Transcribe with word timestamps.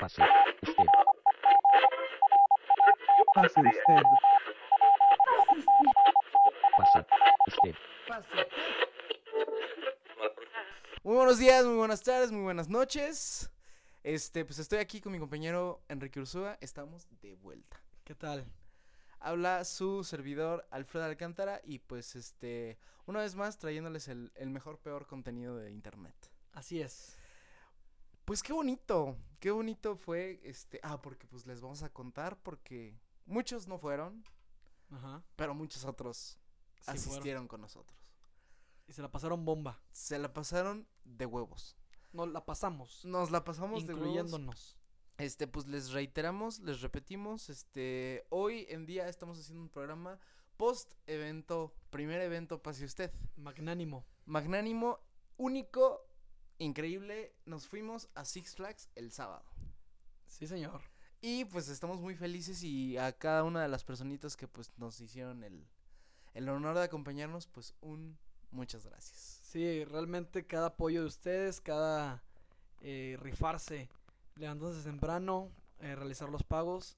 Pase 0.00 0.22
usted. 0.62 0.86
Pase 3.34 3.60
usted. 3.60 4.02
Pase 6.78 6.98
usted. 7.48 7.76
Muy 11.02 11.16
buenos 11.16 11.38
días, 11.38 11.66
muy 11.66 11.76
buenas 11.76 12.02
tardes, 12.02 12.32
muy 12.32 12.40
buenas 12.40 12.70
noches. 12.70 13.50
Este, 14.02 14.46
pues 14.46 14.58
estoy 14.58 14.78
aquí 14.78 15.02
con 15.02 15.12
mi 15.12 15.18
compañero 15.18 15.82
Enrique 15.88 16.18
Ursúa. 16.18 16.56
Estamos 16.62 17.06
de 17.20 17.34
vuelta. 17.34 17.78
¿Qué 18.04 18.14
tal? 18.14 18.46
Habla 19.18 19.66
su 19.66 20.02
servidor 20.02 20.66
Alfredo 20.70 21.04
Alcántara 21.04 21.60
y 21.62 21.80
pues 21.80 22.16
este, 22.16 22.78
una 23.04 23.20
vez 23.20 23.34
más 23.34 23.58
trayéndoles 23.58 24.08
el, 24.08 24.32
el 24.36 24.48
mejor, 24.48 24.78
peor 24.78 25.06
contenido 25.06 25.56
de 25.56 25.70
internet. 25.70 26.16
Así 26.54 26.80
es. 26.80 27.19
Pues 28.30 28.44
qué 28.44 28.52
bonito, 28.52 29.16
qué 29.40 29.50
bonito 29.50 29.96
fue 29.96 30.40
este, 30.44 30.78
ah, 30.84 31.02
porque 31.02 31.26
pues 31.26 31.48
les 31.48 31.60
vamos 31.60 31.82
a 31.82 31.92
contar 31.92 32.40
porque 32.44 32.96
muchos 33.26 33.66
no 33.66 33.76
fueron, 33.76 34.22
Ajá. 34.92 35.24
pero 35.34 35.52
muchos 35.52 35.84
otros 35.84 36.38
Sí 36.76 36.84
fueron. 36.84 37.00
asistieron 37.00 37.48
con 37.48 37.60
nosotros. 37.60 37.98
Y 38.86 38.92
se 38.92 39.02
la 39.02 39.10
pasaron 39.10 39.44
bomba. 39.44 39.82
Se 39.90 40.16
la 40.16 40.32
pasaron 40.32 40.86
de 41.02 41.26
huevos. 41.26 41.76
Nos 42.12 42.28
la 42.28 42.46
pasamos. 42.46 43.04
Nos 43.04 43.32
la 43.32 43.42
pasamos 43.42 43.84
de 43.84 43.94
huevos. 43.94 44.06
incluyéndonos. 44.06 44.78
Este, 45.18 45.48
pues 45.48 45.66
les 45.66 45.90
reiteramos, 45.90 46.60
les 46.60 46.82
repetimos, 46.82 47.50
este, 47.50 48.28
hoy 48.28 48.64
en 48.68 48.86
día 48.86 49.08
estamos 49.08 49.40
haciendo 49.40 49.60
un 49.60 49.70
programa 49.70 50.20
post 50.56 50.92
evento, 51.08 51.74
primer 51.90 52.20
evento 52.20 52.62
pase 52.62 52.84
usted. 52.84 53.12
Magnánimo. 53.34 54.06
Magnánimo, 54.24 55.00
único, 55.36 56.06
increíble. 56.60 57.34
Nos 57.44 57.66
fuimos 57.66 58.08
a 58.14 58.24
Six 58.24 58.54
Flags 58.54 58.88
el 58.94 59.10
sábado. 59.10 59.44
Sí, 60.26 60.46
señor. 60.46 60.82
Y 61.20 61.44
pues 61.46 61.68
estamos 61.68 62.00
muy 62.00 62.14
felices 62.14 62.62
y 62.62 62.96
a 62.96 63.12
cada 63.12 63.44
una 63.44 63.62
de 63.62 63.68
las 63.68 63.84
personitas 63.84 64.36
que 64.36 64.48
pues 64.48 64.70
nos 64.78 65.00
hicieron 65.00 65.42
el, 65.44 65.66
el 66.34 66.48
honor 66.48 66.76
de 66.76 66.84
acompañarnos, 66.84 67.46
pues 67.46 67.74
un 67.80 68.16
muchas 68.52 68.86
gracias. 68.86 69.40
Sí, 69.42 69.84
realmente 69.84 70.46
cada 70.46 70.68
apoyo 70.68 71.02
de 71.02 71.06
ustedes, 71.06 71.60
cada 71.60 72.22
eh, 72.80 73.18
rifarse, 73.20 73.88
levantándose 74.36 74.82
temprano, 74.82 75.50
eh, 75.80 75.94
realizar 75.94 76.28
los 76.28 76.42
pagos, 76.42 76.96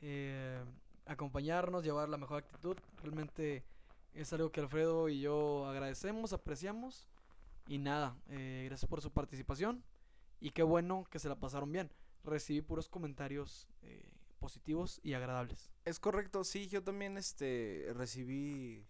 eh, 0.00 0.62
acompañarnos, 1.06 1.84
llevar 1.84 2.08
la 2.08 2.18
mejor 2.18 2.38
actitud. 2.38 2.76
Realmente 3.02 3.64
es 4.14 4.32
algo 4.32 4.50
que 4.50 4.60
Alfredo 4.60 5.08
y 5.08 5.20
yo 5.20 5.66
agradecemos, 5.66 6.32
apreciamos. 6.32 7.08
Y 7.66 7.78
nada, 7.78 8.16
eh, 8.28 8.64
gracias 8.66 8.88
por 8.88 9.00
su 9.00 9.12
participación. 9.12 9.84
Y 10.40 10.50
qué 10.50 10.62
bueno 10.62 11.04
que 11.10 11.18
se 11.18 11.28
la 11.28 11.38
pasaron 11.38 11.70
bien. 11.70 11.90
Recibí 12.24 12.60
puros 12.60 12.88
comentarios 12.88 13.68
eh, 13.82 14.10
positivos 14.38 15.00
y 15.02 15.14
agradables. 15.14 15.70
Es 15.84 16.00
correcto, 16.00 16.44
sí, 16.44 16.68
yo 16.68 16.82
también 16.82 17.16
este 17.16 17.92
recibí 17.94 18.86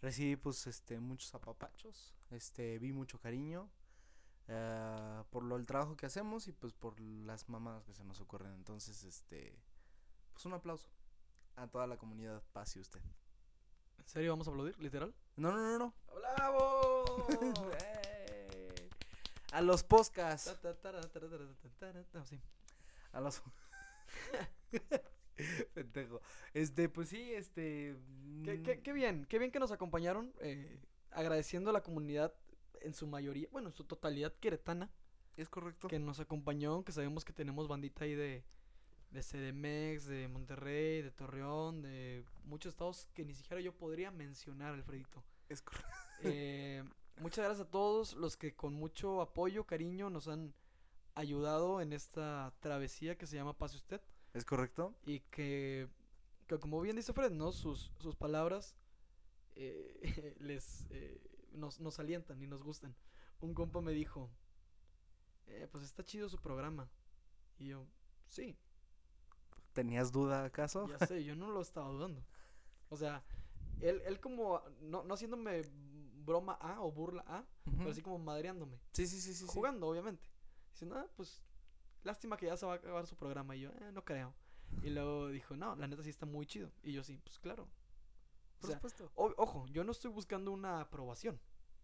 recibí 0.00 0.36
pues 0.36 0.66
este 0.66 1.00
muchos 1.00 1.34
apapachos, 1.34 2.14
este 2.30 2.78
vi 2.78 2.92
mucho 2.92 3.18
cariño 3.18 3.68
eh, 4.48 5.22
por 5.30 5.42
lo 5.42 5.56
el 5.56 5.66
trabajo 5.66 5.94
que 5.96 6.06
hacemos 6.06 6.48
y 6.48 6.52
pues 6.52 6.72
por 6.72 6.98
las 7.00 7.48
mamadas 7.50 7.84
que 7.84 7.92
se 7.92 8.04
nos 8.04 8.20
ocurren. 8.20 8.54
Entonces, 8.54 9.04
este 9.04 9.58
pues 10.32 10.46
un 10.46 10.54
aplauso 10.54 10.88
a 11.56 11.66
toda 11.66 11.86
la 11.86 11.98
comunidad 11.98 12.42
pase 12.52 12.80
usted. 12.80 13.02
¿En 14.08 14.12
serio 14.12 14.30
vamos 14.32 14.48
a 14.48 14.50
aplaudir? 14.52 14.74
¿Literal? 14.80 15.14
No, 15.36 15.52
no, 15.52 15.58
no, 15.58 15.78
no. 15.78 15.94
¡Bravo! 16.16 17.26
¡Eh! 17.84 18.88
a 19.52 19.60
los 19.60 19.84
podcasts, 19.84 20.58
Sí. 22.24 22.40
a 23.12 23.20
los 23.20 23.42
Pendejo. 25.74 26.22
Este, 26.54 26.88
pues 26.88 27.10
sí, 27.10 27.34
este 27.34 27.96
Qué, 28.44 28.62
qué- 28.62 28.80
qué 28.80 28.92
bien, 28.94 29.26
qué 29.26 29.38
bien 29.38 29.50
que 29.50 29.58
nos 29.60 29.72
acompañaron, 29.72 30.32
eh, 30.40 30.80
agradeciendo 31.10 31.68
a 31.68 31.74
la 31.74 31.82
comunidad 31.82 32.32
en 32.80 32.94
su 32.94 33.06
mayoría, 33.06 33.48
bueno, 33.52 33.68
en 33.68 33.74
su 33.74 33.84
totalidad 33.84 34.32
queretana, 34.40 34.90
es 35.36 35.50
correcto. 35.50 35.86
que 35.88 35.98
nos 35.98 36.18
acompañó, 36.18 36.82
que 36.82 36.92
sabemos 36.92 37.26
que 37.26 37.34
tenemos 37.34 37.68
bandita 37.68 38.04
ahí 38.04 38.14
de, 38.14 38.42
de 39.10 39.22
CDMX, 39.22 40.06
de 40.06 40.28
Monterrey, 40.28 41.02
de 41.02 41.10
Torreón, 41.10 41.82
de 41.82 42.24
muchos 42.44 42.70
estados 42.74 43.08
que 43.14 43.24
ni 43.24 43.34
siquiera 43.34 43.60
yo 43.60 43.72
podría 43.72 44.10
mencionar, 44.10 44.74
Alfredito. 44.74 45.22
Es 45.48 45.62
correcto. 45.62 45.88
Eh, 46.20 46.82
muchas 47.20 47.44
gracias 47.44 47.68
a 47.68 47.70
todos 47.70 48.14
los 48.14 48.36
que 48.36 48.52
con 48.56 48.74
mucho 48.74 49.20
apoyo, 49.20 49.62
cariño, 49.68 50.10
nos 50.10 50.26
han 50.26 50.52
ayudado 51.14 51.80
en 51.80 51.92
esta 51.92 52.52
travesía 52.58 53.16
que 53.16 53.28
se 53.28 53.36
llama 53.36 53.56
Pase 53.56 53.76
Usted 53.76 54.00
Es 54.34 54.44
correcto. 54.44 54.96
y 55.06 55.20
que, 55.20 55.88
que 56.48 56.58
como 56.58 56.80
bien 56.80 56.96
dice 56.96 57.12
Fred, 57.12 57.30
¿no? 57.30 57.52
Sus, 57.52 57.92
sus 58.00 58.16
palabras 58.16 58.74
eh, 59.54 60.34
les 60.40 60.86
eh, 60.90 61.20
nos, 61.52 61.80
nos 61.80 61.98
alientan 61.98 62.40
y 62.42 62.46
nos 62.46 62.62
gustan. 62.62 62.94
Un 63.40 63.54
compa 63.54 63.80
me 63.80 63.92
dijo, 63.92 64.30
eh, 65.46 65.68
pues 65.70 65.84
está 65.84 66.04
chido 66.04 66.28
su 66.28 66.38
programa. 66.38 66.88
Y 67.58 67.66
yo, 67.66 67.86
sí, 68.26 68.56
¿Tenías 69.78 70.10
duda 70.10 70.44
acaso? 70.44 70.88
ya 70.88 71.06
sé, 71.06 71.22
yo 71.24 71.36
no 71.36 71.50
lo 71.52 71.60
estaba 71.60 71.88
dudando. 71.88 72.20
O 72.88 72.96
sea, 72.96 73.22
él, 73.80 74.02
él 74.06 74.18
como, 74.18 74.60
no, 74.80 75.04
no 75.04 75.14
haciéndome 75.14 75.62
broma 76.24 76.54
A 76.54 76.80
o 76.82 76.90
burla 76.90 77.22
A, 77.28 77.44
pero 77.76 77.90
así 77.90 78.02
como 78.02 78.18
madreándome. 78.18 78.80
Sí, 78.92 79.06
sí, 79.06 79.20
sí, 79.20 79.32
sí. 79.34 79.44
sí. 79.46 79.52
jugando, 79.54 79.86
obviamente. 79.86 80.28
Diciendo, 80.72 80.96
ah, 80.98 81.06
pues, 81.16 81.42
lástima 82.02 82.36
que 82.36 82.46
ya 82.46 82.56
se 82.56 82.66
va 82.66 82.72
a 82.72 82.76
acabar 82.76 83.06
su 83.06 83.14
programa. 83.14 83.54
Y 83.54 83.60
yo, 83.60 83.70
eh, 83.70 83.92
no 83.92 84.04
creo. 84.04 84.34
Y 84.82 84.90
luego 84.90 85.28
dijo, 85.28 85.56
no, 85.56 85.76
la 85.76 85.86
neta 85.86 86.02
sí 86.02 86.10
está 86.10 86.26
muy 86.26 86.44
chido. 86.44 86.72
Y 86.82 86.92
yo, 86.92 87.04
sí, 87.04 87.18
pues 87.18 87.38
claro. 87.38 87.62
O 87.62 88.60
Por 88.60 88.70
sea, 88.70 88.76
supuesto. 88.78 89.12
o- 89.14 89.32
ojo, 89.36 89.66
yo 89.68 89.84
no 89.84 89.92
estoy 89.92 90.10
buscando 90.10 90.50
una 90.50 90.80
aprobación. 90.80 91.38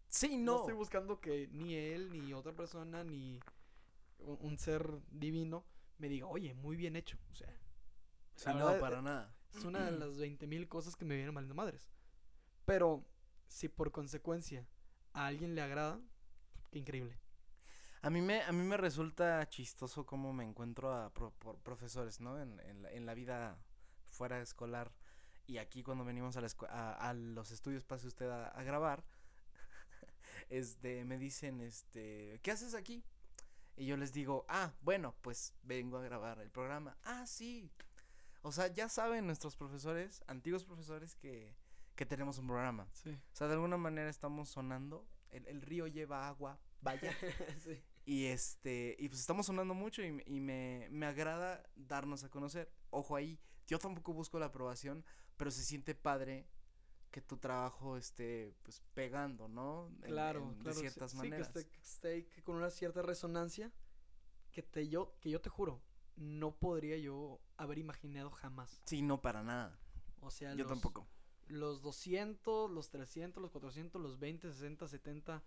Sí, 0.08 0.36
No. 0.36 0.52
no. 0.54 0.58
estoy 0.60 0.74
buscando 0.74 1.20
que 1.20 1.46
ni 1.52 1.76
él, 1.76 2.10
ni 2.10 2.32
otra 2.34 2.52
persona, 2.52 3.04
ni 3.04 3.38
un, 4.18 4.36
un 4.40 4.58
ser 4.58 5.00
divino 5.10 5.64
me 5.98 6.08
diga, 6.08 6.26
oye, 6.26 6.54
muy 6.54 6.76
bien 6.76 6.96
hecho. 6.96 7.16
O 7.30 7.34
sea, 7.36 7.48
Sí, 8.36 8.48
no, 8.48 8.66
verdad, 8.66 8.80
para 8.80 9.02
nada. 9.02 9.34
es 9.54 9.64
una 9.64 9.84
de 9.90 9.92
las 9.98 10.16
20.000 10.18 10.68
cosas 10.68 10.96
que 10.96 11.04
me 11.04 11.14
vienen 11.16 11.34
valiendo 11.34 11.54
madres. 11.54 11.88
Pero, 12.64 13.04
si 13.48 13.68
por 13.68 13.92
consecuencia 13.92 14.66
a 15.12 15.26
alguien 15.26 15.54
le 15.54 15.62
agrada, 15.62 16.00
qué 16.70 16.78
increíble. 16.78 17.18
A 18.02 18.10
mí 18.10 18.20
me, 18.20 18.42
a 18.42 18.52
mí 18.52 18.62
me 18.64 18.76
resulta 18.76 19.48
chistoso 19.48 20.04
cómo 20.04 20.32
me 20.32 20.44
encuentro 20.44 20.92
a 20.92 21.10
pro- 21.12 21.32
por- 21.38 21.58
profesores, 21.60 22.20
¿no? 22.20 22.40
En, 22.40 22.60
en, 22.60 22.82
la, 22.82 22.92
en 22.92 23.06
la 23.06 23.14
vida 23.14 23.56
fuera 24.10 24.40
escolar 24.40 24.92
y 25.46 25.58
aquí 25.58 25.82
cuando 25.82 26.04
venimos 26.04 26.36
a, 26.36 26.40
la 26.40 26.48
a, 26.68 27.08
a 27.10 27.14
los 27.14 27.50
estudios 27.50 27.84
pase 27.84 28.06
usted 28.06 28.28
a, 28.30 28.48
a 28.48 28.62
grabar, 28.62 29.04
este, 30.50 31.04
me 31.04 31.18
dicen, 31.18 31.60
este, 31.60 32.40
¿qué 32.42 32.50
haces 32.50 32.74
aquí? 32.74 33.04
Y 33.76 33.86
yo 33.86 33.96
les 33.96 34.12
digo, 34.12 34.44
ah, 34.48 34.72
bueno, 34.82 35.14
pues 35.20 35.54
vengo 35.62 35.98
a 35.98 36.02
grabar 36.02 36.38
el 36.40 36.50
programa. 36.50 36.96
Ah, 37.04 37.26
sí. 37.26 37.70
O 38.46 38.52
sea, 38.52 38.66
ya 38.68 38.88
saben 38.90 39.26
nuestros 39.26 39.56
profesores, 39.56 40.22
antiguos 40.26 40.64
profesores, 40.64 41.16
que, 41.16 41.56
que 41.96 42.04
tenemos 42.04 42.36
un 42.38 42.46
programa. 42.46 42.86
Sí. 42.92 43.10
O 43.10 43.34
sea, 43.36 43.46
de 43.48 43.54
alguna 43.54 43.76
manera 43.78 44.10
estamos 44.10 44.50
sonando. 44.50 45.06
El, 45.30 45.46
el 45.48 45.62
río 45.62 45.86
lleva 45.86 46.28
agua, 46.28 46.60
vaya. 46.82 47.10
sí. 47.64 47.82
Y 48.04 48.26
este, 48.26 48.96
y 48.98 49.08
pues 49.08 49.20
estamos 49.20 49.46
sonando 49.46 49.72
mucho 49.72 50.02
y, 50.02 50.12
me- 50.12 50.22
y 50.26 50.40
me, 50.40 50.88
me 50.90 51.06
agrada 51.06 51.64
darnos 51.74 52.22
a 52.22 52.28
conocer. 52.28 52.70
Ojo 52.90 53.16
ahí, 53.16 53.40
yo 53.66 53.78
tampoco 53.78 54.12
busco 54.12 54.38
la 54.38 54.46
aprobación, 54.46 55.04
pero 55.38 55.50
se 55.50 55.64
siente 55.64 55.94
padre 55.94 56.46
que 57.10 57.22
tu 57.22 57.38
trabajo 57.38 57.96
esté 57.96 58.52
pues 58.62 58.82
pegando, 58.92 59.48
¿no? 59.48 59.88
En- 60.02 60.10
Claro, 60.12 60.40
en- 60.42 60.54
claro. 60.58 60.64
De 60.64 60.74
sí- 60.74 60.80
ciertas 60.80 61.12
sí, 61.12 61.16
maneras. 61.16 61.48
que 61.48 61.60
esté, 61.60 61.70
que 61.70 61.80
esté 62.28 62.42
con 62.42 62.56
una 62.56 62.68
cierta 62.70 63.00
resonancia 63.00 63.72
que 64.52 64.62
te 64.62 64.86
yo 64.88 65.16
que 65.20 65.30
yo 65.30 65.40
te 65.40 65.48
juro 65.48 65.80
no 66.16 66.54
podría 66.56 66.96
yo 66.98 67.40
haber 67.56 67.78
imaginado 67.78 68.30
jamás. 68.30 68.80
Sí, 68.84 69.02
no 69.02 69.20
para 69.20 69.42
nada. 69.42 69.78
O 70.20 70.30
sea, 70.30 70.50
Yo 70.54 70.64
los, 70.64 70.68
tampoco. 70.68 71.06
los 71.48 71.82
200, 71.82 72.70
los 72.70 72.90
300, 72.90 73.42
los 73.42 73.50
400, 73.50 74.00
los 74.00 74.18
20, 74.18 74.50
60, 74.52 74.88
70, 74.88 75.42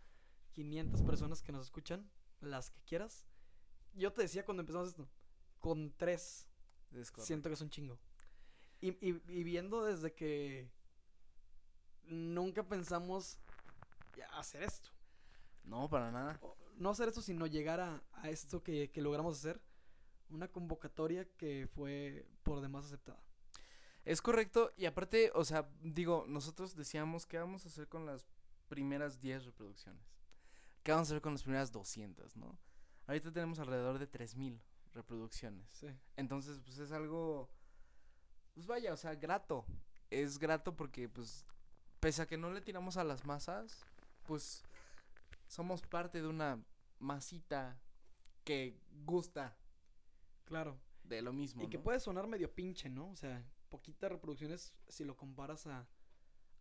500 0.54 1.02
personas 1.04 1.42
que 1.42 1.52
nos 1.52 1.66
escuchan, 1.66 2.10
las 2.42 2.70
que 2.70 2.82
quieras. 2.82 3.26
Yo 3.94 4.14
te 4.14 4.22
decía 4.24 4.46
cuando 4.46 4.62
empezamos 4.62 4.90
esto, 4.90 5.08
con 5.60 5.92
tres 5.98 6.48
Es 6.94 7.12
siento 7.20 7.50
que 7.50 7.54
es 7.54 7.62
un 7.62 7.70
chingo. 7.70 7.98
Y, 8.80 8.90
y, 9.08 9.22
y 9.28 9.44
viendo 9.44 9.84
desde 9.86 10.14
que 10.14 10.70
nunca 12.04 12.64
pensamos 12.64 13.40
hacer 14.34 14.64
esto. 14.64 14.90
No, 15.64 15.90
para 15.90 16.12
nada. 16.12 16.38
o- 16.42 16.56
no 16.78 16.92
hacer 16.92 17.08
esto, 17.08 17.22
sino 17.22 17.48
llegar 17.48 17.80
a, 17.80 18.04
a 18.14 18.30
esto 18.30 18.62
que, 18.64 18.92
que 18.92 19.02
logramos 19.02 19.36
hacer. 19.38 19.60
Una 20.30 20.48
convocatoria 20.48 21.26
que 21.38 21.68
fue 21.74 22.28
por 22.44 22.62
demás 22.62 22.86
aceptada. 22.86 23.24
Es 24.04 24.22
correcto, 24.22 24.72
y 24.78 24.86
aparte, 24.86 25.32
o 25.36 25.44
sea, 25.44 25.70
digo, 25.82 26.26
nosotros 26.28 26.76
decíamos 26.76 27.26
qué 27.26 27.38
vamos 27.38 27.66
a 27.66 27.68
hacer 27.68 27.88
con 27.88 28.06
las 28.06 28.26
primeras 28.70 29.20
10 29.20 29.46
reproducciones. 29.46 30.02
¿Qué 30.84 30.92
vamos 30.92 31.10
a 31.10 31.12
hacer 31.12 31.22
con 31.22 31.34
las 31.34 31.44
primeras 31.44 31.72
200, 31.72 32.38
no? 32.38 32.58
Ahorita 33.06 33.32
tenemos 33.32 33.60
alrededor 33.60 34.00
de 34.00 34.08
3000 34.08 34.62
reproducciones. 34.94 35.70
Sí. 35.72 35.88
Entonces, 36.16 36.60
pues 36.62 36.78
es 36.78 36.92
algo, 36.92 37.50
pues 38.54 38.66
vaya, 38.66 38.94
o 38.94 38.98
sea, 38.98 39.16
grato. 39.16 39.66
Es 40.10 40.40
grato 40.40 40.76
porque, 40.76 41.10
pues, 41.10 41.46
pese 42.00 42.22
a 42.22 42.28
que 42.28 42.38
no 42.38 42.52
le 42.52 42.62
tiramos 42.62 42.96
a 42.96 43.04
las 43.04 43.26
masas, 43.26 43.84
pues 44.26 44.64
somos 45.48 45.82
parte 45.82 46.22
de 46.22 46.28
una 46.28 46.64
masita 47.00 47.78
que 48.44 48.80
gusta 49.06 49.58
Claro. 50.48 50.80
de 51.04 51.22
lo 51.22 51.32
mismo. 51.32 51.62
Y 51.64 51.70
que 51.70 51.78
puede 51.80 52.00
sonar 52.00 52.26
medio 52.28 52.54
pinche, 52.54 52.90
¿no? 52.90 53.10
O 53.12 53.16
sea, 53.16 53.46
poquitas 53.70 54.12
reproducciones 54.12 54.74
si 54.88 55.04
lo 55.06 55.16
comparas 55.16 55.68
a, 55.68 55.88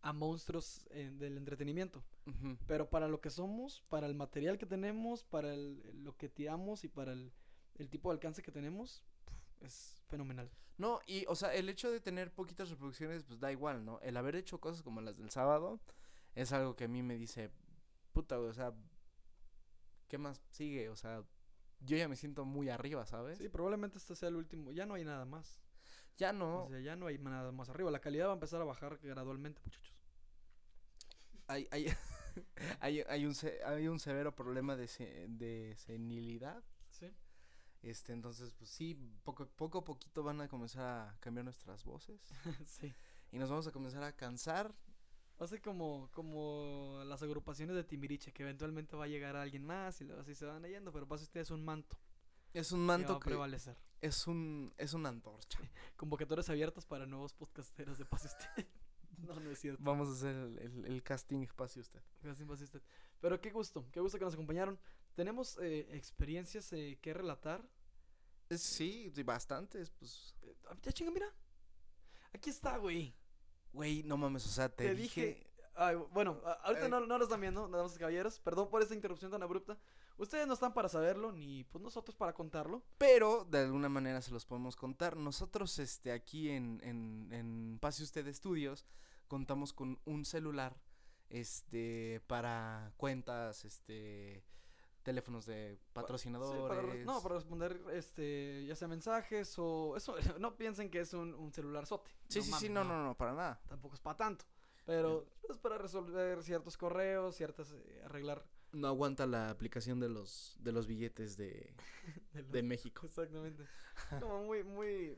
a 0.01 0.13
monstruos 0.13 0.85
eh, 0.91 1.09
del 1.13 1.37
entretenimiento. 1.37 2.03
Pero 2.67 2.89
para 2.89 3.07
lo 3.07 3.19
que 3.21 3.29
somos, 3.29 3.81
para 3.89 4.05
el 4.07 4.13
material 4.15 4.57
que 4.57 4.65
tenemos, 4.65 5.23
para 5.23 5.53
el- 5.53 6.03
lo 6.03 6.15
que 6.17 6.29
tiramos 6.29 6.83
y 6.83 6.89
para 6.89 7.13
el, 7.13 7.33
el 7.75 7.89
tipo 7.89 8.09
de 8.09 8.13
alcance 8.15 8.41
que 8.43 8.51
tenemos, 8.51 9.03
es 9.61 10.03
fenomenal. 10.07 10.49
No, 10.77 10.99
y, 11.07 11.25
o 11.27 11.35
sea, 11.35 11.53
el 11.55 11.67
hecho 11.69 11.89
de 11.89 11.99
tener 11.99 12.31
poquitas 12.33 12.69
reproducciones, 12.69 13.23
pues 13.23 13.39
da 13.39 13.51
igual, 13.51 13.83
¿no? 13.83 13.99
El 14.01 14.15
haber 14.17 14.35
hecho 14.35 14.59
cosas 14.59 14.83
como 14.83 15.01
las 15.01 15.17
del 15.17 15.31
sábado 15.31 15.79
es 16.35 16.51
algo 16.51 16.75
que 16.75 16.83
a 16.83 16.87
mí 16.87 17.01
me 17.01 17.17
dice, 17.17 17.49
puta, 18.13 18.37
o 18.39 18.53
sea, 18.53 18.73
¿qué 20.07 20.17
más 20.17 20.41
sigue? 20.51 20.89
O 20.89 20.95
sea, 20.95 21.23
yo 21.79 21.97
ya 21.97 22.07
me 22.07 22.15
siento 22.15 22.45
muy 22.45 22.69
arriba, 22.69 23.05
¿sabes? 23.05 23.37
Sí, 23.39 23.49
probablemente 23.49 23.97
este 23.97 24.15
sea 24.15 24.29
el 24.29 24.35
último. 24.35 24.71
Ya 24.71 24.85
no 24.85 24.95
hay 24.95 25.03
nada 25.05 25.25
más. 25.25 25.59
Ya 26.17 26.33
no. 26.33 26.65
O 26.65 26.69
sea, 26.69 26.79
ya 26.79 26.95
no 26.95 27.07
hay 27.07 27.17
nada 27.19 27.51
más 27.51 27.69
arriba. 27.69 27.91
La 27.91 27.99
calidad 28.01 28.27
va 28.27 28.31
a 28.31 28.33
empezar 28.35 28.61
a 28.61 28.65
bajar 28.65 28.99
gradualmente, 29.01 29.61
muchachos. 29.65 29.95
hay, 31.47 31.67
hay, 31.71 31.87
hay, 32.79 33.01
hay 33.07 33.25
un, 33.25 33.33
hay 33.65 33.87
un 33.87 33.99
severo 33.99 34.35
problema 34.35 34.75
de, 34.75 34.87
se- 34.87 35.27
de 35.29 35.75
senilidad. 35.77 36.63
Sí. 36.89 37.11
Este, 37.83 38.13
entonces, 38.13 38.53
pues 38.53 38.69
sí, 38.69 38.95
poco, 39.23 39.47
poco 39.49 39.79
a 39.79 39.85
poquito 39.85 40.23
van 40.23 40.41
a 40.41 40.47
comenzar 40.47 40.85
a 40.85 41.17
cambiar 41.19 41.45
nuestras 41.45 41.83
voces. 41.85 42.21
sí. 42.67 42.93
Y 43.31 43.39
nos 43.39 43.49
vamos 43.49 43.67
a 43.67 43.71
comenzar 43.71 44.03
a 44.03 44.15
cansar. 44.15 44.73
Ser 45.45 45.61
como, 45.61 46.09
como 46.11 47.01
las 47.05 47.21
agrupaciones 47.21 47.75
de 47.75 47.83
Timbiriche, 47.83 48.31
que 48.33 48.43
eventualmente 48.43 48.95
va 48.95 49.03
a 49.05 49.07
llegar 49.07 49.35
alguien 49.35 49.63
más 49.63 50.01
y 50.01 50.05
luego 50.05 50.21
así 50.21 50.33
se 50.33 50.45
van 50.45 50.63
yendo, 50.63 50.91
pero 50.91 51.07
pasa 51.07 51.23
usted 51.23 51.41
es 51.41 51.51
un 51.51 51.63
manto. 51.63 51.97
Es 52.53 52.71
un 52.71 52.79
que 52.79 52.87
va 52.87 52.97
manto 52.97 53.13
a 53.13 53.19
que 53.19 53.25
prevalecer. 53.29 53.77
es 54.01 54.25
un 54.27 54.73
es 54.77 54.93
una 54.93 55.09
antorcha. 55.09 55.59
Convocatorias 55.95 56.49
abiertas 56.49 56.85
para 56.85 57.05
nuevos 57.05 57.33
podcasteros 57.33 57.97
de 57.99 58.05
Pase 58.05 58.27
Usted. 58.27 58.67
no, 59.27 59.39
no 59.39 59.51
es 59.51 59.59
cierto. 59.59 59.81
Vamos 59.83 60.09
a 60.09 60.13
hacer 60.13 60.35
el, 60.35 60.57
el- 60.59 60.85
el 60.85 61.03
casting 61.03 61.45
pase 61.55 61.79
usted. 61.81 62.01
Gracias, 62.23 62.47
Pase 62.47 62.63
Usted. 62.63 62.81
Pero 63.21 63.39
qué 63.39 63.51
gusto, 63.51 63.85
qué 63.91 63.99
gusto 63.99 64.17
que 64.17 64.25
nos 64.25 64.33
acompañaron. 64.33 64.79
Tenemos 65.15 65.57
eh, 65.61 65.87
experiencias 65.95 66.71
eh, 66.73 66.97
que 67.01 67.13
relatar. 67.13 67.63
Sí, 68.49 69.11
sí, 69.13 69.23
bastantes, 69.23 69.89
pues. 69.91 70.33
Eh, 70.43 70.55
ya 70.81 70.91
chinga, 70.91 71.11
mira. 71.11 71.27
Aquí 72.33 72.49
está, 72.49 72.77
güey. 72.77 73.13
Güey, 73.77 74.01
no 74.03 74.17
mames, 74.17 74.43
o 74.45 74.49
sea, 74.49 74.69
te, 74.69 74.85
Te 74.87 74.95
dije. 74.95 75.25
dije. 75.27 75.43
Ay, 75.75 75.95
bueno, 76.11 76.41
ahorita 76.63 76.87
Eh. 76.87 76.89
no, 76.89 76.99
no 77.05 77.17
lo 77.19 77.23
están 77.25 77.39
viendo, 77.39 77.67
damas 77.67 77.95
y 77.95 77.99
caballeros. 77.99 78.39
Perdón 78.39 78.67
por 78.71 78.81
esta 78.81 78.95
interrupción 78.95 79.29
tan 79.29 79.43
abrupta. 79.43 79.77
Ustedes 80.17 80.47
no 80.47 80.55
están 80.55 80.73
para 80.73 80.89
saberlo, 80.89 81.31
ni 81.31 81.63
pues 81.65 81.83
nosotros 81.83 82.15
para 82.15 82.33
contarlo. 82.33 82.81
Pero 82.97 83.45
de 83.45 83.59
alguna 83.59 83.87
manera 83.87 84.19
se 84.23 84.31
los 84.31 84.45
podemos 84.47 84.75
contar. 84.75 85.15
Nosotros, 85.15 85.77
este, 85.77 86.11
aquí 86.11 86.49
en, 86.49 86.81
en, 86.83 87.29
en 87.31 87.77
Pase 87.79 88.01
Usted 88.01 88.25
Estudios, 88.25 88.87
contamos 89.27 89.71
con 89.73 89.99
un 90.05 90.25
celular, 90.25 90.75
este, 91.29 92.21
para 92.25 92.91
cuentas, 92.97 93.63
este, 93.63 94.43
teléfonos 95.07 95.45
de 95.45 95.79
patrocinadores. 95.93 96.61
Sí, 96.61 96.67
para 96.67 97.05
no, 97.05 97.23
para 97.23 97.35
responder 97.35 97.79
este, 97.93 98.65
ya 98.65 98.75
sea 98.75 98.89
mensajes 98.89 99.55
o 99.57 99.95
eso. 99.95 100.15
No 100.41 100.57
piensen 100.57 100.89
que 100.91 100.99
es 100.99 101.13
un, 101.13 101.33
un 101.33 101.53
celular 101.53 101.85
sote. 101.85 102.11
Sí, 102.27 102.41
sí, 102.41 102.51
sí, 102.51 102.69
mames, 102.69 102.71
no, 102.71 102.83
no, 102.83 103.03
no, 103.05 103.15
para 103.17 103.33
nada. 103.33 103.61
Tampoco 103.69 103.95
es 103.95 104.01
para 104.01 104.17
tanto. 104.17 104.43
Pero 104.85 105.25
es 105.49 105.57
para 105.57 105.77
resolver 105.77 106.43
ciertos 106.43 106.75
correos, 106.77 107.35
ciertas. 107.37 107.71
eh, 107.71 108.01
arreglar. 108.03 108.45
No 108.73 108.87
aguanta 108.89 109.25
la 109.25 109.49
aplicación 109.49 109.99
de 110.01 110.09
los, 110.09 110.57
de 110.59 110.73
los 110.73 110.87
billetes 110.87 111.37
de, 111.37 111.73
de 112.33 112.41
los- 112.43 112.51
de 112.51 112.63
México. 112.63 113.05
Exactamente. 113.05 113.63
Como 114.19 114.43
muy, 114.43 114.63
muy, 114.65 115.17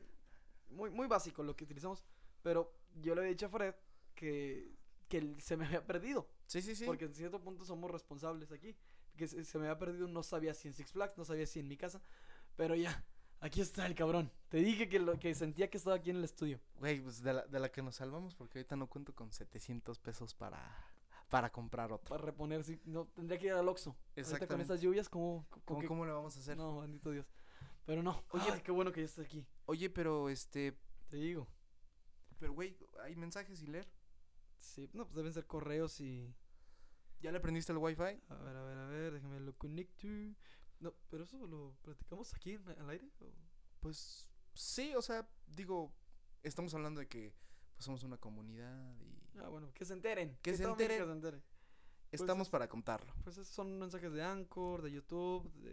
muy, 0.70 0.90
muy 0.90 1.08
básico 1.08 1.42
lo 1.42 1.56
que 1.56 1.64
utilizamos. 1.64 2.04
Pero 2.42 2.72
yo 2.94 3.14
le 3.16 3.22
había 3.22 3.30
dicho 3.32 3.46
a 3.46 3.48
Fred 3.48 3.74
que, 4.14 4.72
que 5.08 5.34
se 5.40 5.56
me 5.56 5.66
había 5.66 5.84
perdido. 5.84 6.28
Sí, 6.46 6.62
sí, 6.62 6.74
sí. 6.76 6.84
Porque 6.86 7.06
en 7.06 7.14
cierto 7.14 7.40
punto 7.40 7.64
somos 7.64 7.90
responsables 7.90 8.50
aquí. 8.52 8.76
Que 9.16 9.28
se, 9.28 9.44
se 9.44 9.58
me 9.58 9.66
había 9.66 9.78
perdido, 9.78 10.08
no 10.08 10.22
sabía 10.22 10.54
si 10.54 10.68
en 10.68 10.74
Six 10.74 10.92
Flags, 10.92 11.18
no 11.18 11.24
sabía 11.24 11.46
si 11.46 11.60
en 11.60 11.68
mi 11.68 11.76
casa. 11.76 12.00
Pero 12.56 12.74
ya, 12.74 13.04
aquí 13.40 13.60
está 13.60 13.86
el 13.86 13.94
cabrón. 13.94 14.30
Te 14.48 14.58
dije 14.58 14.88
que, 14.88 14.98
lo, 14.98 15.18
que 15.18 15.34
sentía 15.34 15.70
que 15.70 15.78
estaba 15.78 15.96
aquí 15.96 16.10
en 16.10 16.16
el 16.16 16.24
estudio. 16.24 16.60
Güey, 16.78 17.00
pues 17.00 17.22
de 17.22 17.34
la, 17.34 17.46
de 17.46 17.58
la 17.60 17.70
que 17.70 17.82
nos 17.82 17.96
salvamos 17.96 18.34
porque 18.34 18.58
ahorita 18.58 18.76
no 18.76 18.88
cuento 18.88 19.14
con 19.14 19.32
700 19.32 19.98
pesos 19.98 20.34
para, 20.34 20.90
para 21.28 21.50
comprar 21.50 21.92
otro. 21.92 22.08
Para 22.08 22.24
reponer, 22.24 22.64
sí, 22.64 22.80
no, 22.84 23.06
tendría 23.06 23.38
que 23.38 23.46
ir 23.46 23.52
al 23.52 23.68
Oxxo. 23.68 23.96
Ahorita 24.16 24.46
con 24.46 24.60
estas 24.60 24.80
lluvias, 24.80 25.08
¿cómo, 25.08 25.46
cómo, 25.48 25.64
¿Cómo, 25.64 25.88
cómo 25.88 26.06
le 26.06 26.12
vamos 26.12 26.36
a 26.36 26.40
hacer? 26.40 26.56
No, 26.56 26.80
bendito 26.80 27.10
Dios. 27.10 27.26
Pero 27.86 28.02
no, 28.02 28.22
Oye. 28.30 28.62
qué 28.62 28.70
bueno 28.70 28.92
que 28.92 29.00
ya 29.00 29.06
estás 29.06 29.24
aquí. 29.24 29.46
Oye, 29.66 29.90
pero 29.90 30.28
este, 30.28 30.76
Te 31.08 31.16
digo. 31.16 31.48
pero 32.38 32.52
güey, 32.52 32.76
hay 33.02 33.16
mensajes 33.16 33.58
sin 33.58 33.72
leer. 33.72 33.88
Sí, 34.58 34.90
no, 34.92 35.04
pues 35.06 35.16
deben 35.16 35.32
ser 35.32 35.46
correos 35.46 36.00
y... 36.00 36.34
¿Ya 37.20 37.32
le 37.32 37.40
prendiste 37.40 37.72
el 37.72 37.78
wifi? 37.78 38.02
A 38.02 38.34
ver, 38.36 38.56
a 38.56 38.62
ver, 38.62 38.78
a 38.78 38.86
ver, 38.86 39.12
déjame 39.12 39.40
lo 39.40 39.54
conecto. 39.56 40.06
No, 40.78 40.94
pero 41.10 41.24
eso 41.24 41.38
lo 41.46 41.76
platicamos 41.82 42.32
aquí 42.34 42.52
en- 42.52 42.68
al 42.80 42.88
aire. 42.90 43.10
¿o? 43.20 43.26
Pues 43.80 44.30
sí, 44.54 44.94
o 44.94 45.02
sea, 45.02 45.28
digo, 45.46 45.92
estamos 46.42 46.72
hablando 46.74 47.00
de 47.00 47.08
que 47.08 47.34
pues, 47.74 47.84
somos 47.84 48.02
una 48.02 48.16
comunidad 48.18 48.96
y 49.00 49.20
Ah, 49.38 49.48
bueno, 49.48 49.72
que 49.74 49.84
se 49.84 49.92
enteren. 49.92 50.36
Que 50.42 50.56
se 50.56 50.64
enteren. 50.64 51.04
se 51.06 51.12
entere. 51.12 51.42
estamos 52.12 52.48
es- 52.48 52.50
para 52.50 52.68
contarlo. 52.68 53.12
Pues 53.22 53.36
esos 53.36 53.48
son 53.54 53.78
mensajes 53.78 54.12
de 54.12 54.22
Anchor, 54.22 54.82
de 54.82 54.90
YouTube, 54.92 55.52
de. 55.54 55.70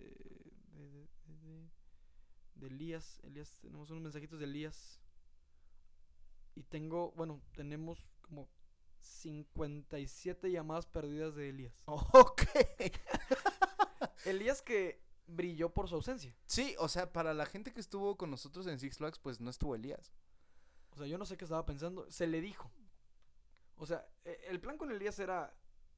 de. 0.73 0.91
de. 0.93 1.07
de, 1.25 1.69
de 2.55 2.67
Elías. 2.67 3.19
Elías, 3.23 3.57
tenemos 3.61 3.89
unos 3.89 4.03
mensajitos 4.03 4.39
de 4.39 4.45
Elías. 4.45 4.99
Y 6.55 6.63
tengo, 6.63 7.11
bueno, 7.13 7.41
tenemos 7.53 8.03
como 8.21 8.49
57 9.07 10.51
llamadas 10.51 10.85
perdidas 10.85 11.35
de 11.35 11.49
Elías. 11.49 11.73
Ok. 11.87 12.43
Elías 14.25 14.61
que 14.61 15.01
brilló 15.27 15.73
por 15.73 15.87
su 15.87 15.95
ausencia. 15.95 16.35
Sí, 16.45 16.75
o 16.79 16.87
sea, 16.87 17.11
para 17.11 17.33
la 17.33 17.45
gente 17.45 17.73
que 17.73 17.79
estuvo 17.79 18.17
con 18.17 18.29
nosotros 18.31 18.67
en 18.67 18.79
Six 18.79 18.97
Flags, 18.97 19.19
pues 19.19 19.39
no 19.39 19.49
estuvo 19.49 19.75
Elías. 19.75 20.13
O 20.91 20.97
sea, 20.97 21.07
yo 21.07 21.17
no 21.17 21.25
sé 21.25 21.37
qué 21.37 21.45
estaba 21.45 21.65
pensando. 21.65 22.09
Se 22.09 22.27
le 22.27 22.41
dijo. 22.41 22.71
O 23.75 23.85
sea, 23.85 24.07
e- 24.25 24.39
el 24.49 24.59
plan 24.59 24.77
con 24.77 24.91
Elías 24.91 25.19
era, 25.19 25.53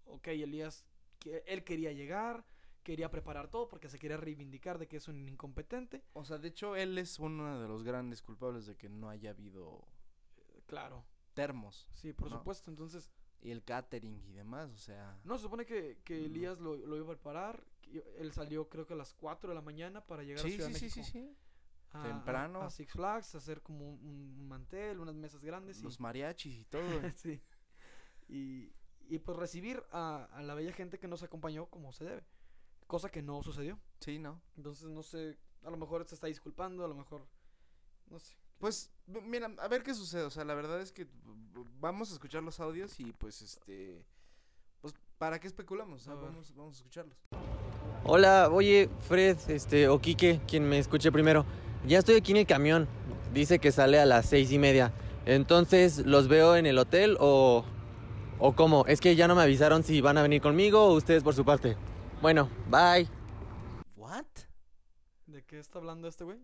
ok, 0.05 0.27
Elías, 0.29 0.85
que 1.19 1.43
él 1.47 1.63
quería 1.63 1.91
llegar, 1.91 2.45
quería 2.83 3.09
preparar 3.11 3.49
todo 3.49 3.67
porque 3.69 3.89
se 3.89 3.99
quería 3.99 4.17
reivindicar 4.17 4.77
de 4.79 4.87
que 4.87 4.97
es 4.97 5.07
un 5.07 5.27
incompetente. 5.29 6.03
O 6.13 6.25
sea, 6.25 6.37
de 6.37 6.49
hecho, 6.49 6.75
él 6.75 6.97
es 6.97 7.19
uno 7.19 7.59
de 7.61 7.67
los 7.67 7.83
grandes 7.83 8.21
culpables 8.21 8.65
de 8.65 8.75
que 8.75 8.89
no 8.89 9.09
haya 9.09 9.29
habido 9.31 9.87
Claro, 10.65 11.03
termos 11.43 11.87
sí, 11.93 12.13
por 12.13 12.29
No. 12.29 12.37
supuesto. 12.37 12.69
Entonces, 12.71 13.11
y 13.41 13.51
el 13.51 13.63
catering 13.63 14.21
y 14.27 14.33
demás, 14.33 14.69
o 14.71 14.77
sea. 14.77 15.19
no, 15.23 15.37
se 15.37 15.43
supone 15.43 15.65
que, 15.65 15.99
que 16.03 16.19
Mm. 16.21 16.25
Elías 16.25 16.59
lo, 16.59 16.75
lo 16.75 16.95
iba 16.97 17.05
a 17.05 17.15
preparar. 17.15 17.63
Él 18.17 18.31
salió 18.33 18.69
creo 18.69 18.85
que 18.85 18.93
a 18.93 18.97
las 18.97 19.13
4 19.13 19.49
de 19.49 19.55
la 19.55 19.61
mañana 19.61 20.05
para 20.05 20.23
llegar 20.23 20.45
a 20.45 20.47
Sí, 20.47 20.53
Ciudad 20.55 20.67
sí, 20.67 20.73
de 20.73 20.79
sí, 20.79 20.85
México. 20.85 21.05
sí, 21.05 21.11
sí. 21.11 21.37
a- 21.91 22.01
a- 22.01 22.03
temprano. 22.07 22.61
A, 22.61 22.69
Six 22.69 22.91
Flags, 22.93 23.33
hacer 23.35 23.61
como 23.63 23.89
un, 23.89 23.99
un 24.37 24.47
mantel, 24.47 24.99
unas 24.99 25.15
mesas 25.15 25.43
grandes. 25.43 25.79
y- 25.79 25.83
Los 25.83 25.99
mariachis 25.99 26.55
y 26.59 26.65
todo. 26.65 26.81
sí. 27.15 27.41
Y, 28.27 28.71
y 29.07 29.17
pues 29.19 29.37
recibir 29.37 29.81
a, 29.91 30.25
a 30.31 30.41
la 30.43 30.53
bella 30.53 30.71
gente 30.73 30.99
que 30.99 31.07
nos 31.07 31.23
acompañó 31.23 31.65
como 31.67 31.91
se 31.93 32.03
debe. 32.05 32.23
Cosa 32.85 33.09
que 33.09 33.21
no 33.23 33.41
sucedió. 33.43 33.79
sí, 33.99 34.19
¿no? 34.19 34.41
Entonces 34.57 34.89
no 34.89 35.01
sé, 35.01 35.37
a 35.63 35.69
lo 35.71 35.77
mejor 35.77 36.05
se 36.07 36.13
está 36.15 36.27
disculpando, 36.27 36.83
a 36.85 36.87
lo 36.87 36.95
mejor, 36.95 37.25
no 38.07 38.19
sé. 38.19 38.35
Pues, 38.59 38.91
mira, 39.25 39.49
a 39.57 39.67
ver 39.67 39.83
qué 39.83 39.93
sucede. 39.93 40.23
O 40.23 40.29
sea, 40.29 40.43
la 40.45 40.53
verdad 40.53 40.79
es 40.81 40.91
que 40.91 41.07
vamos 41.79 42.11
a 42.11 42.13
escuchar 42.13 42.43
los 42.43 42.59
audios 42.59 42.99
y 42.99 43.11
pues 43.13 43.41
este. 43.41 44.03
Pues, 44.81 44.93
¿para 45.17 45.39
qué 45.39 45.47
especulamos? 45.47 46.01
O 46.01 46.03
sea, 46.03 46.13
A 46.13 46.15
ver. 46.17 46.25
vamos, 46.25 46.53
vamos 46.55 46.75
a 46.75 46.77
escucharlos. 46.77 47.17
Hola, 48.03 48.49
oye, 48.51 48.89
Fred, 49.07 49.37
este, 49.49 49.87
o 49.89 49.99
Quique, 49.99 50.41
quien 50.47 50.67
me 50.67 50.79
escuche 50.79 51.11
primero. 51.11 51.45
Ya 51.85 51.99
estoy 51.99 52.15
aquí 52.15 52.31
en 52.31 52.37
el 52.37 52.47
camión. 52.47 52.87
Dice 53.33 53.59
que 53.59 53.71
sale 53.71 53.99
a 53.99 54.05
las 54.05 54.25
seis 54.27 54.51
y 54.51 54.59
media. 54.59 54.93
Entonces, 55.25 56.05
¿los 56.05 56.27
veo 56.27 56.55
en 56.55 56.65
el 56.65 56.77
hotel 56.77 57.17
o, 57.19 57.63
o 58.39 58.55
cómo? 58.55 58.85
Es 58.87 58.99
que 58.99 59.15
ya 59.15 59.27
no 59.27 59.35
me 59.35 59.43
avisaron 59.43 59.83
si 59.83 60.01
van 60.01 60.17
a 60.17 60.21
venir 60.21 60.41
conmigo 60.41 60.85
o 60.85 60.93
ustedes 60.95 61.23
por 61.23 61.35
su 61.35 61.45
parte. 61.45 61.77
Bueno, 62.21 62.49
bye. 62.69 63.07
¿What? 63.95 64.25
¿De 65.27 65.43
qué 65.43 65.59
está 65.59 65.79
hablando 65.79 66.07
este 66.07 66.23
güey? 66.23 66.39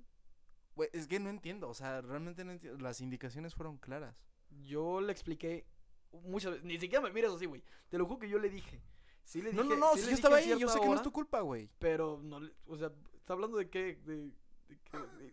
Es 0.94 1.08
que 1.08 1.20
no 1.20 1.30
entiendo. 1.30 1.70
O 1.70 1.74
sea, 1.74 2.02
realmente 2.02 2.44
no 2.44 2.52
entiendo. 2.52 2.82
Las 2.84 3.02
indicaciones 3.02 3.56
fueron 3.56 3.78
claras. 3.78 4.16
Yo 4.64 5.02
le 5.02 5.12
expliqué 5.12 5.66
muchas 6.12 6.52
veces, 6.52 6.66
ni 6.66 6.80
siquiera 6.80 7.02
me 7.04 7.12
mires 7.12 7.32
así, 7.32 7.46
güey. 7.46 7.64
Te 7.90 7.98
lo 7.98 8.06
juro 8.06 8.20
que 8.20 8.30
yo 8.30 8.40
le 8.40 8.50
dije. 8.50 8.82
Sí 9.24 9.42
le 9.42 9.52
No, 9.54 9.64
dije, 9.64 9.76
no, 9.76 9.80
no. 9.92 9.94
sí 9.96 10.02
Si 10.02 10.10
yo 10.10 10.16
estaba 10.16 10.38
ahí, 10.38 10.48
yo 10.60 10.70
sé 10.70 10.80
que 10.80 10.86
no 10.88 10.96
es 10.96 11.02
tu 11.02 11.12
culpa, 11.12 11.42
güey. 11.42 11.70
Pero 11.80 12.20
no, 12.24 12.40
o 12.68 12.78
sea, 12.78 12.92
está 13.18 13.34
hablando 13.34 13.58
de 13.58 13.70
qué, 13.70 13.96
de, 14.06 14.32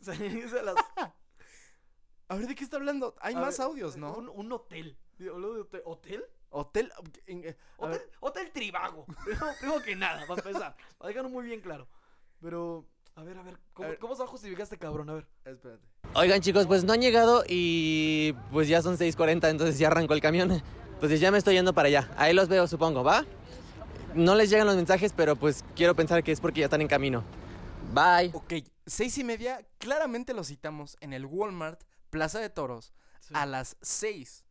salirse 0.00 0.58
a 0.61 0.62
las 0.62 0.76
A 2.28 2.37
ver, 2.37 2.46
¿de 2.46 2.54
qué 2.54 2.64
está 2.64 2.76
hablando? 2.78 3.14
Hay 3.20 3.34
a 3.34 3.40
más 3.40 3.58
ver, 3.58 3.66
audios, 3.66 3.96
¿no? 3.96 4.14
Un, 4.14 4.28
un 4.28 4.52
hotel. 4.52 4.96
Habló 5.20 5.54
de 5.54 5.61
hotel. 5.61 5.82
¿Hotel? 5.84 6.25
Hotel. 6.50 6.92
en- 7.26 7.44
eh, 7.44 7.56
Hotel, 8.20 8.50
Tribago. 8.50 9.06
Primero 9.61 9.82
que 9.82 9.94
nada, 9.94 10.26
para 10.26 10.40
empezar. 10.42 10.76
Para 10.99 11.08
dejarlo 11.08 11.28
muy 11.30 11.44
bien 11.44 11.61
claro. 11.61 11.87
Pero, 12.40 12.87
a 13.16 13.23
ver, 13.25 13.38
a 13.38 13.42
ver, 13.42 13.59
¿cómo, 13.73 13.87
A 13.87 13.90
ver. 13.90 13.99
cómo 13.99 14.14
se 14.14 14.21
va 14.21 14.25
a 14.25 14.28
justificar 14.28 14.62
este 14.62 14.78
cabrón? 14.78 15.09
A 15.11 15.14
ver. 15.14 15.26
espérate. 15.45 15.87
Oigan 16.14 16.40
chicos, 16.40 16.66
pues 16.66 16.85
no 16.85 16.92
han 16.92 17.00
llegado 17.00 17.45
y 17.49 18.35
pues 18.50 18.69
ya 18.69 18.83
son 18.83 18.97
6.40, 18.97 19.49
entonces 19.50 19.78
ya 19.78 19.88
arrancó 19.88 20.14
el 20.14 20.21
camión. 20.21 20.62
Pues 21.00 21.19
ya 21.19 21.31
me 21.33 21.38
estoy 21.38 21.54
yendo 21.54 21.73
para 21.75 21.88
allá. 21.88 22.11
Ahí 22.16 22.33
los 22.33 22.49
veo, 22.49 22.66
supongo, 22.69 23.02
¿va? 23.02 23.25
No 24.14 24.35
les 24.35 24.50
llegan 24.50 24.66
los 24.66 24.76
mensajes, 24.76 25.12
pero 25.16 25.37
pues 25.37 25.64
quiero 25.75 25.97
pensar 25.97 26.23
que 26.23 26.31
es 26.33 26.40
porque 26.40 26.61
ya 26.61 26.66
están 26.66 26.81
en 26.81 26.88
camino. 26.88 27.25
Bye. 27.92 28.31
Ok, 28.35 28.54
seis 28.87 29.19
y 29.19 29.25
media, 29.25 29.66
claramente 29.78 30.33
lo 30.35 30.45
citamos 30.45 30.97
en 31.00 31.12
el 31.12 31.26
Walmart, 31.26 31.83
Plaza 32.11 32.38
de 32.40 32.50
Toros, 32.50 32.92
Sí, 33.21 33.35
a 33.37 33.47
las 33.47 33.76
6 33.83 34.45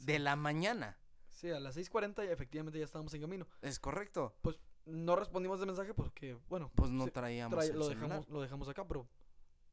de 0.00 0.18
la 0.18 0.36
mañana. 0.36 0.98
sí, 1.28 1.50
a 1.50 1.58
las 1.60 1.76
6.40 1.76 2.24
ya 2.26 2.32
efectivamente 2.32 2.78
ya 2.78 2.84
estábamos 2.84 3.12
en 3.14 3.20
camino. 3.22 3.46
¿Es 3.62 3.78
correcto? 3.78 4.34
Pues 4.42 4.58
no 4.90 5.16
respondimos 5.16 5.60
de 5.60 5.66
mensaje 5.66 5.94
porque, 5.94 6.38
bueno, 6.48 6.70
Pues 6.74 6.90
no 6.90 7.06
traíamos 7.08 7.58
trae- 7.58 7.70
el 7.70 7.78
lo, 7.78 7.84
celular. 7.84 8.08
dejamos, 8.08 8.28
lo 8.28 8.40
dejamos 8.42 8.68
acá, 8.68 8.86
pero 8.86 9.08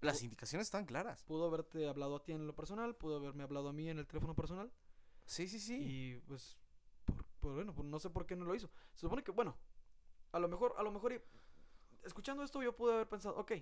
Las 0.01 0.21
indicaciones 0.24 0.67
están 0.67 0.86
claras. 0.86 1.24
pudo 1.24 1.45
haberte 1.47 1.88
hablado 1.88 2.15
a 2.17 2.24
ti 2.24 2.31
en 2.31 2.45
lo 2.47 2.55
personal, 2.55 2.95
pudo 2.95 3.17
haberme 3.17 3.43
hablado 3.43 3.69
a 3.69 3.74
mí 3.74 3.89
en 3.89 3.97
el 4.00 4.05
teléfono 4.07 4.36
personal. 4.36 4.71
Sí, 5.25 5.47
sí, 5.47 5.59
sí. 5.59 5.75
Y 5.81 6.17
pues, 6.27 6.57
por, 7.05 7.25
por- 7.39 7.53
bueno, 7.55 7.74
pues 7.74 7.88
no 7.88 8.00
sé 8.00 8.09
por 8.09 8.25
qué 8.25 8.36
no 8.36 8.45
lo 8.45 8.53
hizo. 8.55 8.69
Se 8.93 9.01
supone 9.01 9.24
que, 9.24 9.31
bueno, 9.31 9.57
a 10.31 10.39
lo 10.39 10.47
mejor, 10.47 10.75
a 10.77 10.83
lo 10.83 10.91
mejor, 10.91 11.13
y- 11.13 11.21
escuchando 12.03 12.43
esto 12.43 12.62
yo 12.62 12.75
pude 12.75 12.93
haber 12.93 13.09
pensado, 13.09 13.36
ok, 13.38 13.53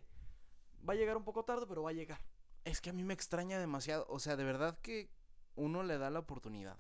va 0.88 0.94
a 0.94 0.96
llegar 0.98 1.18
un 1.18 1.24
poco 1.24 1.44
tarde, 1.46 1.66
pero 1.68 1.84
va 1.84 1.90
a 1.92 1.94
llegar. 1.94 2.20
Es 2.66 2.82
que 2.82 2.90
a 2.90 2.94
mí 2.94 3.04
me 3.04 3.14
extraña 3.14 3.58
demasiado. 3.60 4.06
O 4.10 4.20
sea, 4.20 4.36
de 4.36 4.44
verdad 4.44 4.78
que 4.80 5.10
uno 5.56 5.84
le 5.84 5.98
da 5.98 6.10
la 6.10 6.20
oportunidad. 6.20 6.78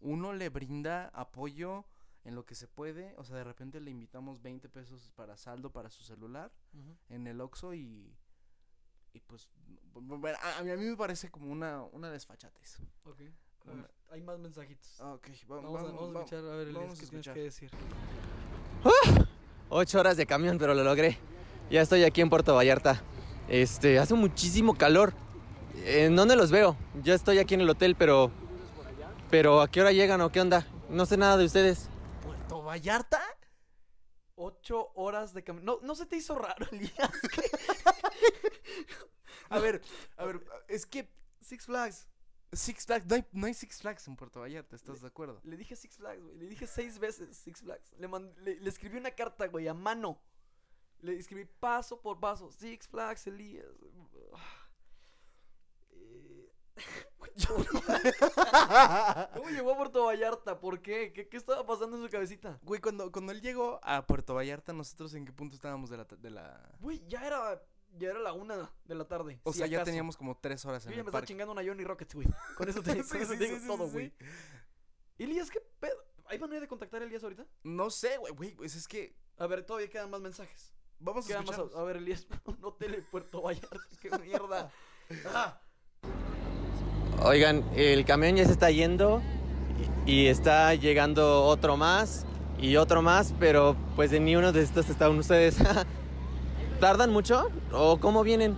Uno 0.00 0.32
le 0.34 0.48
brinda 0.50 1.08
apoyo 1.14 1.86
en 2.24 2.34
lo 2.34 2.44
que 2.46 2.54
se 2.54 2.66
puede. 2.68 3.14
O 3.16 3.24
sea, 3.24 3.36
de 3.36 3.44
repente 3.44 3.80
le 3.80 3.90
invitamos 3.90 4.40
20 4.42 4.68
pesos 4.68 5.12
para 5.14 5.36
saldo 5.36 5.70
para 5.70 5.90
su 5.90 6.02
celular 6.02 6.50
en 7.08 7.26
el 7.26 7.40
Oxxo 7.40 7.74
y... 7.74 8.14
Y 9.12 9.20
pues, 9.20 9.48
bu- 9.94 10.18
bueno, 10.20 10.36
a, 10.42 10.58
a 10.58 10.62
mí, 10.64 10.70
a 10.72 10.76
mí 10.76 10.84
me 10.86 10.96
parece 10.96 11.30
como 11.30 11.48
una, 11.52 11.82
una 11.92 12.10
desfachatez. 12.10 12.80
Ok, 13.04 13.20
a 13.66 13.70
Una- 13.70 13.82
ver, 13.82 13.90
hay 14.10 14.20
más 14.22 14.38
mensajitos. 14.40 15.00
Ah, 15.00 15.12
Ok, 15.14 15.28
va- 15.48 15.56
Vamos, 15.60 15.80
a, 15.80 15.82
vamos- 15.84 16.00
vamos 16.00 16.16
a 16.16 16.18
escuchar, 16.24 16.44
a 16.52 16.56
ver, 16.56 16.66
Elias, 16.68 16.98
¿qué 16.98 17.06
tienes 17.06 17.28
que 17.28 17.40
decir? 17.42 17.70
Ocho 19.70 20.00
horas 20.00 20.16
de 20.16 20.26
camión, 20.26 20.58
pero 20.58 20.74
lo 20.74 20.84
logré. 20.84 21.18
Ya 21.70 21.80
estoy 21.80 22.04
aquí 22.04 22.20
en 22.20 22.30
Puerto 22.30 22.54
Vallarta. 22.54 23.02
Este, 23.48 23.98
hace 23.98 24.14
muchísimo 24.14 24.74
calor. 24.76 25.12
¿En 25.84 26.14
dónde 26.16 26.36
los 26.36 26.50
veo? 26.50 26.76
Yo 27.02 27.14
estoy 27.14 27.38
aquí 27.38 27.54
en 27.54 27.60
el 27.62 27.70
hotel, 27.70 27.96
pero... 27.96 28.30
Pero 29.30 29.60
¿a 29.62 29.68
qué 29.68 29.80
hora 29.80 29.92
llegan 29.92 30.20
o 30.20 30.30
qué 30.30 30.40
onda? 30.40 30.66
No 30.90 31.06
sé 31.06 31.16
nada 31.16 31.36
de 31.36 31.44
ustedes. 31.44 31.88
¿Puerto 32.74 32.90
Vallarta? 32.90 33.22
Ocho 34.36 34.92
horas 34.94 35.32
de 35.32 35.44
camino. 35.44 35.76
No, 35.76 35.86
no 35.86 35.94
se 35.94 36.06
te 36.06 36.16
hizo 36.16 36.34
raro, 36.36 36.66
Elías. 36.72 36.92
A 39.50 39.58
ver, 39.58 39.80
a 40.16 40.24
ver, 40.24 40.44
es 40.68 40.86
que 40.86 41.08
Six 41.40 41.66
Flags. 41.66 42.08
Six 42.52 42.86
Flags, 42.86 43.06
no 43.06 43.14
hay, 43.16 43.24
no 43.32 43.46
hay 43.46 43.54
Six 43.54 43.80
Flags 43.80 44.06
en 44.08 44.16
Puerto 44.16 44.40
Vallarta, 44.40 44.76
¿estás 44.76 45.00
de 45.00 45.08
acuerdo? 45.08 45.40
Le 45.44 45.56
dije 45.56 45.74
Six 45.76 45.96
Flags, 45.96 46.22
güey. 46.22 46.36
Le 46.36 46.46
dije 46.46 46.66
seis 46.66 46.98
veces 46.98 47.36
Six 47.36 47.60
Flags. 47.62 47.92
Le, 47.98 48.08
mand- 48.08 48.34
le, 48.38 48.60
le 48.60 48.68
escribí 48.68 48.96
una 48.96 49.10
carta, 49.10 49.46
güey, 49.48 49.66
a 49.68 49.74
mano. 49.74 50.20
Le 51.00 51.16
escribí 51.18 51.44
paso 51.44 52.00
por 52.00 52.18
paso. 52.20 52.50
Six 52.52 52.86
Flags, 52.88 53.26
Elías. 53.26 53.66
Eh, 55.92 56.43
¿Cómo 59.34 59.50
llegó 59.50 59.72
a 59.72 59.76
Puerto 59.76 60.04
Vallarta? 60.04 60.60
¿Por 60.60 60.80
qué? 60.82 61.12
¿Qué, 61.12 61.28
qué 61.28 61.36
estaba 61.36 61.64
pasando 61.66 61.96
en 61.96 62.04
su 62.04 62.10
cabecita? 62.10 62.58
Güey, 62.62 62.80
cuando, 62.80 63.10
cuando 63.10 63.32
él 63.32 63.40
llegó 63.40 63.80
a 63.82 64.06
Puerto 64.06 64.34
Vallarta, 64.34 64.72
nosotros 64.72 65.14
en 65.14 65.24
qué 65.24 65.32
punto 65.32 65.54
estábamos 65.56 65.90
de 65.90 65.96
la... 65.98 66.04
De 66.04 66.30
la... 66.30 66.70
Güey, 66.80 67.04
ya 67.06 67.26
era, 67.26 67.62
ya 67.96 68.10
era 68.10 68.18
la 68.20 68.32
una 68.32 68.70
de 68.84 68.94
la 68.94 69.06
tarde. 69.06 69.40
O 69.44 69.52
si 69.52 69.58
sea, 69.58 69.66
ya 69.66 69.84
teníamos 69.84 70.16
como 70.16 70.36
tres 70.38 70.64
horas 70.64 70.84
Yo 70.84 70.90
en 70.90 70.96
ya 70.96 71.00
el 71.00 71.04
me 71.04 71.08
estaba 71.08 71.20
parque. 71.20 71.28
chingando 71.28 71.52
una 71.52 71.64
Johnny 71.64 71.84
Rockets, 71.84 72.14
güey. 72.14 72.28
Con 72.56 72.68
eso 72.68 72.82
te, 72.82 72.92
Sí, 73.02 73.08
con 73.10 73.22
eso 73.22 73.32
sí, 73.32 73.38
te 73.38 73.44
sí, 73.46 73.50
digo 73.52 73.60
sí, 73.60 73.66
todo, 73.66 73.88
güey. 73.88 74.12
Elías, 75.18 75.50
¿qué 75.50 75.60
pedo? 75.80 75.96
¿Hay 76.26 76.38
manera 76.38 76.60
de 76.60 76.68
contactar 76.68 77.02
a 77.02 77.04
Elías 77.04 77.22
ahorita? 77.22 77.46
No 77.62 77.90
sé, 77.90 78.16
güey, 78.18 78.32
güey, 78.32 78.54
pues 78.54 78.74
es 78.74 78.88
que... 78.88 79.16
A 79.38 79.46
ver, 79.46 79.64
todavía 79.64 79.88
quedan 79.90 80.10
más 80.10 80.20
mensajes. 80.20 80.72
Vamos 80.98 81.28
a 81.30 81.34
más. 81.34 81.44
escucharlos. 81.44 81.76
A 81.76 81.82
ver, 81.84 81.96
Elías, 81.96 82.26
un 82.46 82.64
hotel 82.64 82.94
en 82.94 83.04
Puerto 83.10 83.42
Vallarta. 83.42 83.78
¡Qué 84.00 84.10
mierda! 84.18 84.72
Ah, 85.26 85.60
Oigan, 87.22 87.64
el 87.74 88.04
camión 88.04 88.36
ya 88.36 88.44
se 88.44 88.52
está 88.52 88.70
yendo 88.70 89.22
y 90.06 90.26
está 90.26 90.74
llegando 90.74 91.44
otro 91.44 91.76
más 91.76 92.26
y 92.58 92.76
otro 92.76 93.02
más, 93.02 93.34
pero 93.38 93.76
pues 93.96 94.12
en 94.12 94.24
ni 94.24 94.36
uno 94.36 94.52
de 94.52 94.62
estos 94.62 94.88
estaban 94.90 95.18
ustedes. 95.18 95.56
¿Tardan 96.80 97.10
mucho? 97.10 97.50
¿O 97.72 97.98
cómo 97.98 98.22
vienen? 98.22 98.56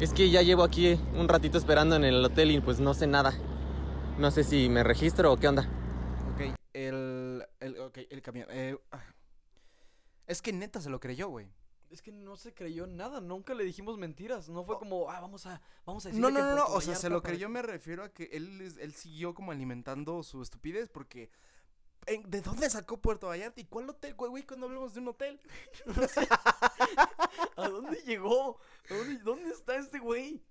Es 0.00 0.12
que 0.12 0.30
ya 0.30 0.42
llevo 0.42 0.62
aquí 0.62 1.00
un 1.14 1.26
ratito 1.28 1.58
esperando 1.58 1.96
en 1.96 2.04
el 2.04 2.24
hotel 2.24 2.50
y 2.50 2.60
pues 2.60 2.78
no 2.80 2.94
sé 2.94 3.06
nada. 3.06 3.34
No 4.18 4.30
sé 4.30 4.44
si 4.44 4.68
me 4.68 4.82
registro 4.82 5.32
o 5.32 5.36
qué 5.36 5.48
onda. 5.48 5.68
Ok, 6.34 6.54
el... 6.74 7.44
el 7.60 7.78
ok, 7.80 7.98
el 8.10 8.22
camión. 8.22 8.46
eh, 8.50 8.76
ah. 8.92 9.00
es 10.26 10.42
que 10.42 10.52
neta 10.52 10.80
se 10.80 10.90
lo 10.90 11.00
creyó, 11.00 11.28
güey. 11.28 11.48
Es 11.90 12.02
que 12.02 12.12
no 12.12 12.36
se 12.36 12.52
creyó 12.52 12.86
nada. 12.86 13.20
Nunca 13.20 13.54
le 13.54 13.64
dijimos 13.64 13.96
mentiras. 13.98 14.48
No 14.48 14.64
fue 14.64 14.78
como, 14.78 15.10
ah, 15.10 15.20
vamos 15.20 15.46
a, 15.46 15.60
vamos 15.84 16.04
a 16.04 16.08
decir. 16.08 16.20
No, 16.20 16.30
no, 16.30 16.40
no, 16.40 16.56
no, 16.56 16.66
o 16.66 16.80
sea, 16.80 16.94
se 16.94 17.08
lo 17.08 17.22
creyó, 17.22 17.48
me 17.48 17.62
refiero 17.62 18.02
a 18.02 18.08
que 18.12 18.24
él, 18.32 18.60
él 18.78 18.94
siguió 18.94 19.34
como 19.34 19.52
alimentando 19.52 20.22
su 20.22 20.42
estupidez 20.42 20.88
porque... 20.88 21.30
¿en- 22.06 22.28
¿De 22.30 22.40
dónde 22.40 22.70
sacó 22.70 23.00
Puerto 23.00 23.28
Vallarta? 23.28 23.60
¿Y 23.60 23.64
cuál 23.64 23.88
hotel, 23.90 24.14
güey, 24.14 24.30
güey, 24.30 24.42
cuando 24.44 24.66
hablamos 24.66 24.94
de 24.94 25.00
un 25.00 25.08
hotel? 25.08 25.40
¿A 27.56 27.68
dónde 27.68 28.02
llegó? 28.06 28.58
¿A 28.90 28.94
dónde, 28.94 29.18
dónde 29.18 29.50
está 29.50 29.76
este 29.76 29.98
güey? 29.98 30.42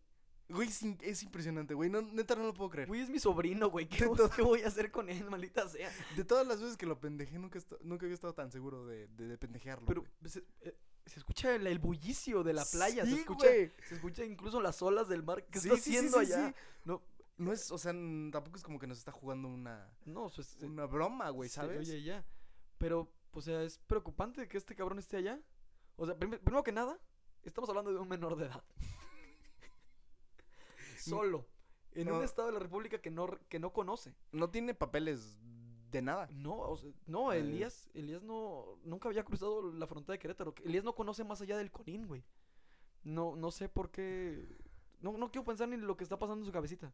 Güey, 0.48 0.70
es, 1.02 1.24
impresionante, 1.24 1.74
güey, 1.74 1.90
no, 1.90 2.04
neta 2.04 2.36
no 2.36 2.44
lo 2.44 2.54
puedo 2.54 2.70
creer. 2.70 2.88
Güey, 2.88 3.02
es 3.02 3.10
mi 3.10 3.18
sobrino, 3.18 3.70
güey. 3.70 3.88
¿Qué, 3.88 4.06
todo. 4.06 4.30
qué 4.30 4.44
voy 4.44 4.62
a 4.62 4.68
hacer 4.68 4.92
con 4.92 5.10
él, 5.10 5.28
maldita 5.30 5.68
sea? 5.68 5.92
De 6.16 6.24
todas 6.24 6.46
las 6.46 6.62
veces 6.62 6.78
que 6.78 6.86
lo 6.86 7.00
pendejé, 7.00 7.40
nunca, 7.40 7.60
nunca 7.82 8.06
había 8.06 8.14
estado 8.14 8.36
tan 8.36 8.52
seguro 8.52 8.86
de, 8.86 9.08
de, 9.08 9.28
de 9.28 9.38
pendejearlo. 9.40 9.88
Pero 9.88 10.04
se, 10.26 10.44
eh, 10.62 10.78
se 11.06 11.20
escucha 11.20 11.56
el, 11.56 11.68
el 11.68 11.80
bullicio 11.80 12.44
de 12.44 12.54
la 12.54 12.66
playa. 12.66 13.06
se 13.06 13.14
escucha, 13.14 13.48
se 13.48 13.96
escucha 13.96 14.26
incluso 14.26 14.62
las 14.62 14.82
olas 14.82 15.08
del 15.08 15.24
mar. 15.24 15.46
¿Qué 15.46 15.60
Sí, 15.60 15.70
está 15.70 15.82
sí, 15.82 15.96
haciendo 15.98 16.20
allá? 16.20 16.54
No, 16.84 17.02
No 17.38 17.54
es, 17.54 17.72
o 17.72 17.78
sea, 17.78 17.94
tampoco 17.94 18.58
es 18.58 18.64
como 18.64 18.80
que 18.80 18.88
nos 18.88 18.98
está 18.98 19.12
jugando 19.12 19.48
una, 19.48 19.90
no, 20.06 20.32
una 20.62 20.86
broma, 20.86 21.30
güey, 21.30 21.50
¿sabes? 21.50 21.80
oye 21.80 22.04
ya. 22.04 22.26
Pero, 22.78 23.12
o 23.32 23.42
sea, 23.42 23.62
es 23.64 23.78
preocupante 23.80 24.48
que 24.48 24.58
este 24.58 24.76
cabrón 24.76 25.00
esté 25.00 25.18
allá. 25.18 25.40
O 25.98 26.06
sea, 26.06 26.18
prim- 26.18 26.40
primero 26.40 26.64
que 26.64 26.72
nada, 26.72 27.00
estamos 27.44 27.70
hablando 27.70 27.94
de 27.94 28.00
un 28.00 28.08
menor 28.10 28.36
de 28.36 28.46
edad. 28.48 28.64
Solo. 30.98 31.48
En 31.94 32.12
un 32.12 32.24
estado 32.24 32.50
de 32.50 32.54
la 32.56 32.60
República 32.60 33.00
que 33.00 33.10
no, 33.10 33.28
que 33.48 33.58
no 33.60 33.72
conoce. 33.72 34.14
No 34.34 34.50
tiene 34.50 34.74
papeles 34.74 35.38
de 35.98 36.02
nada. 36.04 36.28
No, 36.32 36.56
o 36.58 36.78
sea, 36.78 36.90
no, 37.08 37.32
Eh. 37.34 37.40
Elías, 37.40 37.90
Elías 37.94 38.22
no, 38.24 38.78
nunca 38.84 39.10
había 39.10 39.24
cruzado 39.24 39.72
la 39.74 39.88
frontera 39.88 40.14
de 40.14 40.20
Querétaro. 40.20 40.54
Elías 40.64 40.84
no 40.84 40.94
conoce 40.94 41.24
más 41.24 41.42
allá 41.42 41.58
del 41.58 41.72
Conín, 41.72 42.08
güey. 42.08 42.24
No, 43.04 43.36
no 43.36 43.52
sé 43.52 43.70
por 43.70 43.90
qué. 43.92 44.48
No, 45.02 45.18
no 45.18 45.30
quiero 45.32 45.46
pensar 45.46 45.68
ni 45.68 45.78
lo 45.78 45.96
que 45.98 46.04
está 46.04 46.18
pasando 46.18 46.42
en 46.42 46.46
su 46.46 46.52
cabecita. 46.52 46.92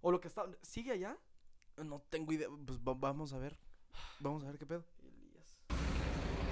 O 0.00 0.10
lo 0.12 0.20
que 0.20 0.28
está. 0.28 0.44
¿Sigue 0.62 0.92
allá? 0.92 1.16
No 1.84 2.02
tengo 2.10 2.32
idea, 2.32 2.48
pues 2.66 2.78
va- 2.80 2.94
vamos 2.94 3.32
a 3.32 3.38
ver. 3.38 3.56
Vamos 4.20 4.42
a 4.44 4.46
ver 4.48 4.58
qué 4.58 4.66
pedo. 4.66 4.84
Elías. 5.02 5.58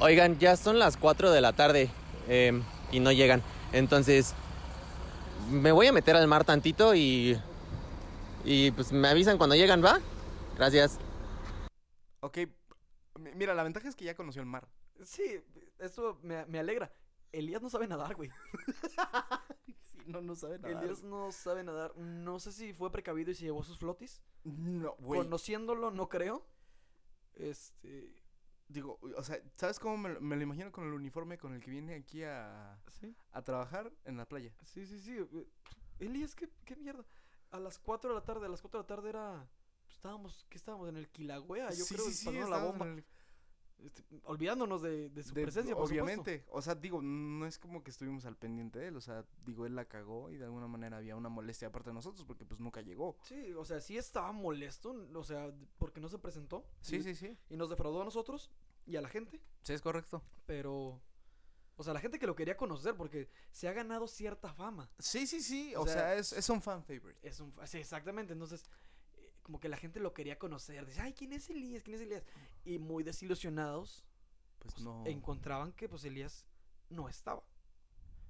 Oigan, 0.00 0.38
ya 0.38 0.56
son 0.56 0.78
las 0.78 0.96
4 0.96 1.30
de 1.30 1.40
la 1.40 1.52
tarde 1.52 1.90
em, 2.28 2.62
y 2.92 3.00
no 3.00 3.12
llegan. 3.12 3.42
Entonces, 3.72 4.34
me 5.50 5.72
voy 5.72 5.86
a 5.88 5.92
meter 5.92 6.16
al 6.16 6.26
mar 6.28 6.44
tantito 6.44 6.94
y... 6.94 7.38
Y 8.44 8.70
pues 8.70 8.92
me 8.92 9.08
avisan 9.08 9.38
cuando 9.38 9.56
llegan, 9.56 9.84
¿va? 9.84 9.98
Gracias. 10.56 10.98
Ok, 12.26 12.38
mi- 13.18 13.34
mira, 13.34 13.54
la 13.54 13.62
ventaja 13.62 13.88
es 13.88 13.96
que 13.96 14.04
ya 14.04 14.14
conoció 14.14 14.40
el 14.42 14.48
mar. 14.48 14.68
Sí, 15.04 15.40
eso 15.78 16.18
me, 16.22 16.44
me 16.46 16.58
alegra. 16.58 16.92
Elías 17.32 17.60
no 17.62 17.68
sabe 17.70 17.86
nadar, 17.86 18.14
güey. 18.14 18.30
Sí, 19.82 19.98
no, 20.06 20.20
no 20.20 20.34
sabe 20.34 20.58
nada. 20.58 20.80
Elías 20.82 21.02
no 21.02 21.30
sabe 21.32 21.62
nadar. 21.64 21.96
No 21.96 22.38
sé 22.40 22.52
si 22.52 22.72
fue 22.72 22.90
precavido 22.90 23.30
y 23.30 23.34
se 23.34 23.44
llevó 23.44 23.62
sus 23.62 23.78
flotis. 23.78 24.22
No, 24.44 24.94
güey. 24.98 25.20
Conociéndolo, 25.22 25.90
no 25.90 26.08
creo. 26.08 26.46
Este. 27.34 28.22
Digo, 28.68 28.98
o 29.00 29.22
sea, 29.22 29.38
¿sabes 29.54 29.78
cómo 29.78 29.96
me, 29.96 30.08
lo- 30.08 30.20
me 30.20 30.34
lo 30.36 30.42
imagino 30.42 30.72
con 30.72 30.84
el 30.86 30.92
uniforme 30.92 31.38
con 31.38 31.54
el 31.54 31.60
que 31.62 31.70
viene 31.70 31.94
aquí 31.94 32.24
a, 32.24 32.80
Sí. 32.98 33.14
a 33.30 33.42
trabajar 33.42 33.92
en 34.04 34.16
la 34.16 34.26
playa? 34.26 34.52
Sí, 34.64 34.84
sí, 34.86 34.98
sí. 34.98 35.16
Elías, 36.00 36.34
¿qué, 36.34 36.48
qué 36.64 36.74
mierda? 36.74 37.04
A 37.50 37.60
las 37.60 37.78
4 37.78 38.10
de 38.10 38.16
la 38.16 38.24
tarde, 38.24 38.46
a 38.46 38.48
las 38.48 38.60
4 38.60 38.80
de 38.80 38.82
la 38.82 38.86
tarde 38.88 39.08
era. 39.10 39.48
Estábamos, 39.96 40.46
¿qué 40.48 40.56
estábamos? 40.58 40.88
En 40.88 40.96
el 40.96 41.08
Kilagüea, 41.08 41.70
yo 41.70 41.84
Sí, 41.84 41.94
creo, 41.94 42.06
sí, 42.06 42.14
sí, 42.14 42.32
la 42.32 42.58
bomba. 42.64 42.86
el- 42.86 43.04
este, 43.78 44.02
olvidándonos 44.24 44.80
de, 44.80 45.10
de 45.10 45.22
su 45.22 45.34
De- 45.34 45.42
presencia, 45.42 45.74
por 45.74 45.86
supuesto. 45.86 46.04
obviamente. 46.04 46.46
O 46.50 46.62
sea, 46.62 46.74
digo, 46.74 47.02
no 47.02 47.44
es 47.46 47.58
como 47.58 47.82
que 47.84 47.90
estuvimos 47.90 48.24
al 48.24 48.34
pendiente 48.34 48.78
de 48.78 48.86
él. 48.88 48.96
O 48.96 49.02
sea, 49.02 49.26
digo, 49.44 49.66
él 49.66 49.74
la 49.74 49.84
cagó 49.84 50.30
y 50.30 50.38
de 50.38 50.44
alguna 50.46 50.66
manera 50.66 50.96
había 50.96 51.14
una 51.14 51.28
molestia 51.28 51.68
aparte 51.68 51.90
de 51.90 51.94
nosotros 51.94 52.24
porque 52.24 52.46
pues 52.46 52.58
nunca 52.58 52.80
llegó. 52.80 53.18
Sí, 53.22 53.52
o 53.52 53.66
sea, 53.66 53.80
sí 53.82 53.98
estaba 53.98 54.32
molesto, 54.32 54.96
o 55.14 55.22
sea, 55.24 55.52
porque 55.76 56.00
no 56.00 56.08
se 56.08 56.18
presentó. 56.18 56.64
Sí, 56.80 57.02
sí, 57.02 57.14
sí. 57.14 57.36
Y 57.50 57.56
nos 57.58 57.68
defraudó 57.68 58.00
a 58.00 58.04
nosotros 58.06 58.50
y 58.86 58.96
a 58.96 59.02
la 59.02 59.08
gente, 59.10 59.42
Sí, 59.62 59.72
es 59.74 59.82
correcto. 59.82 60.22
pero... 60.46 61.02
O 61.78 61.82
sea, 61.84 61.92
la 61.92 62.00
gente 62.00 62.18
que 62.18 62.26
lo 62.26 62.34
quería 62.34 62.56
conocer 62.56 62.96
porque 62.96 63.28
se 63.50 63.68
ha 63.68 63.74
ganado 63.74 64.08
cierta 64.08 64.54
fama. 64.54 64.88
Sí, 64.98 65.26
sí, 65.26 65.42
sí. 65.42 65.74
O 65.76 65.82
O, 65.82 65.84
sea, 65.86 65.92
sea, 65.94 66.14
es, 66.14 66.32
es 66.32 66.48
un 66.48 66.62
fan 66.62 66.82
favorite. 66.82 67.18
Es 67.22 67.38
un... 67.40 67.52
Sí, 67.66 67.76
exactamente, 67.76 68.32
entonces... 68.32 68.64
Como 69.46 69.60
que 69.60 69.68
la 69.68 69.76
gente 69.76 70.00
lo 70.00 70.12
quería 70.12 70.40
conocer. 70.40 70.84
Dice, 70.86 71.00
ay, 71.00 71.12
¿quién 71.12 71.32
es 71.32 71.48
Elías? 71.50 71.84
¿Quién 71.84 71.94
es 71.94 72.00
Elías? 72.02 72.24
Y 72.64 72.80
muy 72.80 73.04
desilusionados 73.04 74.04
Pues 74.58 74.74
pues, 74.74 74.84
no. 74.84 75.04
encontraban 75.06 75.72
que 75.72 75.88
pues 75.88 76.02
Elías 76.04 76.44
no 76.90 77.08
estaba. 77.08 77.44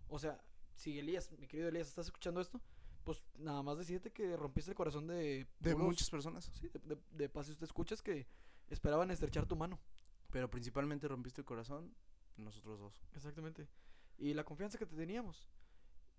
O 0.09 0.19
sea, 0.19 0.45
si 0.75 0.99
Elías, 0.99 1.33
mi 1.39 1.47
querido 1.47 1.71
Elías, 1.71 1.89
estás 1.89 2.05
escuchando 2.09 2.39
esto, 2.39 2.61
pues 3.05 3.23
nada 3.39 3.63
más 3.63 3.79
decirte 3.79 4.13
que 4.13 4.37
rompiste 4.37 4.73
el 4.73 4.77
corazón 4.77 5.07
de... 5.07 5.47
De 5.59 5.73
puros- 5.75 5.87
muchas 5.87 6.11
personas. 6.11 6.45
Sí, 6.53 6.69
de, 6.69 6.81
de, 6.81 6.99
de 7.13 7.29
paso 7.31 7.57
te 7.57 7.65
escuchas 7.65 8.03
que 8.03 8.27
esperaban 8.69 9.11
estrechar 9.11 9.47
tu 9.47 9.57
mano. 9.57 9.81
Pero 10.31 10.51
principalmente 10.51 11.09
rompiste 11.09 11.41
el 11.41 11.47
corazón 11.47 11.95
nosotros 12.37 12.79
dos. 12.79 13.03
Exactamente. 13.15 13.67
Y 14.19 14.35
la 14.35 14.45
confianza 14.45 14.77
que 14.77 14.85
te 14.85 14.97
teníamos 14.97 15.49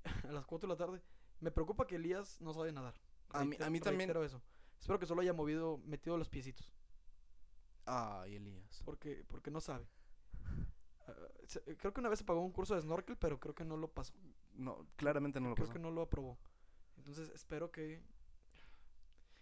a 0.27 0.31
las 0.31 0.47
4 0.47 0.67
de 0.67 0.73
la 0.73 0.77
tarde. 0.77 1.03
Me 1.39 1.51
preocupa 1.51 1.85
que 1.85 1.97
Elías 1.97 2.41
no 2.41 2.51
sabe 2.51 2.71
nadar. 2.71 2.95
A 3.29 3.45
mí- 3.45 3.57
a 3.59 3.69
mí 3.69 3.79
también. 3.79 4.09
eso. 4.23 4.41
Espero 4.79 4.99
que 4.99 5.05
solo 5.05 5.21
haya 5.21 5.33
movido, 5.33 5.79
metido 5.85 6.17
los 6.17 6.29
piecitos. 6.29 6.71
Ay, 7.85 8.35
Elías. 8.35 8.81
Porque, 8.85 9.23
porque 9.27 9.49
no 9.51 9.59
sabe. 9.61 9.87
Ah, 11.07 11.13
se- 11.47 11.63
creo 11.77 11.93
que 11.93 11.99
una 12.01 12.09
vez 12.09 12.19
se 12.19 12.25
pagó 12.25 12.41
un 12.41 12.51
curso 12.51 12.75
de 12.75 12.81
snorkel, 12.81 13.17
pero 13.17 13.39
creo 13.39 13.55
que 13.55 13.63
no 13.65 13.77
lo 13.77 13.89
pasó. 13.91 14.13
No, 14.53 14.85
claramente 14.95 15.39
no 15.39 15.49
lo 15.49 15.55
creo 15.55 15.67
pasó. 15.67 15.73
que 15.73 15.79
no 15.79 15.91
lo 15.91 16.01
aprobó. 16.01 16.37
Entonces 16.97 17.29
espero 17.29 17.71
que... 17.71 18.01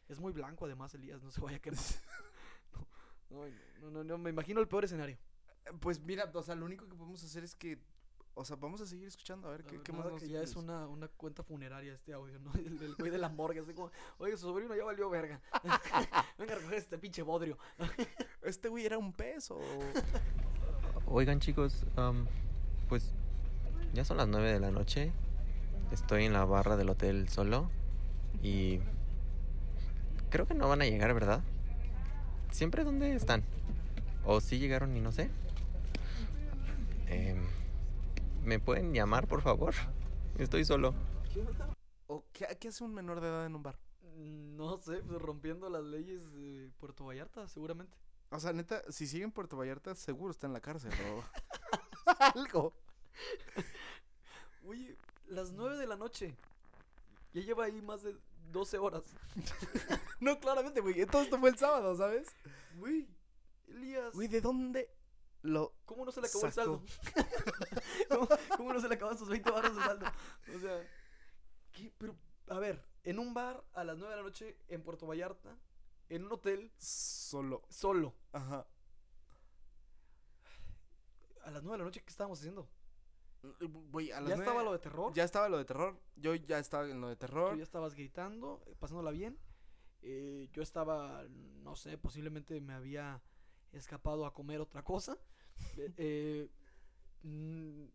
Es 0.07 0.19
muy 0.19 0.31
blanco 0.31 0.65
además 0.65 0.93
Elías, 0.93 1.23
no 1.23 1.31
se 1.31 1.41
vaya 1.41 1.57
a 1.57 1.61
quemar. 1.61 1.79
no, 3.31 3.47
no, 3.81 3.89
no, 3.91 4.03
no, 4.03 4.17
me 4.19 4.29
imagino 4.29 4.61
el 4.61 4.67
peor 4.67 4.85
escenario. 4.85 5.17
Pues 5.79 5.99
mira, 5.99 6.29
o 6.31 6.43
sea, 6.43 6.53
lo 6.53 6.65
único 6.65 6.87
que 6.87 6.95
podemos 6.95 7.23
hacer 7.23 7.43
es 7.43 7.55
que. 7.55 7.79
O 8.37 8.43
sea, 8.43 8.57
vamos 8.57 8.81
a 8.81 8.85
seguir 8.85 9.07
escuchando 9.07 9.47
a 9.47 9.51
ver 9.51 9.63
qué, 9.63 9.93
más 9.93 10.05
nos 10.05 10.21
que 10.21 10.27
ya 10.27 10.41
es 10.41 10.57
una, 10.57 10.87
una 10.87 11.07
cuenta 11.07 11.41
funeraria 11.41 11.93
este 11.93 12.11
audio, 12.11 12.37
¿no? 12.39 12.51
El 12.55 12.77
del 12.77 12.93
güey 12.95 13.09
de 13.09 13.17
la 13.17 13.29
morgue, 13.29 13.61
así 13.61 13.73
como, 13.73 13.91
oye, 14.17 14.33
su 14.33 14.47
sobrino 14.47 14.75
ya 14.75 14.83
valió 14.83 15.09
verga. 15.09 15.39
Venga 16.37 16.53
a 16.53 16.57
recoger 16.57 16.77
este 16.77 16.97
pinche 16.97 17.21
bodrio. 17.21 17.57
Este 18.43 18.69
güey 18.69 18.85
era 18.85 18.99
un 18.99 19.11
pez 19.11 19.49
o. 19.49 19.59
Oigan 21.07 21.39
chicos, 21.39 21.83
am, 21.95 22.27
pues 22.87 23.11
ya 23.93 24.05
son 24.05 24.17
las 24.17 24.27
9 24.27 24.53
de 24.53 24.59
la 24.59 24.69
noche. 24.69 25.11
Estoy 25.91 26.25
en 26.25 26.33
la 26.33 26.45
barra 26.45 26.77
del 26.77 26.89
hotel 26.89 27.27
solo 27.27 27.71
y 28.43 28.81
creo 30.29 30.45
que 30.45 30.53
no 30.53 30.69
van 30.69 30.83
a 30.83 30.85
llegar, 30.85 31.11
¿verdad? 31.15 31.41
Siempre 32.51 32.83
dónde 32.83 33.15
están. 33.15 33.43
O 34.25 34.41
si 34.41 34.59
llegaron 34.59 34.95
y 34.95 35.01
no 35.01 35.11
sé. 35.11 35.31
Em, 37.07 37.47
¿Me 38.45 38.59
pueden 38.59 38.93
llamar, 38.93 39.27
por 39.27 39.41
favor? 39.41 39.73
Estoy 40.37 40.63
solo. 40.65 40.93
¿O 42.05 42.23
qué, 42.31 42.45
qué 42.59 42.67
hace 42.67 42.83
un 42.83 42.93
menor 42.93 43.19
de 43.19 43.27
edad 43.27 43.45
en 43.47 43.55
un 43.55 43.63
bar? 43.63 43.79
No 44.17 44.77
sé, 44.77 44.97
pues 44.97 45.19
rompiendo 45.19 45.67
las 45.67 45.83
leyes 45.83 46.31
de 46.31 46.69
Puerto 46.77 47.05
Vallarta, 47.05 47.47
seguramente. 47.47 47.97
O 48.29 48.39
sea, 48.39 48.53
neta, 48.53 48.83
si 48.91 49.07
sigue 49.07 49.23
en 49.23 49.31
Puerto 49.31 49.57
Vallarta, 49.57 49.95
seguro 49.95 50.29
está 50.29 50.45
en 50.45 50.53
la 50.53 50.61
cárcel 50.61 50.91
o. 51.11 51.23
Algo. 52.35 52.73
Oye, 54.67 54.95
las 55.27 55.51
9 55.51 55.77
de 55.77 55.87
la 55.87 55.95
noche. 55.95 56.35
Ya 57.33 57.41
lleva 57.41 57.65
ahí 57.65 57.81
más 57.81 58.03
de 58.03 58.15
12 58.51 58.77
horas. 58.77 59.03
No, 60.21 60.39
claramente, 60.39 60.79
güey. 60.79 61.05
Todo 61.07 61.23
esto 61.23 61.37
fue 61.37 61.49
el 61.49 61.57
sábado, 61.57 61.93
¿sabes? 61.97 62.27
Güey, 62.77 63.05
Elías. 63.67 64.13
Güey, 64.13 64.29
¿de 64.29 64.39
dónde 64.39 64.89
lo. 65.45 65.73
¿Cómo 65.85 66.05
no 66.05 66.11
se 66.11 66.21
le 66.21 66.27
acabó 66.27 66.41
Sacó. 66.41 66.47
el 66.49 66.53
saldo? 66.53 66.83
¿Cómo, 68.09 68.27
cómo 68.57 68.73
no 68.73 68.79
se 68.81 68.87
le 68.89 68.95
acaban 68.95 69.17
sus 69.17 69.29
20 69.29 69.49
barras 69.51 69.75
de 69.75 69.81
saldo? 69.81 70.05
O 70.55 70.59
sea, 70.59 70.87
¿qué? 71.71 71.91
Pero, 71.97 72.15
a 72.49 72.59
ver, 72.59 72.83
en 73.03 73.19
un 73.19 73.33
bar 73.33 73.63
a 73.73 73.83
las 73.83 73.97
9 73.97 74.11
de 74.11 74.17
la 74.17 74.23
noche 74.23 74.57
en 74.67 74.81
Puerto 74.83 75.07
Vallarta, 75.07 75.57
en 76.09 76.25
un 76.25 76.31
hotel, 76.31 76.71
Solo. 76.77 77.63
solo. 77.69 78.13
Ajá. 78.31 78.65
A 81.43 81.51
las 81.51 81.63
9 81.63 81.73
de 81.73 81.77
la 81.79 81.83
noche, 81.85 82.01
¿qué 82.03 82.09
estábamos 82.09 82.39
haciendo? 82.39 82.67
Güey, 83.91 84.11
a 84.11 84.19
las 84.21 84.29
¿Ya 84.29 84.35
nueve- 84.37 84.49
estaba 84.49 84.63
lo 84.63 84.71
de 84.73 84.79
terror? 84.79 85.13
Ya 85.13 85.23
estaba 85.23 85.49
lo 85.49 85.57
de 85.59 85.65
terror. 85.65 85.99
Yo 86.15 86.33
ya 86.33 86.57
estaba 86.57 86.89
en 86.89 86.99
lo 86.99 87.07
de 87.07 87.15
Tú 87.15 87.19
terror. 87.27 87.55
ya 87.55 87.61
estabas 87.63 87.93
gritando, 87.93 88.63
eh, 88.65 88.75
pasándola 88.79 89.11
bien. 89.11 89.37
Eh, 90.01 90.49
yo 90.51 90.63
estaba, 90.63 91.23
no 91.29 91.75
sé, 91.75 91.97
posiblemente 91.99 92.59
me 92.61 92.73
había 92.73 93.21
escapado 93.71 94.25
a 94.25 94.33
comer 94.33 94.61
otra 94.61 94.83
cosa. 94.83 95.17
Eh, 95.77 96.49
eh, 97.23 97.89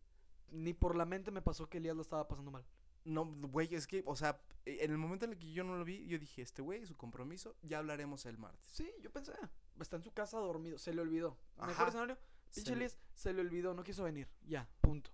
ni 0.53 0.75
por 0.75 0.96
la 0.96 1.05
mente 1.05 1.31
me 1.31 1.42
pasó 1.42 1.68
que 1.68 1.79
Elías 1.79 1.96
lo 1.96 2.03
estaba 2.03 2.27
pasando 2.29 2.51
mal. 2.51 2.64
No, 3.05 3.25
güey, 3.25 3.75
es 3.75 3.87
que, 3.87 4.03
o 4.07 4.14
sea, 4.16 4.40
e- 4.66 4.85
en 4.85 4.90
el 4.90 4.99
momento 4.99 5.25
en 5.25 5.33
el 5.33 5.38
que 5.38 5.53
yo 5.53 5.64
no 5.64 5.77
lo 5.79 5.85
vi, 5.85 6.07
yo 6.07 6.18
dije, 6.18 6.42
este 6.42 6.61
güey, 6.61 6.85
su 6.87 6.96
compromiso, 6.96 7.57
ya 7.62 7.79
hablaremos 7.79 8.27
el 8.27 8.37
martes. 8.37 8.70
Sí, 8.73 8.90
yo 9.01 9.11
pensé, 9.11 9.33
ah, 9.40 9.49
está 9.81 9.96
en 9.96 10.03
su 10.03 10.12
casa 10.12 10.38
dormido, 10.38 10.79
se 10.79 10.92
le 10.92 11.01
olvidó. 11.01 11.38
Mejor 11.57 11.70
Ajá. 11.73 11.88
escenario, 11.88 12.18
Se 12.51 12.61
pinche 12.61 12.73
Elías, 12.75 12.99
se 13.14 13.33
le 13.33 13.40
olvidó, 13.40 13.73
no 13.75 13.83
quiso 13.85 14.03
venir. 14.05 14.29
Ya, 14.46 14.68
punto. 14.81 15.11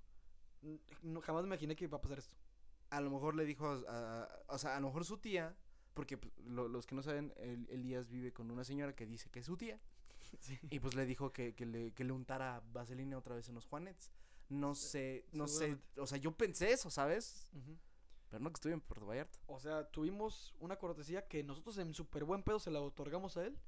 No, 1.03 1.21
jamás 1.21 1.43
me 1.43 1.49
imaginé 1.49 1.77
que 1.77 1.85
iba 1.85 1.99
a 1.99 2.01
pasar 2.01 2.19
esto. 2.19 2.37
A 2.91 3.01
lo 3.01 3.11
mejor 3.11 3.35
le 3.37 3.45
dijo, 3.45 3.67
a- 3.69 4.23
a- 4.25 4.43
o 4.49 4.59
sea, 4.59 4.77
a 4.77 4.81
lo 4.81 4.89
mejor 4.89 5.05
su 5.05 5.19
tía, 5.19 5.55
porque 5.95 6.17
pues, 6.19 6.33
lo- 6.39 6.67
los 6.69 6.87
que 6.87 6.95
no 6.97 7.03
saben, 7.03 7.33
el- 7.37 7.69
Elías 7.71 8.09
vive 8.09 8.33
con 8.33 8.51
una 8.51 8.65
señora 8.65 8.95
que 8.97 9.07
dice 9.07 9.31
que 9.31 9.41
es 9.41 9.47
su 9.47 9.57
tía, 9.57 9.79
Sí. 10.41 10.59
y 10.71 10.79
pues 10.81 10.95
le 10.95 11.07
dijo 11.07 11.33
que, 11.33 11.55
que 11.55 11.67
le, 11.67 11.93
que 11.93 12.05
le 12.05 12.12
untara 12.12 12.62
vaselina 12.73 13.19
otra 13.19 13.35
vez 13.35 13.49
en 13.49 13.55
los 13.55 13.67
juanets. 13.67 14.11
No 14.49 14.75
sé, 14.77 15.27
no 15.33 15.49
sé, 15.49 15.77
o 15.97 16.07
sea, 16.07 16.19
yo 16.19 16.31
pensé 16.33 16.71
eso, 16.71 16.89
¿sabes? 16.89 17.51
Pero 18.31 18.43
no 18.43 18.51
que 18.51 18.55
estuve 18.55 18.73
en 18.75 18.81
Puerto 18.81 19.07
Vallarta. 19.07 19.39
O 19.47 19.59
sea, 19.59 19.89
tuvimos 19.91 20.55
una 20.61 20.77
cortesía 20.77 21.27
que 21.27 21.43
nosotros 21.43 21.79
en 21.79 21.95
súper 21.95 22.25
buen 22.25 22.43
pedo 22.45 22.59
se 22.61 22.71
la 22.71 22.81
otorgamos 22.81 23.37
a 23.37 23.45
él. 23.47 23.59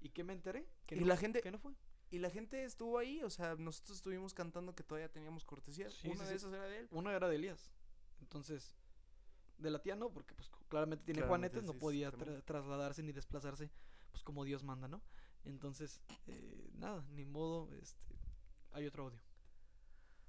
¿Y 0.00 0.08
qué 0.10 0.24
me 0.24 0.32
enteré? 0.32 0.66
Que 0.86 0.96
Y 0.96 1.00
no- 1.00 1.06
la 1.06 1.16
gente- 1.16 1.40
Que 1.42 1.50
no 1.50 1.58
fue. 1.58 1.72
Y 2.10 2.18
la 2.18 2.28
gente 2.30 2.64
estuvo 2.64 2.98
ahí, 2.98 3.22
o 3.22 3.30
sea, 3.30 3.54
nosotros 3.56 3.96
estuvimos 3.98 4.34
cantando 4.34 4.74
que 4.74 4.82
todavía 4.82 5.10
teníamos 5.10 5.44
cortesía. 5.44 5.88
Sí, 5.90 6.08
Una 6.08 6.24
sí, 6.24 6.30
de 6.30 6.36
esas 6.36 6.52
era 6.52 6.64
de 6.64 6.78
él. 6.80 6.88
Una 6.90 7.12
era 7.14 7.28
de 7.28 7.36
Elías. 7.36 7.70
Entonces, 8.20 8.74
de 9.58 9.70
la 9.70 9.80
tía 9.82 9.96
no, 9.96 10.10
porque 10.10 10.34
pues 10.34 10.50
claramente 10.68 11.04
tiene 11.04 11.20
Claramente, 11.20 11.54
juanetes, 11.58 11.74
no 11.74 11.78
podía 11.78 12.10
tra- 12.12 12.42
trasladarse 12.44 13.02
ni 13.02 13.12
desplazarse, 13.12 13.70
pues 14.10 14.22
como 14.22 14.44
Dios 14.44 14.62
manda, 14.64 14.88
¿no? 14.88 15.00
Entonces, 15.44 16.00
eh, 16.26 16.70
nada, 16.78 17.04
ni 17.14 17.24
modo, 17.24 17.68
este, 17.80 18.14
hay 18.72 18.86
otro 18.86 19.04
audio. 19.04 19.18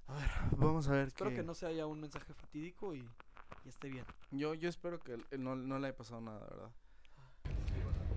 A 0.08 0.14
ver, 0.16 0.28
vamos 0.56 0.88
a 0.88 0.92
ver 0.92 1.08
Espero 1.08 1.30
qué- 1.30 1.36
que 1.36 1.42
no 1.42 1.54
se 1.54 1.66
haya 1.66 1.86
un 1.86 2.00
mensaje 2.00 2.32
fatídico 2.34 2.94
y, 2.94 3.08
y 3.64 3.68
esté 3.68 3.88
bien. 3.88 4.04
Yo, 4.30 4.54
yo 4.54 4.68
espero 4.68 5.00
que 5.00 5.14
él- 5.14 5.24
no, 5.38 5.56
no 5.56 5.78
le 5.78 5.88
haya 5.88 5.96
pasado 5.96 6.20
nada, 6.20 6.40
¿verdad? 6.46 6.70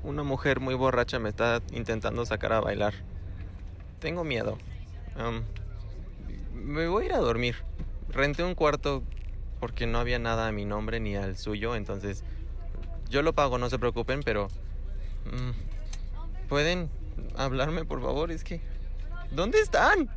Una 0.03 0.23
mujer 0.23 0.60
muy 0.60 0.75
borracha 0.75 1.19
me 1.19 1.29
está 1.29 1.62
intentando 1.71 2.25
sacar 2.25 2.53
a 2.53 2.60
bailar. 2.62 2.93
Tengo 3.99 4.23
miedo. 4.23 4.57
Am, 5.15 5.43
me 6.53 6.88
voy 6.88 7.03
a 7.03 7.05
ir 7.07 7.13
a 7.13 7.17
dormir. 7.19 7.55
Renté 8.10 8.43
un 8.43 8.55
cuarto 8.55 9.03
porque 9.60 9.88
no 9.88 9.99
había 9.99 10.19
nada 10.19 10.47
a 10.47 10.51
mi 10.51 10.65
nombre 10.65 10.99
ni 10.99 11.15
al 11.15 11.38
suyo, 11.38 11.75
entonces 11.75 12.23
yo 13.10 13.21
lo 13.21 13.33
pago, 13.33 13.57
no 13.57 13.69
se 13.69 13.79
preocupen, 13.79 14.21
pero... 14.23 14.47
mm, 15.25 15.76
¿Pueden 16.49 16.89
hablarme, 17.36 17.86
por 17.86 18.01
favor? 18.01 18.31
Es 18.31 18.43
que... 18.43 18.62
¿Dónde 19.31 19.60
están? 19.60 20.10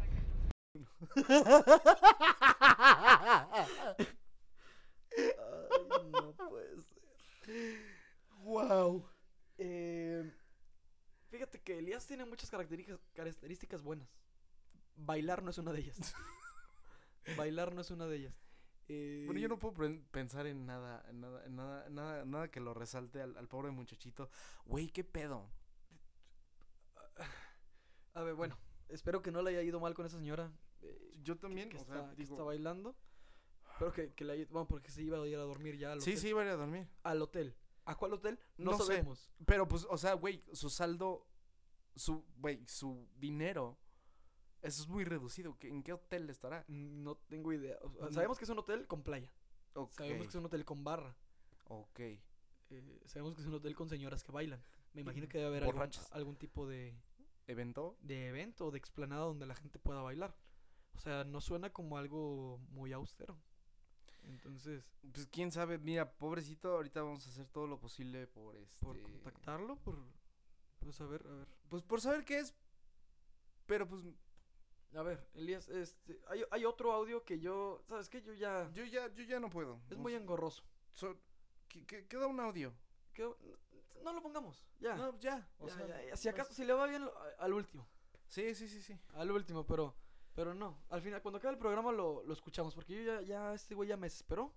Ay, 5.17 6.11
no 6.13 6.33
puede 6.35 6.77
ser. 6.83 7.83
¡Wow! 8.43 9.05
Eh, 9.59 10.33
fíjate 11.29 11.61
que 11.61 11.79
Elías 11.79 12.07
tiene 12.07 12.25
muchas 12.25 12.51
características, 12.51 13.01
características 13.15 13.83
buenas. 13.83 14.09
Bailar 14.97 15.43
no 15.43 15.51
es 15.51 15.59
una 15.59 15.73
de 15.73 15.81
ellas. 15.81 16.15
Bailar 17.37 17.75
no 17.75 17.81
es 17.81 17.91
una 17.91 18.07
de 18.07 18.17
ellas. 18.17 18.35
Eh, 18.89 19.25
Bueno, 19.27 19.41
yo 19.41 19.49
no 19.49 19.59
puedo 19.59 19.75
pen- 19.75 20.05
pensar 20.11 20.47
en 20.47 20.67
nada, 20.67 21.05
en 21.09 21.21
nada, 21.21 21.45
en 21.47 21.57
nada, 21.57 21.89
nada, 21.91 22.25
nada 22.25 22.49
que 22.51 22.61
lo 22.61 22.75
resalte 22.75 23.21
al, 23.21 23.37
al 23.37 23.49
pobre 23.49 23.71
muchachito. 23.71 24.31
Güey, 24.65 24.89
¿qué 24.89 25.05
pedo? 25.05 25.51
A 28.15 28.23
ver, 28.23 28.35
bueno, 28.35 28.59
espero 28.89 29.23
que 29.23 29.31
no 29.31 29.43
le 29.43 29.51
haya 29.51 29.63
ido 29.63 29.81
mal 29.81 29.95
con 29.95 30.07
esa 30.07 30.19
señora. 30.19 30.53
eh, 30.83 31.15
Yo 31.23 31.37
también, 31.39 31.69
que, 31.69 31.77
o 31.77 31.81
está, 31.81 31.95
sea, 31.95 32.11
que 32.11 32.17
digo... 32.17 32.35
está 32.35 32.45
bailando. 32.45 32.97
Espero 33.73 33.93
que, 33.93 34.13
que 34.15 34.25
le 34.25 34.33
haya 34.35 34.47
Bueno, 34.51 34.67
porque 34.67 34.91
se 34.91 35.03
iba 35.03 35.19
a 35.19 35.27
ir 35.27 35.37
a 35.37 35.43
dormir 35.43 35.77
ya 35.79 35.93
al 35.93 36.01
Sí, 36.03 36.11
hotel. 36.11 36.21
sí, 36.21 36.29
iba 36.29 36.43
a 36.43 36.45
ir 36.45 36.51
a 36.51 36.57
dormir. 36.57 36.89
Al 37.03 37.23
hotel. 37.23 37.57
¿A 37.87 37.97
cuál 37.97 38.13
hotel? 38.13 38.39
No, 38.59 38.73
No 38.73 38.79
sé. 38.79 38.85
sabemos. 38.85 39.31
Pero 39.47 39.67
pues, 39.67 39.87
o 39.89 39.97
sea, 39.97 40.15
güey, 40.15 40.45
su 40.53 40.69
saldo, 40.71 41.27
su, 41.95 42.25
güey, 42.37 42.65
su 42.67 43.09
dinero 43.17 43.79
Eso 44.63 44.83
es 44.83 44.89
muy 44.89 45.05
reducido. 45.05 45.57
¿qué- 45.59 45.69
¿En 45.71 45.83
qué 45.83 45.95
hotel 45.95 46.29
estará? 46.29 46.65
Mm, 46.69 47.03
No 47.03 47.17
tengo 47.17 47.51
idea. 47.55 47.79
O 47.81 47.91
sea, 47.91 48.09
Mm. 48.09 48.13
sabemos 48.13 48.37
que 48.39 48.45
es 48.45 48.51
un 48.51 48.59
hotel 48.59 48.87
con 48.87 49.03
playa. 49.03 49.33
Sabemos 49.93 50.27
que 50.27 50.29
es 50.29 50.35
un 50.35 50.45
hotel 50.45 50.65
con 50.67 50.85
barra. 50.85 51.17
Ok. 51.69 52.01
eh, 52.73 53.01
sabemos 53.07 53.35
que 53.35 53.41
es 53.41 53.47
un 53.47 53.55
hotel 53.55 53.75
con 53.75 53.89
señoras 53.89 54.23
que 54.23 54.31
bailan. 54.33 54.63
Me 54.93 55.01
imagino 55.01 55.27
que 55.29 55.39
debe 55.39 55.49
haber 55.49 55.65
algún, 55.65 55.91
algún 56.13 56.37
tipo 56.37 56.67
de, 56.69 56.95
¿Evento? 57.51 57.97
de 58.01 58.29
evento 58.29 58.67
o 58.67 58.71
de 58.71 58.79
explanada 58.79 59.25
donde 59.25 59.47
la 59.47 59.55
gente 59.55 59.79
pueda 59.79 60.01
bailar. 60.03 60.35
O 60.95 60.99
sea, 61.01 61.25
no 61.25 61.41
suena 61.41 61.71
como 61.73 61.97
algo 61.99 62.59
muy 62.71 62.93
austero. 62.93 63.39
Entonces, 64.25 64.85
Pues 65.13 65.27
quién 65.29 65.51
sabe, 65.51 65.79
mira, 65.79 66.13
pobrecito, 66.13 66.73
ahorita 66.73 67.03
vamos 67.03 67.27
a 67.27 67.31
hacer 67.31 67.49
todo 67.49 67.67
lo 67.67 67.79
posible 67.81 68.27
por 68.27 68.55
este. 68.57 68.85
por 68.85 69.01
contactarlo, 69.01 69.77
por 69.77 69.97
pues 70.79 71.01
a 71.01 71.07
ver, 71.07 71.27
a 71.27 71.31
ver. 71.33 71.49
Pues 71.69 71.83
por 71.83 72.01
saber 72.01 72.25
qué 72.25 72.39
es. 72.41 72.55
Pero 73.67 73.87
pues 73.89 74.03
A 74.95 75.03
ver, 75.03 75.27
Elías, 75.35 75.69
este, 75.69 76.21
hay, 76.29 76.43
hay 76.51 76.65
otro 76.65 76.93
audio 76.93 77.25
que 77.25 77.39
yo, 77.39 77.83
¿sabes 77.87 78.09
qué? 78.09 78.21
Yo 78.23 78.33
ya 78.35 78.69
yo 78.73 78.85
ya, 78.85 79.09
yo 79.15 79.23
ya 79.25 79.39
no 79.41 79.49
puedo. 79.49 79.81
es 79.89 79.97
muy 79.97 80.15
engorroso. 80.15 80.65
so- 80.93 81.17
que- 81.69 81.87
que- 81.87 82.07
queda 82.09 82.27
un 82.27 82.41
audio. 82.41 82.75
Que- 83.15 83.33
no 84.03 84.13
lo 84.13 84.23
pongamos. 84.23 84.65
Ya. 84.81 84.95
No, 84.97 85.19
ya. 85.21 85.49
O 85.59 85.69
ya, 85.69 85.75
sea, 85.75 85.87
ya, 85.87 86.05
ya, 86.07 86.17
Si 86.17 86.29
no 86.29 86.35
acaso 86.35 86.53
si 86.53 86.65
le 86.65 86.73
va 86.73 86.87
bien 86.87 87.05
lo- 87.05 87.15
al 87.39 87.53
último. 87.53 87.87
Sí, 88.29 88.55
sí, 88.55 88.69
sí, 88.69 88.81
sí. 88.81 88.99
Al 89.15 89.31
último, 89.31 89.67
pero 89.67 89.95
pero 90.35 90.55
no. 90.55 90.79
Al 90.91 91.03
final 91.03 91.21
cuando 91.23 91.39
acabe 91.39 91.53
el 91.55 91.59
programa 91.59 91.91
lo, 91.93 92.23
lo 92.25 92.33
escuchamos 92.33 92.75
porque 92.75 92.95
yo 93.05 93.13
ya 93.15 93.21
ya 93.23 93.55
este 93.55 93.75
güey 93.75 93.89
ya 93.89 93.97
me. 93.97 94.09
Ya 94.09 94.37
no, 94.37 94.53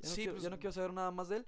Sí, 0.00 0.14
quiero, 0.22 0.32
pues- 0.32 0.42
ya 0.42 0.50
no 0.50 0.58
quiero 0.58 0.72
saber 0.72 0.92
nada 0.92 1.10
más 1.10 1.28
de 1.28 1.36
él. 1.38 1.46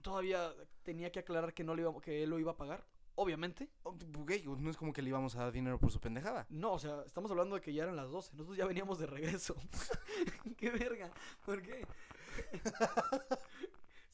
Todavía 0.00 0.52
tenía 0.82 1.12
que 1.12 1.20
aclarar 1.20 1.54
que 1.54 1.62
no 1.62 1.74
le 1.76 1.82
iba, 1.82 2.00
que 2.00 2.22
él 2.24 2.30
lo 2.30 2.38
iba 2.38 2.52
a 2.52 2.56
pagar. 2.56 2.84
Obviamente. 3.14 3.70
Oh, 3.82 3.94
güey, 4.24 4.42
no 4.46 4.70
es 4.70 4.76
como 4.78 4.92
que 4.94 5.02
le 5.02 5.10
íbamos 5.10 5.36
a 5.36 5.40
dar 5.40 5.52
dinero 5.52 5.78
por 5.78 5.92
su 5.92 6.00
pendejada. 6.00 6.46
No, 6.48 6.72
o 6.72 6.78
sea, 6.78 7.02
estamos 7.04 7.30
hablando 7.30 7.54
de 7.56 7.60
que 7.60 7.72
ya 7.74 7.82
eran 7.82 7.94
las 7.94 8.10
12. 8.10 8.32
Nosotros 8.32 8.56
ya 8.56 8.64
veníamos 8.66 8.98
de 8.98 9.06
regreso. 9.06 9.54
qué 10.56 10.70
verga. 10.70 11.12
¿Por 11.44 11.60
qué? 11.62 11.86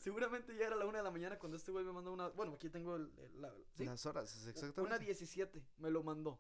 Seguramente 0.09 0.57
ya 0.57 0.67
era 0.67 0.77
la 0.77 0.87
una 0.87 0.99
de 0.99 1.05
la 1.05 1.11
mañana 1.11 1.39
cuando 1.39 1.57
este 1.59 1.71
güey 1.71 1.85
me 1.85 1.93
mandó 1.93 2.13
una. 2.13 2.29
Bueno, 2.31 2.55
aquí 2.55 2.71
tengo 2.71 2.97
el, 2.97 3.13
el- 3.19 3.43
la. 3.43 3.53
¿sí? 3.77 3.85
Las 3.85 4.07
horas, 4.07 4.35
exactamente. 4.47 4.81
Una 4.81 4.99
17 4.99 5.63
me 5.79 5.91
lo 5.91 6.03
mandó. 6.03 6.39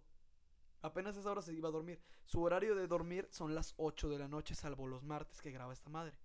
Apenas 0.81 1.17
a 1.17 1.21
esa 1.21 1.31
hora 1.31 1.43
se 1.43 1.53
iba 1.53 1.69
a 1.69 1.73
dormir. 1.73 2.01
Su 2.25 2.41
horario 2.43 2.75
de 2.75 2.87
dormir 2.87 3.29
son 3.31 3.55
las 3.55 3.75
8 3.77 4.09
de 4.09 4.19
la 4.19 4.29
noche, 4.29 4.55
salvo 4.55 4.87
los 4.87 5.03
martes 5.03 5.41
que 5.43 5.51
graba 5.51 5.73
esta 5.73 5.91
madre. 5.91 6.17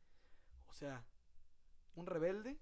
O 0.70 0.74
sea, 0.74 1.04
un 1.96 2.06
rebelde, 2.06 2.58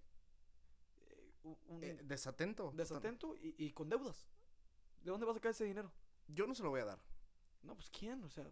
eh, 1.09 1.31
un, 1.67 1.83
Eh, 1.83 1.99
desatento. 2.03 2.71
desatento 2.75 3.35
y, 3.37 3.53
y 3.57 3.71
con 3.71 3.87
deudas. 3.89 4.27
¿De 5.03 5.11
dónde 5.11 5.25
va 5.27 5.31
a 5.33 5.35
sacar 5.35 5.51
ese 5.51 5.65
dinero? 5.65 5.91
Yo 6.27 6.47
no 6.47 6.55
se 6.55 6.63
lo 6.63 6.69
voy 6.71 6.81
a 6.81 6.85
dar. 6.85 6.99
No, 7.61 7.75
pues 7.75 7.89
quién, 7.89 8.23
o 8.23 8.29
sea, 8.29 8.49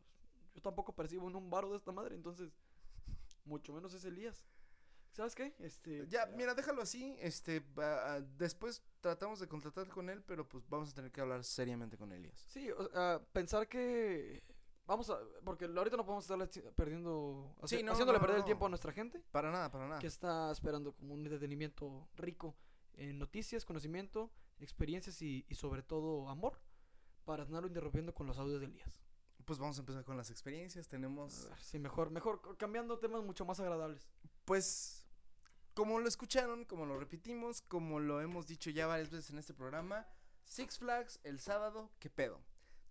yo 0.53 0.61
tampoco 0.61 0.93
percibo 0.93 1.27
en 1.27 1.35
un 1.35 1.49
varo 1.49 1.71
de 1.71 1.77
esta 1.77 1.91
madre, 1.91 2.15
entonces, 2.15 2.51
mucho 3.45 3.73
menos 3.73 3.93
es 3.93 4.03
Elías. 4.05 4.45
¿Sabes 5.11 5.35
qué? 5.35 5.53
Este. 5.59 6.05
Ya, 6.07 6.25
mira, 6.27 6.53
déjalo 6.53 6.81
así. 6.81 7.15
Este, 7.19 7.65
ah, 7.77 8.19
después 8.37 8.83
tratamos 9.01 9.39
de 9.39 9.47
contratar 9.47 9.87
con 9.89 10.09
él, 10.09 10.23
pero 10.23 10.47
pues 10.47 10.63
vamos 10.69 10.91
a 10.91 10.95
tener 10.95 11.11
que 11.11 11.21
hablar 11.21 11.43
seriamente 11.43 11.97
con 11.97 12.11
Elías. 12.11 12.45
Sí, 12.47 12.71
o 12.71 12.87
sea, 12.89 13.21
pensar 13.33 13.67
que. 13.67 14.43
Vamos 14.85 15.09
a. 15.09 15.19
Porque 15.43 15.65
ahorita 15.65 15.97
no 15.97 16.05
podemos 16.05 16.23
estarle 16.23 16.47
perdiendo. 16.73 17.55
hace- 17.61 17.77
Sí, 17.77 17.83
no, 17.83 17.91
haciéndole 17.91 18.17
no, 18.17 18.21
perder 18.21 18.37
no, 18.37 18.41
el 18.43 18.45
tiempo 18.45 18.65
a 18.65 18.69
nuestra 18.69 18.91
gente. 18.91 19.23
Para 19.31 19.51
nada, 19.51 19.69
para 19.71 19.87
nada. 19.87 19.99
Que 19.99 20.07
está 20.07 20.51
esperando 20.51 20.93
como 20.93 21.13
un 21.13 21.21
entretenimiento 21.21 22.07
rico 22.15 22.55
en 22.93 23.19
noticias, 23.19 23.65
conocimiento, 23.65 24.31
experiencias 24.59 25.21
y, 25.21 25.45
y 25.49 25.55
sobre 25.55 25.83
todo 25.83 26.29
amor. 26.29 26.59
Para 27.25 27.43
andarlo 27.43 27.67
interrumpiendo 27.67 28.13
con 28.15 28.25
los 28.25 28.37
audios 28.39 28.59
de 28.61 28.65
Elías. 28.67 29.01
Pues 29.45 29.59
vamos 29.59 29.77
a 29.77 29.81
empezar 29.81 30.03
con 30.03 30.17
las 30.17 30.29
experiencias. 30.31 30.87
Tenemos, 30.87 31.45
ver, 31.49 31.57
sí, 31.59 31.77
mejor, 31.79 32.09
mejor, 32.11 32.57
cambiando 32.57 32.97
temas 32.99 33.23
mucho 33.23 33.45
más 33.45 33.59
agradables. 33.59 34.07
pues, 34.45 34.98
como 35.79 35.97
lo 35.97 36.09
escucharon, 36.09 36.65
como 36.65 36.85
lo 36.85 36.99
repetimos, 36.99 37.61
como 37.61 38.01
lo 38.01 38.19
hemos 38.19 38.47
dicho 38.47 38.69
ya 38.69 38.85
varias 38.85 39.09
veces 39.09 39.29
en 39.29 39.37
este 39.37 39.53
programa, 39.53 40.05
Six 40.43 40.77
Flags 40.77 41.21
el 41.23 41.39
sábado, 41.39 41.89
¿qué 41.99 42.09
pedo? 42.09 42.41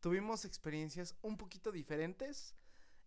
Tuvimos 0.01 0.47
experiencias 0.47 1.15
un 1.21 1.37
poquito 1.37 1.71
diferentes 1.71 2.55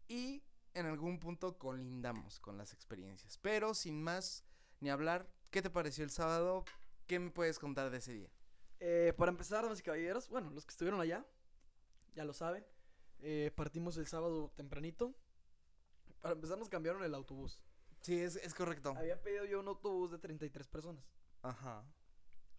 y 0.07 0.43
en 0.75 0.85
algún 0.85 1.19
punto 1.19 1.57
colindamos 1.57 2.39
con 2.39 2.59
las 2.59 2.73
experiencias. 2.73 3.39
Pero 3.39 3.73
sin 3.73 4.03
más 4.03 4.43
ni 4.81 4.91
hablar, 4.91 5.27
¿qué 5.49 5.63
te 5.63 5.71
pareció 5.71 6.03
el 6.03 6.11
sábado? 6.11 6.63
¿Qué 7.07 7.17
me 7.17 7.31
puedes 7.31 7.57
contar 7.57 7.89
de 7.89 7.97
ese 7.97 8.13
día? 8.13 8.29
Eh, 8.79 9.15
para 9.17 9.31
empezar, 9.31 9.63
damas 9.63 9.79
y 9.79 9.81
caballeros, 9.81 10.29
bueno, 10.29 10.51
los 10.51 10.63
que 10.63 10.73
estuvieron 10.73 11.01
allá, 11.01 11.25
ya 12.13 12.23
lo 12.23 12.33
saben. 12.33 12.63
eh, 13.21 13.51
partimos 13.55 13.97
el 13.97 14.05
sábado 14.05 14.53
tempranito. 14.55 15.15
Para 16.21 16.35
empezar, 16.35 16.59
nos 16.59 16.69
cambiaron 16.69 17.03
el 17.03 17.15
autobús. 17.15 17.59
Sí, 18.01 18.19
es, 18.19 18.35
es 18.35 18.53
correcto. 18.53 18.93
Había 18.97 19.21
pedido 19.21 19.45
yo 19.45 19.59
un 19.59 19.67
autobús 19.67 20.11
de 20.11 20.17
33 20.17 20.67
personas. 20.67 21.03
Ajá. 21.41 21.85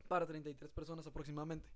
Para 0.09 0.26
33 0.26 0.70
personas 0.72 1.07
aproximadamente. 1.07 1.68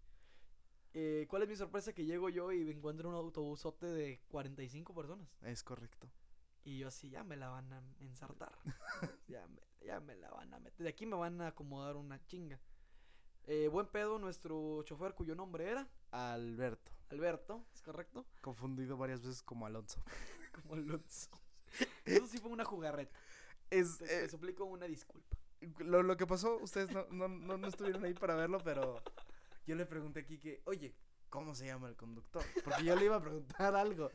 Eh, 0.95 1.27
¿Cuál 1.29 1.43
es 1.43 1.49
mi 1.49 1.57
sorpresa? 1.57 1.93
Que 1.93 2.05
llego 2.05 2.29
yo 2.29 2.53
y 2.53 2.65
me 2.65 2.73
encuentro 2.73 3.09
un 3.09 3.15
autobusote 3.15 3.87
de 3.87 4.23
45 4.29 4.95
personas. 4.95 5.29
Es 5.43 5.63
correcto. 5.63 6.09
Y 6.65 6.79
yo 6.79 6.89
así, 6.89 7.11
ya 7.11 7.23
me 7.23 7.37
la 7.37 7.49
van 7.49 7.73
a 7.73 7.83
ensartar. 8.01 8.53
ya, 9.29 9.47
me, 9.47 9.61
ya 9.85 10.01
me 10.01 10.17
la 10.17 10.31
van 10.31 10.55
a 10.55 10.59
meter. 10.59 10.83
De 10.85 10.89
aquí 10.89 11.07
me 11.07 11.17
van 11.17 11.41
a 11.41 11.49
acomodar 11.49 11.97
una 11.97 12.25
chinga. 12.25 12.59
Eh, 13.45 13.69
buen 13.69 13.87
pedo, 13.87 14.19
nuestro 14.19 14.83
chofer 14.83 15.15
cuyo 15.15 15.35
nombre 15.35 15.71
era 15.71 15.89
Alberto. 16.11 16.91
Alberto, 17.11 17.65
¿es 17.75 17.83
correcto? 17.83 18.27
Confundido 18.41 18.97
varias 18.97 19.21
veces 19.21 19.43
como 19.43 19.67
Alonso. 19.67 20.03
Como 20.57 20.73
Alonso. 20.73 21.29
Eso 22.07 22.27
sí 22.27 22.39
fue 22.39 22.51
una 22.51 22.65
jugarreta. 22.65 23.15
Es, 23.71 23.99
Te, 23.99 24.07
te 24.07 24.25
eh, 24.25 24.29
suplico 24.29 24.65
una 24.65 24.87
disculpa. 24.87 25.37
lo, 25.79 26.03
lo 26.03 26.17
que 26.17 26.27
pasó, 26.27 26.59
ustedes 26.59 26.91
no, 26.91 27.07
no, 27.11 27.29
no, 27.29 27.57
no 27.59 27.67
estuvieron 27.69 28.05
ahí 28.05 28.15
para 28.15 28.35
verlo, 28.37 28.59
pero 28.63 29.03
yo 29.67 29.75
le 29.75 29.87
pregunté 29.87 30.21
aquí 30.21 30.39
que, 30.39 30.63
oye, 30.67 30.95
¿cómo 31.29 31.55
se 31.55 31.67
llama 31.67 31.89
el 31.89 31.97
conductor? 31.97 32.45
Porque 32.65 32.85
yo 32.85 32.95
le 32.97 33.05
iba 33.07 33.17
a 33.17 33.21
preguntar 33.21 33.75
algo. 33.75 34.11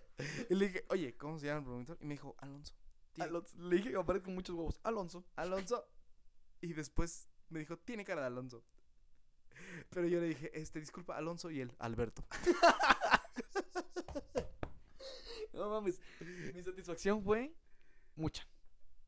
Y 0.50 0.56
le 0.56 0.68
dije, 0.68 0.86
oye, 0.90 1.18
¿cómo 1.18 1.38
se 1.40 1.48
llama 1.48 1.60
el 1.60 1.66
conductor? 1.66 1.98
Y 2.02 2.06
me 2.06 2.14
dijo, 2.14 2.36
Alonso. 2.40 2.74
Alonso. 3.20 3.58
Le 3.58 3.76
dije 3.76 3.92
que 3.92 3.98
aparece 3.98 4.24
con 4.24 4.36
muchos 4.36 4.56
huevos. 4.56 4.80
Alonso. 4.84 5.26
Alonso. 5.36 5.86
Y 6.62 6.74
después 6.74 7.28
me 7.50 7.60
dijo, 7.60 7.78
tiene 7.78 8.06
cara 8.06 8.22
de 8.22 8.28
Alonso. 8.28 8.64
Pero 9.90 10.08
yo 10.08 10.22
le 10.22 10.28
dije, 10.28 10.52
este, 10.60 10.80
disculpa, 10.80 11.18
Alonso 11.18 11.52
y 11.52 11.60
él, 11.62 11.76
Alberto. 11.80 12.24
No 15.54 15.70
mames. 15.70 16.00
Mi 16.56 16.64
satisfacción 16.64 17.22
fue 17.22 17.54
mucha. 18.16 18.48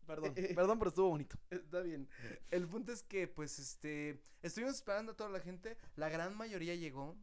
Perdón, 0.06 0.34
Eh, 0.36 0.48
eh. 0.50 0.54
perdón, 0.56 0.80
pero 0.80 0.90
estuvo 0.90 1.10
bonito. 1.10 1.38
Está 1.50 1.82
bien. 1.82 2.10
El 2.52 2.68
punto 2.68 2.92
es 2.92 3.04
que, 3.04 3.28
pues, 3.28 3.58
este, 3.60 4.22
estuvimos 4.42 4.76
esperando 4.76 5.14
a 5.14 5.16
toda 5.16 5.30
la 5.30 5.40
gente. 5.40 5.78
La 5.96 6.10
gran 6.10 6.36
mayoría 6.36 6.76
llegó. 6.76 7.16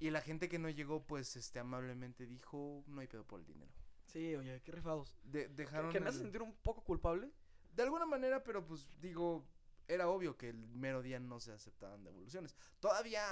Y 0.00 0.10
la 0.10 0.20
gente 0.20 0.48
que 0.48 0.58
no 0.58 0.68
llegó, 0.68 1.06
pues, 1.06 1.36
este, 1.36 1.58
amablemente 1.60 2.26
dijo, 2.26 2.82
no 2.88 3.00
hay 3.00 3.06
pedo 3.06 3.24
por 3.24 3.38
el 3.40 3.46
dinero. 3.46 3.72
Sí, 4.06 4.34
oye, 4.34 4.60
qué 4.62 4.72
rifados. 4.72 5.16
De- 5.22 5.46
Que, 5.46 5.54
dejaron. 5.54 5.92
que 5.92 6.00
me 6.00 6.08
hace 6.08 6.18
el- 6.18 6.24
sentir 6.24 6.42
un 6.42 6.54
poco 6.56 6.82
culpable. 6.82 7.30
De 7.74 7.82
alguna 7.84 8.04
manera, 8.06 8.42
pero 8.42 8.64
pues, 8.66 8.88
digo, 9.00 9.44
era 9.88 10.08
obvio 10.08 10.36
que 10.36 10.48
el 10.50 10.56
mero 10.68 11.02
día 11.02 11.20
no 11.20 11.40
se 11.40 11.52
aceptaban 11.52 12.02
devoluciones. 12.04 12.54
Todavía, 12.80 13.24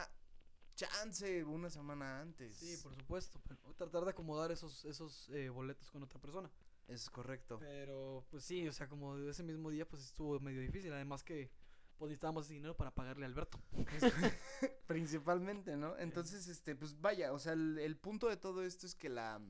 chance, 0.74 1.44
una 1.44 1.68
semana 1.70 2.20
antes. 2.20 2.54
Sí, 2.56 2.76
por 2.82 2.94
supuesto. 2.94 3.40
Pero 3.46 3.60
tratar 3.74 4.04
de 4.04 4.10
acomodar 4.10 4.50
esos, 4.50 4.84
esos 4.84 5.28
eh, 5.30 5.48
boletos 5.50 5.90
con 5.90 6.02
otra 6.02 6.20
persona. 6.20 6.50
Es 6.88 7.08
correcto. 7.10 7.58
Pero, 7.60 8.24
pues 8.30 8.44
sí, 8.44 8.68
o 8.68 8.72
sea, 8.72 8.88
como 8.88 9.16
de 9.16 9.30
ese 9.30 9.42
mismo 9.42 9.70
día, 9.70 9.88
pues 9.88 10.02
estuvo 10.04 10.38
medio 10.40 10.60
difícil. 10.60 10.92
Además 10.92 11.22
que, 11.22 11.50
pues 11.96 12.08
necesitábamos 12.10 12.44
ese 12.46 12.54
dinero 12.54 12.76
para 12.76 12.94
pagarle 12.94 13.24
a 13.24 13.28
Alberto. 13.28 13.58
Principalmente, 14.86 15.76
¿no? 15.76 15.96
Entonces, 15.98 16.48
este, 16.48 16.74
pues 16.74 17.00
vaya, 17.00 17.32
o 17.32 17.38
sea, 17.38 17.52
el, 17.52 17.78
el 17.78 17.96
punto 17.96 18.28
de 18.28 18.36
todo 18.36 18.62
esto 18.64 18.86
es 18.86 18.94
que 18.94 19.08
la 19.08 19.40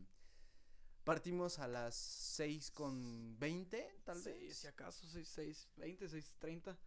partimos 1.05 1.59
a 1.59 1.67
las 1.67 1.95
6 1.97 2.71
con 2.71 3.39
20, 3.39 4.01
tal 4.05 4.19
Sí, 4.23 4.31
vez. 4.31 4.57
si 4.57 4.67
acaso, 4.69 5.07
6, 5.07 5.29
6, 5.29 5.69
20, 5.77 6.09
6, 6.09 6.35
30. 6.39 6.79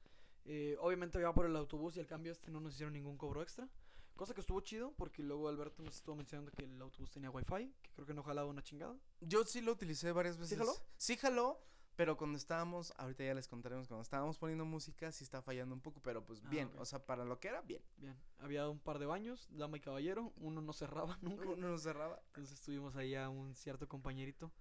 Eh, 0.46 0.78
obviamente 0.80 1.20
iba 1.20 1.34
por 1.34 1.48
el 1.48 1.56
autobús 1.56 1.98
y 1.98 2.00
al 2.00 2.06
cambio 2.08 2.32
este 2.32 2.52
no 2.52 2.60
nos 2.62 2.74
hicieron 2.76 2.94
ningún 2.94 3.18
cobro 3.18 3.42
extra. 3.42 3.68
Cosa 4.16 4.34
que 4.34 4.42
estuvo 4.42 4.62
chido 4.62 4.94
porque 4.94 5.22
luego 5.24 5.48
Alberto 5.50 5.84
nos 5.84 5.96
estuvo 5.96 6.16
mencionando 6.16 6.52
que 6.52 6.64
el 6.64 6.82
autobús 6.82 7.12
tenía 7.12 7.30
wifi, 7.30 7.74
que 7.82 7.92
creo 7.92 8.06
que 8.08 8.14
no 8.14 8.24
jalaba 8.24 8.48
una 8.50 8.64
chingada. 8.64 8.98
Yo 9.20 9.44
sí 9.46 9.62
lo 9.62 9.74
utilicé 9.74 10.12
varias 10.12 10.38
veces. 10.38 10.58
jaló? 10.58 10.74
Sí 10.98 11.18
jaló, 11.18 11.60
pero 11.98 12.16
cuando 12.18 12.38
estábamos, 12.38 12.94
ahorita 12.98 13.26
ya 13.26 13.34
les 13.34 13.48
contaremos, 13.48 13.88
cuando 13.88 14.04
estábamos 14.04 14.38
poniendo 14.38 14.64
música 14.66 15.12
sí 15.12 15.24
está 15.26 15.42
fallando 15.42 15.76
un 15.76 15.82
poco, 15.82 16.02
pero 16.02 16.26
pues 16.26 16.42
Ah, 16.46 16.50
bien, 16.50 16.72
o 16.78 16.86
sea, 16.86 17.06
para 17.06 17.26
lo 17.26 17.40
que 17.40 17.50
era, 17.50 17.62
bien. 17.62 17.82
Bien, 17.98 18.18
había 18.40 18.70
un 18.70 18.80
par 18.80 19.00
de 19.00 19.06
baños, 19.06 19.48
dama 19.52 19.78
y 19.78 19.82
caballero, 19.82 20.32
uno 20.38 20.62
no 20.62 20.72
cerraba 20.72 21.18
nunca. 21.22 21.46
No, 21.46 21.56
no 21.56 21.78
cerraba. 21.78 22.22
Entonces 22.28 22.62
tuvimos 22.62 22.96
ahí 22.96 23.16
a 23.16 23.30
un 23.30 23.54
cierto 23.56 23.88
compañerito 23.90 24.52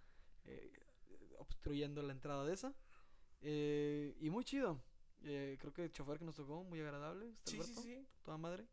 eh, 0.45 0.73
obstruyendo 1.39 2.03
la 2.03 2.13
entrada 2.13 2.45
de 2.45 2.55
esa. 2.55 2.75
Eh, 3.41 4.17
y 4.21 4.31
muy 4.31 4.45
chido. 4.45 4.83
Eh, 5.23 5.57
creo 5.61 5.73
que 5.73 5.85
el 5.85 5.93
chofer 5.93 6.19
que 6.19 6.25
nos 6.25 6.35
tocó, 6.35 6.65
muy 6.65 6.81
agradable. 6.81 7.29
este 7.31 7.53
Sí, 7.53 7.57
sí, 7.57 7.63
Alberto, 7.63 7.83
sí. 7.83 8.07
Toda 8.23 8.37
madre. 8.37 8.67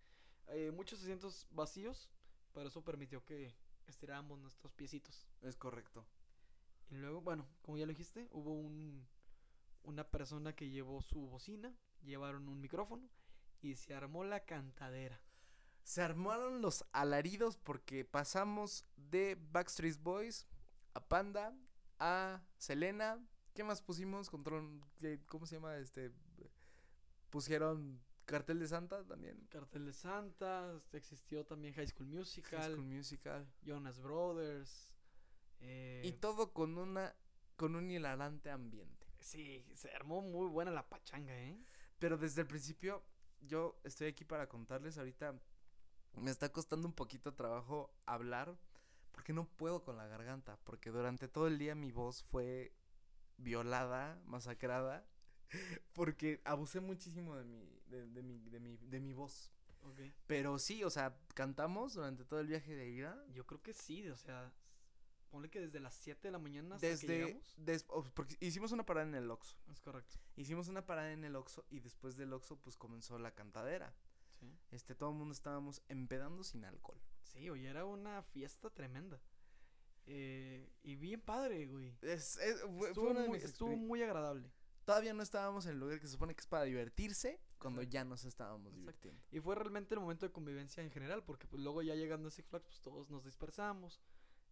Eh, 0.48 0.72
muchos 0.72 1.02
asientos 1.02 1.48
vacíos, 1.52 2.10
pero 2.54 2.68
eso 2.68 2.84
permitió 2.84 3.24
que 3.24 3.56
estirábamos 3.88 4.40
nuestros 4.40 4.74
piecitos. 4.74 5.28
Es 5.42 5.56
correcto. 5.56 6.06
Y 6.90 6.96
luego, 6.96 7.22
bueno, 7.22 7.48
como 7.62 7.78
ya 7.78 7.86
lo 7.86 7.90
dijiste, 7.92 8.28
hubo 8.32 8.54
un, 8.54 9.08
una 9.84 10.04
persona 10.10 10.54
que 10.54 10.70
llevó 10.70 11.02
su 11.02 11.22
bocina, 11.28 11.74
llevaron 12.04 12.50
un 12.50 12.60
micrófono 12.60 13.10
y 13.62 13.76
se 13.76 13.94
armó 13.94 14.24
la 14.24 14.44
cantadera. 14.46 15.22
Se 15.84 16.02
armaron 16.02 16.62
los 16.62 16.86
alaridos 16.92 17.58
porque 17.58 18.06
pasamos 18.06 18.86
de 18.96 19.38
Backstreet 19.52 19.98
Boys 20.02 20.46
a 20.94 21.08
Panda 21.08 21.56
a 21.98 22.44
Selena. 22.58 23.20
¿Qué 23.54 23.64
más 23.64 23.82
pusimos? 23.82 24.30
Control, 24.30 24.82
¿qué- 25.00 25.20
¿Cómo 25.28 25.46
se 25.46 25.56
llama? 25.56 25.78
Este. 25.78 26.12
Pusieron 27.30 28.02
Cartel 28.32 28.60
de 28.60 28.68
Santa 28.68 29.04
también. 29.06 29.46
Cartel 29.50 29.86
de 29.86 29.94
Santa, 29.94 30.80
existió 30.94 31.46
también 31.46 31.74
High 31.74 31.88
School 31.88 32.08
Musical, 32.08 32.60
High 32.62 32.72
School 32.74 32.86
Musical. 32.86 33.48
Jonas 33.64 34.00
Brothers. 34.00 34.92
eh, 35.60 36.02
Y 36.06 36.14
todo 36.14 36.54
con 36.54 36.78
una. 36.78 37.16
con 37.56 37.76
un 37.76 37.90
hilarante 37.92 38.50
ambiente. 38.50 39.06
sí, 39.20 39.64
se 39.76 39.92
armó 39.92 40.22
muy 40.22 40.48
buena 40.48 40.72
la 40.72 40.88
pachanga, 40.90 41.38
¿eh? 41.38 41.64
Pero 42.00 42.18
desde 42.18 42.42
el 42.42 42.48
principio, 42.48 43.04
yo 43.42 43.80
estoy 43.84 44.08
aquí 44.08 44.26
para 44.26 44.48
contarles 44.50 44.98
ahorita. 44.98 45.40
Me 46.16 46.32
está 46.32 46.52
costando 46.52 46.88
un 46.88 46.94
poquito 46.94 47.34
trabajo 47.36 47.94
hablar. 48.06 48.58
Porque 49.12 49.34
no 49.34 49.46
puedo 49.46 49.84
con 49.84 49.98
la 49.98 50.08
garganta. 50.08 50.58
Porque 50.64 50.90
durante 50.90 51.28
todo 51.28 51.48
el 51.48 51.60
día 51.60 51.76
mi 51.76 51.92
voz 51.92 52.24
fue 52.24 52.74
violada, 53.38 54.20
masacrada. 54.26 55.06
Porque 55.94 56.42
abusé 56.46 56.80
muchísimo 56.80 57.36
de 57.36 57.44
mi, 57.44 57.81
de, 57.92 58.08
de 58.08 58.24
mi, 58.24 58.40
de 58.50 58.60
mi, 58.60 58.78
de 58.78 59.00
mi 59.00 59.14
voz. 59.14 59.52
Ok. 59.84 60.00
Pero 60.28 60.58
sí, 60.60 60.84
o 60.84 60.90
sea, 60.90 61.18
cantamos 61.34 61.94
durante 61.96 62.24
todo 62.26 62.40
el 62.40 62.48
viaje 62.48 62.76
de 62.76 62.90
ida. 62.90 63.24
Yo 63.34 63.46
creo 63.46 63.62
que 63.62 63.74
sí, 63.74 64.08
o 64.10 64.16
sea, 64.16 64.52
ponle 65.30 65.50
que 65.50 65.60
desde 65.62 65.80
las 65.80 65.96
7 65.96 66.28
de 66.28 66.32
la 66.32 66.40
mañana 66.40 66.76
hasta 66.76 66.86
que 66.88 66.92
Desde, 66.92 67.18
llegamos. 67.26 67.54
des- 67.58 67.86
porque 68.14 68.36
hicimos 68.40 68.72
una 68.72 68.86
parada 68.86 69.08
en 69.08 69.16
el 69.16 69.30
Oxxo. 69.32 69.58
Es 69.72 69.80
correcto. 69.82 70.18
Hicimos 70.36 70.68
una 70.68 70.86
parada 70.86 71.12
en 71.14 71.24
el 71.24 71.36
Oxxo 71.36 71.66
y 71.70 71.80
después 71.80 72.16
del 72.16 72.34
Oxxo 72.34 72.58
pues 72.58 72.76
comenzó 72.78 73.18
la 73.18 73.32
cantadera. 73.34 73.94
Sí. 74.40 74.52
Este, 74.72 74.94
todo 74.96 75.10
el 75.12 75.16
mundo 75.18 75.34
estábamos 75.34 75.82
empedando 75.88 76.44
sin 76.44 76.66
alcohol. 76.66 77.00
Sí, 77.24 77.50
oye, 77.50 77.68
era 77.68 77.86
una 77.86 78.22
fiesta 78.24 78.70
tremenda. 78.70 79.20
Eh, 80.08 80.70
y 80.84 80.96
bien 80.96 81.22
padre, 81.22 81.66
güey. 81.68 81.96
Es, 82.02 82.38
es- 82.38 82.62
fue- 82.62 82.94
fue 82.94 83.38
Estuvo, 83.38 83.76
muy 83.78 84.02
agradable. 84.04 84.52
Todavía 84.86 85.14
no 85.14 85.22
estábamos 85.24 85.66
en 85.66 85.74
el 85.74 85.80
lugar 85.80 86.00
que 86.00 86.08
se 86.08 86.14
supone 86.14 86.34
que 86.36 86.42
es 86.42 86.48
para 86.48 86.64
divertirse 86.66 87.40
cuando 87.62 87.84
ya 87.84 88.04
nos 88.04 88.26
estábamos 88.26 88.74
Exacto. 88.74 88.80
divirtiendo. 88.80 89.22
Y 89.32 89.40
fue 89.40 89.56
realmente 89.56 89.94
el 89.96 90.02
momento 90.02 90.26
de 90.26 90.32
convivencia 90.32 90.84
en 90.84 90.90
general, 90.92 91.24
porque 91.24 91.48
pues 91.48 91.62
luego 91.62 91.82
ya 91.82 91.96
llegando 91.96 92.28
a 92.28 92.32
Six 92.32 92.50
Flags, 92.50 92.66
pues 92.66 92.82
todos 92.82 93.10
nos 93.10 93.24
dispersamos, 93.24 94.02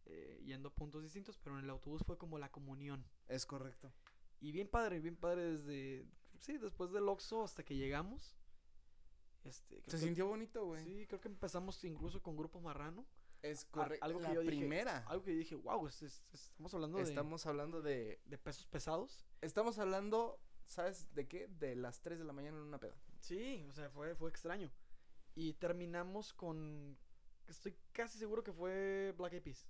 eh, 0.06 0.42
yendo 0.46 0.70
a 0.70 0.74
puntos 0.74 1.02
distintos, 1.04 1.38
pero 1.40 1.58
en 1.58 1.64
el 1.66 1.70
autobús 1.72 2.04
fue 2.06 2.18
como 2.18 2.38
la 2.40 2.52
comunión. 2.52 3.04
Es 3.28 3.46
correcto. 3.46 3.92
Y 4.40 4.52
bien 4.52 4.68
padre, 4.70 5.00
bien 5.02 5.18
padre 5.18 5.58
desde, 5.58 6.06
sí, 6.40 6.58
después 6.58 6.92
del 6.92 7.10
Oxxo 7.10 7.44
hasta 7.44 7.64
que 7.66 7.76
llegamos. 7.76 8.38
Este, 9.44 9.78
creo 9.82 9.90
Se 9.90 9.98
que- 9.98 10.06
sintió 10.06 10.28
bonito, 10.28 10.66
güey. 10.66 10.84
Sí, 10.86 11.08
creo 11.08 11.20
que 11.22 11.28
empezamos 11.30 11.84
incluso 11.84 12.22
con 12.22 12.36
Grupo 12.38 12.62
Marrano. 12.62 13.06
Es 13.42 13.64
correcto. 13.66 14.06
algo 14.06 14.20
que 14.20 14.34
yo 14.34 14.42
dije, 14.42 14.58
primera. 14.58 14.98
Algo 15.08 15.24
que 15.24 15.32
yo 15.32 15.38
dije, 15.40 15.56
wow, 15.56 15.88
estamos 15.88 16.74
hablando 16.74 16.98
de, 16.98 17.04
Estamos 17.06 17.46
hablando 17.46 17.82
de. 17.82 18.22
de 18.26 18.38
pesos 18.38 18.66
pesados. 18.68 19.26
Estamos 19.42 19.80
hablando, 19.80 20.40
¿sabes 20.70 21.14
de 21.14 21.28
qué? 21.28 21.48
De 21.48 21.76
las 21.76 22.02
3 22.02 22.20
de 22.20 22.26
la 22.26 22.34
mañana 22.34 22.58
en 22.58 22.64
una 22.64 22.80
peda. 22.80 22.96
Sí, 23.20 23.66
o 23.68 23.74
sea, 23.74 23.90
fue, 23.90 24.16
fue 24.16 24.30
extraño. 24.30 24.72
Y 25.36 25.54
terminamos 25.54 26.34
con, 26.34 26.98
estoy 27.48 27.76
casi 27.92 28.18
seguro 28.18 28.44
que 28.44 28.54
fue 28.54 29.14
Black 29.18 29.34
Eyed 29.34 29.44
Peas. 29.44 29.68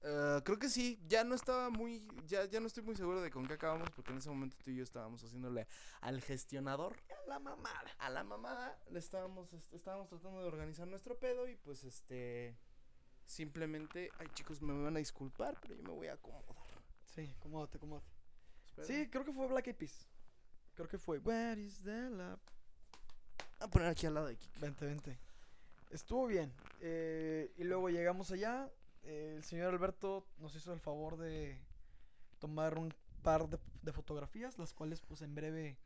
Eh, 0.00 0.40
creo 0.44 0.58
que 0.58 0.68
sí, 0.68 1.00
ya 1.08 1.24
no 1.24 1.34
estaba 1.34 1.70
muy, 1.70 2.06
ya, 2.26 2.44
ya 2.44 2.60
no 2.60 2.68
estoy 2.68 2.84
muy 2.84 2.94
seguro 2.94 3.20
de 3.20 3.30
con 3.30 3.46
qué 3.46 3.54
acabamos 3.54 3.90
porque 3.90 4.12
en 4.12 4.18
ese 4.18 4.28
momento 4.28 4.56
tú 4.62 4.70
y 4.70 4.76
yo 4.76 4.84
estábamos 4.84 5.22
haciéndole 5.24 5.66
al 6.00 6.20
gestionador, 6.22 6.96
La 7.26 7.40
mamada. 7.40 7.90
a 7.98 8.08
la 8.08 8.22
mamada, 8.22 8.78
le 8.90 9.00
estábamos, 9.00 9.52
este, 9.52 9.76
estábamos 9.76 10.08
tratando 10.08 10.40
de 10.40 10.46
organizar 10.46 10.86
nuestro 10.86 11.18
pedo 11.18 11.48
y 11.48 11.56
pues 11.56 11.82
este, 11.82 12.56
simplemente, 13.24 14.10
ay 14.18 14.28
chicos, 14.34 14.62
me 14.62 14.72
van 14.72 14.94
a 14.94 15.00
disculpar, 15.00 15.58
pero 15.60 15.74
yo 15.74 15.82
me 15.82 15.92
voy 15.92 16.06
a 16.06 16.12
acomodar. 16.12 16.44
Sí, 17.06 17.34
acomódate, 17.36 17.78
acomódate. 17.78 18.12
Espera. 18.66 18.86
Sí, 18.86 19.10
creo 19.10 19.24
que 19.24 19.32
fue 19.32 19.48
Black 19.48 19.66
Eyed 19.66 19.76
Peas. 19.76 20.08
Creo 20.78 20.88
que 20.88 20.98
fue. 20.98 21.18
Where 21.18 21.60
is 21.60 21.82
the? 21.82 22.08
Voy 22.08 22.36
a 23.58 23.68
poner 23.68 23.88
aquí 23.88 24.06
al 24.06 24.14
lado 24.14 24.28
de 24.28 24.36
Kiki. 24.36 24.60
Vente, 24.60 24.86
vente. 24.86 25.18
Estuvo 25.90 26.28
bien. 26.28 26.52
eh, 26.80 27.52
y 27.56 27.64
luego 27.64 27.88
llegamos 27.88 28.30
allá. 28.30 28.70
eh, 29.02 29.34
el 29.38 29.42
señor 29.42 29.74
Alberto 29.74 30.24
nos 30.38 30.54
hizo 30.54 30.72
el 30.72 30.78
favor 30.78 31.16
de 31.16 31.60
tomar 32.38 32.78
un 32.78 32.94
par 33.24 33.48
de, 33.48 33.58
de 33.82 33.92
fotografías, 33.92 34.56
las 34.56 34.72
cuales 34.72 35.00
pues 35.00 35.20
en 35.22 35.34
breve 35.34 35.80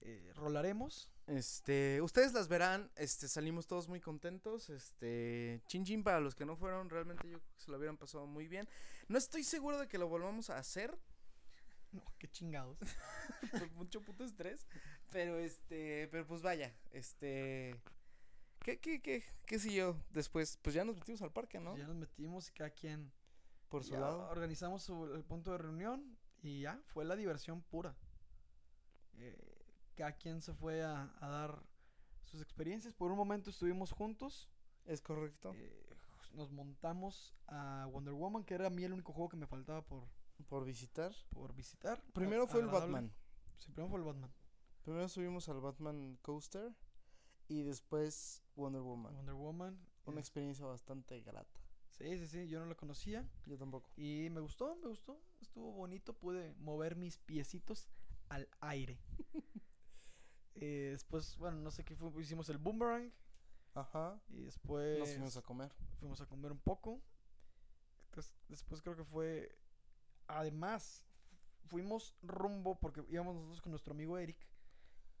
eh, 0.00 0.32
rolaremos. 0.34 1.10
Este, 1.26 2.00
ustedes 2.00 2.32
las 2.32 2.48
verán, 2.48 2.90
este, 2.96 3.28
salimos 3.28 3.66
todos 3.66 3.86
muy 3.86 4.00
contentos, 4.00 4.70
este, 4.70 5.60
chin 5.66 5.84
chin 5.84 6.02
para 6.02 6.20
los 6.20 6.34
que 6.34 6.46
no 6.46 6.56
fueron, 6.56 6.88
realmente 6.88 7.28
yo 7.28 7.38
creo 7.38 7.52
que 7.54 7.60
se 7.60 7.70
lo 7.70 7.76
hubieran 7.76 7.98
pasado 7.98 8.26
muy 8.26 8.48
bien. 8.48 8.66
No 9.08 9.18
estoy 9.18 9.44
seguro 9.44 9.78
de 9.78 9.88
que 9.88 9.98
lo 9.98 10.08
volvamos 10.08 10.48
a 10.48 10.56
hacer, 10.56 10.96
No, 11.92 12.02
qué 12.18 12.28
chingados. 12.28 12.78
por 13.52 13.70
mucho 13.72 14.02
puto 14.02 14.24
estrés. 14.24 14.66
Pero 15.10 15.38
este, 15.38 16.08
pero 16.08 16.26
pues 16.26 16.42
vaya, 16.42 16.74
este. 16.90 17.80
¿Qué, 18.60 18.78
qué, 18.78 19.00
qué, 19.00 19.24
qué 19.46 19.58
siguió 19.58 19.96
después? 20.10 20.58
Pues 20.62 20.74
ya 20.74 20.84
nos 20.84 20.96
metimos 20.96 21.22
al 21.22 21.32
parque, 21.32 21.58
¿no? 21.60 21.76
Ya 21.76 21.86
nos 21.86 21.96
metimos 21.96 22.48
y 22.50 22.52
cada 22.52 22.70
quien 22.70 23.10
Por 23.70 23.84
su 23.84 23.94
lado. 23.94 24.28
organizamos 24.28 24.82
su- 24.82 25.14
el 25.14 25.24
punto 25.24 25.52
de 25.52 25.58
reunión 25.58 26.18
y 26.42 26.60
ya 26.62 26.78
fue 26.88 27.04
la 27.06 27.16
diversión 27.16 27.62
pura. 27.62 27.96
Eh, 29.14 29.36
cada 29.94 30.12
quien 30.12 30.42
se 30.42 30.52
fue 30.54 30.82
a, 30.82 31.14
a 31.20 31.28
dar 31.28 31.62
sus 32.24 32.42
experiencias. 32.42 32.92
Por 32.94 33.10
un 33.10 33.16
momento 33.16 33.50
estuvimos 33.50 33.92
juntos. 33.92 34.50
Es 34.84 35.00
correcto. 35.00 35.52
eh, 35.54 35.84
nos 36.34 36.50
montamos 36.50 37.34
a 37.46 37.86
Wonder 37.90 38.12
Woman, 38.14 38.44
que 38.44 38.54
era 38.54 38.66
a 38.66 38.70
mí 38.70 38.84
el 38.84 38.92
único 38.92 39.12
juego 39.12 39.28
que 39.30 39.36
me 39.36 39.46
faltaba 39.46 39.82
por, 39.82 40.06
Por 40.46 40.64
visitar. 40.64 41.12
por 41.30 41.54
visitar. 41.54 42.02
Primero 42.12 42.46
fue 42.46 42.60
el. 42.60 42.68
Batman. 42.68 43.12
Sí, 43.58 43.70
primero 43.72 43.88
fue 43.90 43.98
el 43.98 44.04
Batman. 44.06 44.32
Primero 44.82 45.08
subimos 45.08 45.48
al 45.48 45.60
Batman 45.60 46.16
Coaster. 46.22 46.74
Y 47.48 47.62
después 47.62 48.42
Wonder 48.56 48.82
Woman. 48.82 49.14
Wonder 49.14 49.34
Woman. 49.34 49.78
Una 50.04 50.20
es- 50.20 50.26
experiencia 50.26 50.64
bastante 50.66 51.20
grata. 51.22 51.60
Sí, 51.90 52.16
sí, 52.18 52.26
sí, 52.28 52.48
yo 52.48 52.60
no 52.60 52.66
la 52.66 52.74
conocía. 52.76 53.26
Yo 53.46 53.58
tampoco. 53.58 53.90
Y 53.96 54.28
me 54.30 54.40
gustó, 54.40 54.76
me 54.76 54.88
gustó. 54.88 55.20
Estuvo 55.40 55.72
bonito, 55.72 56.12
pude 56.14 56.54
mover 56.56 56.94
mis 56.96 57.18
piecitos 57.18 57.88
al 58.28 58.48
aire. 58.60 59.00
Eh, 60.60 60.88
después, 60.90 61.36
bueno, 61.36 61.58
no 61.60 61.70
sé 61.70 61.84
qué 61.84 61.94
fue, 61.94 62.10
hicimos 62.20 62.48
el 62.48 62.58
boomerang. 62.58 63.12
Ajá. 63.74 64.20
Y 64.28 64.42
después 64.42 64.98
Nos 64.98 65.10
fuimos 65.10 65.36
a 65.36 65.42
comer. 65.42 65.72
fuimos 66.00 66.20
a 66.20 66.26
comer 66.26 66.50
un 66.50 66.58
poco. 66.58 67.00
Des- 68.16 68.34
Después 68.48 68.82
creo 68.82 68.96
que 68.96 69.04
fue. 69.04 69.56
Además, 70.28 71.04
fuimos 71.66 72.14
rumbo 72.22 72.78
porque 72.78 73.04
íbamos 73.08 73.34
nosotros 73.34 73.60
con 73.60 73.70
nuestro 73.72 73.92
amigo 73.92 74.18
Eric. 74.18 74.38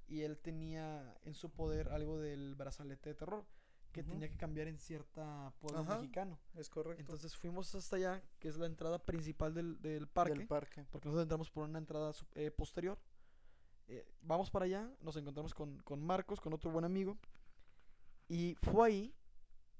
Y 0.06 0.22
él 0.22 0.38
tenía 0.38 1.14
en 1.24 1.34
su 1.34 1.50
poder 1.50 1.88
algo 1.90 2.18
del 2.18 2.54
brazalete 2.54 3.10
de 3.10 3.14
terror. 3.14 3.44
Que 3.92 4.02
tenía 4.02 4.28
que 4.28 4.36
cambiar 4.36 4.68
en 4.68 4.78
cierta 4.78 5.52
pueblo 5.60 5.80
Ajá. 5.80 5.96
mexicano. 5.96 6.38
Es 6.54 6.68
correcto. 6.68 7.00
Entonces 7.00 7.34
fuimos 7.34 7.74
hasta 7.74 7.96
allá, 7.96 8.22
que 8.38 8.48
es 8.48 8.56
la 8.56 8.66
entrada 8.66 8.98
principal 8.98 9.54
del, 9.54 9.80
del 9.80 10.06
parque. 10.06 10.34
Del 10.38 10.46
parque. 10.46 10.86
porque 10.90 11.08
nosotros 11.08 11.24
entramos 11.24 11.50
por 11.50 11.64
una 11.64 11.78
entrada 11.78 12.12
eh, 12.34 12.50
posterior. 12.50 12.98
Eh, 13.88 14.06
vamos 14.20 14.50
para 14.50 14.66
allá, 14.66 14.90
nos 15.00 15.16
encontramos 15.16 15.54
con, 15.54 15.78
con 15.80 16.02
Marcos, 16.02 16.40
con 16.40 16.52
otro 16.52 16.70
buen 16.70 16.84
amigo. 16.84 17.16
Y 18.28 18.56
fue 18.60 18.88
ahí, 18.88 19.14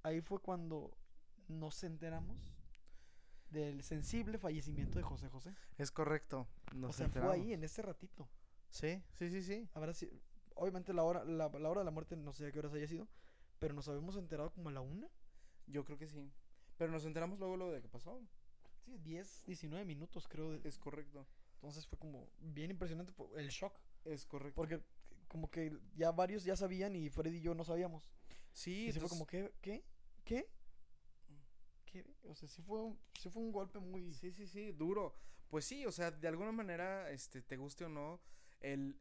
ahí 0.02 0.22
fue 0.22 0.40
cuando 0.40 0.90
nos 1.46 1.84
enteramos 1.84 2.57
del 3.50 3.82
sensible 3.82 4.38
fallecimiento 4.38 4.98
de 4.98 5.02
José 5.04 5.28
José. 5.28 5.54
Es 5.78 5.90
correcto. 5.90 6.46
Nos 6.74 6.90
o 6.90 6.92
sea, 6.92 7.06
enteramos. 7.06 7.34
fue 7.36 7.44
ahí, 7.44 7.52
en 7.52 7.64
ese 7.64 7.82
ratito. 7.82 8.28
Sí, 8.70 9.02
sí, 9.14 9.30
sí, 9.30 9.42
sí. 9.42 9.68
Habrá 9.74 9.94
si- 9.94 10.10
obviamente 10.54 10.92
la 10.92 11.02
hora, 11.04 11.24
la, 11.24 11.48
la 11.48 11.68
hora 11.70 11.80
de 11.80 11.84
la 11.84 11.90
muerte 11.90 12.16
no 12.16 12.32
sé 12.32 12.46
a 12.46 12.52
qué 12.52 12.58
horas 12.58 12.72
haya 12.74 12.86
sido, 12.86 13.08
pero 13.58 13.74
nos 13.74 13.88
habíamos 13.88 14.16
enterado 14.16 14.50
como 14.52 14.68
a 14.68 14.72
la 14.72 14.80
una. 14.80 15.08
Yo 15.66 15.84
creo 15.84 15.98
que 15.98 16.06
sí. 16.06 16.30
Pero 16.76 16.92
nos 16.92 17.04
enteramos 17.04 17.38
luego, 17.38 17.56
luego 17.56 17.72
de 17.72 17.80
qué 17.82 17.88
pasó. 17.88 18.20
Sí, 18.84 18.98
10, 18.98 19.44
19 19.46 19.84
minutos 19.84 20.28
creo. 20.28 20.52
de- 20.52 20.68
Es 20.68 20.78
correcto. 20.78 21.26
Entonces 21.54 21.86
fue 21.86 21.98
como 21.98 22.28
bien 22.40 22.70
impresionante 22.70 23.12
el 23.36 23.48
shock. 23.48 23.78
Es 24.04 24.24
correcto. 24.26 24.54
Porque 24.54 24.80
como 25.26 25.50
que 25.50 25.76
ya 25.96 26.10
varios 26.12 26.44
ya 26.44 26.56
sabían 26.56 26.94
y 26.96 27.10
Freddy 27.10 27.38
y 27.38 27.40
yo 27.40 27.54
no 27.54 27.64
sabíamos. 27.64 28.08
sí, 28.52 28.70
Y 28.88 28.92
sí 28.92 29.00
fue 29.00 29.06
entonces- 29.06 29.10
como, 29.10 29.26
¿qué? 29.26 29.52
¿Qué? 29.60 29.84
¿Qué? 30.24 30.48
¿Qué? 31.90 32.04
O 32.24 32.34
sea, 32.34 32.48
sí 32.48 32.62
fue 32.62 32.82
un, 32.82 32.98
sí 33.18 33.30
fue 33.30 33.42
un 33.42 33.52
golpe 33.52 33.78
muy... 33.78 34.12
Sí, 34.12 34.30
sí, 34.32 34.46
sí, 34.46 34.72
duro. 34.72 35.14
Pues 35.48 35.64
sí, 35.64 35.86
o 35.86 35.92
sea, 35.92 36.10
de 36.10 36.28
alguna 36.28 36.52
manera, 36.52 37.10
este, 37.10 37.40
te 37.40 37.56
guste 37.56 37.84
o 37.84 37.88
no, 37.88 38.20
el 38.60 39.00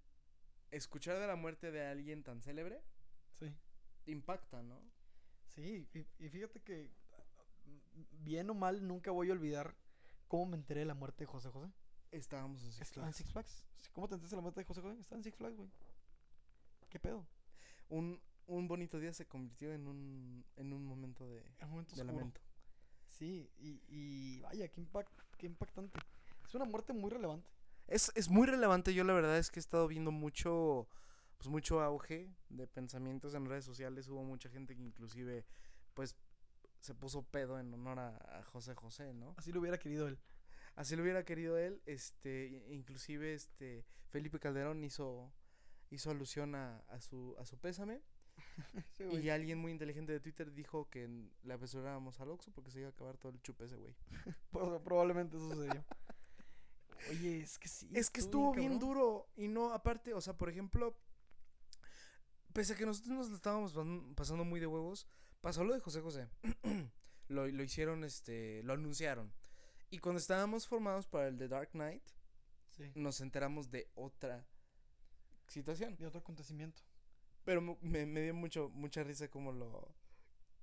escuchar 0.71 1.19
de 1.19 1.27
la 1.27 1.35
muerte 1.35 1.71
de 1.71 1.85
alguien 1.85 2.23
tan 2.23 2.41
célebre 2.41 2.81
Sí. 3.39 3.53
impacta, 4.05 4.63
¿no? 4.63 4.81
Sí, 5.47 5.87
y, 5.93 6.25
y 6.25 6.29
fíjate 6.29 6.61
que 6.61 6.91
bien 8.11 8.49
o 8.49 8.53
mal, 8.53 8.87
nunca 8.87 9.11
voy 9.11 9.29
a 9.29 9.33
olvidar 9.33 9.75
cómo 10.27 10.45
me 10.45 10.57
enteré 10.57 10.81
de 10.81 10.85
la 10.85 10.93
muerte 10.93 11.23
de 11.23 11.27
José 11.27 11.49
José. 11.49 11.71
Estábamos 12.11 12.63
en 12.63 12.71
Six 12.71 12.87
en 12.89 12.93
Flags. 12.93 13.17
Six 13.17 13.31
Flags. 13.31 13.65
Sí, 13.75 13.89
¿Cómo 13.91 14.07
te 14.07 14.15
enteraste 14.15 14.35
de 14.35 14.37
la 14.37 14.41
muerte 14.43 14.61
de 14.61 14.65
José 14.65 14.81
José? 14.81 14.99
Estaba 14.99 15.17
en 15.17 15.23
Six 15.23 15.35
Flags, 15.35 15.57
güey. 15.57 15.69
¿Qué 16.89 16.99
pedo? 16.99 17.27
Un, 17.89 18.21
un 18.45 18.67
bonito 18.67 18.99
día 18.99 19.13
se 19.13 19.27
convirtió 19.27 19.73
en 19.73 19.87
un, 19.87 20.45
en 20.55 20.71
un 20.73 20.85
momento 20.85 21.27
de, 21.27 21.43
un 21.63 21.69
momento 21.69 21.95
de 21.95 22.03
lamento. 22.05 22.39
Sí, 23.17 23.49
y, 23.57 23.81
y 23.87 24.41
vaya, 24.41 24.67
qué, 24.67 24.79
impact, 24.79 25.11
qué 25.37 25.47
impactante. 25.47 25.99
Es 26.45 26.53
una 26.53 26.65
muerte 26.65 26.93
muy 26.93 27.09
relevante. 27.09 27.49
Es, 27.87 28.11
es 28.15 28.29
muy 28.29 28.45
relevante. 28.45 28.93
Yo 28.93 29.03
la 29.03 29.13
verdad 29.13 29.37
es 29.37 29.49
que 29.49 29.59
he 29.59 29.61
estado 29.61 29.87
viendo 29.87 30.11
mucho, 30.11 30.87
pues 31.37 31.49
mucho 31.49 31.81
auge 31.81 32.29
de 32.49 32.67
pensamientos 32.67 33.33
en 33.33 33.45
redes 33.45 33.65
sociales. 33.65 34.07
Hubo 34.07 34.23
mucha 34.23 34.49
gente 34.49 34.75
que 34.75 34.83
inclusive, 34.83 35.45
pues, 35.95 36.15
se 36.79 36.93
puso 36.93 37.23
pedo 37.23 37.59
en 37.59 37.73
honor 37.73 37.97
a, 37.99 38.39
a 38.39 38.43
José 38.43 38.75
José, 38.75 39.13
¿no? 39.13 39.33
Así 39.37 39.51
lo 39.51 39.61
hubiera 39.61 39.79
querido 39.79 40.07
él. 40.07 40.19
Así 40.75 40.95
lo 40.95 41.01
hubiera 41.01 41.25
querido 41.25 41.57
él. 41.57 41.81
Este, 41.87 42.65
inclusive, 42.69 43.33
este, 43.33 43.83
Felipe 44.09 44.39
Calderón 44.39 44.83
hizo, 44.83 45.33
hizo 45.89 46.11
alusión 46.11 46.53
a, 46.53 46.83
a 46.87 47.01
su, 47.01 47.35
a 47.39 47.45
su 47.45 47.57
pésame. 47.57 48.03
Sí. 48.97 49.03
Y 49.03 49.29
alguien 49.29 49.59
muy 49.59 49.71
inteligente 49.71 50.11
de 50.11 50.19
Twitter 50.19 50.51
dijo 50.53 50.89
que 50.89 51.07
le 51.43 51.53
apresuráramos 51.53 52.19
al 52.19 52.29
Oxxo 52.31 52.51
porque 52.51 52.71
se 52.71 52.79
iba 52.79 52.87
a 52.87 52.91
acabar 52.91 53.17
todo 53.17 53.31
el 53.31 53.41
chupe 53.41 53.65
ese 53.65 53.75
güey. 53.75 53.93
Pro- 54.51 54.81
probablemente 54.83 55.37
eso 55.37 55.49
sucedió. 55.53 55.83
Oye, 57.11 57.41
es 57.41 57.59
que 57.59 57.67
sí. 57.67 57.89
Es 57.93 58.09
que 58.09 58.19
estuvo 58.21 58.53
bien 58.53 58.79
duro. 58.79 59.27
Y 59.35 59.47
no, 59.47 59.71
aparte, 59.73 60.13
o 60.13 60.21
sea, 60.21 60.35
por 60.35 60.49
ejemplo, 60.49 60.97
pese 62.53 62.73
a 62.73 62.75
que 62.75 62.85
nosotros 62.85 63.15
nos 63.15 63.29
lo 63.29 63.35
estábamos 63.35 63.73
pasan- 63.73 64.15
pasando 64.15 64.43
muy 64.43 64.59
de 64.59 64.67
huevos, 64.67 65.07
pasó 65.41 65.63
lo 65.63 65.73
de 65.73 65.79
José 65.79 66.01
José. 66.01 66.27
lo, 67.27 67.47
lo 67.47 67.63
hicieron, 67.63 68.03
este, 68.03 68.63
lo 68.63 68.73
anunciaron. 68.73 69.31
Y 69.89 69.99
cuando 69.99 70.19
estábamos 70.19 70.67
formados 70.67 71.07
para 71.07 71.27
el 71.27 71.37
The 71.37 71.47
Dark 71.47 71.69
Knight, 71.71 72.03
Sí. 72.71 72.91
nos 72.95 73.21
enteramos 73.21 73.71
de 73.71 73.89
otra 73.95 74.45
situación. 75.47 75.95
De 75.97 76.05
otro 76.05 76.19
acontecimiento. 76.19 76.81
Pero 77.47 77.61
me, 77.61 78.05
me 78.05 78.21
dio 78.23 78.33
mucho, 78.33 78.67
mucha 78.73 79.05
risa 79.05 79.29
cómo 79.29 79.53
lo, 79.53 79.87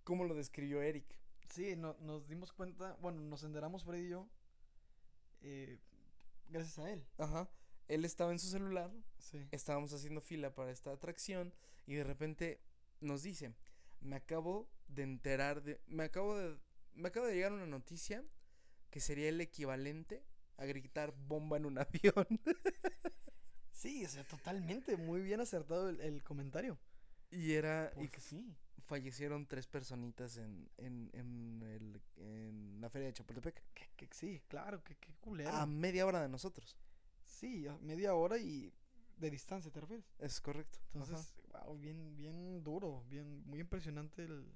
cómo 0.02 0.24
lo 0.24 0.34
describió 0.34 0.82
Eric. 0.82 1.06
Sí, 1.48 1.76
no- 1.76 1.96
nos 2.00 2.28
dimos 2.28 2.52
cuenta, 2.52 2.94
bueno, 3.00 3.22
nos 3.22 3.42
enteramos 3.42 3.84
Freddy 3.84 4.04
y 4.04 4.10
yo, 4.10 4.28
eh, 5.40 5.78
gracias 6.46 6.78
a 6.78 6.90
él. 6.92 7.06
Ajá. 7.16 7.48
Él 7.88 8.04
estaba 8.04 8.32
en 8.32 8.38
su 8.38 8.48
celular, 8.48 8.92
Sí. 9.16 9.48
estábamos 9.50 9.94
haciendo 9.94 10.20
fila 10.20 10.54
para 10.54 10.72
esta 10.72 10.92
atracción 10.92 11.54
y 11.86 11.94
de 11.94 12.04
repente 12.04 12.60
nos 13.00 13.22
dice, 13.22 13.54
me 14.02 14.16
acabo 14.16 14.68
de 14.86 15.04
enterar 15.04 15.62
de, 15.62 15.80
me 15.86 16.04
acabo 16.04 16.36
de, 16.36 16.58
me 16.92 17.08
acaba 17.08 17.28
de 17.28 17.34
llegar 17.34 17.52
una 17.54 17.64
noticia 17.66 18.22
que 18.90 19.00
sería 19.00 19.30
el 19.30 19.40
equivalente 19.40 20.22
a 20.58 20.66
gritar 20.66 21.14
bomba 21.16 21.56
en 21.56 21.64
un 21.64 21.78
avión. 21.78 22.26
Sí, 23.74 24.04
o 24.04 24.08
sea, 24.08 24.24
totalmente, 24.24 24.96
muy 24.96 25.20
bien 25.20 25.40
acertado 25.40 25.88
el, 25.90 26.00
el 26.00 26.22
comentario. 26.22 26.78
y 27.30 27.52
era, 27.52 27.92
y 27.98 28.06
Porque 28.06 28.08
que 28.08 28.20
sí. 28.20 28.56
fallecieron 28.86 29.46
tres 29.46 29.66
personitas 29.66 30.36
en, 30.36 30.70
en, 30.78 31.10
en, 31.12 31.62
el, 31.62 32.02
en 32.16 32.80
la 32.80 32.88
feria 32.88 33.08
de 33.08 33.14
Chapultepec. 33.14 33.62
Que, 33.74 33.88
que 33.96 34.08
sí, 34.14 34.40
claro, 34.48 34.82
que, 34.84 34.96
que 34.96 35.12
culero. 35.20 35.50
A 35.50 35.66
media 35.66 36.06
hora 36.06 36.22
de 36.22 36.28
nosotros. 36.28 36.76
sí, 37.24 37.66
a 37.66 37.76
media 37.78 38.14
hora 38.14 38.38
y 38.38 38.72
de 39.16 39.30
distancia, 39.30 39.70
¿te 39.72 39.80
refieres? 39.80 40.06
Es 40.18 40.40
correcto. 40.40 40.78
Ajá. 40.94 41.04
Entonces, 41.04 41.34
wow, 41.52 41.76
bien, 41.76 42.16
bien 42.16 42.62
duro, 42.62 43.04
bien, 43.08 43.42
muy 43.46 43.60
impresionante 43.60 44.24
el... 44.24 44.46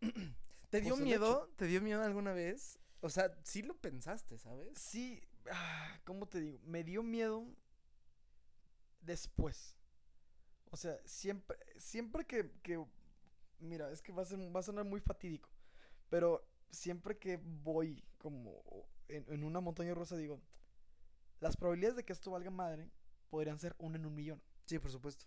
¿Te 0.70 0.80
dio 0.80 0.94
pues, 0.94 1.04
miedo? 1.04 1.50
¿Te 1.56 1.66
dio 1.66 1.80
miedo 1.82 2.02
alguna 2.02 2.32
vez? 2.32 2.78
O 3.00 3.10
sea, 3.10 3.32
sí 3.44 3.62
lo 3.62 3.74
pensaste, 3.80 4.38
¿sabes? 4.38 4.78
Sí, 4.78 5.20
ah, 5.50 6.00
¿cómo 6.04 6.26
te 6.28 6.40
digo? 6.40 6.58
Me 6.64 6.84
dio 6.84 7.02
miedo 7.02 7.46
después. 9.02 9.76
O 10.70 10.76
sea, 10.76 10.98
siempre, 11.04 11.56
siempre 11.78 12.24
que, 12.26 12.50
que- 12.62 12.84
mira, 13.60 13.90
es 13.92 14.02
que 14.02 14.12
va 14.12 14.22
a, 14.22 14.26
ser, 14.26 14.38
va 14.54 14.60
a 14.60 14.64
sonar 14.64 14.84
muy 14.86 15.00
fatídico, 15.00 15.50
pero 16.10 16.46
siempre 16.70 17.18
que 17.18 17.38
voy 17.42 18.04
como 18.18 18.62
en, 19.08 19.24
en 19.32 19.44
una 19.44 19.60
montaña 19.60 19.94
rusa 19.94 20.16
digo, 20.16 20.40
las 21.40 21.56
probabilidades 21.56 21.96
de 21.96 22.04
que 22.04 22.12
esto 22.12 22.30
valga 22.30 22.50
madre 22.50 22.90
podrían 23.30 23.58
ser 23.58 23.74
una 23.78 23.96
en 23.98 24.06
un 24.06 24.14
millón. 24.14 24.42
Sí, 24.66 24.78
por 24.78 24.90
supuesto. 24.90 25.26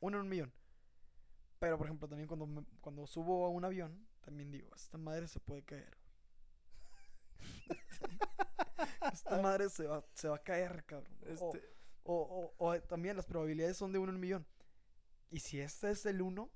Uno 0.00 0.18
en 0.18 0.24
un 0.24 0.28
millón. 0.28 0.52
Pero, 1.58 1.78
por 1.78 1.86
ejemplo, 1.86 2.08
también 2.08 2.26
cuando, 2.28 2.46
me- 2.46 2.64
cuando 2.80 3.06
subo 3.06 3.46
a 3.46 3.48
un 3.48 3.64
avión, 3.64 4.06
también 4.20 4.50
digo, 4.50 4.68
esta 4.74 4.98
madre 4.98 5.28
se 5.28 5.40
puede 5.40 5.62
caer. 5.62 5.96
esta 9.12 9.38
madre 9.40 9.68
se 9.68 9.86
va, 9.86 10.04
se 10.14 10.28
va 10.28 10.36
a 10.36 10.42
caer, 10.42 10.84
cabrón. 10.84 11.16
Este, 11.26 11.62
O, 12.04 12.52
o- 12.58 12.66
o 12.68 12.80
también 12.82 13.16
las 13.16 13.26
probabilidades 13.26 13.76
son 13.76 13.92
de 13.92 13.98
uno 13.98 14.10
en 14.10 14.16
un 14.16 14.20
millón. 14.20 14.46
Y 15.30 15.40
si 15.40 15.60
este 15.60 15.90
es 15.90 16.04
el 16.06 16.22
uno, 16.22 16.50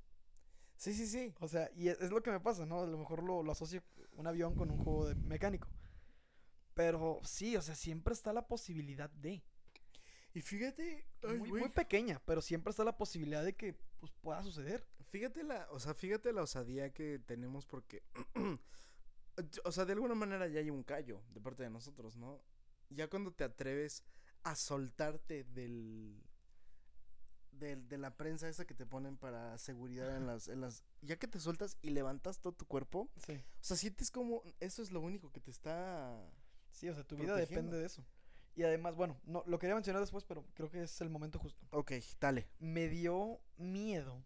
Sí, 0.77 0.93
sí, 0.95 1.07
sí. 1.07 1.35
o 1.41 1.49
sea, 1.49 1.71
y 1.75 1.89
es, 1.89 2.01
es 2.01 2.11
lo 2.11 2.23
que 2.23 2.31
me 2.31 2.41
pasa, 2.41 2.67
¿no? 2.67 2.81
A 2.83 2.87
lo 2.87 2.99
mejor 2.99 3.23
lo, 3.23 3.43
lo 3.43 3.53
asocio 3.53 3.83
un 4.13 4.27
avión 4.27 4.55
con 4.55 4.71
un 4.71 4.79
juego 4.79 5.07
de 5.09 5.15
mecánico. 5.15 5.69
Pero 6.75 7.21
sí, 7.25 7.57
o 7.57 7.63
sea, 7.63 7.75
siempre 7.75 8.13
está 8.13 8.33
la 8.33 8.47
posibilidad 8.47 9.09
de. 9.11 9.43
Y 10.35 10.43
fíjate, 10.43 11.07
ay, 11.23 11.39
muy, 11.39 11.51
muy 11.51 11.69
pequeña, 11.71 12.21
pero 12.27 12.43
siempre 12.43 12.71
está 12.71 12.85
la 12.85 12.97
posibilidad 12.99 13.43
de 13.43 13.55
que 13.55 13.73
pues, 13.99 14.13
pueda 14.21 14.43
suceder. 14.43 14.87
fíjate 15.01 15.43
la, 15.45 15.67
o 15.71 15.81
sea, 15.81 15.95
fíjate 15.95 16.33
la 16.33 16.43
osadía 16.43 16.93
que 16.93 17.19
tenemos 17.21 17.65
porque, 17.65 18.03
o 19.65 19.73
sea, 19.73 19.85
de 19.87 19.93
alguna 19.95 20.15
manera 20.15 20.47
ya 20.49 20.61
hay 20.61 20.71
un 20.71 20.83
callo 20.83 21.23
de 21.33 21.41
parte 21.41 21.63
de 21.63 21.71
nosotros, 21.71 22.17
¿no? 22.17 22.43
Ya 22.91 23.09
cuando 23.09 23.33
te 23.33 23.45
atreves 23.45 24.05
a 24.47 24.55
soltarte 24.55 25.45
del, 25.45 26.23
del 27.53 27.89
de 27.89 27.99
la 27.99 28.17
prensa 28.17 28.49
esa 28.49 28.65
que 28.67 28.75
te 28.75 28.87
ponen 28.87 29.17
para 29.17 29.57
seguridad 29.59 30.17
en 30.17 30.27
las, 30.27 30.49
en 30.49 30.61
las, 30.61 30.85
ya 31.03 31.17
que 31.19 31.27
te 31.27 31.41
sueltas 31.41 31.77
y 31.83 31.91
levantas 31.91 32.39
todo 32.41 32.53
tu 32.53 32.67
cuerpo, 32.67 33.09
Sí. 33.27 33.33
o 33.35 33.43
sea, 33.65 33.77
sientes 33.77 34.11
como 34.11 34.43
eso 34.61 34.83
es 34.83 34.91
lo 34.93 35.01
único 35.01 35.33
que 35.33 35.41
te 35.41 35.51
está, 35.51 36.23
Sí, 36.71 36.89
o 36.91 36.95
sea, 36.95 37.05
tu 37.05 37.17
vida 37.17 37.35
depende 37.37 37.79
de 37.79 37.87
eso. 37.87 38.05
Y 38.55 38.63
además, 38.63 38.95
bueno, 38.95 39.19
no, 39.25 39.43
lo 39.47 39.59
quería 39.59 39.75
mencionar 39.75 40.01
después, 40.01 40.25
pero 40.25 40.45
creo 40.55 40.71
que 40.71 40.83
es 40.83 41.01
el 41.01 41.09
momento 41.11 41.39
justo. 41.39 41.67
ok, 41.71 41.93
dale, 42.21 42.49
me 42.59 42.89
dio 42.89 43.41
miedo. 43.57 44.23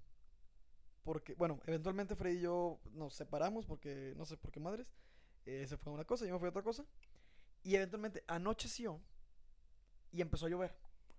Porque, 1.02 1.34
bueno, 1.34 1.60
eventualmente 1.66 2.14
Freddy 2.14 2.38
y 2.38 2.40
yo 2.42 2.80
nos 2.92 3.14
separamos 3.14 3.66
porque, 3.66 4.12
no 4.16 4.24
sé 4.26 4.36
por 4.36 4.50
qué 4.52 4.60
madres. 4.60 4.92
eh, 5.46 5.66
se 5.66 5.76
fue 5.78 5.90
a 5.92 5.94
una 5.94 6.04
cosa, 6.04 6.26
yo 6.26 6.32
me 6.34 6.38
fui 6.38 6.46
a 6.46 6.50
otra 6.50 6.62
cosa. 6.62 6.84
Y 7.62 7.74
eventualmente 7.76 8.22
anocheció 8.26 9.00
y 10.12 10.20
empezó 10.20 10.46
a 10.46 10.48
llover. 10.48 10.74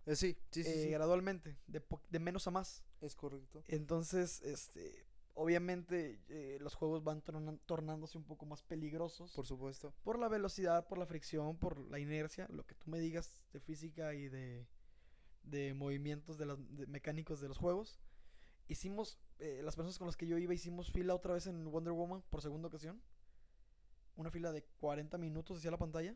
Eh, 0.05 0.15
sí, 0.15 0.35
sí, 0.49 0.63
sí, 0.63 0.69
eh, 0.69 0.83
sí, 0.85 0.89
gradualmente, 0.89 1.57
de, 1.67 1.81
de 2.09 2.19
menos 2.19 2.47
a 2.47 2.51
más. 2.51 2.83
es 3.01 3.15
correcto, 3.15 3.63
Entonces, 3.67 4.41
este, 4.41 5.05
obviamente 5.35 6.19
eh, 6.29 6.57
los 6.59 6.73
juegos 6.73 7.03
van 7.03 7.23
tornan- 7.23 7.59
tornándose 7.67 8.17
un 8.17 8.23
poco 8.23 8.45
más 8.45 8.63
peligrosos. 8.63 9.31
por 9.33 9.45
supuesto, 9.45 9.93
Por 10.03 10.17
la 10.17 10.27
velocidad, 10.27 10.87
por 10.87 10.97
la 10.97 11.05
fricción, 11.05 11.57
por 11.57 11.77
la 11.89 11.99
inercia, 11.99 12.47
lo 12.49 12.65
que 12.65 12.75
tú 12.75 12.89
me 12.89 12.99
digas 12.99 13.45
de 13.53 13.59
física 13.59 14.13
y 14.15 14.27
de, 14.27 14.65
de 15.43 15.73
movimientos 15.75 16.37
de 16.39 16.45
las, 16.47 16.57
de 16.75 16.87
mecánicos 16.87 17.39
de 17.39 17.47
los 17.47 17.57
juegos. 17.59 17.99
Hicimos, 18.67 19.19
eh, 19.39 19.61
las 19.63 19.75
personas 19.75 19.97
con 19.99 20.07
las 20.07 20.15
que 20.17 20.25
yo 20.27 20.37
iba, 20.37 20.53
hicimos 20.53 20.91
fila 20.91 21.13
otra 21.13 21.33
vez 21.33 21.45
en 21.45 21.69
Wonder 21.71 21.93
Woman 21.93 22.23
por 22.29 22.41
segunda 22.41 22.69
ocasión. 22.69 23.01
Una 24.15 24.31
fila 24.31 24.51
de 24.51 24.63
40 24.79 25.17
minutos 25.17 25.57
hacia 25.59 25.71
la 25.71 25.77
pantalla. 25.77 26.15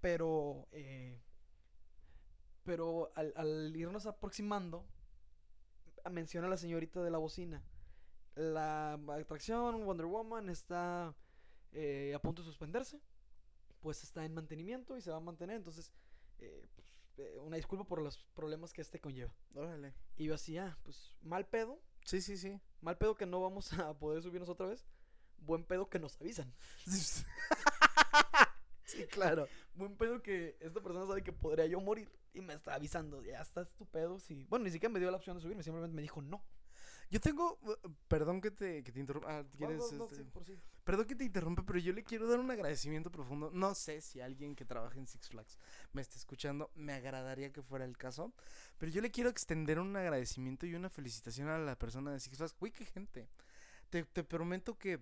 Pero, 0.00 0.66
eh, 0.72 1.20
pero 2.64 3.12
al, 3.14 3.32
al 3.36 3.74
irnos 3.76 4.06
aproximando, 4.06 4.86
a- 6.04 6.10
menciona 6.10 6.48
la 6.48 6.56
señorita 6.56 7.02
de 7.02 7.10
la 7.10 7.18
bocina. 7.18 7.62
La 8.34 8.94
atracción 8.94 9.84
Wonder 9.84 10.06
Woman 10.06 10.48
está 10.48 11.14
eh, 11.72 12.12
a 12.14 12.18
punto 12.20 12.42
de 12.42 12.46
suspenderse. 12.48 13.00
Pues 13.80 14.02
está 14.04 14.24
en 14.24 14.32
mantenimiento 14.34 14.96
y 14.96 15.00
se 15.02 15.10
va 15.10 15.16
a 15.16 15.20
mantener. 15.20 15.56
Entonces, 15.56 15.92
eh, 16.38 16.66
pues, 16.74 17.00
eh, 17.18 17.38
una 17.40 17.56
disculpa 17.56 17.84
por 17.84 18.00
los 18.00 18.18
problemas 18.34 18.72
que 18.72 18.80
este 18.80 19.00
conlleva. 19.00 19.34
órale, 19.54 19.92
Y 20.16 20.26
yo 20.26 20.34
así, 20.34 20.56
ah, 20.56 20.78
pues 20.84 21.16
mal 21.20 21.46
pedo. 21.48 21.80
sí, 22.04 22.20
sí, 22.22 22.36
sí. 22.36 22.60
Mal 22.80 22.96
pedo 22.96 23.14
que 23.16 23.26
no 23.26 23.40
vamos 23.40 23.72
a 23.74 23.92
poder 23.98 24.22
subirnos 24.22 24.48
otra 24.48 24.66
vez. 24.66 24.86
Buen 25.38 25.64
pedo 25.64 25.88
que 25.90 25.98
nos 25.98 26.20
avisan. 26.20 26.54
sí, 28.92 29.06
claro. 29.06 29.48
Buen 29.74 29.96
pedo 29.96 30.22
que 30.22 30.56
esta 30.60 30.80
persona 30.80 31.06
sabe 31.06 31.22
que 31.22 31.32
podría 31.32 31.66
yo 31.66 31.80
morir. 31.80 32.10
Y 32.34 32.40
me 32.40 32.54
está 32.54 32.74
avisando. 32.74 33.22
Ya 33.22 33.40
está 33.40 33.64
tu 33.64 33.86
pedo. 33.86 34.18
Sí. 34.18 34.46
Bueno, 34.48 34.64
ni 34.64 34.70
siquiera 34.70 34.92
me 34.92 35.00
dio 35.00 35.10
la 35.10 35.16
opción 35.16 35.36
de 35.36 35.42
subirme. 35.42 35.62
Simplemente 35.62 35.94
me 35.94 36.02
dijo 36.02 36.22
no. 36.22 36.42
Yo 37.10 37.20
tengo, 37.20 37.58
perdón 38.08 38.40
que 38.40 38.50
te, 38.50 38.82
que 38.82 38.90
te 38.90 38.98
interrumpa, 38.98 39.40
ah, 39.40 39.44
¿quieres, 39.54 39.76
No, 39.76 39.90
no, 39.90 39.98
no, 39.98 40.04
este? 40.06 40.16
sí, 40.16 40.24
por 40.24 40.46
sí. 40.46 40.58
perdón 40.82 41.04
que 41.06 41.14
te 41.14 41.24
interrumpa, 41.24 41.62
pero 41.62 41.78
yo 41.78 41.92
le 41.92 42.04
quiero 42.04 42.26
dar 42.26 42.40
un 42.40 42.50
agradecimiento 42.50 43.10
profundo. 43.12 43.50
No 43.52 43.74
sé 43.74 44.00
si 44.00 44.22
alguien 44.22 44.56
que 44.56 44.64
trabaja 44.64 44.98
en 44.98 45.06
Six 45.06 45.28
Flags 45.28 45.58
me 45.92 46.00
está 46.00 46.16
escuchando, 46.16 46.70
me 46.74 46.94
agradaría 46.94 47.52
que 47.52 47.60
fuera 47.60 47.84
el 47.84 47.98
caso, 47.98 48.32
pero 48.78 48.90
yo 48.90 49.02
le 49.02 49.10
quiero 49.10 49.28
extender 49.28 49.78
un 49.78 49.94
agradecimiento 49.94 50.64
y 50.64 50.74
una 50.74 50.88
felicitación 50.88 51.48
a 51.48 51.58
la 51.58 51.78
persona 51.78 52.12
de 52.12 52.18
Six 52.18 52.38
Flags. 52.38 52.56
Güey, 52.58 52.72
qué 52.72 52.86
gente. 52.86 53.28
Te, 53.90 54.04
te 54.04 54.24
prometo 54.24 54.78
que 54.78 54.98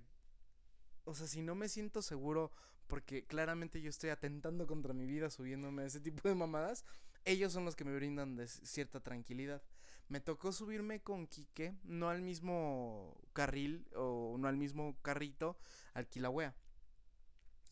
o 1.04 1.14
sea, 1.14 1.26
si 1.26 1.42
no 1.42 1.54
me 1.54 1.68
siento 1.68 2.02
seguro, 2.02 2.52
porque 2.90 3.24
claramente 3.24 3.80
yo 3.80 3.88
estoy 3.88 4.10
atentando 4.10 4.66
contra 4.66 4.92
mi 4.92 5.06
vida 5.06 5.30
subiéndome 5.30 5.82
a 5.82 5.86
ese 5.86 6.00
tipo 6.00 6.28
de 6.28 6.34
mamadas, 6.34 6.84
ellos 7.24 7.52
son 7.52 7.64
los 7.64 7.76
que 7.76 7.84
me 7.84 7.94
brindan 7.94 8.34
de 8.36 8.48
cierta 8.48 9.00
tranquilidad. 9.00 9.62
Me 10.08 10.20
tocó 10.20 10.50
subirme 10.50 11.00
con 11.00 11.28
Quique, 11.28 11.76
no 11.84 12.10
al 12.10 12.20
mismo 12.20 13.16
carril 13.32 13.86
o 13.94 14.36
no 14.38 14.48
al 14.48 14.56
mismo 14.56 14.98
carrito, 15.02 15.56
al 15.94 16.08
Kilauea. 16.08 16.52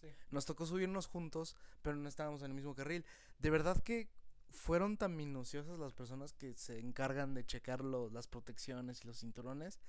Sí. 0.00 0.06
Nos 0.30 0.46
tocó 0.46 0.64
subirnos 0.66 1.08
juntos, 1.08 1.56
pero 1.82 1.96
no 1.96 2.08
estábamos 2.08 2.42
en 2.42 2.52
el 2.52 2.54
mismo 2.54 2.76
carril. 2.76 3.04
De 3.40 3.50
verdad 3.50 3.82
que 3.82 4.08
fueron 4.50 4.96
tan 4.96 5.16
minuciosas 5.16 5.80
las 5.80 5.94
personas 5.94 6.32
que 6.32 6.54
se 6.54 6.78
encargan 6.78 7.34
de 7.34 7.44
checar 7.44 7.84
las 7.84 8.28
protecciones 8.28 9.02
y 9.02 9.08
los 9.08 9.18
cinturones. 9.18 9.80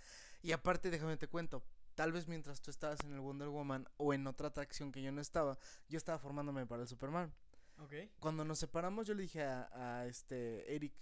Y 0.41 0.53
aparte, 0.53 0.89
déjame 0.89 1.17
te 1.17 1.27
cuento, 1.27 1.63
tal 1.99 2.13
vez 2.13 2.29
mientras 2.29 2.61
tú 2.61 2.71
estabas 2.71 3.01
en 3.03 3.11
el 3.11 3.19
Wonder 3.19 3.49
Woman 3.49 3.85
o 3.97 4.13
en 4.13 4.25
otra 4.25 4.47
atracción 4.47 4.89
que 4.89 5.01
yo 5.01 5.11
no 5.11 5.19
estaba, 5.19 5.57
yo 5.89 5.97
estaba 5.97 6.17
formándome 6.17 6.65
para 6.65 6.83
el 6.83 6.87
Superman. 6.87 7.33
Ok. 7.77 7.93
Cuando 8.21 8.45
nos 8.45 8.57
separamos, 8.57 9.05
yo 9.05 9.13
le 9.13 9.23
dije 9.23 9.43
a, 9.43 9.67
a 9.73 10.05
este 10.05 10.73
Eric, 10.73 10.93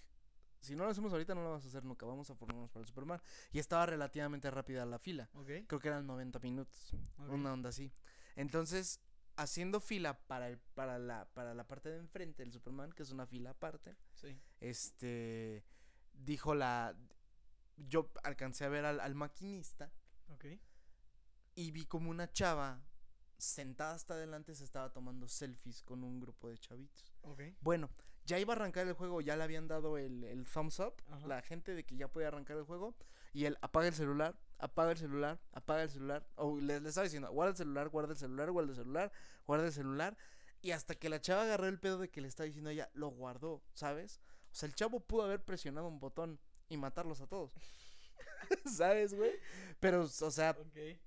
si 0.60 0.76
no 0.76 0.86
lo 0.86 0.90
hacemos 0.90 1.12
ahorita, 1.12 1.36
no 1.36 1.44
lo 1.44 1.50
vamos 1.50 1.66
a 1.66 1.68
hacer 1.68 1.84
nunca, 1.86 2.04
vamos 2.08 2.32
a 2.32 2.36
formarnos 2.36 2.72
para 2.72 2.82
el 2.82 2.88
Superman. 2.88 3.22
Y 3.52 3.60
estaba 3.60 3.86
relativamente 3.86 4.50
rápida 4.50 4.88
la 4.88 4.98
fila. 4.98 5.30
Ok. 5.36 5.52
Creo 5.68 5.80
que 5.80 5.88
eran 5.88 6.08
90 6.08 6.40
minutos. 6.40 6.96
Una 7.30 7.54
onda 7.54 7.70
así. 7.70 7.94
Entonces, 8.36 9.00
haciendo 9.36 9.80
fila 9.80 10.16
para 10.26 10.50
el, 10.50 10.58
para 10.74 10.98
la, 10.98 11.26
para 11.36 11.54
la 11.54 11.68
parte 11.68 11.90
de 11.90 11.98
enfrente 12.00 12.42
del 12.42 12.52
Superman, 12.52 12.92
que 12.92 13.04
es 13.04 13.12
una 13.12 13.28
fila 13.28 13.52
aparte, 13.52 13.96
Sí. 14.16 14.36
este 14.62 15.64
dijo 16.12 16.56
la 16.56 16.96
yo 17.76 18.10
alcancé 18.24 18.66
a 18.66 18.70
ver 18.70 18.84
al, 18.86 19.00
al 19.00 19.14
maquinista 19.14 19.92
Ok. 20.34 20.46
Y 21.58 21.72
vi 21.72 21.86
como 21.88 22.12
una 22.12 22.32
chava 22.32 22.80
sentada 23.40 23.96
hasta 23.96 24.14
adelante 24.14 24.54
se 24.54 24.64
estaba 24.64 24.94
tomando 24.94 25.28
selfies 25.28 25.82
con 25.82 26.04
un 26.04 26.20
grupo 26.20 26.50
de 26.50 26.58
chavitos. 26.60 27.12
Ok. 27.24 27.42
Bueno, 27.62 27.90
ya 28.26 28.38
iba 28.38 28.54
a 28.54 28.56
arrancar 28.56 28.86
el 28.86 28.94
juego, 28.94 29.22
ya 29.22 29.36
le 29.36 29.44
habían 29.44 29.68
dado 29.68 29.98
el, 29.98 30.24
el 30.24 30.46
thumbs 30.48 30.80
up, 30.80 30.94
Ajá. 31.10 31.26
la 31.28 31.42
gente 31.42 31.74
de 31.74 31.84
que 31.84 31.98
ya 31.98 32.08
puede 32.10 32.28
arrancar 32.28 32.58
el 32.58 32.64
juego, 32.64 32.96
y 33.34 33.46
él 33.46 33.58
apaga 33.62 33.88
el 33.88 33.96
celular, 33.96 34.38
apaga 34.60 34.92
el 34.92 34.98
celular, 35.00 35.40
apaga 35.52 35.82
el 35.82 35.90
celular, 35.90 36.30
o 36.36 36.60
le, 36.60 36.80
le 36.80 36.90
estaba 36.90 37.06
diciendo, 37.06 37.32
guarda 37.32 37.52
el 37.52 37.58
celular, 37.58 37.90
guarda 37.90 38.12
el 38.14 38.20
celular, 38.20 38.52
guarda 38.52 38.70
el 38.70 38.76
celular, 38.76 39.12
guarda 39.48 39.66
el 39.66 39.74
celular, 39.74 40.18
y 40.62 40.72
hasta 40.72 40.94
que 40.94 41.10
la 41.10 41.20
chava 41.22 41.42
agarró 41.42 41.66
el 41.68 41.80
pedo 41.80 41.98
de 41.98 42.10
que 42.10 42.22
le 42.22 42.28
estaba 42.28 42.46
diciendo 42.46 42.70
ella, 42.70 42.88
lo 42.94 43.10
guardó, 43.10 43.64
¿sabes? 43.74 44.22
O 44.52 44.56
sea, 44.56 44.68
el 44.68 44.76
chavo 44.76 45.00
pudo 45.00 45.24
haber 45.24 45.44
presionado 45.44 45.88
un 45.88 46.00
botón 46.00 46.40
y 46.70 46.78
matarlos 46.78 47.20
a 47.22 47.28
todos. 47.28 47.52
¿Sabes, 48.78 49.16
güey? 49.16 49.32
Pero, 49.80 50.04
o 50.04 50.08
sea, 50.32 50.52
Ok. 50.52 51.00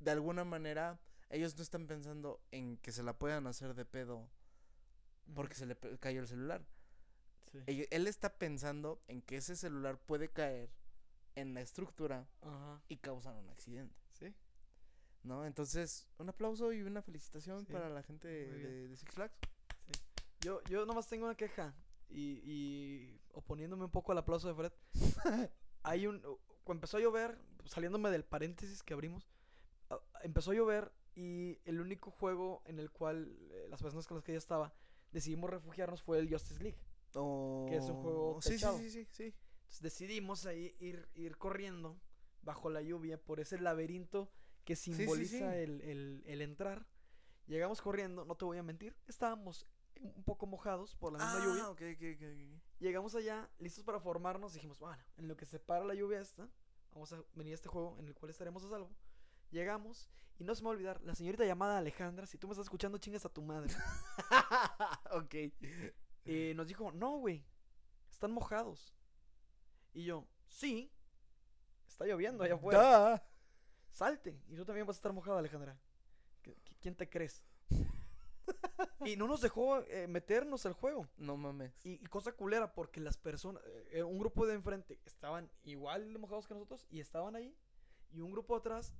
De 0.00 0.10
alguna 0.10 0.44
manera, 0.44 0.98
ellos 1.30 1.56
no 1.56 1.62
están 1.62 1.86
pensando 1.86 2.40
en 2.50 2.76
que 2.78 2.92
se 2.92 3.02
la 3.02 3.18
puedan 3.18 3.46
hacer 3.46 3.74
de 3.74 3.84
pedo 3.84 4.28
porque 5.34 5.54
se 5.54 5.66
le 5.66 5.76
cayó 5.98 6.20
el 6.20 6.28
celular. 6.28 6.64
Sí. 7.50 7.58
Ell- 7.66 7.88
Él 7.90 8.06
está 8.06 8.36
pensando 8.38 9.02
en 9.08 9.22
que 9.22 9.36
ese 9.36 9.56
celular 9.56 9.98
puede 9.98 10.28
caer 10.28 10.70
en 11.34 11.54
la 11.54 11.60
estructura 11.62 12.28
Ajá. 12.42 12.80
y 12.88 12.96
causar 12.98 13.34
un 13.36 13.48
accidente, 13.50 13.94
Sí. 14.12 14.34
¿no? 15.22 15.44
Entonces, 15.46 16.06
un 16.18 16.28
aplauso 16.28 16.72
y 16.72 16.82
una 16.82 17.02
felicitación 17.02 17.66
Sí, 17.66 17.72
para 17.72 17.88
la 17.88 18.02
gente 18.02 18.28
de, 18.28 18.88
de 18.88 18.96
Six 18.96 19.12
Flags. 19.14 19.34
Yo, 20.40 20.62
yo 20.64 20.84
nomás 20.86 21.08
tengo 21.08 21.24
una 21.24 21.34
queja. 21.36 21.74
Y, 22.10 22.40
y 22.44 23.20
oponiéndome 23.32 23.84
un 23.84 23.90
poco 23.90 24.12
al 24.12 24.18
aplauso 24.18 24.46
de 24.46 24.54
Fred. 24.54 24.72
Hay 25.82 26.06
un. 26.06 26.20
Cuando 26.62 26.78
empezó 26.78 26.98
a 26.98 27.00
llover, 27.00 27.38
saliéndome 27.64 28.10
del 28.10 28.24
paréntesis 28.24 28.82
que 28.82 28.94
abrimos, 28.94 29.26
empezó 30.24 30.50
a 30.50 30.54
llover 30.54 30.92
y 31.14 31.60
el 31.64 31.80
único 31.80 32.10
juego 32.10 32.62
en 32.66 32.78
el 32.80 32.90
cual 32.90 33.36
eh, 33.52 33.66
las 33.68 33.80
personas 33.80 34.06
con 34.06 34.16
las 34.16 34.24
que 34.24 34.32
yo 34.32 34.38
estaba 34.38 34.74
decidimos 35.12 35.48
refugiarnos 35.50 36.02
fue 36.02 36.18
el 36.18 36.28
Justice 36.28 36.62
League. 36.62 36.78
Que 37.68 37.76
es 37.76 37.88
un 37.88 37.96
juego 37.96 38.34
Oh, 38.36 38.42
sí, 38.42 38.48
sí, 38.50 38.54
techado. 38.58 38.78
sí, 38.78 38.90
sí, 38.90 39.08
sí. 39.12 39.22
Entonces 39.60 39.80
decidimos 39.82 40.46
ahí 40.46 40.74
ir, 40.80 41.08
ir 41.14 41.36
corriendo 41.38 42.00
bajo 42.42 42.68
la 42.68 42.82
lluvia 42.82 43.16
por 43.22 43.38
ese 43.38 43.58
laberinto 43.60 44.28
que 44.64 44.74
sí, 44.74 44.96
simboliza 44.96 45.52
sí. 45.54 45.58
El, 45.62 45.80
el- 45.82 46.22
el 46.26 46.42
entrar. 46.42 46.86
Llegamos 47.46 47.80
corriendo, 47.80 48.24
no 48.24 48.34
te 48.36 48.44
voy 48.44 48.58
a 48.58 48.62
mentir, 48.62 48.96
estábamos 49.06 49.66
un 50.00 50.24
poco 50.24 50.46
mojados 50.46 50.96
por 50.96 51.12
la 51.12 51.18
misma 51.20 51.38
Ah, 51.38 51.44
lluvia. 51.44 51.68
ok, 51.70 51.82
ok, 51.94 52.02
ok, 52.16 52.22
ok. 52.56 52.62
Llegamos 52.80 53.14
allá, 53.14 53.48
listos 53.58 53.84
para 53.84 54.00
formarnos, 54.00 54.54
dijimos, 54.54 54.78
bueno, 54.80 55.02
en 55.18 55.28
lo 55.28 55.36
que 55.36 55.46
se 55.46 55.60
para 55.60 55.84
la 55.84 55.94
lluvia 55.94 56.20
esta, 56.20 56.48
vamos 56.92 57.12
a 57.12 57.22
venir 57.34 57.52
a 57.52 57.54
este 57.54 57.68
juego 57.68 57.96
en 58.00 58.08
el 58.08 58.14
cual 58.14 58.30
estaremos 58.30 58.64
a 58.64 58.68
salvo. 58.70 58.90
Llegamos 59.54 60.10
y 60.36 60.42
no 60.42 60.52
se 60.52 60.62
me 60.62 60.66
va 60.66 60.70
a 60.72 60.74
olvidar, 60.76 61.00
la 61.02 61.14
señorita 61.14 61.44
llamada 61.44 61.78
Alejandra, 61.78 62.26
si 62.26 62.36
tú 62.38 62.48
me 62.48 62.54
estás 62.54 62.66
escuchando, 62.66 62.98
chingas 62.98 63.24
a 63.24 63.28
tu 63.28 63.40
madre. 63.40 63.72
ok. 65.12 65.34
Eh, 66.24 66.54
nos 66.56 66.66
dijo, 66.66 66.90
no, 66.90 67.18
güey, 67.18 67.44
están 68.10 68.32
mojados. 68.32 68.96
Y 69.92 70.06
yo, 70.06 70.26
sí, 70.48 70.92
está 71.86 72.04
lloviendo 72.04 72.42
allá 72.42 72.54
afuera. 72.54 72.80
Da. 72.80 73.28
Salte. 73.92 74.42
Y 74.48 74.56
tú 74.56 74.64
también 74.64 74.88
vas 74.88 74.96
a 74.96 74.98
estar 74.98 75.12
mojada, 75.12 75.38
Alejandra. 75.38 75.78
¿Qui- 76.42 76.56
qui- 76.64 76.76
¿Quién 76.80 76.96
te 76.96 77.08
crees? 77.08 77.44
y 79.04 79.14
no 79.14 79.28
nos 79.28 79.40
dejó 79.40 79.82
eh, 79.84 80.08
meternos 80.08 80.66
al 80.66 80.72
juego. 80.72 81.06
No 81.16 81.36
mames. 81.36 81.78
Y, 81.84 81.92
y 81.92 82.06
cosa 82.06 82.32
culera, 82.32 82.74
porque 82.74 82.98
las 83.00 83.16
personas, 83.16 83.62
eh, 83.92 84.02
un 84.02 84.18
grupo 84.18 84.48
de 84.48 84.54
enfrente 84.54 84.98
estaban 85.04 85.48
igual 85.62 86.12
de 86.12 86.18
mojados 86.18 86.48
que 86.48 86.54
nosotros 86.54 86.84
y 86.90 86.98
estaban 86.98 87.36
ahí. 87.36 87.56
Y 88.10 88.20
un 88.20 88.32
grupo 88.32 88.56
atrás 88.56 88.92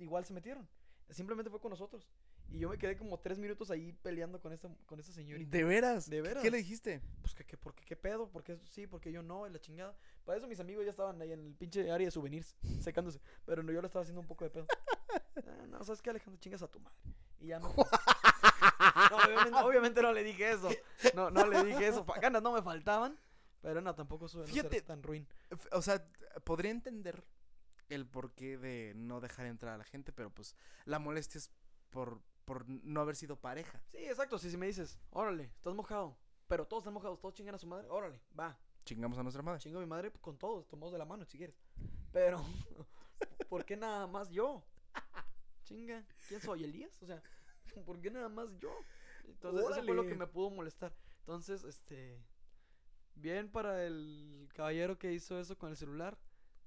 igual 0.00 0.24
se 0.24 0.32
metieron. 0.32 0.68
Simplemente 1.10 1.50
fue 1.50 1.60
con 1.60 1.70
nosotros. 1.70 2.08
Y 2.52 2.58
yo 2.60 2.68
me 2.68 2.78
quedé 2.78 2.96
como 2.96 3.18
tres 3.18 3.36
minutos 3.38 3.70
ahí 3.72 3.92
peleando 3.92 4.40
con 4.40 4.52
esta, 4.52 4.68
con 4.86 4.98
esta 5.00 5.12
señorita. 5.12 5.50
¿De 5.50 5.64
veras? 5.64 6.08
¿De 6.08 6.16
¿Qué- 6.16 6.22
veras? 6.22 6.42
¿Qué 6.42 6.50
le 6.52 6.58
dijiste? 6.58 7.00
Pues 7.20 7.34
que, 7.34 7.44
que, 7.44 7.56
¿por 7.56 7.74
qué, 7.74 7.84
qué 7.84 7.96
pedo? 7.96 8.28
¿Por 8.30 8.44
qué 8.44 8.60
sí? 8.68 8.86
¿Por 8.86 9.00
qué 9.00 9.10
yo 9.10 9.22
no? 9.22 9.46
Y 9.46 9.50
la 9.50 9.58
chingada. 9.60 9.96
Para 10.24 10.38
eso 10.38 10.46
mis 10.46 10.60
amigos 10.60 10.84
ya 10.84 10.90
estaban 10.90 11.20
ahí 11.20 11.32
en 11.32 11.46
el 11.46 11.54
pinche 11.56 11.90
área 11.90 12.06
de 12.06 12.10
souvenirs, 12.12 12.54
secándose. 12.80 13.20
Pero 13.44 13.62
no, 13.64 13.72
yo 13.72 13.80
le 13.80 13.86
estaba 13.86 14.02
haciendo 14.02 14.20
un 14.20 14.26
poco 14.28 14.44
de 14.44 14.50
pedo. 14.50 14.66
Ah, 15.46 15.66
no, 15.68 15.82
¿sabes 15.82 16.00
qué, 16.00 16.10
Alejandro? 16.10 16.40
Chingas 16.40 16.62
a 16.62 16.68
tu 16.68 16.78
madre. 16.80 16.96
Y 17.40 17.48
ya 17.48 17.58
me. 17.58 17.66
No, 19.10 19.16
obviamente, 19.16 19.58
obviamente 19.64 20.02
no 20.02 20.12
le 20.12 20.22
dije 20.22 20.50
eso. 20.50 20.68
No, 21.14 21.30
no 21.30 21.46
le 21.46 21.64
dije 21.64 21.88
eso. 21.88 22.04
Ganas 22.20 22.42
no 22.42 22.52
me 22.52 22.62
faltaban. 22.62 23.18
Pero 23.62 23.80
no, 23.80 23.94
tampoco 23.94 24.28
suele 24.28 24.46
ser 24.46 24.54
Fíjate. 24.54 24.82
tan 24.82 25.02
ruin. 25.02 25.26
O 25.72 25.82
sea, 25.82 26.04
podría 26.44 26.70
entender 26.70 27.22
el 27.90 28.06
porqué 28.06 28.56
de 28.56 28.94
no 28.96 29.20
dejar 29.20 29.46
entrar 29.46 29.74
a 29.74 29.78
la 29.78 29.84
gente, 29.84 30.12
pero 30.12 30.30
pues 30.30 30.54
la 30.84 30.98
molestia 30.98 31.38
es 31.38 31.50
por, 31.90 32.22
por 32.44 32.68
no 32.68 33.00
haber 33.00 33.16
sido 33.16 33.36
pareja. 33.36 33.82
Sí, 33.88 33.98
exacto. 33.98 34.38
Si, 34.38 34.50
si 34.50 34.56
me 34.56 34.66
dices, 34.66 34.98
órale, 35.10 35.44
estás 35.56 35.74
mojado. 35.74 36.16
Pero 36.46 36.66
todos 36.66 36.82
están 36.82 36.94
mojados, 36.94 37.20
todos 37.20 37.34
chingan 37.34 37.54
a 37.54 37.58
su 37.58 37.66
madre. 37.66 37.86
Órale, 37.88 38.20
va. 38.38 38.58
Chingamos 38.84 39.18
a 39.18 39.22
nuestra 39.22 39.42
madre. 39.42 39.60
Chingo 39.60 39.78
a 39.78 39.82
mi 39.82 39.86
madre 39.86 40.10
con 40.20 40.36
todos, 40.38 40.66
tomamos 40.66 40.92
de 40.92 40.98
la 40.98 41.04
mano 41.04 41.24
si 41.24 41.36
quieres. 41.36 41.56
Pero, 42.12 42.42
¿por 43.48 43.64
qué 43.64 43.76
nada 43.76 44.06
más 44.06 44.30
yo? 44.30 44.64
Chinga, 45.64 46.04
¿quién 46.28 46.40
soy? 46.40 46.64
¿Elías? 46.64 47.00
O 47.02 47.06
sea, 47.06 47.22
¿por 47.86 48.00
qué 48.00 48.10
nada 48.10 48.28
más 48.28 48.48
yo? 48.58 48.72
Entonces, 49.24 49.70
eso 49.70 49.84
fue 49.84 49.94
lo 49.94 50.02
que 50.02 50.08
Órale. 50.08 50.16
me 50.16 50.26
pudo 50.26 50.50
molestar. 50.50 50.92
Entonces, 51.20 51.62
este. 51.64 52.20
Bien 53.14 53.50
para 53.50 53.84
el 53.84 54.48
caballero 54.54 54.98
que 54.98 55.12
hizo 55.12 55.38
eso 55.38 55.56
con 55.56 55.70
el 55.70 55.76
celular. 55.76 56.18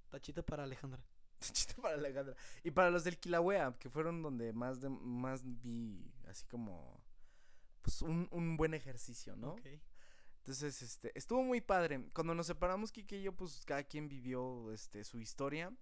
Tachita 0.10 0.44
para 0.44 0.64
Alejandra. 0.64 1.04
Chiste 1.52 1.76
para 1.82 1.96
Alejandra. 1.96 2.36
Y 2.64 2.72
para 2.72 2.90
los 2.90 3.04
del 3.04 3.18
Kilauea, 3.18 3.76
que 3.80 3.90
fueron 3.90 4.22
donde 4.22 4.54
más 4.54 4.82
de, 4.82 4.90
más 4.90 5.42
vi 5.44 6.12
así 6.28 6.46
como 6.46 7.02
pues 7.82 8.02
un, 8.02 8.28
un 8.32 8.56
buen 8.58 8.74
ejercicio, 8.74 9.36
¿no? 9.36 9.52
Ok. 9.54 9.68
Entonces, 10.38 10.82
este, 10.82 11.18
estuvo 11.18 11.42
muy 11.44 11.62
padre. 11.62 12.10
Cuando 12.14 12.36
nos 12.36 12.48
separamos, 12.48 12.92
Kike 12.92 13.18
y 13.18 13.24
yo, 13.24 13.34
pues 13.36 13.64
cada 13.66 13.84
quien 13.84 14.08
vivió 14.10 14.72
este 14.74 15.04
su 15.04 15.20
historia. 15.20 15.74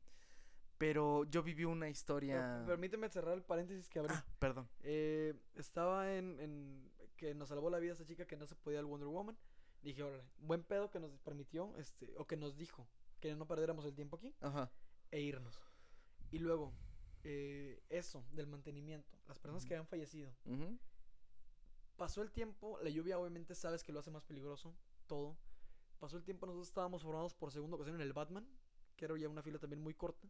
Pero 0.77 1.25
yo 1.25 1.43
viví 1.43 1.63
una 1.63 1.81
Pero 1.81 1.91
historia. 1.91 2.63
permíteme 2.65 3.07
cerrar 3.09 3.35
el 3.35 3.43
paréntesis 3.43 3.87
que 3.87 3.99
abrí. 3.99 4.13
Ah, 4.15 4.25
perdón. 4.39 4.67
Eh, 4.81 5.35
estaba 5.55 6.11
en, 6.15 6.39
en 6.39 6.91
que 7.17 7.35
nos 7.35 7.49
salvó 7.49 7.69
la 7.69 7.77
vida 7.77 7.93
esa 7.93 8.05
chica 8.05 8.25
que 8.25 8.35
no 8.35 8.47
se 8.47 8.55
podía 8.55 8.79
el 8.79 8.85
Wonder 8.87 9.07
Woman. 9.07 9.37
Dije, 9.83 10.01
órale, 10.03 10.23
buen 10.39 10.63
pedo 10.63 10.89
que 10.89 10.99
nos 10.99 11.11
permitió, 11.19 11.75
este, 11.77 12.11
o 12.17 12.25
que 12.25 12.35
nos 12.35 12.55
dijo 12.57 12.87
que 13.19 13.35
no 13.35 13.47
perdiéramos 13.47 13.85
el 13.85 13.93
tiempo 13.93 14.15
aquí 14.17 14.33
Ajá. 14.41 14.71
E 15.11 15.21
irnos. 15.21 15.61
Y 16.31 16.39
luego, 16.39 16.73
eh, 17.23 17.83
eso 17.89 18.25
del 18.31 18.47
mantenimiento, 18.47 19.17
las 19.27 19.39
personas 19.39 19.65
que 19.65 19.73
habían 19.73 19.87
fallecido. 19.87 20.33
Pasó 21.97 22.21
el 22.21 22.31
tiempo, 22.31 22.79
la 22.81 22.89
lluvia 22.89 23.19
obviamente 23.19 23.53
sabes 23.53 23.83
que 23.83 23.91
lo 23.91 23.99
hace 23.99 24.09
más 24.09 24.23
peligroso, 24.23 24.73
todo. 25.07 25.37
Pasó 25.99 26.17
el 26.17 26.23
tiempo, 26.23 26.47
nosotros 26.47 26.69
estábamos 26.69 27.03
formados 27.03 27.35
por 27.35 27.51
segunda 27.51 27.75
ocasión 27.75 27.95
en 27.97 28.01
el 28.01 28.13
Batman, 28.13 28.47
que 28.95 29.05
era 29.05 29.15
ya 29.17 29.29
una 29.29 29.43
fila 29.43 29.59
también 29.59 29.81
muy 29.81 29.93
corta. 29.93 30.27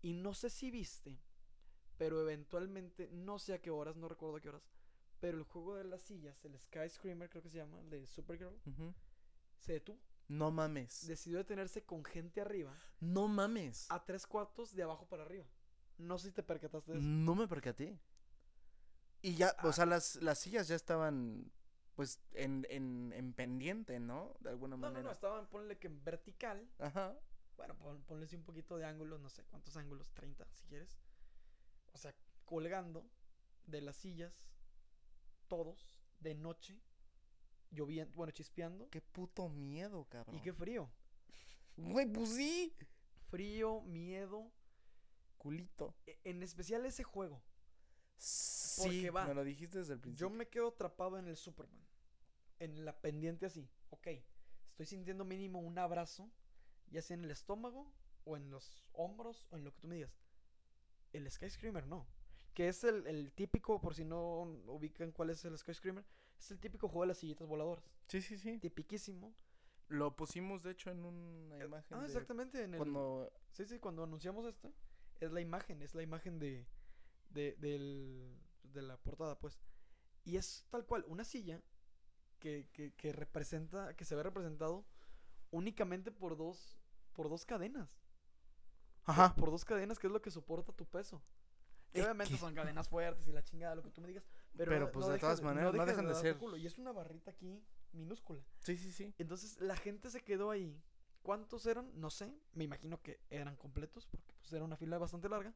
Y 0.00 0.14
no 0.14 0.32
sé 0.32 0.48
si 0.48 0.70
viste, 0.70 1.18
pero 1.98 2.22
eventualmente, 2.22 3.10
no 3.12 3.38
sé 3.38 3.52
a 3.52 3.60
qué 3.60 3.70
horas, 3.70 3.96
no 3.96 4.08
recuerdo 4.08 4.36
a 4.36 4.40
qué 4.40 4.48
horas, 4.48 4.70
pero 5.20 5.36
el 5.36 5.44
juego 5.44 5.74
de 5.74 5.84
las 5.84 6.00
sillas, 6.00 6.42
el 6.46 6.58
Sky 6.58 6.88
Screamer 6.88 7.28
creo 7.28 7.42
que 7.42 7.50
se 7.50 7.58
llama, 7.58 7.78
el 7.80 7.90
de 7.90 8.06
Supergirl, 8.06 8.58
se 9.58 9.74
detuvo. 9.74 10.00
No 10.30 10.52
mames. 10.52 11.08
Decidió 11.08 11.38
detenerse 11.38 11.82
con 11.84 12.04
gente 12.04 12.40
arriba, 12.40 12.72
No 13.00 13.26
mames. 13.26 13.90
a 13.90 14.04
tres 14.04 14.26
cuartos 14.28 14.74
de 14.76 14.84
abajo 14.84 15.08
para 15.08 15.24
arriba. 15.24 15.44
No 15.98 16.18
sé 16.18 16.28
si 16.28 16.32
te 16.34 16.44
percataste 16.44 16.92
de 16.92 16.98
eso. 16.98 17.06
No 17.06 17.34
me 17.34 17.48
percaté. 17.48 17.98
Y 19.22 19.34
ya, 19.34 19.56
o 19.64 19.72
sea, 19.72 19.86
las, 19.86 20.14
las 20.22 20.38
sillas 20.38 20.68
ya 20.68 20.76
estaban, 20.76 21.50
pues, 21.96 22.20
en, 22.32 22.64
en, 22.70 23.12
en 23.14 23.32
pendiente, 23.34 23.98
¿no? 23.98 24.34
De 24.38 24.50
alguna 24.50 24.76
No, 24.76 24.82
no, 24.82 24.86
manera. 24.92 25.02
no, 25.02 25.10
estaban, 25.10 25.48
ponle 25.48 25.78
que 25.78 25.88
en 25.88 26.02
vertical. 26.04 26.70
Ajá. 26.78 27.18
Bueno, 27.56 27.76
pon, 27.76 28.00
ponle 28.04 28.26
un 28.36 28.44
poquito 28.44 28.78
de 28.78 28.86
ángulo, 28.86 29.18
no 29.18 29.28
sé 29.30 29.42
cuántos 29.44 29.76
ángulos, 29.76 30.10
30 30.12 30.46
si 30.54 30.64
quieres. 30.68 30.96
O 31.92 31.98
sea, 31.98 32.14
colgando 32.44 33.04
de 33.66 33.80
las 33.80 33.96
sillas, 33.96 34.46
todos, 35.48 35.90
de 36.20 36.34
noche, 36.36 36.80
lloviendo, 37.70 38.14
bueno, 38.16 38.32
chispeando. 38.32 38.88
Qué 38.90 39.00
puto 39.00 39.48
miedo, 39.48 40.04
cabrón. 40.08 40.36
Y 40.36 40.40
qué 40.40 40.52
frío. 40.52 40.90
Güey, 41.76 42.06
pues 42.06 42.30
sí. 42.30 42.74
Frío, 43.28 43.80
miedo. 43.82 44.50
Culito. 45.38 45.94
e- 46.06 46.18
En 46.24 46.42
especial 46.42 46.84
ese 46.86 47.02
juego. 47.04 47.42
Sí, 48.16 48.82
Porque 48.82 49.10
va, 49.10 49.26
me 49.26 49.34
lo 49.34 49.44
dijiste 49.44 49.78
desde 49.78 49.94
el 49.94 50.00
Yo 50.00 50.02
principio. 50.02 50.30
me 50.30 50.48
quedo 50.48 50.68
atrapado 50.68 51.18
en 51.18 51.26
el 51.28 51.36
Superman. 51.36 51.86
En 52.58 52.84
la 52.84 52.98
pendiente 53.00 53.46
así. 53.46 53.68
Ok. 53.90 54.08
Estoy 54.70 54.86
sintiendo 54.86 55.24
mínimo 55.24 55.60
un 55.60 55.78
abrazo. 55.78 56.30
Ya 56.90 57.00
sea 57.02 57.14
en 57.14 57.24
el 57.24 57.30
estómago. 57.30 57.90
O 58.24 58.36
en 58.36 58.50
los 58.50 58.84
hombros. 58.92 59.46
O 59.50 59.56
en 59.56 59.64
lo 59.64 59.72
que 59.72 59.80
tú 59.80 59.88
me 59.88 59.94
digas. 59.94 60.12
El 61.12 61.30
Sky 61.30 61.48
Screamer 61.48 61.86
no. 61.86 62.06
Que 62.52 62.68
es 62.68 62.84
el, 62.84 63.06
el 63.06 63.32
típico, 63.32 63.80
por 63.80 63.94
si 63.94 64.04
no 64.04 64.42
ubican 64.66 65.12
cuál 65.12 65.30
es 65.30 65.44
el 65.44 65.56
Sky 65.56 65.72
Screamer. 65.72 66.04
Es 66.40 66.50
el 66.50 66.58
típico 66.58 66.88
juego 66.88 67.02
de 67.02 67.08
las 67.08 67.18
sillitas 67.18 67.46
voladoras. 67.46 67.84
Sí, 68.08 68.20
sí, 68.22 68.36
sí. 68.38 68.58
Tipiquísimo. 68.58 69.34
Lo 69.88 70.16
pusimos, 70.16 70.62
de 70.62 70.70
hecho, 70.72 70.90
en 70.90 71.04
una 71.04 71.58
Eh, 71.58 71.64
imagen. 71.66 71.98
Ah, 71.98 72.00
de 72.00 72.06
exactamente. 72.06 72.62
En 72.64 72.74
el, 72.74 72.78
Cuando... 72.78 73.30
Sí, 73.52 73.66
sí, 73.66 73.78
cuando 73.78 74.02
anunciamos 74.04 74.46
esto, 74.46 74.72
es 75.20 75.30
la 75.32 75.40
imagen, 75.40 75.82
es 75.82 75.94
la 75.94 76.02
imagen 76.02 76.38
de, 76.38 76.66
de, 77.28 77.54
del- 77.58 78.38
de 78.62 78.82
la 78.82 78.96
portada, 78.96 79.38
pues. 79.38 79.60
Y 80.24 80.36
es 80.36 80.64
tal 80.70 80.86
cual, 80.86 81.04
una 81.08 81.24
silla 81.24 81.62
que, 82.38 82.68
que, 82.72 82.94
que 82.94 83.12
representa, 83.12 83.94
que 83.94 84.04
se 84.04 84.14
ve 84.16 84.22
representado 84.22 84.86
únicamente 85.50 86.10
por 86.10 86.36
dos, 86.36 86.78
por 87.12 87.28
dos 87.28 87.44
cadenas. 87.44 88.00
Por- 89.04 89.14
Ajá. 89.14 89.34
Por, 89.34 89.50
dos 89.50 89.64
cadenas, 89.64 89.98
que 89.98 90.06
es 90.06 90.12
lo 90.12 90.22
que 90.22 90.30
soporta 90.30 90.72
tu 90.72 90.86
peso. 90.86 91.22
Es 91.92 92.02
obviamente 92.04 92.32
que- 92.34 92.38
son 92.40 92.54
cadenas 92.54 92.88
fuertes 92.88 93.26
y 93.26 93.32
la 93.32 93.42
chingada, 93.42 93.74
lo 93.74 93.82
que 93.82 93.90
tú 93.90 94.00
me 94.00 94.08
digas. 94.08 94.24
Pero, 94.56 94.90
pues, 94.92 95.06
no 95.06 95.12
de 95.12 95.18
todas 95.18 95.40
maneras, 95.42 95.72
no 95.72 95.84
deja 95.84 95.86
dejan 95.86 96.08
de 96.08 96.14
ser- 96.14 96.36
culo, 96.38 96.56
Y 96.56 96.66
es 96.66 96.78
una 96.78 96.92
barrita 96.92 97.30
aquí 97.30 97.62
minúscula. 97.92 98.42
Sí, 98.60 98.76
sí, 98.76 98.92
sí. 98.92 99.14
Entonces 99.18 99.60
la 99.60 99.76
gente 99.76 100.10
se 100.10 100.22
quedó 100.22 100.50
ahí. 100.50 100.80
¿Cuántos 101.22 101.66
eran? 101.66 101.90
No 102.00 102.10
sé. 102.10 102.34
Me 102.52 102.64
imagino 102.64 103.00
que 103.02 103.20
eran 103.30 103.56
completos 103.56 104.06
porque 104.06 104.32
pues, 104.38 104.52
era 104.52 104.64
una 104.64 104.76
fila 104.76 104.98
bastante 104.98 105.28
larga. 105.28 105.52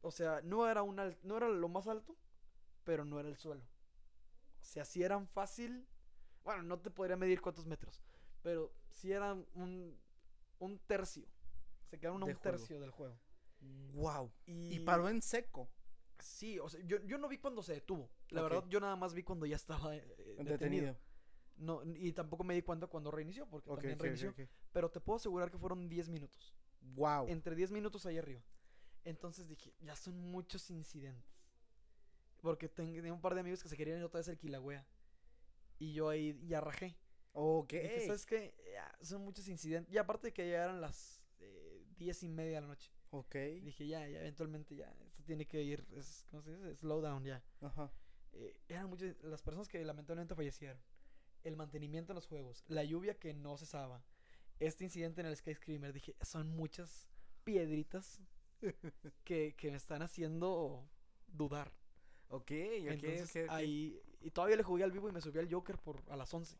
O 0.00 0.10
sea, 0.10 0.40
no 0.42 0.68
era, 0.68 0.82
un 0.82 0.96
no 1.22 1.36
era 1.36 1.48
lo 1.48 1.68
más 1.68 1.86
alto, 1.88 2.16
pero 2.84 3.04
no 3.04 3.18
era 3.18 3.28
el 3.28 3.36
suelo. 3.36 3.62
O 4.60 4.64
sea, 4.64 4.84
si 4.84 5.02
eran 5.02 5.26
fácil. 5.28 5.86
Bueno, 6.44 6.62
no 6.62 6.78
te 6.78 6.90
podría 6.90 7.16
medir 7.16 7.40
cuántos 7.42 7.66
metros, 7.66 8.00
pero 8.42 8.72
si 8.90 9.12
eran 9.12 9.46
un, 9.54 9.98
un 10.60 10.78
tercio. 10.86 11.26
Se 11.90 11.98
quedaron 11.98 12.22
a 12.22 12.26
un 12.26 12.34
juego. 12.34 12.40
tercio 12.58 12.80
del 12.80 12.90
juego. 12.90 13.18
Wow. 13.94 14.32
Y, 14.46 14.76
Y 14.76 14.80
paró 14.80 15.08
en 15.08 15.20
seco. 15.20 15.68
Sí, 16.20 16.58
o 16.58 16.68
sea, 16.68 16.80
yo, 16.84 16.98
yo 17.04 17.18
no 17.18 17.28
vi 17.28 17.38
cuando 17.38 17.62
se 17.62 17.74
detuvo. 17.74 18.10
La 18.30 18.42
verdad, 18.42 18.64
yo 18.68 18.80
nada 18.80 18.96
más 18.96 19.14
vi 19.14 19.22
cuando 19.22 19.46
ya 19.46 19.56
estaba 19.56 19.94
eh, 19.96 20.00
detenido. 20.16 20.58
Detenido. 20.58 20.96
No, 21.56 21.82
y 21.96 22.12
tampoco 22.12 22.44
me 22.44 22.54
di 22.54 22.62
cuenta 22.62 22.86
cuando 22.86 23.10
reinició, 23.10 23.48
porque 23.48 23.68
también 23.76 23.98
reinició. 24.04 24.28
Pero 24.72 24.90
te 24.90 25.00
puedo 25.00 25.16
asegurar 25.16 25.50
que 25.50 25.58
fueron 25.58 25.88
10 25.88 26.08
minutos. 26.08 26.54
Wow. 26.80 27.26
Entre 27.28 27.54
10 27.56 27.72
minutos 27.72 28.06
ahí 28.06 28.16
arriba. 28.18 28.42
Entonces 29.04 29.48
dije, 29.48 29.74
ya 29.80 29.96
son 29.96 30.16
muchos 30.30 30.70
incidentes. 30.70 31.36
Porque 32.40 32.68
ten- 32.68 32.94
tenía 32.94 33.12
un 33.12 33.20
par 33.20 33.34
de 33.34 33.40
amigos 33.40 33.62
que 33.62 33.68
se 33.68 33.76
querían 33.76 33.98
ir 33.98 34.04
otra 34.04 34.18
vez 34.18 34.28
al 34.28 34.38
Kilauea. 34.38 34.86
Y 35.80 35.92
yo 35.92 36.08
ahí 36.08 36.38
ya 36.46 36.60
rajé. 36.60 36.96
Ok. 37.32 37.72
Dije, 37.72 38.06
¿sabes 38.06 38.26
qué? 38.26 38.54
Ya, 38.72 38.96
son 39.04 39.22
muchos 39.24 39.48
incidentes. 39.48 39.92
Y 39.92 39.98
aparte 39.98 40.28
de 40.28 40.32
que 40.32 40.48
ya 40.48 40.64
eran 40.64 40.80
las 40.80 41.20
eh, 41.40 41.84
10 41.96 42.22
y 42.22 42.28
media 42.28 42.56
de 42.56 42.60
la 42.62 42.66
noche. 42.68 42.92
Ok. 43.10 43.34
Dije, 43.62 43.86
ya, 43.88 44.06
ya, 44.08 44.20
eventualmente 44.20 44.76
ya. 44.76 44.94
Tiene 45.28 45.46
que 45.46 45.62
ir, 45.62 45.86
es, 45.94 46.24
¿cómo 46.30 46.42
se 46.42 46.56
dice? 46.56 46.74
Slow 46.74 47.02
down 47.02 47.22
ya. 47.22 47.42
Ajá. 47.60 47.92
Eh, 48.32 48.58
eran 48.66 48.88
muchas 48.88 49.14
las 49.22 49.42
personas 49.42 49.68
que 49.68 49.84
lamentablemente 49.84 50.34
fallecieron. 50.34 50.80
El 51.44 51.54
mantenimiento 51.54 52.12
de 52.12 52.14
los 52.14 52.26
juegos. 52.26 52.64
La 52.66 52.82
lluvia 52.82 53.12
que 53.18 53.34
no 53.34 53.58
cesaba. 53.58 54.02
Este 54.58 54.84
incidente 54.84 55.20
en 55.20 55.26
el 55.26 55.36
Sky 55.36 55.54
Screamer. 55.54 55.92
Dije, 55.92 56.16
son 56.22 56.48
muchas 56.48 57.10
piedritas 57.44 58.22
que, 59.24 59.54
que 59.54 59.70
me 59.70 59.76
están 59.76 60.00
haciendo 60.00 60.88
dudar. 61.26 61.74
Ok, 62.30 62.40
ok, 62.40 62.52
Entonces, 62.86 63.50
ahí. 63.50 64.00
Y 64.22 64.30
todavía 64.30 64.56
le 64.56 64.62
jugué 64.62 64.82
al 64.82 64.92
vivo 64.92 65.10
y 65.10 65.12
me 65.12 65.20
subí 65.20 65.40
al 65.40 65.52
Joker 65.52 65.76
por 65.76 66.02
a 66.08 66.16
las 66.16 66.32
11. 66.32 66.56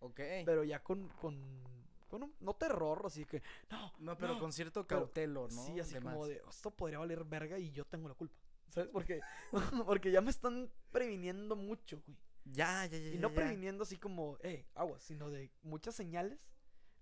Ok. 0.00 0.20
Pero 0.44 0.64
ya 0.64 0.82
con. 0.82 1.06
con, 1.20 1.87
con 2.08 2.22
un, 2.24 2.34
no 2.40 2.54
terror, 2.54 3.02
así 3.04 3.24
que. 3.24 3.42
No, 3.70 3.92
no, 3.98 4.18
pero 4.18 4.34
no". 4.34 4.40
con 4.40 4.52
cierto 4.52 4.86
pero 4.86 5.02
cautelo, 5.02 5.48
¿no? 5.48 5.66
Sí, 5.66 5.78
así 5.78 5.94
De 5.94 6.00
como 6.00 6.26
de. 6.26 6.42
Esto 6.48 6.70
podría 6.70 6.98
valer 6.98 7.24
verga 7.24 7.58
y 7.58 7.70
yo 7.70 7.84
tengo 7.84 8.08
la 8.08 8.14
culpa. 8.14 8.36
¿Sabes? 8.68 8.90
Porque, 8.92 9.20
porque 9.86 10.10
ya 10.10 10.20
me 10.20 10.30
están 10.30 10.70
previniendo 10.90 11.56
mucho, 11.56 12.02
güey. 12.06 12.18
Ya, 12.44 12.86
ya, 12.86 12.98
ya. 12.98 13.08
Y 13.08 13.14
ya, 13.14 13.20
no 13.20 13.28
ya. 13.28 13.34
previniendo 13.34 13.82
así 13.82 13.96
como, 13.96 14.38
eh, 14.42 14.66
agua, 14.74 14.98
sino 14.98 15.30
de 15.30 15.50
muchas 15.62 15.94
señales. 15.94 16.38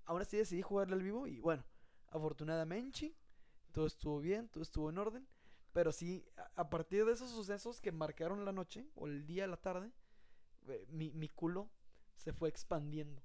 Ahora 0.04 0.24
sí 0.24 0.36
decidí 0.36 0.62
jugarle 0.62 0.94
al 0.94 1.02
vivo 1.02 1.26
y 1.26 1.40
bueno, 1.40 1.64
afortunadamente 2.08 3.14
todo 3.72 3.86
estuvo 3.86 4.20
bien, 4.20 4.48
todo 4.48 4.62
estuvo 4.62 4.90
en 4.90 4.98
orden. 4.98 5.26
Pero 5.72 5.92
sí, 5.92 6.24
a, 6.36 6.62
a 6.62 6.70
partir 6.70 7.04
de 7.04 7.12
esos 7.12 7.30
sucesos 7.30 7.80
que 7.80 7.92
marcaron 7.92 8.44
la 8.44 8.52
noche 8.52 8.86
o 8.94 9.06
el 9.06 9.26
día, 9.26 9.46
la 9.46 9.56
tarde, 9.56 9.90
eh, 10.68 10.86
mi, 10.88 11.12
mi 11.12 11.28
culo 11.28 11.68
se 12.16 12.32
fue 12.32 12.48
expandiendo 12.48 13.22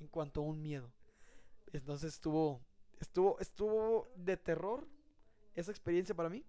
en 0.00 0.08
cuanto 0.08 0.40
a 0.40 0.44
un 0.44 0.60
miedo. 0.60 0.92
Entonces 1.72 2.14
estuvo, 2.14 2.64
estuvo, 3.00 3.38
estuvo 3.40 4.08
de 4.16 4.36
terror 4.36 4.88
esa 5.54 5.70
experiencia 5.70 6.14
para 6.14 6.28
mí. 6.28 6.44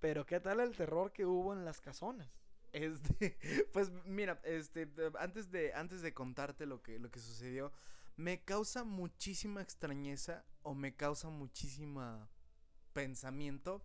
Pero 0.00 0.24
qué 0.24 0.40
tal 0.40 0.60
el 0.60 0.76
terror 0.76 1.12
que 1.12 1.26
hubo 1.26 1.52
en 1.52 1.64
las 1.64 1.80
casonas. 1.80 2.28
Este, 2.72 3.38
pues 3.72 3.90
mira, 4.04 4.40
este, 4.44 4.82
eh, 4.82 5.12
antes 5.18 5.50
de, 5.50 5.74
antes 5.74 6.02
de 6.02 6.14
contarte 6.14 6.66
lo 6.66 6.82
que, 6.82 6.98
lo 6.98 7.10
que 7.10 7.20
sucedió, 7.20 7.72
me 8.16 8.42
causa 8.44 8.84
muchísima 8.84 9.62
extrañeza 9.62 10.44
o 10.62 10.74
me 10.74 10.94
causa 10.94 11.28
muchísima 11.28 12.28
pensamiento 12.92 13.82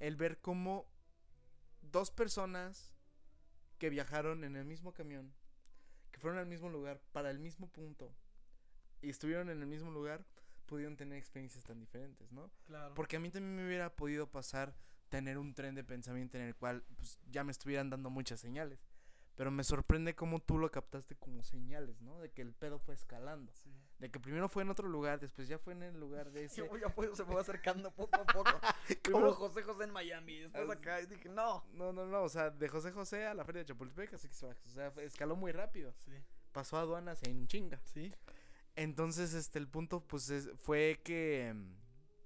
el 0.00 0.16
ver 0.16 0.40
cómo 0.40 0.86
dos 1.82 2.10
personas 2.10 2.94
que 3.78 3.90
viajaron 3.90 4.44
en 4.44 4.56
el 4.56 4.64
mismo 4.64 4.92
camión, 4.92 5.34
que 6.10 6.20
fueron 6.20 6.38
al 6.38 6.46
mismo 6.46 6.68
lugar, 6.68 7.00
para 7.12 7.30
el 7.30 7.38
mismo 7.38 7.68
punto, 7.68 8.14
y 9.04 9.10
estuvieron 9.10 9.50
en 9.50 9.60
el 9.60 9.66
mismo 9.66 9.90
lugar, 9.90 10.24
pudieron 10.66 10.96
tener 10.96 11.18
experiencias 11.18 11.64
tan 11.64 11.78
diferentes, 11.78 12.32
¿no? 12.32 12.50
Claro. 12.66 12.94
Porque 12.94 13.16
a 13.16 13.20
mí 13.20 13.30
también 13.30 13.54
me 13.56 13.66
hubiera 13.66 13.94
podido 13.94 14.26
pasar 14.30 14.74
tener 15.10 15.38
un 15.38 15.54
tren 15.54 15.74
de 15.74 15.84
pensamiento 15.84 16.38
en 16.38 16.44
el 16.44 16.56
cual 16.56 16.82
pues, 16.96 17.20
ya 17.30 17.44
me 17.44 17.52
estuvieran 17.52 17.90
dando 17.90 18.10
muchas 18.10 18.40
señales. 18.40 18.80
Pero 19.36 19.50
me 19.50 19.64
sorprende 19.64 20.14
cómo 20.14 20.38
tú 20.40 20.58
lo 20.58 20.70
captaste 20.70 21.16
como 21.16 21.42
señales, 21.42 22.00
¿no? 22.00 22.20
De 22.20 22.30
que 22.30 22.40
el 22.40 22.52
pedo 22.52 22.78
fue 22.78 22.94
escalando. 22.94 23.52
De 23.98 24.08
que 24.08 24.20
primero 24.20 24.48
fue 24.48 24.62
en 24.62 24.70
otro 24.70 24.88
lugar, 24.88 25.18
después 25.18 25.48
ya 25.48 25.58
fue 25.58 25.72
en 25.72 25.82
el 25.82 25.98
lugar 25.98 26.30
de 26.30 26.44
ese. 26.44 26.58
Yo 26.64 26.76
ya 26.76 26.88
fue- 26.88 27.14
se 27.16 27.24
fue 27.24 27.40
acercando 27.40 27.90
poco 27.90 28.14
a 28.20 28.24
poco. 28.26 28.50
Primero 29.02 29.34
José 29.34 29.62
José 29.64 29.84
en 29.84 29.90
Miami, 29.90 30.38
después 30.38 30.70
acá. 30.70 31.00
Y 31.00 31.06
dije, 31.06 31.28
no. 31.28 31.64
No, 31.72 31.92
no, 31.92 32.06
no, 32.06 32.22
o 32.22 32.28
sea, 32.28 32.50
de 32.50 32.68
José 32.68 32.92
José 32.92 33.26
a 33.26 33.34
la 33.34 33.44
feria 33.44 33.62
de 33.62 33.66
Chapultepec, 33.66 34.14
así 34.14 34.28
que 34.28 34.34
o 34.34 34.54
sea, 34.68 34.86
escaló 35.02 35.34
muy 35.34 35.50
rápido. 35.50 35.92
Sí. 35.98 36.12
Pasó 36.52 36.76
aduanas 36.76 37.20
en 37.24 37.48
chinga. 37.48 37.80
Sí. 37.82 38.14
Entonces, 38.76 39.34
este, 39.34 39.58
el 39.58 39.68
punto, 39.68 40.00
pues, 40.06 40.30
es- 40.30 40.50
fue 40.56 41.00
que 41.04 41.52
mm, 41.54 41.74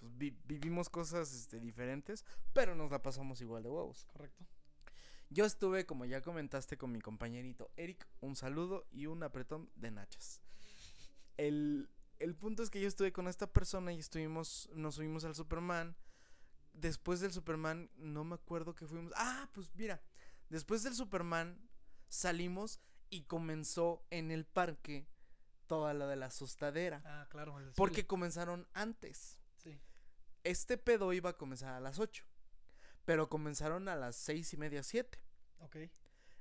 pues, 0.01 0.19
vi- 0.19 0.37
vivimos 0.47 0.89
cosas 0.89 1.33
este, 1.35 1.61
diferentes, 1.61 2.25
pero 2.53 2.75
nos 2.75 2.91
la 2.91 3.03
pasamos 3.03 3.41
igual 3.41 3.63
de 3.63 3.71
huevos. 3.71 4.07
Correcto. 4.13 4.47
Yo 5.31 5.45
estuve, 5.45 5.85
como 5.85 6.07
ya 6.07 6.23
comentaste, 6.23 6.79
con 6.79 6.91
mi 6.91 7.01
compañerito 7.01 7.71
Eric, 7.77 8.07
un 8.21 8.35
saludo 8.35 8.87
y 8.91 9.07
un 9.07 9.23
apretón 9.23 9.71
de 9.77 9.91
nachas. 9.91 10.41
El, 11.37 11.91
el 12.19 12.35
punto 12.35 12.63
es 12.63 12.71
que 12.71 12.81
yo 12.81 12.89
estuve 12.89 13.13
con 13.13 13.29
esta 13.29 13.47
persona 13.53 13.93
y 13.93 13.99
estuvimos, 13.99 14.71
nos 14.75 14.95
subimos 14.95 15.25
al 15.25 15.35
Superman. 15.35 15.97
Después 16.73 17.21
del 17.21 17.33
Superman, 17.33 17.91
no 17.97 18.25
me 18.25 18.37
acuerdo 18.37 18.75
que 18.75 18.87
fuimos. 18.87 19.13
Ah, 19.17 19.51
pues 19.53 19.71
mira, 19.75 20.01
después 20.49 20.83
del 20.83 20.95
Superman 20.95 21.61
salimos 22.09 22.81
y 23.11 23.23
comenzó 23.25 24.03
en 24.11 24.31
el 24.31 24.47
parque 24.47 25.07
toda 25.69 25.95
lo 25.95 26.09
de 26.09 26.16
la 26.16 26.27
asustadera. 26.27 27.03
Ah, 27.05 27.27
claro. 27.31 27.57
Porque 27.77 28.07
comenzaron 28.07 28.66
antes. 28.75 29.39
Sí. 29.57 29.79
Este 30.43 30.77
pedo 30.77 31.12
iba 31.12 31.31
a 31.31 31.37
comenzar 31.37 31.75
a 31.75 31.81
las 31.81 32.01
8. 32.01 32.25
Pero 33.05 33.29
comenzaron 33.29 33.89
a 33.89 33.97
las 33.97 34.16
seis 34.16 34.53
y 34.53 34.57
media, 34.57 34.83
7. 34.83 35.19
Ok. 35.61 35.77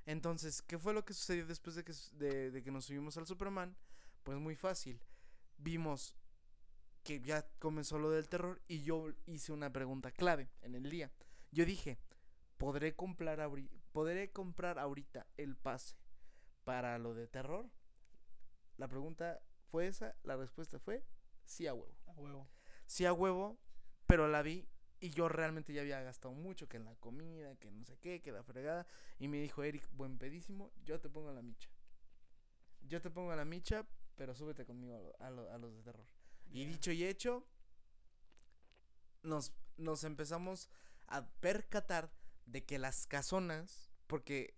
Entonces, 0.04 0.62
¿qué 0.62 0.78
fue 0.78 0.92
lo 0.92 1.04
que 1.04 1.14
sucedió 1.14 1.46
después 1.46 1.76
de 1.76 1.84
que, 1.84 1.94
de, 2.12 2.50
de 2.50 2.62
que 2.62 2.70
nos 2.70 2.86
subimos 2.86 3.16
al 3.16 3.26
Superman? 3.26 3.76
Pues 4.22 4.38
muy 4.38 4.56
fácil. 4.56 5.00
Vimos 5.58 6.14
que 7.04 7.20
ya 7.20 7.46
comenzó 7.58 7.98
lo 7.98 8.10
del 8.10 8.28
terror 8.28 8.60
y 8.68 8.82
yo 8.82 9.12
hice 9.26 9.52
una 9.52 9.72
pregunta 9.72 10.10
clave 10.10 10.50
en 10.62 10.74
el 10.74 10.90
día. 10.90 11.10
Yo 11.50 11.64
dije, 11.64 11.98
¿podré 12.58 12.94
comprar, 12.94 13.50
¿podré 13.92 14.30
comprar 14.30 14.78
ahorita 14.78 15.26
el 15.36 15.56
pase 15.56 15.96
para 16.64 16.98
lo 16.98 17.14
de 17.14 17.26
terror? 17.26 17.70
La 18.78 18.88
pregunta 18.88 19.42
fue 19.70 19.88
esa, 19.88 20.16
la 20.24 20.36
respuesta 20.36 20.78
fue 20.80 21.04
sí 21.44 21.66
a 21.68 21.74
huevo. 21.74 21.94
A 22.06 22.12
huevo. 22.12 22.48
Sí 22.86 23.04
a 23.06 23.12
huevo, 23.12 23.58
pero 24.06 24.28
la 24.28 24.42
vi 24.42 24.68
y 25.00 25.10
yo 25.10 25.28
realmente 25.28 25.72
ya 25.74 25.82
había 25.82 26.00
gastado 26.02 26.34
mucho, 26.34 26.68
que 26.68 26.78
en 26.78 26.86
la 26.86 26.96
comida, 26.96 27.56
que 27.56 27.70
no 27.70 27.84
sé 27.84 27.98
qué, 27.98 28.22
que 28.22 28.32
la 28.32 28.42
fregada. 28.44 28.86
Y 29.18 29.28
me 29.28 29.38
dijo, 29.40 29.62
Eric, 29.62 29.88
buen 29.92 30.18
pedísimo, 30.18 30.72
yo 30.84 31.00
te 31.00 31.10
pongo 31.10 31.32
la 31.32 31.42
micha. 31.42 31.70
Yo 32.80 33.00
te 33.00 33.10
pongo 33.10 33.32
a 33.32 33.36
la 33.36 33.44
micha, 33.44 33.86
pero 34.16 34.34
súbete 34.34 34.64
conmigo 34.64 34.96
a, 34.96 35.00
lo- 35.00 35.16
a 35.20 35.30
lo- 35.30 35.52
a 35.52 35.58
los 35.58 35.76
de 35.76 35.82
terror. 35.82 36.06
Y 36.50 36.64
dicho 36.64 36.90
y 36.92 37.04
hecho, 37.04 37.46
nos, 39.22 39.52
nos 39.76 40.04
empezamos 40.04 40.68
a 41.06 41.28
percatar 41.40 42.10
de 42.46 42.64
que 42.64 42.78
las 42.78 43.06
casonas, 43.06 43.90
porque 44.06 44.57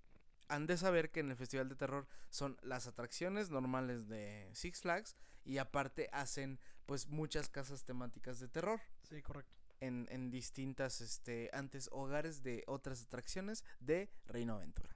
han 0.51 0.67
de 0.67 0.77
saber 0.77 1.11
que 1.11 1.21
en 1.21 1.31
el 1.31 1.37
Festival 1.37 1.69
de 1.69 1.77
Terror 1.77 2.07
son 2.29 2.59
las 2.63 2.87
atracciones 2.87 3.51
normales 3.51 4.09
de 4.09 4.51
Six 4.53 4.81
Flags 4.83 5.17
y 5.45 5.59
aparte 5.59 6.09
hacen 6.13 6.59
pues 6.87 7.09
muchas 7.09 7.49
casas 7.49 7.85
temáticas 7.85 8.41
de 8.41 8.49
terror 8.49 8.81
Sí, 9.09 9.23
correcto. 9.23 9.57
en, 9.81 10.09
en 10.11 10.31
distintas, 10.31 11.01
este, 11.01 11.49
antes 11.53 11.89
hogares 11.93 12.43
de 12.43 12.65
otras 12.67 13.03
atracciones 13.03 13.65
de 13.79 14.11
Reino 14.27 14.55
Aventura. 14.57 14.95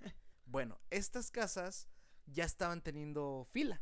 bueno, 0.46 0.78
estas 0.90 1.30
casas 1.30 1.88
ya 2.26 2.44
estaban 2.44 2.82
teniendo 2.82 3.46
fila. 3.50 3.80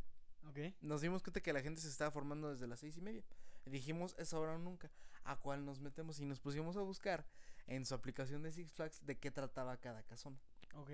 Ok. 0.49 0.59
Nos 0.81 1.01
dimos 1.01 1.23
cuenta 1.23 1.41
que 1.41 1.53
la 1.53 1.63
gente 1.63 1.81
se 1.81 1.89
estaba 1.89 2.11
formando 2.13 2.51
desde 2.51 2.67
las 2.69 2.81
seis 2.81 2.97
y 2.97 3.01
media. 3.01 3.25
Dijimos, 3.67 4.15
es 4.19 4.33
ahora 4.33 4.55
o 4.55 4.59
nunca. 4.59 4.91
A 5.25 5.37
cuál 5.37 5.65
nos 5.65 5.81
metemos 5.81 6.19
y 6.21 6.25
nos 6.25 6.41
pusimos 6.41 6.77
a 6.77 6.81
buscar 6.83 7.27
en 7.67 7.85
su 7.85 7.95
aplicación 7.95 8.43
de 8.43 8.51
Six 8.53 8.73
Flags 8.73 9.05
de 9.05 9.19
qué 9.19 9.31
trataba 9.31 9.77
cada 9.77 10.03
casona. 10.03 10.41
Ok. 10.73 10.91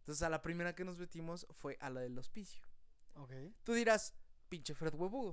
Entonces 0.00 0.22
a 0.22 0.28
la 0.30 0.40
primera 0.42 0.74
que 0.74 0.84
nos 0.84 0.98
metimos 0.98 1.46
fue 1.50 1.76
a 1.80 1.90
la 1.90 2.00
del 2.00 2.18
hospicio. 2.18 2.62
Ok. 3.14 3.32
Tú 3.64 3.74
dirás, 3.74 4.14
pinche 4.48 4.74
Fred 4.74 4.94
huevudo. 4.94 5.32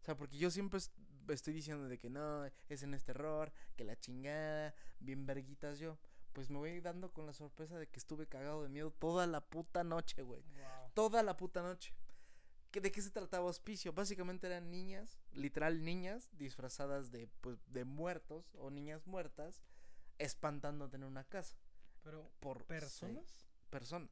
O 0.00 0.04
sea, 0.04 0.16
porque 0.16 0.36
yo 0.38 0.50
siempre 0.50 0.78
est- 0.78 0.92
estoy 1.28 1.52
diciendo 1.54 1.88
de 1.88 1.98
que 1.98 2.10
no, 2.10 2.44
es 2.68 2.82
en 2.82 2.94
este 2.94 3.12
error, 3.12 3.52
que 3.76 3.84
la 3.84 3.98
chingada, 3.98 4.74
bien 5.00 5.26
verguitas 5.26 5.78
yo. 5.78 5.98
Pues 6.32 6.50
me 6.50 6.58
voy 6.58 6.80
dando 6.80 7.12
con 7.12 7.24
la 7.26 7.32
sorpresa 7.32 7.78
de 7.78 7.88
que 7.88 7.98
estuve 7.98 8.26
cagado 8.26 8.62
de 8.62 8.68
miedo 8.68 8.90
toda 8.90 9.26
la 9.26 9.40
puta 9.48 9.84
noche, 9.84 10.22
güey. 10.22 10.42
Wow. 10.42 10.90
Toda 10.94 11.22
la 11.22 11.36
puta 11.36 11.62
noche. 11.62 11.94
¿Qué- 12.70 12.80
¿De 12.80 12.92
qué 12.92 13.00
se 13.00 13.10
trataba 13.10 13.46
Hospicio? 13.46 13.92
Básicamente 13.92 14.46
eran 14.46 14.70
niñas, 14.70 15.18
literal 15.32 15.82
niñas, 15.84 16.28
disfrazadas 16.32 17.10
de, 17.10 17.28
pues, 17.40 17.58
de 17.72 17.84
muertos 17.84 18.54
o 18.58 18.70
niñas 18.70 19.06
muertas, 19.06 19.62
espantándote 20.18 20.96
en 20.96 21.04
una 21.04 21.24
casa. 21.24 21.56
Pero, 22.06 22.30
Por 22.38 22.64
¿personas? 22.66 23.48
personas. 23.68 24.10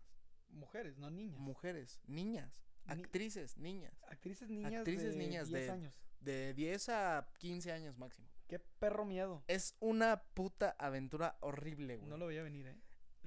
Mujeres, 0.49 0.99
no 0.99 1.11
niñas. 1.11 1.39
Mujeres, 1.39 2.01
niñas, 2.07 2.53
Ni- 2.87 2.93
actrices, 2.93 3.57
niñas. 3.57 3.95
Actrices 4.09 4.49
niñas 4.51 4.75
Actrices 4.75 5.13
de 5.13 5.17
niñas 5.17 5.49
10 5.49 5.67
de- 5.67 5.71
años. 5.71 5.95
De 6.19 6.55
10 6.55 6.89
a 6.89 7.29
15 7.39 7.71
años 7.71 7.97
máximo. 7.97 8.27
Qué 8.49 8.59
perro 8.59 9.05
miedo. 9.05 9.45
Es 9.47 9.77
una 9.79 10.25
puta 10.35 10.71
aventura 10.77 11.37
horrible, 11.41 11.97
güey. 11.99 12.09
No 12.11 12.17
lo 12.17 12.27
veía 12.27 12.43
venir, 12.43 12.67
¿eh? 12.67 12.77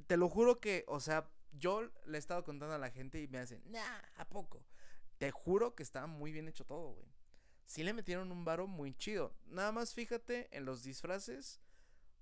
Te 0.06 0.18
lo 0.18 0.28
juro 0.28 0.60
que, 0.60 0.84
o 0.90 1.00
sea, 1.00 1.32
yo 1.54 1.90
le 2.06 2.18
he 2.18 2.20
estado 2.20 2.44
contando 2.44 2.76
a 2.76 2.78
la 2.78 2.92
gente 2.92 3.22
y 3.22 3.28
me 3.30 3.38
hacen, 3.38 3.64
nah, 3.72 4.02
¿a 4.18 4.28
poco? 4.28 4.66
Te 5.18 5.32
juro 5.32 5.76
que 5.76 5.84
estaba 5.84 6.08
muy 6.08 6.34
bien 6.34 6.50
hecho 6.50 6.66
todo, 6.66 6.92
güey. 6.92 7.08
Sí 7.66 7.84
le 7.84 7.94
metieron 7.94 8.32
un 8.34 8.44
varo 8.44 8.68
muy 8.68 8.94
chido. 8.94 9.34
Nada 9.46 9.72
más 9.72 9.94
fíjate 9.94 10.50
en 10.56 10.66
los 10.66 10.84
disfraces 10.84 11.62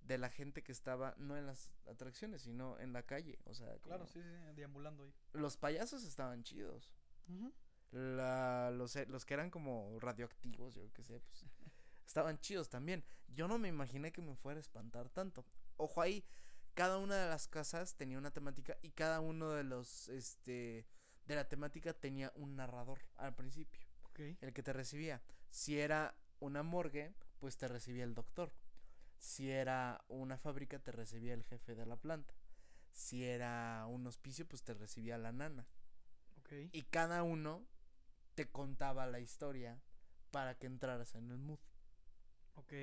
de 0.06 0.18
la 0.18 0.30
gente 0.30 0.62
que 0.64 0.72
estaba, 0.72 1.16
no 1.18 1.36
en 1.38 1.46
las 1.48 1.72
atracciones, 1.88 2.44
sino 2.44 2.78
en 2.80 2.94
la 2.94 3.04
calle. 3.04 3.40
O 3.46 3.54
sea, 3.54 3.76
Claro, 3.80 4.06
sí, 4.06 4.22
sí, 4.22 4.54
deambulando 4.56 5.04
ahí. 5.04 5.14
los 5.34 5.58
payasos 5.58 6.04
estaban 6.04 6.44
chidos. 6.44 6.92
La, 7.92 8.72
los, 8.72 8.96
e- 8.96 9.06
los 9.08 9.26
que 9.26 9.34
eran 9.36 9.50
como 9.50 9.98
radioactivos, 10.00 10.76
yo 10.76 10.92
qué 10.94 11.04
sé, 11.04 11.20
pues 11.22 11.46
estaban 12.06 12.40
chidos 12.40 12.70
también. 12.70 13.04
Yo 13.28 13.48
no 13.48 13.58
me 13.58 13.70
imaginé 13.70 14.12
que 14.12 14.22
me 14.22 14.36
fuera 14.36 14.58
a 14.58 14.62
espantar 14.62 15.10
tanto. 15.10 15.46
Ojo 15.78 16.02
ahí, 16.02 16.26
cada 16.74 16.98
una 16.98 17.16
de 17.16 17.30
las 17.30 17.48
casas 17.48 17.96
tenía 17.96 18.18
una 18.18 18.32
temática 18.32 18.78
y 18.82 18.92
cada 18.92 19.22
uno 19.22 19.52
de 19.52 19.64
los, 19.64 20.10
este, 20.10 20.86
de 21.26 21.36
la 21.36 21.48
temática 21.48 21.94
tenía 21.94 22.32
un 22.36 22.56
narrador 22.58 23.00
al 23.16 23.34
principio, 23.36 23.82
el 24.42 24.54
que 24.54 24.62
te 24.64 24.74
recibía. 24.74 25.22
Si 25.50 25.80
era 25.80 26.16
una 26.40 26.64
morgue, 26.64 27.14
pues 27.40 27.58
te 27.58 27.68
recibía 27.68 28.04
el 28.04 28.14
doctor. 28.14 28.52
Si 29.26 29.50
era 29.50 30.06
una 30.08 30.38
fábrica, 30.38 30.78
te 30.78 30.92
recibía 30.92 31.34
el 31.34 31.44
jefe 31.44 31.74
de 31.74 31.88
la 31.88 31.98
planta. 31.98 32.36
Si 32.92 33.26
era 33.26 33.88
un 33.88 34.06
hospicio, 34.06 34.48
pues 34.48 34.62
te 34.62 34.76
recibía 34.76 35.18
la 35.18 35.32
nana. 35.32 35.68
Y 36.72 36.84
cada 36.84 37.24
uno 37.24 37.66
te 38.36 38.48
contaba 38.52 39.08
la 39.08 39.20
historia 39.20 39.82
para 40.30 40.60
que 40.60 40.68
entraras 40.68 41.16
en 41.16 41.32
el 41.32 41.40
mood. 41.40 41.58
Ok. 42.54 42.74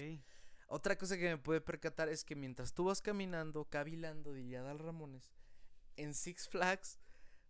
Otra 0.67 0.99
cosa 0.99 1.17
que 1.17 1.31
me 1.31 1.39
pude 1.39 1.61
percatar 1.61 2.09
es 2.09 2.25
que 2.25 2.35
mientras 2.35 2.75
tú 2.75 2.87
vas 2.87 3.01
caminando, 3.01 3.65
cavilando, 3.67 4.33
diría 4.33 4.63
Dal 4.63 4.81
Ramones, 4.81 5.31
en 5.95 6.13
Six 6.13 6.49
Flags, 6.49 6.99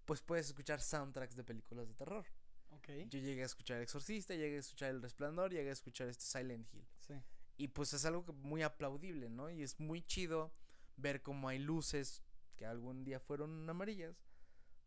pues 0.05 0.21
puedes 0.21 0.49
escuchar 0.49 0.83
soundtracks 0.83 1.35
de 1.35 1.45
películas 1.45 1.89
de 1.89 1.95
terror. 1.95 2.27
Ok. 2.69 2.89
Yo 3.09 3.19
llegué 3.19 3.43
a 3.43 3.47
escuchar 3.47 3.81
Exorcista, 3.81 4.35
llegué 4.35 4.57
a 4.57 4.61
escuchar 4.61 4.91
El 4.91 5.01
Resplandor, 5.01 5.51
llegué 5.51 5.71
a 5.71 5.73
escuchar 5.73 6.09
este 6.09 6.27
Silent 6.27 6.69
Hill. 6.75 6.87
Sí. 7.01 7.15
Y 7.63 7.69
pues 7.69 7.93
es 7.93 8.05
algo 8.05 8.25
que- 8.25 8.33
muy 8.33 8.63
aplaudible, 8.63 9.29
¿no? 9.31 9.49
Y 9.49 9.63
es 9.63 9.79
muy 9.79 10.03
chido 10.03 10.53
ver 10.97 11.23
cómo 11.23 11.47
hay 11.49 11.61
luces 11.61 12.21
que 12.57 12.67
algún 12.67 13.05
día 13.05 13.21
fueron 13.21 13.71
amarillas, 13.71 14.17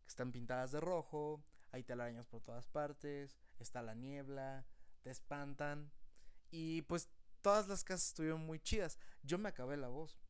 que 0.02 0.08
están 0.08 0.30
pintadas 0.30 0.72
de 0.72 0.80
rojo, 0.80 1.42
hay 1.72 1.82
telarañas 1.84 2.26
por 2.26 2.42
todas 2.42 2.66
partes, 2.66 3.38
está 3.58 3.80
la 3.80 3.94
niebla, 3.94 4.66
te 5.02 5.08
espantan. 5.10 5.90
Y 6.50 6.82
pues 6.82 7.08
todas 7.40 7.66
las 7.66 7.82
casas 7.82 8.08
estuvieron 8.08 8.44
muy 8.44 8.60
chidas. 8.60 8.98
Yo 9.22 9.38
me 9.38 9.48
acabé 9.48 9.78
la 9.78 9.88
voz. 9.88 10.20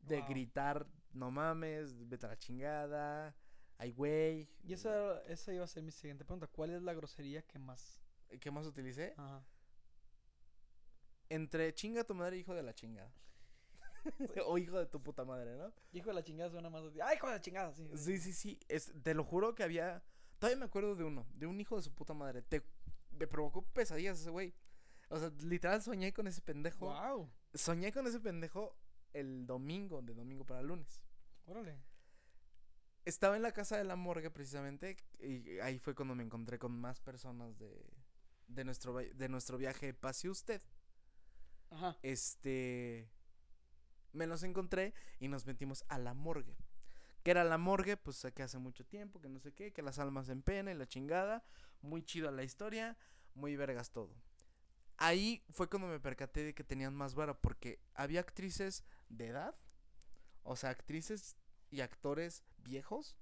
De 0.00 0.20
Wow. 0.20 0.28
gritar, 0.30 0.86
no 1.12 1.30
mames, 1.30 2.08
vete 2.08 2.24
a 2.24 2.30
la 2.30 2.38
chingada, 2.38 3.36
ay 3.76 3.92
güey. 3.92 4.48
Y 4.64 4.72
esa, 4.72 5.20
esa 5.24 5.52
iba 5.52 5.64
a 5.64 5.68
ser 5.68 5.82
mi 5.82 5.92
siguiente 5.92 6.24
pregunta. 6.24 6.46
¿Cuál 6.46 6.70
es 6.70 6.82
la 6.82 6.94
grosería 6.94 7.42
que 7.42 7.58
más? 7.58 8.00
¿Qué 8.40 8.50
más 8.50 8.66
utilicé? 8.66 9.12
Ajá. 9.18 9.44
Entre 11.30 11.72
chinga 11.74 12.04
tu 12.04 12.14
madre, 12.14 12.36
hijo 12.36 12.54
de 12.54 12.62
la 12.62 12.74
chingada. 12.74 13.12
o 14.46 14.58
hijo 14.58 14.78
de 14.78 14.86
tu 14.86 15.02
puta 15.02 15.24
madre, 15.24 15.56
¿no? 15.56 15.72
Hijo 15.92 16.08
de 16.08 16.14
la 16.14 16.24
chingada 16.24 16.50
suena 16.50 16.68
más. 16.68 16.82
¡Ay, 17.02 17.16
hijo 17.16 17.28
de 17.28 17.34
la 17.34 17.40
chingada! 17.40 17.72
Sí. 17.72 17.88
Sí, 17.94 18.18
sí, 18.18 18.32
sí. 18.32 18.60
Es, 18.68 18.92
te 19.02 19.14
lo 19.14 19.24
juro 19.24 19.54
que 19.54 19.62
había. 19.62 20.02
Todavía 20.38 20.58
me 20.58 20.64
acuerdo 20.64 20.96
de 20.96 21.04
uno, 21.04 21.26
de 21.34 21.46
un 21.46 21.60
hijo 21.60 21.76
de 21.76 21.82
su 21.82 21.94
puta 21.94 22.14
madre. 22.14 22.42
Te, 22.42 22.62
me 23.12 23.26
provocó 23.26 23.62
pesadillas 23.62 24.20
ese 24.20 24.30
güey. 24.30 24.54
O 25.08 25.18
sea, 25.18 25.30
literal 25.42 25.82
soñé 25.82 26.12
con 26.12 26.26
ese 26.26 26.40
pendejo. 26.40 26.86
¡Wow! 26.86 27.30
Soñé 27.54 27.92
con 27.92 28.06
ese 28.06 28.20
pendejo 28.20 28.76
el 29.12 29.46
domingo, 29.46 30.02
de 30.02 30.14
domingo 30.14 30.44
para 30.44 30.62
lunes. 30.62 31.02
Órale. 31.46 31.80
Estaba 33.04 33.36
en 33.36 33.42
la 33.42 33.52
casa 33.52 33.76
de 33.76 33.84
la 33.84 33.96
morgue 33.96 34.30
precisamente. 34.30 34.96
Y 35.18 35.58
ahí 35.60 35.78
fue 35.78 35.94
cuando 35.94 36.14
me 36.14 36.22
encontré 36.22 36.58
con 36.58 36.72
más 36.72 37.00
personas 37.00 37.58
de, 37.58 37.86
de, 38.46 38.64
nuestro, 38.64 38.94
de 38.94 39.28
nuestro 39.28 39.58
viaje 39.58 39.94
Pase 39.94 40.28
Usted. 40.28 40.62
Ajá. 41.70 41.96
este 42.02 43.08
me 44.12 44.26
los 44.26 44.42
encontré 44.42 44.92
y 45.20 45.28
nos 45.28 45.46
metimos 45.46 45.84
a 45.88 45.98
la 45.98 46.14
morgue. 46.14 46.56
Que 47.22 47.30
era 47.30 47.44
la 47.44 47.58
morgue, 47.58 47.96
pues 47.96 48.26
que 48.34 48.42
hace 48.42 48.58
mucho 48.58 48.84
tiempo, 48.86 49.20
que 49.20 49.28
no 49.28 49.38
sé 49.38 49.52
qué, 49.52 49.72
que 49.72 49.82
las 49.82 49.98
almas 49.98 50.28
en 50.30 50.42
pena 50.42 50.72
y 50.72 50.74
la 50.74 50.86
chingada. 50.86 51.44
Muy 51.82 52.02
chida 52.02 52.30
la 52.30 52.42
historia, 52.42 52.96
muy 53.34 53.56
vergas 53.56 53.90
todo. 53.90 54.14
Ahí 54.96 55.44
fue 55.50 55.68
cuando 55.68 55.88
me 55.88 56.00
percaté 56.00 56.44
de 56.44 56.54
que 56.54 56.64
tenían 56.64 56.94
más 56.94 57.14
vara, 57.14 57.34
porque 57.40 57.80
había 57.94 58.20
actrices 58.20 58.84
de 59.08 59.28
edad, 59.28 59.54
o 60.42 60.56
sea, 60.56 60.70
actrices 60.70 61.36
y 61.70 61.80
actores 61.80 62.44
viejos, 62.58 63.16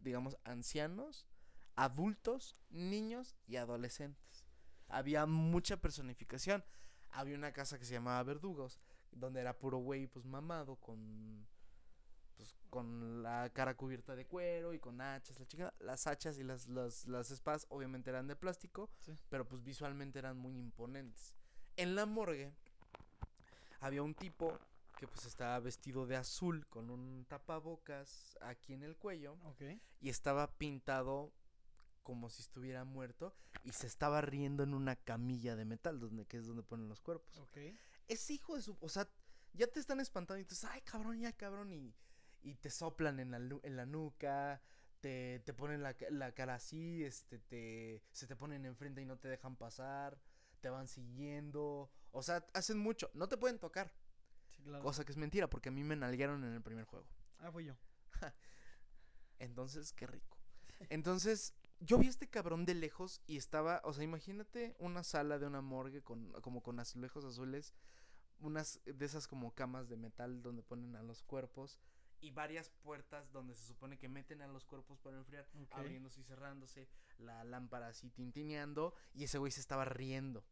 digamos, 0.00 0.36
ancianos, 0.44 1.26
adultos, 1.74 2.56
niños 2.68 3.34
y 3.46 3.56
adolescentes. 3.56 4.44
Había 4.88 5.26
mucha 5.26 5.78
personificación. 5.78 6.64
Había 7.16 7.36
una 7.36 7.52
casa 7.52 7.78
que 7.78 7.84
se 7.84 7.94
llamaba 7.94 8.22
Verdugos, 8.22 8.78
donde 9.10 9.40
era 9.40 9.58
puro 9.58 9.78
güey, 9.78 10.06
pues 10.06 10.24
mamado, 10.26 10.76
con. 10.76 11.46
Pues 12.36 12.54
con 12.68 13.22
la 13.22 13.48
cara 13.54 13.74
cubierta 13.74 14.14
de 14.14 14.26
cuero 14.26 14.74
y 14.74 14.78
con 14.78 15.00
hachas, 15.00 15.38
la 15.40 15.46
chica. 15.46 15.72
Las 15.80 16.06
hachas 16.06 16.38
y 16.38 16.44
las, 16.44 16.66
las, 16.68 17.06
las 17.06 17.30
espadas 17.30 17.66
obviamente 17.70 18.10
eran 18.10 18.26
de 18.26 18.36
plástico, 18.36 18.90
Sí. 19.00 19.16
pero 19.30 19.48
pues 19.48 19.62
visualmente 19.62 20.18
eran 20.18 20.36
muy 20.36 20.58
imponentes. 20.58 21.34
En 21.78 21.94
la 21.94 22.04
morgue 22.04 22.52
había 23.80 24.02
un 24.02 24.14
tipo 24.14 24.58
que 24.98 25.06
pues 25.06 25.24
estaba 25.24 25.58
vestido 25.60 26.06
de 26.06 26.16
azul 26.16 26.66
con 26.68 26.90
un 26.90 27.24
tapabocas 27.28 28.36
aquí 28.42 28.74
en 28.74 28.82
el 28.82 28.96
cuello 28.96 29.38
Ok. 29.44 29.62
y 30.00 30.08
estaba 30.10 30.46
pintado 30.58 31.32
como 32.06 32.30
si 32.30 32.40
estuviera 32.40 32.84
muerto 32.84 33.34
y 33.64 33.72
se 33.72 33.88
estaba 33.88 34.20
riendo 34.20 34.62
en 34.62 34.74
una 34.74 34.94
camilla 34.94 35.56
de 35.56 35.64
metal, 35.64 35.98
donde, 35.98 36.24
que 36.24 36.36
es 36.36 36.46
donde 36.46 36.62
ponen 36.62 36.88
los 36.88 37.00
cuerpos. 37.00 37.36
Ok. 37.38 37.56
Es 38.06 38.30
hijo 38.30 38.54
de 38.54 38.62
su... 38.62 38.76
O 38.80 38.88
sea, 38.88 39.08
ya 39.54 39.66
te 39.66 39.80
están 39.80 39.98
espantando 39.98 40.38
y 40.40 40.44
tú 40.44 40.50
dices, 40.50 40.70
ay, 40.70 40.82
cabrón, 40.82 41.18
ya, 41.18 41.32
cabrón, 41.32 41.72
y, 41.72 41.92
y 42.42 42.54
te 42.54 42.70
soplan 42.70 43.18
en 43.18 43.32
la, 43.32 43.40
nu- 43.40 43.58
en 43.64 43.74
la 43.74 43.86
nuca, 43.86 44.62
te, 45.00 45.40
te 45.40 45.52
ponen 45.52 45.82
la, 45.82 45.94
ca- 45.94 46.06
la 46.10 46.30
cara 46.32 46.54
así, 46.54 47.02
este, 47.02 47.40
te, 47.40 48.04
se 48.12 48.28
te 48.28 48.36
ponen 48.36 48.64
enfrente 48.66 49.02
y 49.02 49.04
no 49.04 49.18
te 49.18 49.26
dejan 49.26 49.56
pasar, 49.56 50.16
te 50.60 50.70
van 50.70 50.86
siguiendo, 50.86 51.90
o 52.12 52.22
sea, 52.22 52.46
hacen 52.54 52.78
mucho, 52.78 53.10
no 53.14 53.28
te 53.28 53.36
pueden 53.36 53.58
tocar, 53.58 53.92
Sí, 54.56 54.62
claro. 54.62 54.84
cosa 54.84 55.04
que 55.04 55.10
es 55.10 55.18
mentira, 55.18 55.50
porque 55.50 55.70
a 55.70 55.72
mí 55.72 55.82
me 55.82 55.96
nalguearon 55.96 56.44
en 56.44 56.52
el 56.52 56.62
primer 56.62 56.84
juego. 56.84 57.08
Ah, 57.40 57.50
fui 57.50 57.64
yo. 57.64 57.74
Entonces, 59.38 59.92
qué 59.92 60.06
rico. 60.06 60.38
Entonces, 60.88 61.54
yo 61.80 61.98
vi 61.98 62.06
a 62.06 62.10
este 62.10 62.28
cabrón 62.28 62.64
de 62.64 62.74
lejos 62.74 63.20
y 63.26 63.36
estaba, 63.36 63.80
o 63.84 63.92
sea, 63.92 64.04
imagínate 64.04 64.74
una 64.78 65.04
sala 65.04 65.38
de 65.38 65.46
una 65.46 65.60
morgue 65.60 66.02
con, 66.02 66.32
como 66.40 66.62
con 66.62 66.80
azulejos 66.80 67.24
azules, 67.24 67.74
unas 68.40 68.80
de 68.84 69.04
esas 69.04 69.26
como 69.26 69.54
camas 69.54 69.88
de 69.88 69.96
metal 69.96 70.42
donde 70.42 70.62
ponen 70.62 70.96
a 70.96 71.02
los 71.02 71.22
cuerpos 71.22 71.80
y 72.20 72.30
varias 72.30 72.70
puertas 72.82 73.30
donde 73.32 73.54
se 73.54 73.64
supone 73.66 73.98
que 73.98 74.08
meten 74.08 74.40
a 74.42 74.48
los 74.48 74.64
cuerpos 74.64 74.98
para 74.98 75.16
enfriar, 75.16 75.46
abriéndose 75.70 76.20
y 76.20 76.24
cerrándose, 76.24 76.88
la 77.18 77.44
lámpara 77.44 77.88
así 77.88 78.10
tintineando 78.10 78.94
y 79.14 79.24
ese 79.24 79.38
güey 79.38 79.52
se 79.52 79.60
estaba 79.60 79.84
riendo. 79.84 80.44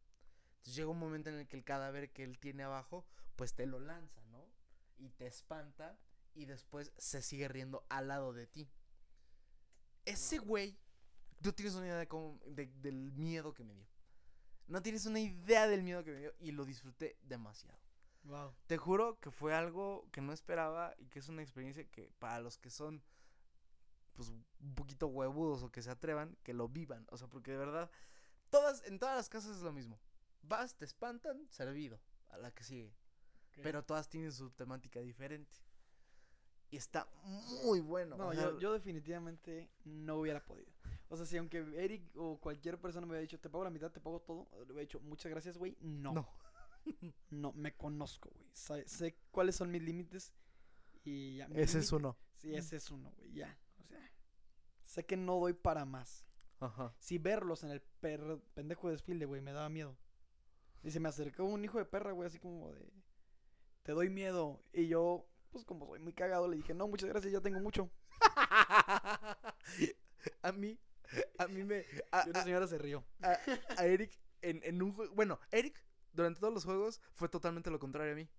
Entonces 0.57 0.75
llega 0.75 0.89
un 0.89 0.99
momento 0.99 1.29
en 1.29 1.37
el 1.37 1.47
que 1.47 1.57
el 1.57 1.63
cadáver 1.63 2.11
que 2.11 2.23
él 2.23 2.39
tiene 2.39 2.63
abajo, 2.63 3.05
pues 3.35 3.55
te 3.55 3.65
lo 3.65 3.79
lanza, 3.79 4.23
¿no? 4.25 4.47
Y 4.97 5.09
te 5.09 5.27
espanta 5.27 5.99
y 6.33 6.45
después 6.45 6.91
se 6.97 7.21
sigue 7.21 7.47
riendo 7.47 7.85
al 7.89 8.09
lado 8.09 8.33
de 8.33 8.47
ti. 8.47 8.69
Ese 10.05 10.37
güey, 10.37 10.77
tú 11.45 11.53
tienes 11.53 11.75
una 11.75 11.85
idea 11.85 11.97
de 11.97 12.07
cómo- 12.07 12.39
de- 12.47 12.71
del 12.81 13.11
miedo 13.13 13.53
que 13.53 13.63
me 13.63 13.73
dio. 13.75 13.85
No 14.67 14.81
tienes 14.81 15.05
una 15.05 15.19
idea 15.19 15.67
del 15.67 15.83
miedo 15.83 16.03
que 16.03 16.11
me 16.11 16.19
dio 16.19 16.33
y 16.39 16.51
lo 16.51 16.65
disfruté 16.65 17.17
demasiado. 17.21 17.77
Wow. 18.23 18.53
Te 18.65 18.77
juro 18.77 19.19
que 19.19 19.29
fue 19.29 19.53
algo 19.53 20.07
que 20.11 20.21
no 20.21 20.33
esperaba 20.33 20.95
y 20.97 21.05
que 21.07 21.19
es 21.19 21.29
una 21.29 21.43
experiencia 21.43 21.83
que 21.91 22.11
para 22.17 22.39
los 22.39 22.57
que 22.57 22.69
son 22.71 23.03
pues 24.13 24.29
un 24.29 24.73
poquito 24.75 25.07
huevudos 25.07 25.61
o 25.61 25.71
que 25.71 25.81
se 25.83 25.91
atrevan, 25.91 26.35
que 26.41 26.53
lo 26.53 26.67
vivan, 26.69 27.05
o 27.11 27.17
sea, 27.17 27.27
porque 27.27 27.51
de 27.51 27.57
verdad 27.57 27.91
todas 28.49 28.81
en 28.85 28.97
todas 28.97 29.15
las 29.17 29.29
casas 29.29 29.57
es 29.57 29.61
lo 29.61 29.71
mismo. 29.73 29.99
Vas, 30.41 30.75
te 30.75 30.85
espantan, 30.85 31.47
servido, 31.51 31.99
a 32.29 32.37
la 32.37 32.51
que 32.51 32.63
sigue. 32.63 32.95
Pero 33.61 33.83
todas 33.83 34.09
tienen 34.09 34.31
su 34.31 34.49
temática 34.51 34.99
diferente. 35.01 35.59
Y 36.71 36.77
está 36.77 37.07
muy 37.63 37.79
bueno. 37.79 38.17
No, 38.17 38.29
o 38.29 38.33
sea, 38.33 38.43
yo, 38.51 38.59
yo 38.59 38.73
definitivamente 38.73 39.69
no 39.85 40.15
hubiera 40.17 40.43
podido. 40.43 40.71
O 41.09 41.15
sea, 41.17 41.25
si 41.25 41.37
aunque 41.37 41.59
Eric 41.75 42.03
o 42.15 42.39
cualquier 42.39 42.79
persona 42.79 43.05
me 43.05 43.11
hubiera 43.11 43.21
dicho, 43.21 43.39
te 43.39 43.49
pago 43.49 43.63
la 43.63 43.69
mitad, 43.69 43.91
te 43.91 43.99
pago 44.01 44.21
todo, 44.21 44.47
le 44.51 44.63
hubiera 44.65 44.81
dicho, 44.81 44.99
muchas 45.01 45.29
gracias, 45.31 45.57
güey. 45.57 45.77
No. 45.81 46.13
No. 46.13 46.27
No, 47.31 47.51
me 47.53 47.75
conozco, 47.75 48.29
güey. 48.29 48.47
Sé, 48.53 48.87
sé 48.87 49.17
cuáles 49.31 49.55
son 49.55 49.71
mis 49.71 49.81
límites 49.81 50.31
y 51.03 51.37
ya. 51.37 51.47
Ese 51.55 51.79
es 51.79 51.91
uno. 51.91 52.15
Sí, 52.35 52.53
ese 52.53 52.75
es 52.75 52.91
uno, 52.91 53.11
güey, 53.17 53.33
ya. 53.33 53.57
O 53.79 53.87
sea, 53.87 53.99
sé 54.83 55.03
que 55.03 55.17
no 55.17 55.39
doy 55.39 55.53
para 55.53 55.83
más. 55.85 56.25
Ajá. 56.59 56.93
Si 56.99 57.17
verlos 57.17 57.63
en 57.63 57.71
el 57.71 57.81
per- 57.81 58.39
pendejo 58.53 58.89
desfile, 58.89 59.25
güey, 59.25 59.41
me 59.41 59.51
daba 59.51 59.67
miedo. 59.69 59.97
Y 60.83 60.91
se 60.91 60.99
me 60.99 61.09
acercó 61.09 61.43
un 61.43 61.65
hijo 61.65 61.79
de 61.79 61.85
perra, 61.85 62.11
güey, 62.11 62.27
así 62.27 62.37
como 62.39 62.71
de... 62.71 62.87
Te 63.81 63.91
doy 63.93 64.09
miedo. 64.09 64.61
Y 64.71 64.87
yo, 64.87 65.27
pues 65.49 65.65
como 65.65 65.87
soy 65.87 65.99
muy 65.99 66.13
cagado, 66.13 66.47
le 66.47 66.57
dije, 66.57 66.75
no, 66.75 66.87
muchas 66.87 67.09
gracias, 67.09 67.33
ya 67.33 67.41
tengo 67.41 67.59
mucho. 67.59 67.89
a 70.41 70.51
mí, 70.53 70.77
a 71.37 71.47
mí 71.47 71.63
me. 71.63 71.85
A, 72.11 72.23
Y 72.25 72.29
una 72.29 72.39
a- 72.39 72.43
señora 72.43 72.67
se 72.67 72.77
rió. 72.77 73.03
a- 73.21 73.37
a 73.77 73.85
Eric 73.85 74.17
en, 74.41 74.61
en 74.63 74.81
un 74.81 74.93
juego. 74.93 75.13
Bueno, 75.15 75.39
Eric, 75.51 75.83
durante 76.13 76.39
todos 76.39 76.53
los 76.53 76.65
juegos, 76.65 77.01
fue 77.13 77.29
totalmente 77.29 77.69
lo 77.71 77.79
contrario 77.79 78.13
a 78.13 78.15
mí. 78.15 78.29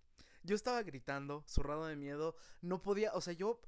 Yo 0.43 0.55
estaba 0.55 0.83
gritando, 0.83 1.43
zurrado 1.49 1.87
de 1.87 1.97
miedo. 1.97 2.37
No 2.63 2.81
podía, 2.83 3.13
o 3.15 3.21
sea, 3.21 3.33
yo 3.33 3.61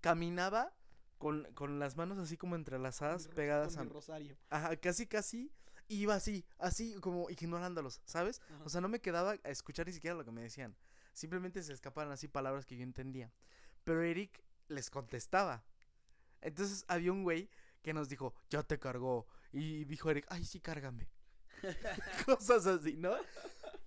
caminaba 0.00 0.72
con, 1.18 1.44
con 1.54 1.78
las 1.78 1.96
manos 1.96 2.18
así 2.18 2.36
como 2.36 2.54
entrelazadas, 2.56 3.26
Con 3.26 3.34
pegadas 3.34 3.74
con 3.74 3.80
a. 3.80 3.84
mi 3.84 3.90
rosario. 3.90 4.36
Ajá, 4.48 4.76
casi, 4.76 5.06
casi. 5.06 5.52
Iba 5.88 6.14
así, 6.14 6.46
así 6.58 6.94
como 7.00 7.28
ignorándolos, 7.30 8.00
¿sabes? 8.04 8.40
Ajá. 8.48 8.62
O 8.64 8.68
sea, 8.68 8.80
no 8.80 8.88
me 8.88 9.00
quedaba 9.00 9.32
a 9.42 9.50
escuchar 9.50 9.86
ni 9.88 9.92
siquiera 9.92 10.14
lo 10.16 10.24
que 10.24 10.30
me 10.30 10.40
decían. 10.42 10.76
Simplemente 11.12 11.62
se 11.64 11.72
escapaban 11.72 12.12
así 12.12 12.28
palabras 12.28 12.64
que 12.64 12.76
yo 12.76 12.84
entendía. 12.84 13.32
Pero 13.82 14.00
Eric 14.02 14.40
les 14.68 14.88
contestaba. 14.88 15.64
Entonces 16.42 16.84
había 16.86 17.10
un 17.10 17.24
güey 17.24 17.50
que 17.82 17.92
nos 17.94 18.08
dijo, 18.08 18.34
ya 18.50 18.62
te 18.62 18.78
cargó. 18.78 19.26
Y 19.52 19.84
dijo 19.84 20.10
Eric, 20.10 20.26
ay, 20.28 20.44
sí, 20.44 20.60
cárgame. 20.60 21.08
Cosas 22.26 22.66
así, 22.66 22.96
¿no? 22.96 23.14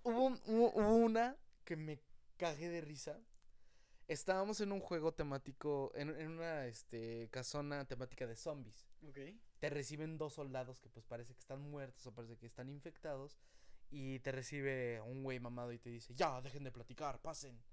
Hubo, 0.04 0.26
un- 0.26 0.42
hubo- 0.46 0.72
hubo 0.76 0.96
una 0.96 1.38
que 1.64 1.76
me 1.76 2.00
cagué 2.38 2.70
de 2.70 2.82
risa. 2.82 3.20
Estábamos 4.08 4.60
en 4.62 4.72
un 4.72 4.80
juego 4.82 5.14
temático, 5.14 5.92
en, 5.96 6.10
en 6.10 6.32
una 6.32 6.66
este, 6.68 7.30
casona 7.32 7.86
temática 7.86 8.28
de 8.28 8.36
zombies 8.36 8.86
Ok. 9.08 9.18
te 9.60 9.70
reciben 9.70 10.18
dos 10.18 10.34
soldados 10.34 10.82
que 10.82 10.90
pues 10.90 11.06
parece 11.06 11.34
que 11.34 11.40
están 11.40 11.62
muertos 11.62 12.06
o 12.06 12.14
parece 12.14 12.38
que 12.38 12.46
están 12.46 12.70
infectados 12.70 13.40
y 13.90 14.20
te 14.20 14.34
recibe 14.34 15.00
un 15.02 15.24
güey 15.24 15.40
mamado 15.40 15.72
y 15.72 15.80
te 15.80 15.90
dice, 15.90 16.14
ya, 16.16 16.42
dejen 16.42 16.66
de 16.66 16.72
platicar, 16.72 17.22
pasen. 17.22 17.64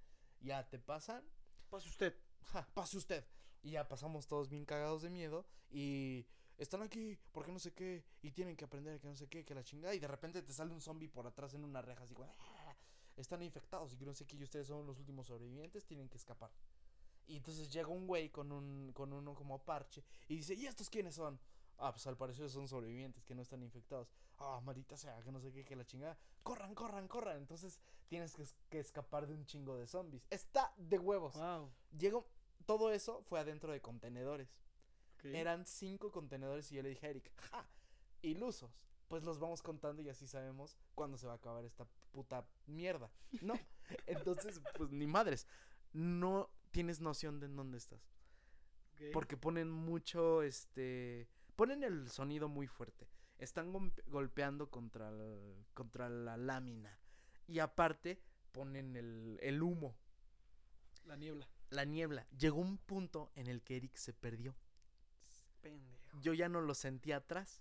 Ya 0.40 0.66
te 0.68 0.78
pasan, 0.78 1.24
Pase 1.68 1.88
usted. 1.88 2.16
ja, 2.52 2.66
pase 2.74 2.96
usted. 2.96 3.24
Y 3.62 3.72
ya 3.72 3.86
pasamos 3.88 4.26
todos 4.26 4.48
bien 4.48 4.64
cagados 4.64 5.02
de 5.02 5.10
miedo 5.10 5.44
y 5.70 6.26
están 6.56 6.82
aquí, 6.82 7.18
porque 7.32 7.52
no 7.52 7.58
sé 7.58 7.72
qué, 7.72 8.04
y 8.22 8.30
tienen 8.32 8.56
que 8.56 8.64
aprender 8.64 9.00
que 9.00 9.08
no 9.08 9.16
sé 9.16 9.28
qué, 9.28 9.44
que 9.44 9.54
la 9.54 9.62
chingada. 9.64 9.94
Y 9.94 9.98
de 9.98 10.08
repente 10.08 10.42
te 10.42 10.52
sale 10.52 10.72
un 10.72 10.80
zombie 10.80 11.08
por 11.08 11.26
atrás 11.26 11.54
en 11.54 11.64
una 11.64 11.82
reja 11.82 12.04
así 12.04 12.14
como, 12.14 12.28
"Ah, 12.38 12.76
están 13.16 13.42
infectados 13.42 13.92
y 13.92 13.96
que 13.98 14.06
no 14.06 14.14
sé 14.14 14.26
qué, 14.26 14.36
y 14.36 14.42
ustedes 14.44 14.66
son 14.66 14.86
los 14.86 14.98
últimos 14.98 15.26
sobrevivientes, 15.26 15.84
tienen 15.84 16.08
que 16.08 16.16
escapar. 16.16 16.50
Y 17.26 17.36
entonces 17.36 17.70
llega 17.72 17.88
un 17.88 18.06
güey 18.06 18.30
con 18.30 18.50
un 18.50 18.92
con 18.92 19.12
uno 19.12 19.34
como 19.34 19.58
parche 19.62 20.02
y 20.26 20.36
dice, 20.36 20.54
¿y 20.54 20.66
estos 20.66 20.90
quiénes 20.90 21.14
son? 21.14 21.38
Ah, 21.78 21.92
pues 21.92 22.06
al 22.06 22.16
parecer 22.16 22.50
son 22.50 22.66
sobrevivientes 22.68 23.24
que 23.24 23.34
no 23.34 23.42
están 23.42 23.62
infectados. 23.62 24.10
Ah, 24.38 24.60
maldita 24.62 24.96
sea, 24.96 25.22
que 25.22 25.30
no 25.32 25.40
sé 25.40 25.52
qué, 25.52 25.64
que 25.64 25.76
la 25.76 25.84
chingada. 25.86 26.18
Corran, 26.42 26.74
corran, 26.74 27.08
corran. 27.08 27.36
Entonces 27.38 27.78
tienes 28.08 28.34
que, 28.34 28.42
es- 28.42 28.54
que 28.68 28.80
escapar 28.80 29.26
de 29.26 29.34
un 29.34 29.46
chingo 29.46 29.76
de 29.76 29.86
zombies. 29.86 30.26
Está 30.30 30.74
de 30.76 30.98
huevos. 30.98 31.36
Wow. 31.36 31.70
Llegó, 31.96 32.26
todo 32.70 32.92
eso 32.92 33.20
fue 33.24 33.40
adentro 33.40 33.72
de 33.72 33.80
contenedores. 33.80 34.48
Eran 35.24 35.66
cinco 35.66 36.12
contenedores 36.12 36.70
y 36.70 36.76
yo 36.76 36.82
le 36.82 36.90
dije 36.90 37.04
a 37.06 37.10
Eric, 37.10 37.32
¡ja! 37.50 37.68
Ilusos. 38.22 38.70
Pues 39.08 39.24
los 39.24 39.40
vamos 39.40 39.60
contando 39.60 40.00
y 40.02 40.08
así 40.08 40.28
sabemos 40.28 40.78
cuándo 40.94 41.18
se 41.18 41.26
va 41.26 41.32
a 41.32 41.36
acabar 41.36 41.64
esta 41.64 41.84
puta 42.12 42.46
mierda. 42.66 43.10
No. 43.42 43.54
Entonces, 44.06 44.60
pues 44.76 44.90
ni 44.92 45.08
madres. 45.08 45.48
No 45.92 46.48
tienes 46.70 47.00
noción 47.00 47.40
de 47.40 47.46
en 47.46 47.56
dónde 47.56 47.78
estás. 47.78 48.08
Porque 49.12 49.36
ponen 49.36 49.68
mucho, 49.68 50.42
este... 50.42 51.26
Ponen 51.56 51.82
el 51.82 52.08
sonido 52.08 52.48
muy 52.48 52.68
fuerte. 52.68 53.08
Están 53.38 53.72
golpeando 54.06 54.70
contra, 54.70 55.08
el- 55.08 55.66
contra 55.74 56.08
la 56.08 56.36
lámina. 56.36 56.96
Y 57.48 57.58
aparte 57.58 58.22
ponen 58.52 58.94
el, 58.94 59.38
el 59.42 59.60
humo, 59.60 59.96
La 61.04 61.16
niebla. 61.16 61.48
La 61.70 61.84
niebla. 61.84 62.26
Llegó 62.38 62.60
un 62.60 62.78
punto 62.78 63.30
en 63.34 63.46
el 63.46 63.62
que 63.62 63.76
Eric 63.76 63.96
se 63.96 64.12
perdió. 64.12 64.54
Pendejo. 65.60 66.20
Yo 66.20 66.34
ya 66.34 66.48
no 66.48 66.60
lo 66.60 66.74
sentí 66.74 67.12
atrás. 67.12 67.60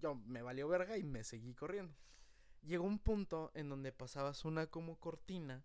Yo 0.00 0.14
me 0.14 0.42
valió 0.42 0.68
verga 0.68 0.98
y 0.98 1.04
me 1.04 1.24
seguí 1.24 1.54
corriendo. 1.54 1.94
Llegó 2.62 2.84
un 2.84 2.98
punto 2.98 3.50
en 3.54 3.68
donde 3.68 3.92
pasabas 3.92 4.44
una 4.44 4.66
como 4.66 4.98
cortina 4.98 5.64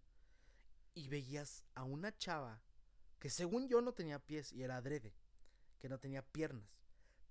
y 0.94 1.08
veías 1.08 1.64
a 1.74 1.84
una 1.84 2.16
chava 2.18 2.62
que 3.20 3.30
según 3.30 3.68
yo 3.68 3.82
no 3.82 3.94
tenía 3.94 4.20
pies 4.20 4.52
y 4.54 4.64
era 4.64 4.78
adrede, 4.78 5.14
que 5.80 5.90
no 5.90 6.00
tenía 6.00 6.22
piernas, 6.22 6.78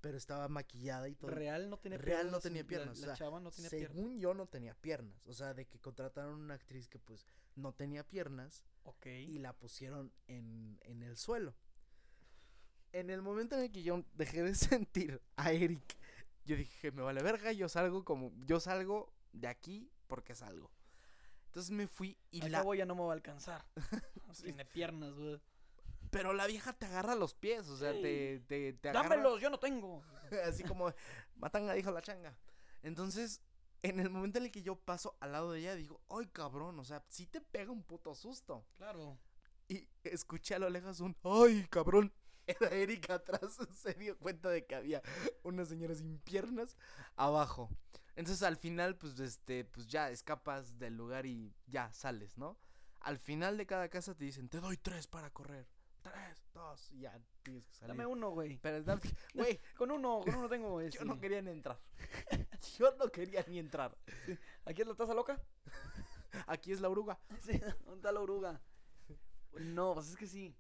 pero 0.01 0.16
estaba 0.16 0.48
maquillada 0.48 1.09
y 1.09 1.14
todo. 1.14 1.30
Real 1.30 1.68
no 1.68 1.78
tenía 1.78 1.98
Real 1.98 2.30
no 2.30 2.40
piernas, 2.40 2.42
tenía 2.42 2.62
la- 2.62 2.68
piernas, 2.68 2.98
La, 2.98 3.05
o 3.05 3.07
sea, 3.09 3.16
chava 3.16 3.40
no 3.40 3.51
tenía 3.51 3.70
según 3.70 3.94
piernas. 3.94 4.20
yo 4.22 4.34
no 4.34 4.46
tenía 4.46 4.74
piernas, 4.74 5.26
o 5.26 5.32
sea, 5.34 5.53
de 5.55 5.66
que 5.66 5.78
contrataron 5.78 6.40
una 6.40 6.55
actriz 6.55 6.88
que 6.88 6.98
pues 6.98 7.26
no 7.55 7.72
tenía 7.72 8.03
piernas 8.05 8.64
Ok. 8.85 9.07
y 9.07 9.39
la 9.39 9.53
pusieron 9.53 10.12
en, 10.26 10.78
en 10.83 11.03
el 11.03 11.16
suelo. 11.16 11.55
En 12.93 13.09
el 13.11 13.22
momento 13.22 13.55
en 13.57 13.62
el 13.62 13.70
que 13.72 13.83
yo 13.83 14.05
dejé 14.14 14.43
de 14.43 14.55
sentir 14.55 15.20
a 15.37 15.53
Eric, 15.53 15.97
yo 16.45 16.57
dije, 16.57 16.91
me 16.93 17.03
vale 17.03 17.22
verga, 17.22 17.53
yo 17.53 17.68
salgo 17.68 18.05
como, 18.05 18.33
yo 18.47 18.59
salgo 18.61 19.12
de 19.33 19.47
aquí 19.49 19.91
porque 20.09 20.35
salgo. 20.35 20.70
Entonces 21.47 21.70
me 21.72 21.87
fui 21.87 22.16
y 22.31 22.43
Al 22.43 22.53
la... 22.53 22.59
cabo 22.59 22.74
ya 22.74 22.87
no 22.87 22.95
me 22.95 23.03
va 23.03 23.11
a 23.11 23.14
alcanzar. 23.14 23.64
Sí. 24.33 24.45
Tiene 24.45 24.64
piernas, 24.64 25.12
güey. 25.14 25.41
Pero 26.12 26.33
la 26.33 26.47
vieja 26.47 26.72
te 26.72 26.87
agarra 26.87 27.16
los 27.16 27.35
pies, 27.35 27.66
o 27.68 27.76
sea, 27.76 27.93
Sí. 27.93 28.01
te, 28.01 28.41
te, 28.47 28.72
te 28.74 28.89
agarra... 28.91 29.09
Dámelos, 29.09 29.41
yo 29.41 29.51
no 29.51 29.59
tengo. 29.59 30.05
Así 30.47 30.62
como, 30.62 30.93
matanga 31.35 31.72
dijo 31.74 31.91
la 31.91 32.01
changa. 32.01 32.37
Entonces, 32.85 33.41
en 33.83 34.01
el 34.01 34.11
momento 34.11 34.39
en 34.39 34.47
el 34.47 34.51
que 34.51 34.62
yo 34.62 34.76
paso 34.76 35.16
al 35.20 35.33
lado 35.33 35.53
de 35.53 35.61
ella, 35.61 35.74
digo, 35.74 36.01
ay 36.09 36.26
cabrón, 36.28 36.78
o 36.78 36.85
sea, 36.85 37.05
sí 37.09 37.26
te 37.26 37.41
pega 37.41 37.72
un 37.72 37.83
puto 37.83 38.14
susto. 38.14 38.66
Claro. 38.76 39.18
Y 39.68 39.89
escuché 40.03 40.55
a 40.55 40.59
lo 40.59 40.68
lejos 40.68 41.01
un, 41.01 41.16
ay 41.22 41.66
cabrón. 41.70 42.12
era 42.47 42.70
Erika 42.70 43.14
atrás, 43.14 43.59
se 43.83 43.95
dio 43.95 44.18
cuenta 44.18 44.49
de 44.49 44.66
que 44.66 44.74
había 44.74 45.03
una 45.43 45.64
señora 45.64 45.95
sin 45.95 46.18
piernas 46.18 46.76
abajo. 47.16 47.70
Entonces 48.16 48.43
al 48.43 48.57
final, 48.57 48.97
pues, 48.97 49.18
este, 49.20 49.64
pues 49.64 49.87
ya 49.87 50.11
escapas 50.11 50.78
del 50.78 50.97
lugar 50.97 51.26
y 51.26 51.55
ya 51.66 51.93
sales, 51.93 52.37
¿no? 52.37 52.59
Al 53.01 53.18
final 53.18 53.57
de 53.57 53.66
cada 53.66 53.89
casa 53.89 54.14
te 54.14 54.24
dicen, 54.24 54.49
te 54.49 54.61
doy 54.61 54.76
tres 54.76 55.07
para 55.07 55.31
correr. 55.31 55.66
Tres, 56.03 56.43
dos, 56.71 56.93
y 56.93 57.01
ya 57.01 57.21
tienes 57.43 57.66
que 57.66 57.75
salir. 57.75 57.89
Dame 57.89 58.07
uno, 58.07 58.31
güey. 58.31 58.59
Pero, 58.59 58.85
güey, 59.35 59.61
Con 59.77 59.91
uno, 59.91 60.21
con 60.25 60.35
uno 60.35 60.49
tengo. 60.49 60.81
yo 60.81 60.87
este, 60.87 61.05
no 61.05 61.18
quería 61.18 61.43
ni 61.43 61.51
entrar. 61.51 61.79
Yo 62.79 62.95
no 62.99 63.11
quería 63.11 63.45
ni 63.49 63.59
entrar. 63.59 63.97
¿Aquí 64.66 64.83
es 64.83 64.87
la 64.89 64.95
taza 64.95 65.14
loca? 65.14 65.41
Aquí 66.47 66.73
es 66.73 66.81
la 66.81 66.89
oruga. 66.89 67.18
Sí, 67.41 67.59
¿dónde 67.59 67.97
está 67.97 68.12
la 68.12 68.21
oruga? 68.21 68.61
No, 69.59 69.95
pues 69.95 70.11
es 70.11 70.16
que 70.16 70.27
sí. 70.27 70.55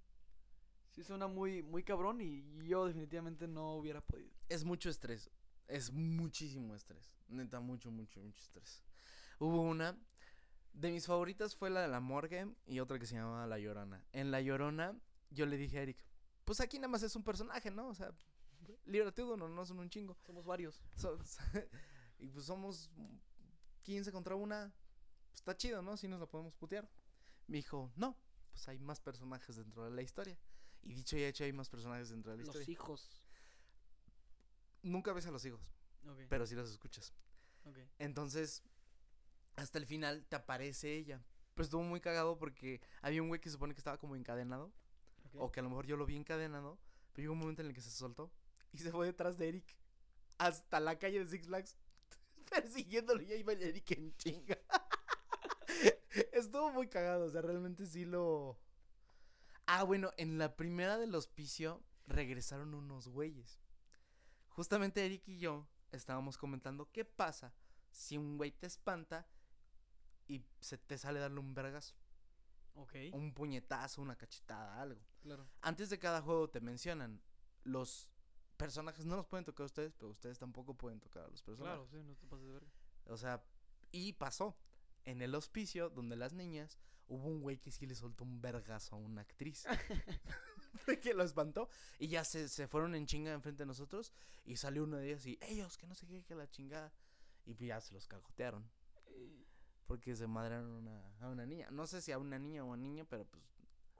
Sí 0.90 1.04
suena 1.04 1.28
muy, 1.28 1.62
muy 1.62 1.84
cabrón 1.84 2.20
y 2.20 2.42
yo 2.66 2.86
definitivamente 2.86 3.46
no 3.46 3.74
hubiera 3.74 4.00
podido. 4.00 4.30
Es 4.48 4.64
mucho 4.64 4.88
estrés. 4.90 5.30
Es 5.68 5.92
muchísimo 5.92 6.74
estrés. 6.74 7.12
Neta, 7.28 7.60
mucho, 7.60 7.90
mucho, 7.90 8.20
mucho 8.20 8.40
estrés. 8.40 8.82
Hubo 9.38 9.62
una. 9.62 9.96
De 10.72 10.90
mis 10.90 11.06
favoritas 11.06 11.54
fue 11.54 11.70
la 11.70 11.82
de 11.82 11.88
la 11.88 12.00
morgue 12.00 12.48
y 12.66 12.80
otra 12.80 12.98
que 12.98 13.06
se 13.06 13.14
llamaba 13.16 13.46
La 13.46 13.58
Llorona. 13.58 14.04
En 14.12 14.30
La 14.30 14.40
Llorona, 14.40 14.98
yo 15.30 15.46
le 15.46 15.56
dije 15.56 15.78
a 15.78 15.82
Eric, 15.82 15.98
pues 16.44 16.60
aquí 16.60 16.78
nada 16.78 16.88
más 16.88 17.02
es 17.02 17.14
un 17.16 17.22
personaje, 17.24 17.70
¿no? 17.70 17.88
O 17.88 17.94
sea, 17.94 18.12
líbrate 18.84 19.22
uno, 19.22 19.48
no 19.48 19.64
son 19.66 19.78
un 19.78 19.88
chingo. 19.90 20.16
Somos 20.26 20.44
varios. 20.44 20.82
So- 20.96 21.18
y 22.18 22.28
pues 22.28 22.44
somos 22.46 22.90
15 23.82 24.10
contra 24.12 24.34
una. 24.34 24.72
Pues 25.28 25.38
está 25.40 25.56
chido, 25.56 25.80
¿no? 25.82 25.96
Si 25.96 26.08
nos 26.08 26.18
la 26.20 26.26
podemos 26.26 26.54
putear. 26.56 26.88
Me 27.46 27.56
dijo, 27.58 27.92
no, 27.96 28.16
pues 28.52 28.66
hay 28.68 28.78
más 28.78 29.00
personajes 29.00 29.56
dentro 29.56 29.84
de 29.84 29.90
la 29.90 30.02
historia. 30.02 30.38
Y 30.82 30.94
dicho 30.94 31.16
y 31.16 31.24
hecho, 31.24 31.44
hay 31.44 31.52
más 31.52 31.68
personajes 31.68 32.08
dentro 32.08 32.32
de 32.32 32.38
la 32.38 32.44
Los 32.44 32.54
historia. 32.56 32.72
hijos. 32.72 33.10
Nunca 34.82 35.12
ves 35.12 35.26
a 35.26 35.30
los 35.30 35.44
hijos, 35.44 35.60
pero 36.28 36.46
sí 36.46 36.54
los 36.54 36.70
escuchas. 36.70 37.12
Entonces, 37.98 38.62
hasta 39.56 39.78
el 39.78 39.84
final 39.86 40.24
te 40.26 40.36
aparece 40.36 40.94
ella. 40.96 41.22
Pero 41.54 41.64
estuvo 41.64 41.82
muy 41.82 42.00
cagado 42.00 42.38
porque 42.38 42.80
había 43.02 43.20
un 43.20 43.28
güey 43.28 43.40
que 43.40 43.50
se 43.50 43.54
supone 43.54 43.74
que 43.74 43.80
estaba 43.80 43.98
como 43.98 44.16
encadenado. 44.16 44.72
O 45.34 45.50
que 45.50 45.60
a 45.60 45.62
lo 45.62 45.68
mejor 45.70 45.86
yo 45.86 45.96
lo 45.96 46.06
vi 46.06 46.16
encadenado. 46.16 46.78
Pero 47.12 47.22
llegó 47.22 47.32
un 47.32 47.40
momento 47.40 47.62
en 47.62 47.68
el 47.68 47.74
que 47.74 47.80
se 47.80 47.90
soltó. 47.90 48.30
Y 48.72 48.78
se 48.78 48.90
fue 48.90 49.06
detrás 49.06 49.38
de 49.38 49.48
Eric. 49.48 49.76
Hasta 50.38 50.80
la 50.80 50.98
calle 50.98 51.18
de 51.18 51.26
Six 51.26 51.46
Flags. 51.46 51.76
Persiguiéndolo. 52.50 53.22
Y 53.22 53.32
ahí 53.32 53.42
va 53.42 53.52
Eric 53.52 53.90
en 53.92 54.16
chinga. 54.16 54.58
Estuvo 56.32 56.70
muy 56.72 56.88
cagado. 56.88 57.26
O 57.26 57.30
sea, 57.30 57.42
realmente 57.42 57.86
sí 57.86 58.04
lo. 58.04 58.58
Ah, 59.66 59.84
bueno, 59.84 60.12
en 60.16 60.38
la 60.38 60.56
primera 60.56 60.98
del 60.98 61.14
hospicio 61.14 61.82
regresaron 62.06 62.74
unos 62.74 63.08
güeyes. 63.08 63.60
Justamente 64.48 65.04
Eric 65.06 65.28
y 65.28 65.38
yo 65.38 65.68
estábamos 65.92 66.36
comentando 66.36 66.90
qué 66.90 67.04
pasa 67.04 67.54
si 67.90 68.16
un 68.18 68.36
güey 68.36 68.52
te 68.52 68.66
espanta 68.66 69.26
y 70.26 70.44
se 70.60 70.78
te 70.78 70.98
sale 70.98 71.20
darle 71.20 71.40
un 71.40 71.54
vergazo, 71.54 71.94
Ok, 72.74 72.94
un 73.12 73.34
puñetazo, 73.34 74.00
una 74.00 74.16
cachetada, 74.16 74.80
algo. 74.80 75.00
Claro. 75.22 75.46
Antes 75.60 75.90
de 75.90 75.98
cada 75.98 76.22
juego 76.22 76.48
te 76.48 76.60
mencionan 76.60 77.20
los 77.64 78.12
personajes 78.56 79.06
no 79.06 79.16
los 79.16 79.26
pueden 79.26 79.44
tocar 79.44 79.64
ustedes, 79.66 79.94
pero 79.94 80.10
ustedes 80.10 80.38
tampoco 80.38 80.74
pueden 80.74 81.00
tocar 81.00 81.24
a 81.24 81.28
los 81.28 81.42
personajes. 81.42 81.88
Claro, 81.88 81.88
sí, 81.88 82.06
no 82.06 82.14
te 82.16 82.26
pases 82.26 82.46
de 82.46 82.52
verga. 82.52 82.70
O 83.06 83.16
sea, 83.16 83.42
y 83.90 84.12
pasó. 84.14 84.56
En 85.06 85.22
el 85.22 85.34
hospicio, 85.34 85.88
donde 85.88 86.14
las 86.14 86.34
niñas, 86.34 86.78
hubo 87.06 87.26
un 87.26 87.40
güey 87.40 87.58
que 87.58 87.70
sí 87.70 87.86
le 87.86 87.94
soltó 87.94 88.24
un 88.24 88.42
vergazo 88.42 88.96
a 88.96 88.98
una 88.98 89.22
actriz. 89.22 89.64
Que 91.02 91.14
lo 91.14 91.24
espantó. 91.24 91.68
Y 91.98 92.08
ya 92.08 92.24
se, 92.24 92.48
se 92.48 92.68
fueron 92.68 92.94
en 92.94 93.06
chinga 93.06 93.32
enfrente 93.32 93.62
de 93.62 93.66
nosotros. 93.66 94.12
Y 94.44 94.56
salió 94.56 94.84
uno 94.84 94.96
de 94.96 95.08
ellos 95.08 95.26
y, 95.26 95.38
ellos, 95.42 95.76
que 95.76 95.86
no 95.86 95.94
sé 95.94 96.06
qué, 96.06 96.22
que 96.24 96.34
la 96.34 96.48
chingada. 96.50 96.92
Y 97.44 97.54
ya 97.54 97.80
se 97.80 97.94
los 97.94 98.06
cagotearon. 98.06 98.70
Porque 99.86 100.14
se 100.14 100.26
madrearon 100.26 100.72
a 100.72 100.78
una, 100.78 101.16
a 101.20 101.28
una 101.28 101.46
niña. 101.46 101.68
No 101.70 101.86
sé 101.86 102.00
si 102.00 102.12
a 102.12 102.18
una 102.18 102.38
niña 102.38 102.64
o 102.64 102.70
a 102.70 102.74
un 102.74 102.82
niño, 102.82 103.06
pero 103.08 103.24
pues. 103.24 103.42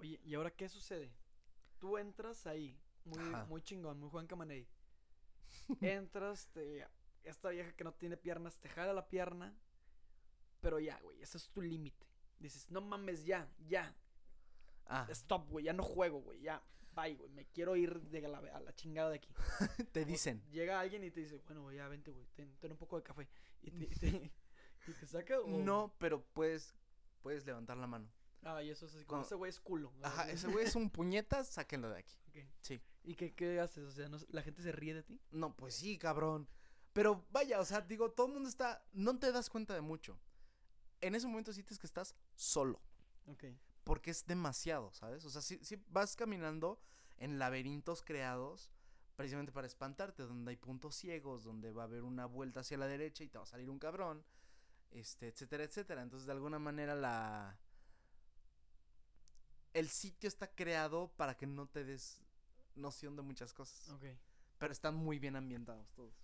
Oye, 0.00 0.20
¿y 0.24 0.34
ahora 0.34 0.50
qué 0.50 0.68
sucede? 0.68 1.12
Tú 1.78 1.96
entras 1.98 2.46
ahí, 2.46 2.78
muy, 3.04 3.18
Ajá. 3.18 3.44
muy 3.46 3.62
chingón, 3.62 3.98
muy 4.00 4.10
Juan 4.10 4.26
Camaney. 4.26 4.66
Entras, 5.80 6.48
te, 6.52 6.86
esta 7.24 7.50
vieja 7.50 7.72
que 7.72 7.84
no 7.84 7.92
tiene 7.92 8.16
piernas 8.16 8.56
te 8.58 8.68
jala 8.68 8.92
la 8.92 9.08
pierna, 9.08 9.54
pero 10.60 10.78
ya, 10.78 10.98
güey, 11.00 11.20
ese 11.22 11.38
es 11.38 11.48
tu 11.50 11.60
límite. 11.62 12.06
Dices, 12.38 12.70
no 12.70 12.80
mames, 12.80 13.24
ya, 13.24 13.48
ya, 13.68 13.94
Ah, 14.92 15.06
stop, 15.10 15.48
güey, 15.48 15.66
ya 15.66 15.72
no 15.72 15.84
juego, 15.84 16.20
güey, 16.20 16.40
ya, 16.40 16.60
bye, 16.96 17.14
güey, 17.14 17.30
me 17.30 17.46
quiero 17.46 17.76
ir 17.76 18.00
de 18.00 18.22
la, 18.22 18.38
a 18.38 18.60
la 18.60 18.74
chingada 18.74 19.10
de 19.10 19.16
aquí. 19.16 19.32
te 19.92 20.04
dicen. 20.04 20.42
Llega 20.50 20.80
alguien 20.80 21.04
y 21.04 21.10
te 21.12 21.20
dice, 21.20 21.38
bueno, 21.46 21.62
güey, 21.62 21.76
ya 21.76 21.86
vente, 21.88 22.10
güey, 22.10 22.26
ten, 22.34 22.52
ten 22.58 22.72
un 22.72 22.78
poco 22.78 22.96
de 22.96 23.02
café. 23.04 23.28
Y 23.62 23.70
te, 23.70 23.86
te- 23.86 24.32
y 24.88 24.92
te 24.92 25.06
saca 25.06 25.38
o... 25.40 25.46
No, 25.46 25.94
pero 25.98 26.24
puedes, 26.32 26.74
puedes 27.22 27.46
levantar 27.46 27.76
la 27.76 27.86
mano. 27.86 28.10
Ah, 28.42 28.62
y 28.62 28.70
eso 28.70 28.86
es 28.86 28.94
así, 28.94 29.04
como 29.04 29.08
Cuando- 29.22 29.26
ese 29.26 29.34
güey 29.34 29.50
es 29.50 29.60
culo. 29.60 29.92
Ajá, 30.02 30.30
ese 30.30 30.48
güey 30.48 30.64
es 30.66 30.74
un 30.74 30.90
puñetas, 30.90 31.48
sáquenlo 31.48 31.90
de 31.90 31.98
aquí. 31.98 32.16
ok. 32.28 32.36
Sí. 32.62 32.80
¿Y 33.02 33.14
qué, 33.14 33.34
qué 33.34 33.60
haces? 33.60 33.84
O 33.84 33.90
sea, 33.90 34.08
no- 34.08 34.18
¿la 34.30 34.42
gente 34.42 34.62
se 34.62 34.72
ríe 34.72 34.94
de 34.94 35.02
ti? 35.02 35.20
No, 35.30 35.54
pues 35.56 35.74
sí, 35.74 35.98
cabrón. 35.98 36.48
Pero 36.92 37.24
vaya, 37.30 37.60
o 37.60 37.64
sea, 37.64 37.80
digo, 37.82 38.10
todo 38.12 38.26
el 38.28 38.32
mundo 38.34 38.48
está. 38.48 38.84
No 38.92 39.18
te 39.18 39.30
das 39.32 39.48
cuenta 39.50 39.74
de 39.74 39.80
mucho. 39.80 40.18
En 41.00 41.14
ese 41.14 41.26
momento 41.26 41.52
sientes 41.52 41.78
que 41.78 41.86
estás 41.86 42.14
solo. 42.34 42.80
Ok. 43.26 43.44
Porque 43.84 44.10
es 44.10 44.26
demasiado, 44.26 44.92
¿sabes? 44.92 45.24
O 45.24 45.30
sea, 45.30 45.40
si 45.42 45.58
vas 45.88 46.16
caminando 46.16 46.80
en 47.16 47.38
laberintos 47.38 48.02
creados 48.02 48.70
precisamente 49.16 49.52
para 49.52 49.66
espantarte, 49.66 50.22
donde 50.24 50.50
hay 50.50 50.56
puntos 50.56 50.94
ciegos, 50.96 51.44
donde 51.44 51.72
va 51.72 51.82
a 51.82 51.84
haber 51.86 52.02
una 52.04 52.26
vuelta 52.26 52.60
hacia 52.60 52.78
la 52.78 52.86
derecha 52.86 53.22
y 53.24 53.28
te 53.28 53.36
va 53.38 53.44
a 53.44 53.46
salir 53.46 53.68
un 53.70 53.78
cabrón, 53.78 54.24
este, 54.90 55.28
etcétera, 55.28 55.64
etcétera. 55.64 56.02
Entonces, 56.02 56.26
de 56.26 56.32
alguna 56.32 56.58
manera, 56.58 56.94
la. 56.94 57.58
El 59.72 59.88
sitio 59.88 60.28
está 60.28 60.48
creado 60.48 61.12
para 61.16 61.36
que 61.36 61.46
no 61.46 61.66
te 61.66 61.84
des 61.84 62.20
noción 62.74 63.16
de 63.16 63.22
muchas 63.22 63.52
cosas. 63.52 63.88
Ok. 63.90 64.04
Pero 64.58 64.72
están 64.72 64.94
muy 64.94 65.18
bien 65.18 65.36
ambientados 65.36 65.90
todos. 65.92 66.14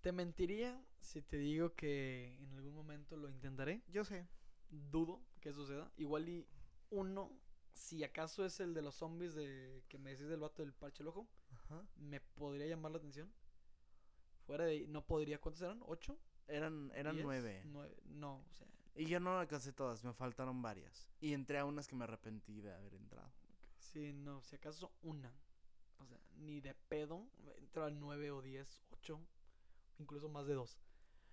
Te 0.00 0.12
mentiría 0.12 0.82
si 1.00 1.22
te 1.22 1.36
digo 1.38 1.74
que 1.74 2.36
en 2.40 2.52
algún 2.54 2.74
momento 2.74 3.16
lo 3.16 3.28
intentaré. 3.28 3.82
Yo 3.88 4.04
sé. 4.04 4.26
Dudo 4.70 5.20
que 5.40 5.52
suceda. 5.52 5.90
Igual 5.96 6.28
y 6.28 6.46
uno, 6.90 7.30
si 7.72 8.04
acaso 8.04 8.44
es 8.44 8.60
el 8.60 8.74
de 8.74 8.82
los 8.82 8.94
zombies 8.96 9.34
de 9.34 9.84
que 9.88 9.98
me 9.98 10.10
decís 10.10 10.28
del 10.28 10.40
vato 10.40 10.62
del 10.62 10.72
parche 10.72 11.02
al 11.02 11.08
ojo, 11.08 11.28
Ajá. 11.52 11.86
me 11.96 12.20
podría 12.20 12.66
llamar 12.66 12.92
la 12.92 12.98
atención. 12.98 13.32
Fuera 14.46 14.64
de 14.64 14.86
no 14.88 15.06
podría. 15.06 15.40
¿Cuántos 15.40 15.62
eran? 15.62 15.80
¿Ocho? 15.86 16.18
Eran, 16.48 16.92
eran 16.94 17.14
¿Diez? 17.14 17.24
nueve. 17.24 17.62
Nueve. 17.64 17.96
No, 18.04 18.44
o 18.46 18.52
sea. 18.52 18.66
Y 18.94 19.06
yo 19.06 19.18
no 19.18 19.38
alcancé 19.38 19.72
todas, 19.72 20.04
me 20.04 20.12
faltaron 20.12 20.62
varias. 20.62 21.08
Y 21.20 21.32
entré 21.32 21.58
a 21.58 21.64
unas 21.64 21.88
que 21.88 21.96
me 21.96 22.04
arrepentí 22.04 22.60
de 22.60 22.72
haber 22.72 22.94
entrado. 22.94 23.30
Sí, 23.78 24.12
no, 24.12 24.40
si 24.42 24.56
acaso 24.56 24.92
una. 25.02 25.32
O 25.98 26.06
sea, 26.06 26.18
ni 26.36 26.60
de 26.60 26.74
pedo. 26.74 27.26
Entro 27.58 27.84
al 27.84 27.98
nueve 27.98 28.30
o 28.30 28.40
diez, 28.40 28.82
ocho. 28.90 29.20
Incluso 29.98 30.28
más 30.28 30.46
de 30.46 30.54
dos. 30.54 30.78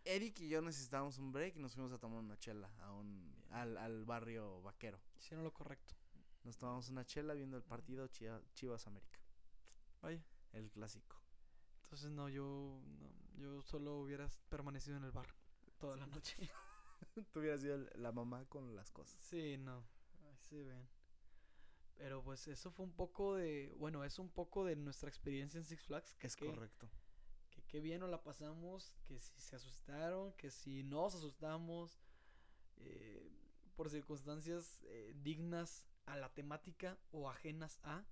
Eric 0.04 0.40
y 0.40 0.50
yo 0.50 0.62
necesitábamos 0.62 1.20
un 1.20 1.32
break 1.32 1.56
y 1.56 1.60
nos 1.60 1.76
fuimos 1.76 1.92
a 1.92 2.00
tomar 2.00 2.20
una 2.20 2.38
chela 2.38 2.72
a 2.80 2.92
un, 2.94 3.32
al, 3.52 3.78
al 3.78 4.06
barrio 4.06 4.62
vaquero. 4.64 5.00
Hicieron 5.18 5.44
lo 5.44 5.54
correcto. 5.54 5.94
Nos 6.44 6.58
tomamos 6.58 6.90
una 6.90 7.06
chela 7.06 7.36
viendo 7.36 7.56
el 7.58 7.64
partido 7.64 8.08
Chivas 8.08 8.88
América, 8.88 9.20
Vaya. 10.02 10.24
el 10.54 10.72
clásico. 10.72 11.22
Entonces 11.84 12.10
no, 12.10 12.30
yo 12.30 12.82
no, 13.00 13.12
yo 13.38 13.62
solo 13.62 14.00
hubieras 14.00 14.42
permanecido 14.50 14.98
en 14.98 15.04
el 15.04 15.12
bar 15.12 15.28
toda 15.78 15.98
la 15.98 16.08
noche. 16.08 16.50
Tú 17.32 17.40
hubieras 17.40 17.62
sido 17.62 17.78
la 17.96 18.12
mamá 18.12 18.46
con 18.46 18.76
las 18.76 18.92
cosas. 18.92 19.20
sí, 19.22 19.58
no. 19.58 19.84
Ahí 20.26 20.38
se 20.38 20.64
ven. 20.64 20.88
Pero 21.98 22.24
pues 22.24 22.48
eso 22.48 22.72
fue 22.72 22.86
un 22.86 22.94
poco 22.94 23.36
de, 23.36 23.76
bueno, 23.78 24.04
es 24.04 24.18
un 24.18 24.30
poco 24.30 24.66
de 24.66 24.76
nuestra 24.76 25.08
experiencia 25.08 25.58
en 25.60 25.66
Six 25.66 25.84
Flags. 25.84 26.16
Que 26.16 26.28
Es 26.28 26.36
correcto. 26.36 26.90
Que 27.52 27.62
qué 27.64 27.80
bien 27.80 28.00
nos 28.00 28.10
la 28.10 28.24
pasamos, 28.24 28.92
que 29.06 29.20
si 29.20 29.40
se 29.40 29.56
asustaron, 29.56 30.34
que 30.34 30.50
si 30.50 30.84
nos 30.84 31.14
asustamos, 31.14 32.00
eh, 32.78 33.30
por 33.76 33.90
circunstancias 33.90 34.80
eh, 34.84 35.14
dignas 35.24 35.88
a 36.06 36.16
la 36.16 36.34
temática 36.34 36.98
o 37.12 37.30
ajenas 37.30 37.80
a. 37.84 38.04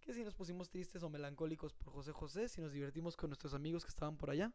Que 0.00 0.14
si 0.14 0.24
nos 0.24 0.34
pusimos 0.34 0.70
tristes 0.70 1.02
o 1.02 1.10
melancólicos 1.10 1.74
por 1.74 1.92
José 1.92 2.12
José, 2.12 2.48
si 2.48 2.60
nos 2.60 2.72
divertimos 2.72 3.16
con 3.16 3.30
nuestros 3.30 3.54
amigos 3.54 3.84
que 3.84 3.90
estaban 3.90 4.16
por 4.16 4.30
allá. 4.30 4.52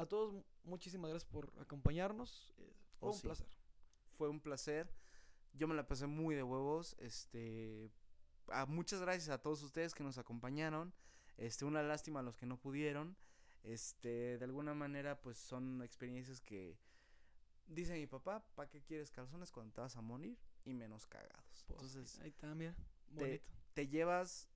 A 0.00 0.06
todos, 0.06 0.32
mu- 0.32 0.44
muchísimas 0.64 1.10
gracias 1.10 1.30
por 1.30 1.52
acompañarnos. 1.60 2.52
eh, 2.58 2.72
fue 2.98 3.08
Oh, 3.08 3.12
un 3.12 3.18
sí. 3.18 3.22
placer. 3.26 3.46
Fue 4.16 4.28
un 4.28 4.40
placer. 4.40 4.90
Yo 5.52 5.66
me 5.68 5.74
la 5.74 5.86
pasé 5.86 6.06
muy 6.06 6.34
de 6.34 6.42
huevos. 6.42 6.96
Este. 6.98 7.90
a- 8.52 8.66
muchas 8.66 9.00
gracias 9.00 9.28
a 9.28 9.40
todos 9.40 9.62
ustedes 9.62 9.94
que 9.94 10.02
nos 10.02 10.18
acompañaron. 10.18 10.92
Este, 11.36 11.64
una 11.64 11.82
lástima 11.82 12.20
a 12.20 12.22
los 12.22 12.36
que 12.36 12.46
no 12.46 12.58
pudieron. 12.58 13.16
Este, 13.62 14.38
de 14.38 14.44
alguna 14.44 14.74
manera, 14.74 15.20
pues 15.20 15.36
son 15.38 15.82
experiencias 15.82 16.40
que 16.40 16.76
dice 17.68 17.92
mi 17.94 18.06
papá, 18.08 18.44
¿para 18.56 18.68
qué 18.68 18.82
quieres 18.82 19.10
calzones 19.12 19.52
cuando 19.52 19.72
te 19.72 19.80
vas 19.82 19.96
a 19.96 20.00
morir? 20.00 20.36
Y 20.64 20.74
menos 20.74 21.06
cagados. 21.06 21.64
Pues, 21.68 21.80
Entonces, 21.82 22.18
ahí 22.20 22.30
está, 22.30 22.52
mira. 22.54 22.74
te, 23.16 23.24
Bonito. 23.24 23.50
te 23.74 23.86
llevas 23.88 24.48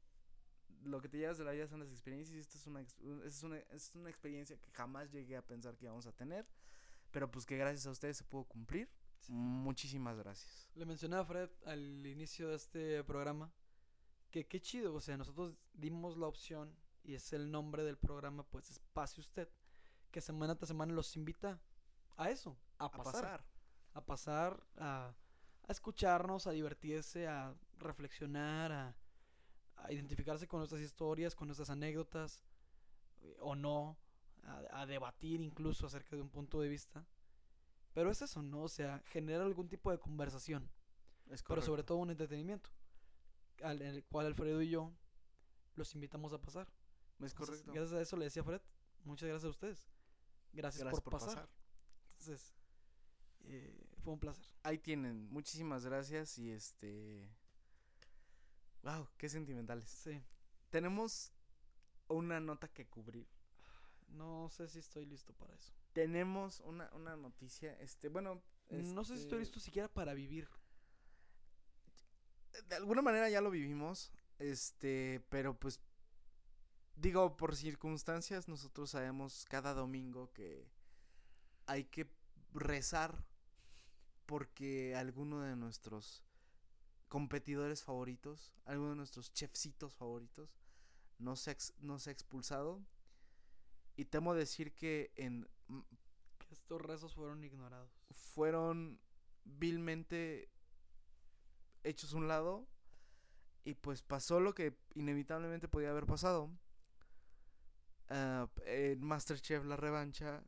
lo 0.85 1.01
que 1.01 1.09
te 1.09 1.19
llevas 1.19 1.39
de 1.39 1.45
la 1.45 1.53
vida 1.53 1.67
son 1.67 1.81
las 1.81 1.91
experiencias 1.91 2.37
y 2.37 2.41
esta 2.41 2.59
es 2.59 2.67
una, 2.67 2.81
es 2.81 3.43
una, 3.43 3.59
es 3.59 3.95
una 3.95 4.11
experiencia 4.11 4.57
que 4.59 4.71
jamás 4.71 5.11
llegué 5.11 5.37
a 5.37 5.43
pensar 5.43 5.77
que 5.77 5.87
íbamos 5.87 6.07
a 6.07 6.13
tener, 6.13 6.47
pero 7.11 7.31
pues 7.31 7.47
que 7.47 7.57
gracias 7.57 7.87
a 7.87 7.91
ustedes 7.91 8.17
se 8.17 8.25
pudo 8.25 8.45
cumplir. 8.45 8.89
Muchísimas 9.29 10.19
gracias. 10.19 10.71
Le 10.75 10.85
mencioné 10.85 11.17
a 11.17 11.25
Fred 11.25 11.51
al 11.65 12.07
inicio 12.07 12.49
de 12.49 12.57
este 12.57 13.05
programa 13.05 13.53
que 14.31 14.47
qué 14.47 14.61
chido, 14.61 14.95
o 14.95 15.01
sea, 15.01 15.17
nosotros 15.17 15.57
dimos 15.73 16.17
la 16.17 16.27
opción 16.27 16.77
y 17.03 17.15
es 17.15 17.33
el 17.33 17.51
nombre 17.51 17.85
del 17.85 17.97
programa, 17.97 18.45
pues 18.45 18.71
Espacio 18.71 19.21
Usted, 19.21 19.49
que 20.11 20.21
semana 20.21 20.57
tras 20.57 20.69
semana 20.69 20.93
los 20.93 21.17
invita 21.17 21.61
a 22.17 22.31
eso, 22.31 22.59
a 22.79 22.91
pasar. 22.91 23.45
a 23.93 24.05
pasar, 24.05 24.67
a, 24.77 25.15
a 25.67 25.73
escucharnos, 25.73 26.47
a 26.47 26.51
divertirse, 26.51 27.27
a 27.29 27.55
reflexionar, 27.79 28.73
a, 28.73 28.97
a 29.85 29.93
identificarse 29.93 30.49
con 30.49 30.59
nuestras 30.61 30.81
historias, 30.81 31.35
con 31.35 31.49
nuestras 31.49 31.71
anécdotas, 31.71 32.43
eh, 33.21 33.37
o 33.41 33.55
no, 33.55 33.97
a, 34.43 34.81
a 34.81 34.87
debatir 34.87 35.41
incluso 35.41 35.87
acerca 35.87 36.17
de 36.17 36.23
un 36.23 36.31
punto 36.31 36.61
de 36.61 36.69
vista. 36.69 37.07
Pero 37.93 38.11
es 38.11 38.21
eso, 38.23 38.43
¿no? 38.43 38.63
O 38.63 38.69
sea, 38.69 39.01
generar 39.07 39.43
algún 39.43 39.69
tipo 39.69 39.91
de 39.91 39.99
conversación 39.99 40.69
Es 41.31 41.43
pero 41.45 41.63
sobre 41.63 41.85
todo 41.85 41.99
un 41.99 42.11
entretenimiento, 42.11 42.71
al 43.63 43.81
en 43.81 43.95
el 43.95 44.05
cual 44.05 44.27
Alfredo 44.27 44.61
y 44.61 44.71
yo 44.71 44.93
los 45.77 45.95
invitamos 45.95 46.33
a 46.33 46.41
pasar. 46.41 46.67
Es 47.21 47.33
Entonces, 47.33 47.61
correcto. 47.61 47.73
gracias 47.73 47.99
a 47.99 48.03
eso 48.03 48.17
le 48.17 48.25
decía 48.25 48.43
Fred, 48.43 48.61
muchas 49.05 49.29
gracias 49.29 49.47
a 49.47 49.51
ustedes. 49.51 49.89
Gracias, 50.53 50.83
Gracias 50.83 51.03
por, 51.03 51.13
pasar. 51.13 51.49
Entonces, 52.11 52.55
eh, 53.41 53.87
fue 54.03 54.13
un 54.13 54.21
placer. 54.21 54.47
Ahí 54.63 54.79
tienen. 54.79 55.29
Muchísimas 55.31 55.85
gracias 55.85 56.39
y 56.39 56.51
este... 56.51 57.29
Wow, 58.85 59.09
qué 59.17 59.31
sentimentales. 59.31 59.89
Sí, 59.89 60.23
Tenemos 60.69 61.33
una 62.09 62.39
nota 62.39 62.69
que 62.69 62.87
cubrir. 62.87 63.27
no 64.09 64.49
sé 64.51 64.69
si 64.69 64.79
estoy 64.79 65.07
listo 65.07 65.33
para 65.33 65.55
eso. 65.55 65.73
Tenemos 65.93 66.61
una, 66.61 66.91
una 66.95 67.17
noticia, 67.17 67.73
este, 67.81 68.09
bueno... 68.09 68.43
No 68.71 69.05
sé 69.05 69.17
si 69.17 69.23
estoy 69.25 69.43
este, 69.43 69.57
listo 69.57 69.61
siquiera 69.61 69.89
para 69.89 70.15
vivir. 70.15 70.49
de 72.69 72.77
alguna 72.77 73.03
manera 73.03 73.29
ya 73.29 73.41
lo 73.41 73.51
vivimos, 73.51 74.13
este, 74.39 75.25
pero 75.29 75.59
pues 75.59 75.81
digo, 76.97 77.37
por 77.37 77.57
circunstancias 77.57 78.49
nosotros 78.49 78.91
sabemos 78.91 79.45
cada 79.49 79.75
domingo 79.75 80.33
que 80.33 80.67
hay 81.67 81.85
que 81.85 82.11
rezar 82.53 83.25
porque 84.27 84.95
alguno 84.95 85.41
de 85.41 85.57
nuestros 85.57 86.23
competidores 87.15 87.85
favoritos, 87.85 88.53
alguno 88.65 88.91
de 88.91 88.97
nuestros 88.97 89.33
chefcitos 89.33 89.95
favoritos 89.95 90.59
no 91.19 91.37
se 91.37 91.51
ha, 91.51 91.53
ex- 91.53 91.73
no 91.79 92.01
se 92.01 92.11
ha 92.11 92.13
expulsado 92.13 92.83
y 93.95 94.07
temo 94.07 94.35
decir 94.35 94.75
que 94.75 95.13
en 95.15 95.49
Que 96.41 96.55
estos 96.55 96.83
rezos 96.83 97.15
fueron 97.15 97.45
ignorados. 97.45 97.89
fueron 98.11 98.99
vilmente 99.45 100.51
hechos 101.85 102.15
a 102.15 102.17
un 102.17 102.27
lado 102.27 102.67
y 103.65 103.75
pues 103.75 104.03
pasó 104.03 104.41
lo 104.41 104.53
que 104.53 104.77
inevitablemente 104.97 105.69
podía 105.69 105.91
haber 105.91 106.07
pasado. 106.07 106.51
Ah, 108.09 108.49
en 108.67 109.01
Masterchef 109.05 109.65
la 109.65 109.77
revancha 109.77 110.43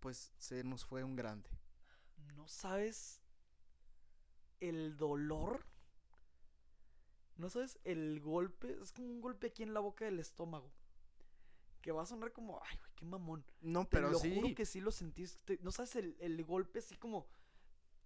pues 0.00 0.32
se 0.36 0.64
nos 0.64 0.84
fue 0.84 1.04
un 1.04 1.14
grande. 1.14 1.48
¿No 2.36 2.48
sabes 2.48 3.21
el 4.68 4.96
dolor? 4.96 5.64
¿No 7.36 7.48
sabes 7.50 7.78
el 7.84 8.20
golpe? 8.20 8.78
Es 8.82 8.92
como 8.92 9.08
un 9.08 9.20
golpe 9.20 9.48
aquí 9.48 9.62
en 9.62 9.74
la 9.74 9.80
boca 9.80 10.04
del 10.04 10.20
estómago. 10.20 10.70
Que 11.80 11.90
va 11.90 12.02
a 12.02 12.06
sonar 12.06 12.32
como, 12.32 12.60
ay, 12.62 12.76
güey, 12.78 12.92
qué 12.94 13.04
mamón. 13.04 13.44
No, 13.60 13.84
Te 13.84 13.90
pero 13.96 14.10
lo 14.10 14.18
sí. 14.18 14.34
juro 14.34 14.54
que 14.54 14.64
sí 14.66 14.80
lo 14.80 14.92
sentiste. 14.92 15.58
¿No 15.62 15.72
sabes 15.72 15.96
el, 15.96 16.16
el 16.20 16.44
golpe 16.44 16.78
así 16.78 16.96
como 16.96 17.26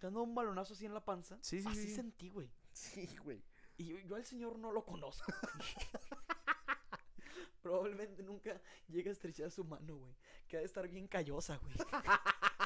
dando 0.01 0.23
un 0.23 0.33
balonazo 0.33 0.73
así 0.73 0.85
en 0.85 0.93
la 0.95 1.05
panza? 1.05 1.37
Sí, 1.41 1.61
sí, 1.61 1.67
Así 1.67 1.83
sí. 1.89 1.95
sentí, 1.95 2.29
güey. 2.29 2.49
Sí, 2.73 3.07
güey. 3.23 3.43
Y 3.77 3.85
yo, 3.85 3.99
yo 3.99 4.15
al 4.15 4.25
señor 4.25 4.57
no 4.57 4.71
lo 4.71 4.83
conozco. 4.83 5.31
Probablemente 7.61 8.23
nunca 8.23 8.59
llegue 8.87 9.09
a 9.09 9.13
estrechar 9.13 9.51
su 9.51 9.63
mano, 9.63 9.97
güey. 9.97 10.15
Que 10.47 10.57
ha 10.57 10.59
de 10.61 10.65
estar 10.65 10.87
bien 10.87 11.07
callosa, 11.07 11.57
güey. 11.57 11.75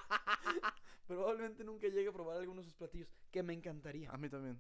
Probablemente 1.12 1.66
nunca 1.66 1.90
llegue 1.90 2.08
a 2.08 2.14
probar 2.14 2.38
alguno 2.38 2.62
de 2.62 2.64
sus 2.64 2.74
platillos. 2.74 3.10
Que 3.32 3.44
me 3.44 3.52
encantaría. 3.52 4.10
A 4.12 4.18
mí 4.18 4.30
también. 4.30 4.58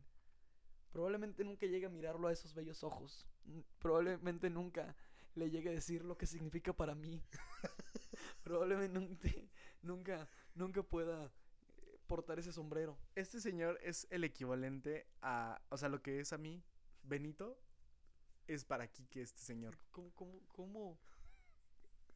Probablemente 0.91 1.45
nunca 1.45 1.65
llegue 1.65 1.85
a 1.85 1.89
mirarlo 1.89 2.27
a 2.27 2.33
esos 2.33 2.53
bellos 2.53 2.83
ojos. 2.83 3.25
Mm, 3.45 3.61
Probablemente 3.79 4.49
nunca 4.49 4.93
le 5.35 5.49
llegue 5.49 5.69
a 5.69 5.71
decir 5.71 6.03
lo 6.03 6.17
que 6.17 6.25
significa 6.25 6.73
para 6.73 6.93
mí. 6.93 7.23
Probablemente 8.43 9.49
nunca, 9.81 10.27
nunca, 10.53 10.83
pueda 10.83 11.27
eh, 11.27 11.99
portar 12.05 12.37
ese 12.37 12.51
sombrero. 12.51 12.97
Este 13.15 13.39
señor 13.39 13.79
es 13.81 14.05
el 14.09 14.25
equivalente 14.25 15.07
a, 15.21 15.61
o 15.69 15.77
sea, 15.77 15.87
lo 15.87 16.01
que 16.01 16.19
es 16.19 16.33
a 16.33 16.37
mí, 16.37 16.61
Benito, 17.01 17.57
es 18.47 18.65
para 18.65 18.91
Kike 18.91 19.21
este 19.21 19.39
señor. 19.39 19.77
¿Cómo, 19.91 20.11
cómo, 20.15 20.41
cómo? 20.49 20.99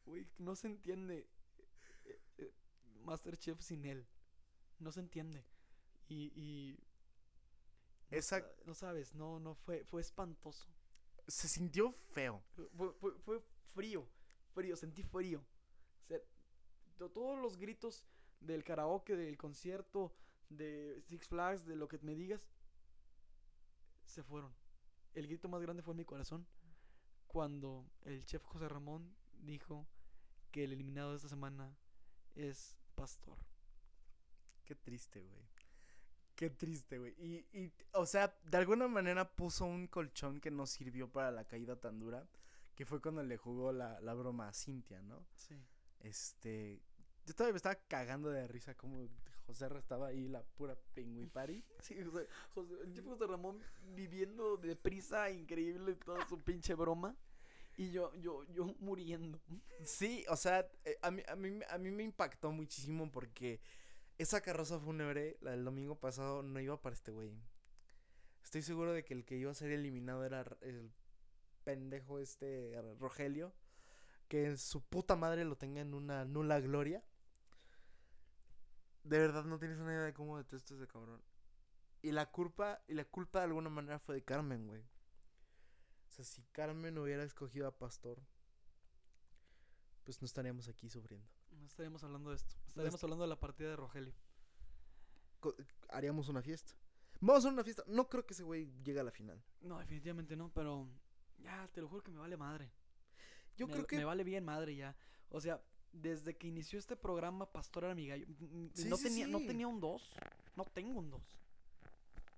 Güey, 0.04 0.26
no 0.36 0.54
se 0.56 0.66
entiende 0.66 1.26
eh, 2.04 2.20
eh, 2.36 2.52
Masterchef 3.02 3.62
sin 3.62 3.86
él. 3.86 4.06
No 4.78 4.92
se 4.92 5.00
entiende. 5.00 5.44
Y, 6.08 6.32
y 6.36 6.78
no, 8.10 8.16
Esa- 8.18 8.40
sa- 8.40 8.52
no 8.64 8.74
sabes, 8.74 9.14
no, 9.14 9.40
no, 9.40 9.54
fue, 9.54 9.84
fue 9.84 10.00
espantoso. 10.00 10.66
Se 11.26 11.48
sintió 11.48 11.90
feo. 11.92 12.42
Fue, 12.76 12.92
fue- 12.94 13.18
fue 13.18 13.40
frío, 13.74 14.06
frío, 14.54 14.76
sentí 14.76 15.02
frío. 15.02 15.40
O 16.04 16.06
sea, 16.06 16.18
to- 16.98 17.10
todos 17.10 17.38
los 17.40 17.56
gritos 17.56 18.04
del 18.40 18.62
karaoke, 18.62 19.16
del 19.16 19.36
concierto, 19.36 20.12
de 20.50 21.00
Six 21.08 21.26
Flags, 21.28 21.66
de 21.66 21.74
lo 21.74 21.88
que 21.88 21.98
me 21.98 22.14
digas, 22.14 22.48
se 24.04 24.22
fueron. 24.22 24.54
El 25.14 25.26
grito 25.26 25.48
más 25.48 25.62
grande 25.62 25.82
fue 25.82 25.92
en 25.92 25.98
mi 25.98 26.04
corazón 26.04 26.46
cuando 27.26 27.90
el 28.04 28.24
chef 28.24 28.44
José 28.44 28.68
Ramón 28.68 29.14
dijo 29.40 29.86
que 30.52 30.64
el 30.64 30.72
eliminado 30.72 31.10
de 31.10 31.16
esta 31.16 31.28
semana 31.28 31.76
es 32.34 32.76
Pastor. 32.94 33.36
Qué 34.66 34.74
triste, 34.74 35.22
güey. 35.22 35.44
Qué 36.34 36.50
triste, 36.50 36.98
güey. 36.98 37.14
Y, 37.18 37.46
y, 37.58 37.72
o 37.92 38.04
sea, 38.04 38.36
de 38.44 38.58
alguna 38.58 38.88
manera 38.88 39.34
puso 39.34 39.64
un 39.64 39.86
colchón 39.86 40.40
que 40.40 40.50
no 40.50 40.66
sirvió 40.66 41.08
para 41.10 41.30
la 41.30 41.44
caída 41.44 41.76
tan 41.76 41.98
dura, 41.98 42.26
que 42.74 42.84
fue 42.84 43.00
cuando 43.00 43.22
le 43.22 43.38
jugó 43.38 43.72
la, 43.72 43.98
la 44.00 44.12
broma 44.12 44.48
a 44.48 44.52
Cintia, 44.52 45.00
¿no? 45.02 45.24
Sí. 45.34 45.54
Este, 46.00 46.82
yo 47.24 47.34
todavía 47.34 47.54
me 47.54 47.58
estaba 47.58 47.76
cagando 47.88 48.28
de 48.30 48.46
risa 48.48 48.74
como 48.74 49.08
José 49.46 49.68
estaba 49.78 50.08
ahí, 50.08 50.28
la 50.28 50.42
pura 50.42 50.76
pingüipari. 50.94 51.64
Sí, 51.80 51.96
José, 52.04 52.28
José- 52.54 52.82
el 52.82 52.92
chef 52.92 53.04
José 53.06 53.26
Ramón 53.26 53.60
viviendo 53.94 54.56
deprisa, 54.58 55.30
increíble 55.30 55.94
toda 56.04 56.26
su 56.28 56.42
pinche 56.42 56.74
broma. 56.74 57.16
Y 57.78 57.90
yo, 57.92 58.12
yo, 58.16 58.42
yo 58.52 58.74
muriendo. 58.80 59.38
Sí, 59.84 60.24
o 60.28 60.36
sea, 60.36 60.66
eh, 60.84 60.98
a 61.02 61.10
mí, 61.10 61.22
a, 61.28 61.36
mí, 61.36 61.60
a 61.68 61.78
mí 61.78 61.90
me 61.90 62.02
impactó 62.02 62.50
muchísimo 62.50 63.10
porque 63.10 63.60
esa 64.18 64.40
carroza 64.40 64.78
fúnebre, 64.80 65.36
la 65.40 65.50
del 65.52 65.64
domingo 65.64 65.98
pasado, 65.98 66.42
no 66.42 66.60
iba 66.60 66.80
para 66.80 66.94
este 66.94 67.10
güey. 67.10 67.34
Estoy 68.42 68.62
seguro 68.62 68.92
de 68.92 69.04
que 69.04 69.12
el 69.14 69.24
que 69.24 69.36
iba 69.36 69.50
a 69.50 69.54
ser 69.54 69.70
eliminado 69.70 70.24
era 70.24 70.44
el 70.62 70.92
pendejo 71.64 72.18
este 72.20 72.80
Rogelio. 72.98 73.52
Que 74.28 74.56
su 74.56 74.82
puta 74.82 75.16
madre 75.16 75.44
lo 75.44 75.56
tenga 75.56 75.80
en 75.80 75.94
una 75.94 76.24
nula 76.24 76.60
gloria. 76.60 77.04
De 79.04 79.18
verdad 79.18 79.44
no 79.44 79.58
tienes 79.58 79.78
una 79.78 79.92
idea 79.92 80.04
de 80.04 80.14
cómo 80.14 80.38
detesto 80.38 80.74
ese 80.74 80.88
cabrón. 80.88 81.22
Y 82.02 82.12
la 82.12 82.30
culpa, 82.30 82.80
y 82.88 82.94
la 82.94 83.04
culpa 83.04 83.40
de 83.40 83.46
alguna 83.46 83.68
manera 83.68 83.98
fue 83.98 84.14
de 84.16 84.24
Carmen, 84.24 84.66
güey. 84.66 84.82
O 84.82 86.10
sea, 86.10 86.24
si 86.24 86.42
Carmen 86.52 86.98
hubiera 86.98 87.22
escogido 87.24 87.66
a 87.66 87.76
Pastor, 87.76 88.20
pues 90.04 90.20
no 90.22 90.26
estaríamos 90.26 90.68
aquí 90.68 90.88
sufriendo. 90.88 91.35
No 91.66 91.68
estaríamos 91.68 92.04
hablando 92.04 92.30
de 92.30 92.36
esto. 92.36 92.54
Estaríamos 92.68 93.02
hablando 93.02 93.24
de 93.24 93.28
la 93.28 93.40
partida 93.40 93.70
de 93.70 93.74
Rogelio. 93.74 94.14
Haríamos 95.88 96.28
una 96.28 96.40
fiesta. 96.40 96.74
Vamos 97.20 97.34
a 97.34 97.38
hacer 97.38 97.52
una 97.54 97.64
fiesta. 97.64 97.82
No 97.88 98.08
creo 98.08 98.24
que 98.24 98.34
ese 98.34 98.44
güey 98.44 98.70
llegue 98.84 99.00
a 99.00 99.02
la 99.02 99.10
final. 99.10 99.42
No, 99.62 99.80
definitivamente 99.80 100.36
no, 100.36 100.48
pero 100.52 100.88
ya, 101.38 101.68
te 101.72 101.80
lo 101.80 101.88
juro 101.88 102.04
que 102.04 102.12
me 102.12 102.20
vale 102.20 102.36
madre. 102.36 102.70
Yo 103.56 103.66
me, 103.66 103.72
creo 103.72 103.84
que 103.84 103.96
me 103.96 104.04
vale 104.04 104.22
bien 104.22 104.44
madre 104.44 104.76
ya. 104.76 104.94
O 105.28 105.40
sea, 105.40 105.60
desde 105.90 106.36
que 106.36 106.46
inició 106.46 106.78
este 106.78 106.94
programa, 106.94 107.50
Pastor 107.50 107.82
era 107.82 107.96
mi 107.96 108.06
gallo. 108.06 108.26
Sí, 108.72 108.88
no, 108.88 108.96
sí, 108.96 109.02
tenía, 109.02 109.26
no 109.26 109.40
tenía 109.40 109.66
un 109.66 109.80
2. 109.80 110.14
No 110.54 110.66
tengo 110.66 111.00
un 111.00 111.10
2. 111.10 111.20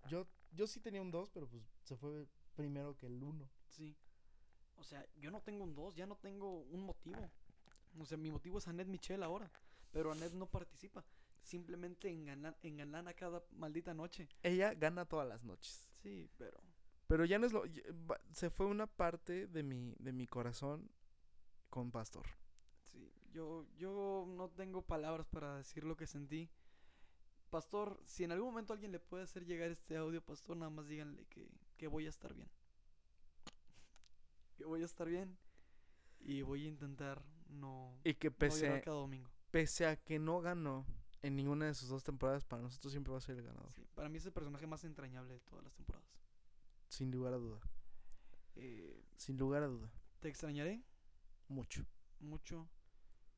yo, 0.09 0.27
yo 0.53 0.67
sí 0.67 0.81
tenía 0.81 1.03
un 1.03 1.11
2, 1.11 1.29
pero 1.35 1.47
pues 1.47 1.63
se 1.83 1.99
fue 1.99 2.27
primero 2.55 2.97
que 2.97 3.05
el 3.05 3.23
1. 3.23 3.47
Sí. 3.67 3.95
O 4.77 4.85
sea, 4.85 5.07
yo 5.17 5.31
no 5.31 5.43
tengo 5.43 5.65
un 5.65 5.75
2, 5.75 5.97
ya 5.97 6.07
no 6.07 6.17
tengo 6.17 6.61
un 6.61 6.81
motivo. 6.81 7.31
O 8.01 8.07
sea, 8.07 8.19
mi 8.19 8.31
motivo 8.31 8.59
es 8.59 8.69
Annette 8.69 8.89
Michel 8.89 9.23
ahora. 9.23 9.51
Pero 9.91 10.13
Annette 10.13 10.35
no 10.35 10.47
participa. 10.47 11.05
Simplemente 11.43 12.11
enganan, 12.11 12.55
engalana 12.63 13.15
cada 13.15 13.43
maldita 13.53 13.95
noche. 13.95 14.29
Ella 14.43 14.75
gana 14.75 15.07
todas 15.07 15.27
las 15.27 15.45
noches. 15.45 15.89
Sí, 16.03 16.29
pero. 16.37 16.61
Pero 17.07 17.25
ya 17.25 17.39
no 17.39 17.47
es 17.47 17.53
lo... 17.53 17.63
Se 18.33 18.51
fue 18.51 18.67
una 18.67 18.87
parte 18.87 19.47
de 19.47 19.63
mi, 19.63 19.95
de 19.99 20.13
mi 20.13 20.27
corazón 20.27 20.91
con 21.71 21.91
Pastor. 21.91 22.27
Sí, 22.85 23.11
yo, 23.33 23.67
yo 23.79 24.27
no 24.29 24.51
tengo 24.51 24.83
palabras 24.83 25.27
para 25.27 25.57
decir 25.57 25.85
lo 25.85 25.97
que 25.97 26.07
sentí. 26.07 26.51
Pastor, 27.49 27.99
si 28.05 28.25
en 28.25 28.33
algún 28.33 28.51
momento 28.51 28.75
alguien 28.75 28.93
le 28.93 29.01
puede 29.01 29.25
hacer 29.25 29.47
llegar 29.47 29.71
este 29.71 29.97
audio, 29.97 30.21
Pastor, 30.21 30.59
nada 30.59 30.71
más 30.71 30.87
díganle 30.87 31.25
que, 31.27 31.49
que 31.79 31.89
voy 31.89 32.05
a 32.05 32.11
estar 32.11 32.35
bien. 32.35 32.51
Que 34.59 34.65
voy 34.65 34.83
a 34.83 34.87
estar 34.87 35.09
bien 35.09 35.39
y 36.21 36.43
voy 36.43 36.65
a 36.65 36.69
intentar 36.69 37.23
no, 37.49 37.99
Y 38.05 38.15
que 38.15 38.31
no 38.31 38.37
pese, 38.37 38.81
cada 38.83 38.97
domingo. 38.99 39.31
pese 39.51 39.87
a 39.87 39.97
que 39.97 40.19
no 40.19 40.41
ganó 40.41 40.87
en 41.23 41.35
ninguna 41.37 41.67
de 41.67 41.75
sus 41.75 41.89
dos 41.89 42.05
temporadas, 42.05 42.45
para 42.45 42.63
nosotros 42.63 42.93
siempre 42.93 43.11
va 43.13 43.19
a 43.19 43.23
ser 43.23 43.37
el 43.39 43.45
ganador. 43.45 43.73
Sí, 43.75 43.87
para 43.95 44.09
mí 44.09 44.19
es 44.19 44.27
el 44.27 44.33
personaje 44.33 44.67
más 44.67 44.85
entrañable 44.85 45.35
de 45.35 45.41
todas 45.41 45.65
las 45.65 45.75
temporadas. 45.75 46.07
Sin 46.89 47.11
lugar 47.11 47.33
a 47.35 47.39
duda. 47.39 47.61
Eh, 48.57 49.05
Sin 49.17 49.37
lugar 49.37 49.63
a 49.63 49.67
duda. 49.67 49.91
te 50.21 50.29
extrañaré 50.29 50.83
Mucho. 51.49 51.85
mucho, 52.21 52.69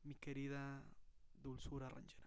mi 0.05 0.15
querida 0.15 0.83
dulzura 1.43 1.89
ranchera. 1.89 2.27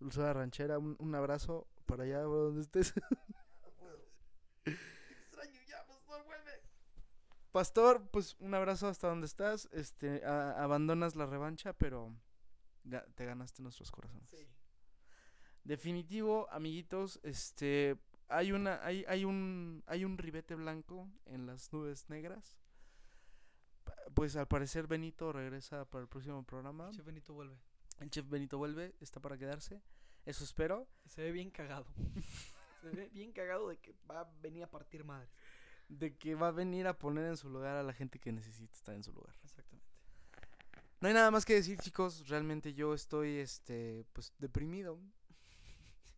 Dulzura 0.00 0.32
Ranchera, 0.32 0.78
un, 0.78 0.96
un 0.98 1.14
abrazo 1.14 1.66
para 1.86 2.02
allá 2.04 2.18
donde 2.20 2.60
estés. 2.62 2.92
Extraño 4.64 5.60
ya, 5.68 5.86
Pastor, 5.86 6.24
vuelve. 6.24 6.60
Pastor, 7.54 8.08
pues 8.10 8.34
un 8.40 8.52
abrazo 8.52 8.88
hasta 8.88 9.06
donde 9.06 9.26
estás. 9.26 9.68
Este, 9.70 10.24
a- 10.24 10.60
abandonas 10.60 11.14
la 11.14 11.24
revancha, 11.24 11.72
pero 11.72 12.12
ga- 12.84 13.06
te 13.14 13.24
ganaste 13.24 13.62
nuestros 13.62 13.92
corazones. 13.92 14.28
Sí. 14.28 14.44
Definitivo, 15.62 16.48
amiguitos, 16.50 17.20
este 17.22 17.96
hay 18.28 18.50
una 18.50 18.84
hay, 18.84 19.04
hay 19.06 19.24
un 19.24 19.84
hay 19.86 20.04
un 20.04 20.18
ribete 20.18 20.56
blanco 20.56 21.08
en 21.26 21.46
las 21.46 21.72
nubes 21.72 22.10
negras. 22.10 22.58
Pues 24.14 24.34
al 24.34 24.48
parecer 24.48 24.88
Benito 24.88 25.32
regresa 25.32 25.84
para 25.84 26.02
el 26.02 26.08
próximo 26.08 26.42
programa. 26.44 26.90
Che 26.90 27.02
Benito 27.02 27.34
vuelve. 27.34 27.56
El 28.00 28.10
chef 28.10 28.28
Benito 28.28 28.58
vuelve, 28.58 28.96
está 29.00 29.20
para 29.20 29.38
quedarse. 29.38 29.80
Eso 30.24 30.42
espero. 30.42 30.88
Se 31.06 31.22
ve 31.22 31.30
bien 31.30 31.52
cagado. 31.52 31.86
Se 32.82 32.90
ve 32.90 33.08
bien 33.10 33.32
cagado 33.32 33.68
de 33.68 33.78
que 33.78 33.94
va 34.10 34.22
a 34.22 34.30
venir 34.42 34.64
a 34.64 34.70
partir 34.70 35.04
madres. 35.04 35.30
De 35.88 36.16
que 36.16 36.34
va 36.34 36.48
a 36.48 36.52
venir 36.52 36.86
a 36.86 36.98
poner 36.98 37.26
en 37.26 37.36
su 37.36 37.48
lugar 37.50 37.76
a 37.76 37.82
la 37.82 37.92
gente 37.92 38.18
que 38.18 38.32
necesita 38.32 38.72
estar 38.74 38.94
en 38.94 39.04
su 39.04 39.12
lugar. 39.12 39.34
Exactamente. 39.44 39.84
No 41.00 41.08
hay 41.08 41.14
nada 41.14 41.30
más 41.30 41.44
que 41.44 41.54
decir, 41.54 41.78
chicos. 41.78 42.28
Realmente 42.28 42.72
yo 42.74 42.94
estoy, 42.94 43.36
este, 43.38 44.06
pues, 44.12 44.32
deprimido. 44.38 44.98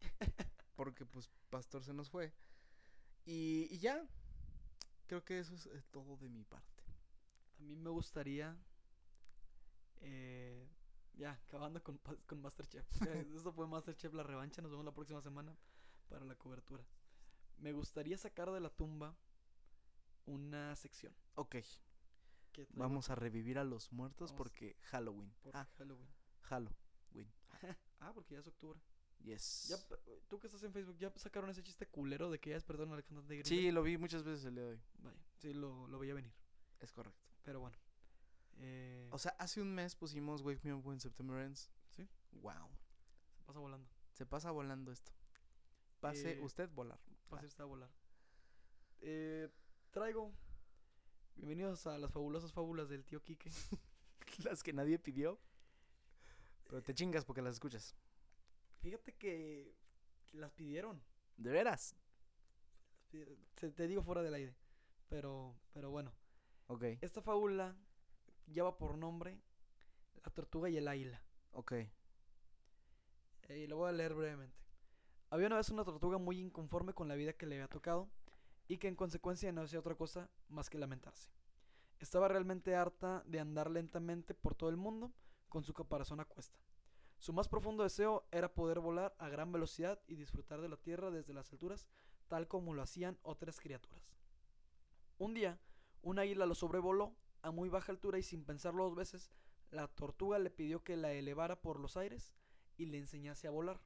Porque, 0.76 1.04
pues, 1.06 1.28
Pastor 1.50 1.82
se 1.84 1.92
nos 1.94 2.10
fue. 2.10 2.32
Y, 3.24 3.66
y 3.70 3.78
ya. 3.78 4.06
Creo 5.06 5.24
que 5.24 5.38
eso 5.38 5.54
es 5.54 5.66
eh, 5.66 5.82
todo 5.90 6.16
de 6.16 6.28
mi 6.28 6.44
parte. 6.44 6.82
A 7.58 7.62
mí 7.62 7.76
me 7.76 7.90
gustaría. 7.90 8.56
eh, 10.00 10.68
ya, 11.14 11.32
acabando 11.32 11.82
con, 11.82 11.98
con 12.26 12.40
Masterchef. 12.42 12.84
Eh, 13.08 13.26
Esto 13.34 13.52
fue 13.52 13.66
Masterchef 13.66 14.12
La 14.14 14.22
Revancha. 14.22 14.62
Nos 14.62 14.70
vemos 14.70 14.84
la 14.84 14.92
próxima 14.94 15.20
semana 15.22 15.56
para 16.08 16.24
la 16.24 16.34
cobertura. 16.36 16.84
Me 17.58 17.72
gustaría 17.72 18.18
sacar 18.18 18.50
de 18.50 18.60
la 18.60 18.70
tumba 18.70 19.16
una 20.26 20.74
sección. 20.76 21.14
Ok. 21.34 21.56
Vamos 22.70 23.10
a 23.10 23.14
revivir 23.14 23.58
a 23.58 23.64
los 23.64 23.92
muertos 23.92 24.30
Vamos. 24.30 24.38
porque 24.38 24.76
Halloween. 24.84 25.32
Ah, 25.52 25.66
Halloween. 25.78 26.08
Halloween. 26.42 27.32
Ah, 28.00 28.12
porque 28.12 28.34
ya 28.34 28.40
es 28.40 28.46
octubre. 28.46 28.78
Yes. 29.20 29.68
Ya, 29.68 29.76
tú 30.28 30.38
que 30.38 30.46
estás 30.46 30.62
en 30.62 30.72
Facebook, 30.72 30.98
¿ya 30.98 31.10
sacaron 31.16 31.48
ese 31.48 31.62
chiste 31.62 31.86
culero 31.88 32.30
de 32.30 32.38
que 32.38 32.50
ya 32.50 32.56
despertaron 32.56 32.92
al 32.92 33.02
cantante 33.02 33.32
de 33.32 33.38
Green 33.40 33.46
Sí, 33.46 33.72
lo 33.72 33.82
vi 33.82 33.96
muchas 33.96 34.22
veces 34.22 34.44
el 34.44 34.54
día 34.54 34.64
de 34.64 34.70
hoy. 34.72 34.80
Vaya, 34.98 35.18
sí, 35.38 35.54
lo, 35.54 35.88
lo 35.88 35.98
veía 35.98 36.12
venir. 36.14 36.32
Es 36.78 36.92
correcto. 36.92 37.24
Pero 37.42 37.60
bueno. 37.60 37.76
Eh, 38.58 39.08
O 39.12 39.18
sea, 39.18 39.32
hace 39.38 39.60
un 39.62 39.74
mes 39.74 39.96
pusimos 39.96 40.42
Wake 40.42 40.60
Me 40.62 40.74
Up 40.74 40.86
When 40.86 41.00
September 41.00 41.40
Ends. 41.40 41.70
Sí. 41.90 42.06
Wow. 42.32 42.68
se 43.38 43.42
pasa 43.46 43.58
volando. 43.60 43.88
Se 44.12 44.26
pasa 44.26 44.50
volando 44.50 44.92
esto. 44.92 45.10
Pase 46.00 46.32
Eh, 46.32 46.40
usted 46.42 46.68
volar. 46.70 47.00
Pase 47.28 47.46
usted 47.46 47.62
a 47.62 47.66
volar. 47.66 47.90
Eh, 49.00 49.48
traigo. 49.96 50.30
Bienvenidos 51.36 51.86
a 51.86 51.96
las 51.96 52.12
fabulosas 52.12 52.52
fábulas 52.52 52.90
del 52.90 53.02
tío 53.02 53.22
Quique. 53.22 53.50
Las 54.44 54.62
que 54.62 54.74
nadie 54.74 54.98
pidió. 54.98 55.38
Pero 56.64 56.82
te 56.82 56.92
chingas 56.94 57.24
porque 57.24 57.40
las 57.40 57.54
escuchas. 57.54 57.96
Fíjate 58.82 59.14
que 59.14 59.74
las 60.32 60.52
pidieron. 60.52 61.02
¿De 61.38 61.50
veras? 61.50 61.96
Te, 63.08 63.88
digo 63.88 64.02
fuera 64.02 64.20
del 64.22 64.34
aire. 64.34 64.54
Pero, 65.08 65.58
pero 65.72 65.88
bueno. 65.88 66.12
Ok, 66.66 66.82
Esta 67.00 67.22
fábula 67.22 67.74
lleva 68.48 68.76
por 68.76 68.98
nombre 68.98 69.40
La 70.26 70.30
tortuga 70.30 70.68
y 70.68 70.76
el 70.76 70.88
águila. 70.88 71.22
ok. 71.52 71.72
Eh, 71.72 71.88
Y 73.48 73.66
lo 73.66 73.78
voy 73.78 73.88
a 73.88 73.92
leer 73.92 74.12
brevemente. 74.12 74.58
Había 75.30 75.46
una 75.46 75.56
vez 75.56 75.70
una 75.70 75.84
tortuga 75.84 76.18
muy 76.18 76.38
inconforme 76.38 76.92
con 76.92 77.08
la 77.08 77.14
vida 77.14 77.32
que 77.32 77.46
le 77.46 77.54
había 77.54 77.68
tocado 77.68 78.10
y 78.68 78.78
que 78.78 78.88
en 78.88 78.96
consecuencia 78.96 79.52
no 79.52 79.62
hacía 79.62 79.78
otra 79.78 79.94
cosa 79.94 80.30
más 80.48 80.70
que 80.70 80.78
lamentarse. 80.78 81.30
Estaba 81.98 82.28
realmente 82.28 82.74
harta 82.74 83.22
de 83.26 83.40
andar 83.40 83.70
lentamente 83.70 84.34
por 84.34 84.54
todo 84.54 84.70
el 84.70 84.76
mundo 84.76 85.12
con 85.48 85.64
su 85.64 85.72
caparazón 85.72 86.20
a 86.20 86.24
cuesta. 86.24 86.58
Su 87.18 87.32
más 87.32 87.48
profundo 87.48 87.82
deseo 87.82 88.26
era 88.30 88.52
poder 88.52 88.80
volar 88.80 89.14
a 89.18 89.28
gran 89.28 89.50
velocidad 89.50 90.00
y 90.06 90.16
disfrutar 90.16 90.60
de 90.60 90.68
la 90.68 90.76
tierra 90.76 91.10
desde 91.10 91.32
las 91.32 91.50
alturas, 91.52 91.86
tal 92.28 92.46
como 92.48 92.74
lo 92.74 92.82
hacían 92.82 93.18
otras 93.22 93.58
criaturas. 93.60 94.16
Un 95.18 95.32
día, 95.32 95.58
un 96.02 96.18
águila 96.18 96.44
lo 96.44 96.54
sobrevoló 96.54 97.16
a 97.42 97.50
muy 97.50 97.68
baja 97.68 97.92
altura 97.92 98.18
y 98.18 98.22
sin 98.22 98.44
pensarlo 98.44 98.84
dos 98.84 98.94
veces, 98.94 99.30
la 99.70 99.88
tortuga 99.88 100.38
le 100.38 100.50
pidió 100.50 100.82
que 100.82 100.96
la 100.96 101.12
elevara 101.12 101.60
por 101.60 101.80
los 101.80 101.96
aires 101.96 102.34
y 102.76 102.86
le 102.86 102.98
enseñase 102.98 103.48
a 103.48 103.50
volar. 103.50 103.80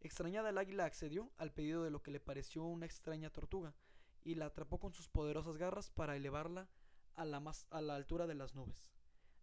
Extrañada 0.00 0.48
el 0.48 0.58
águila 0.58 0.86
accedió 0.86 1.30
al 1.36 1.52
pedido 1.52 1.82
de 1.84 1.90
lo 1.90 2.02
que 2.02 2.10
le 2.10 2.20
pareció 2.20 2.64
una 2.64 2.86
extraña 2.86 3.30
tortuga 3.30 3.74
y 4.24 4.34
la 4.34 4.46
atrapó 4.46 4.78
con 4.78 4.92
sus 4.94 5.08
poderosas 5.08 5.56
garras 5.56 5.90
para 5.90 6.16
elevarla 6.16 6.68
a 7.16 7.24
la, 7.24 7.40
más, 7.40 7.66
a 7.70 7.80
la 7.80 7.96
altura 7.96 8.26
de 8.26 8.34
las 8.34 8.54
nubes. 8.54 8.90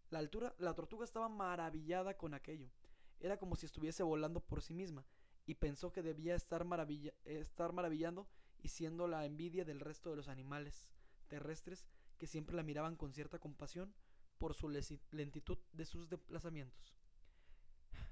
La, 0.10 0.20
altura, 0.20 0.56
la 0.58 0.74
tortuga 0.74 1.06
estaba 1.06 1.30
maravillada 1.30 2.18
con 2.18 2.34
aquello. 2.34 2.72
Era 3.20 3.38
como 3.38 3.56
si 3.56 3.66
estuviese 3.66 4.04
volando 4.04 4.40
por 4.40 4.62
sí 4.62 4.74
misma 4.74 5.06
y 5.46 5.56
pensó 5.56 5.92
que 5.92 6.02
debía 6.02 6.36
estar, 6.36 6.66
maravilla, 6.66 7.14
estar 7.26 7.72
maravillando 7.74 8.28
y 8.60 8.70
siendo 8.70 9.08
la 9.08 9.26
envidia 9.26 9.64
del 9.64 9.80
resto 9.80 10.10
de 10.10 10.16
los 10.16 10.28
animales 10.28 10.90
terrestres 11.28 11.86
que 12.18 12.28
siempre 12.28 12.56
la 12.56 12.64
miraban 12.64 12.96
con 12.96 13.14
cierta 13.14 13.40
compasión 13.40 13.94
por 14.38 14.54
su 14.54 14.70
lentitud 14.70 15.58
de 15.72 15.86
sus 15.86 16.10
desplazamientos. 16.10 16.96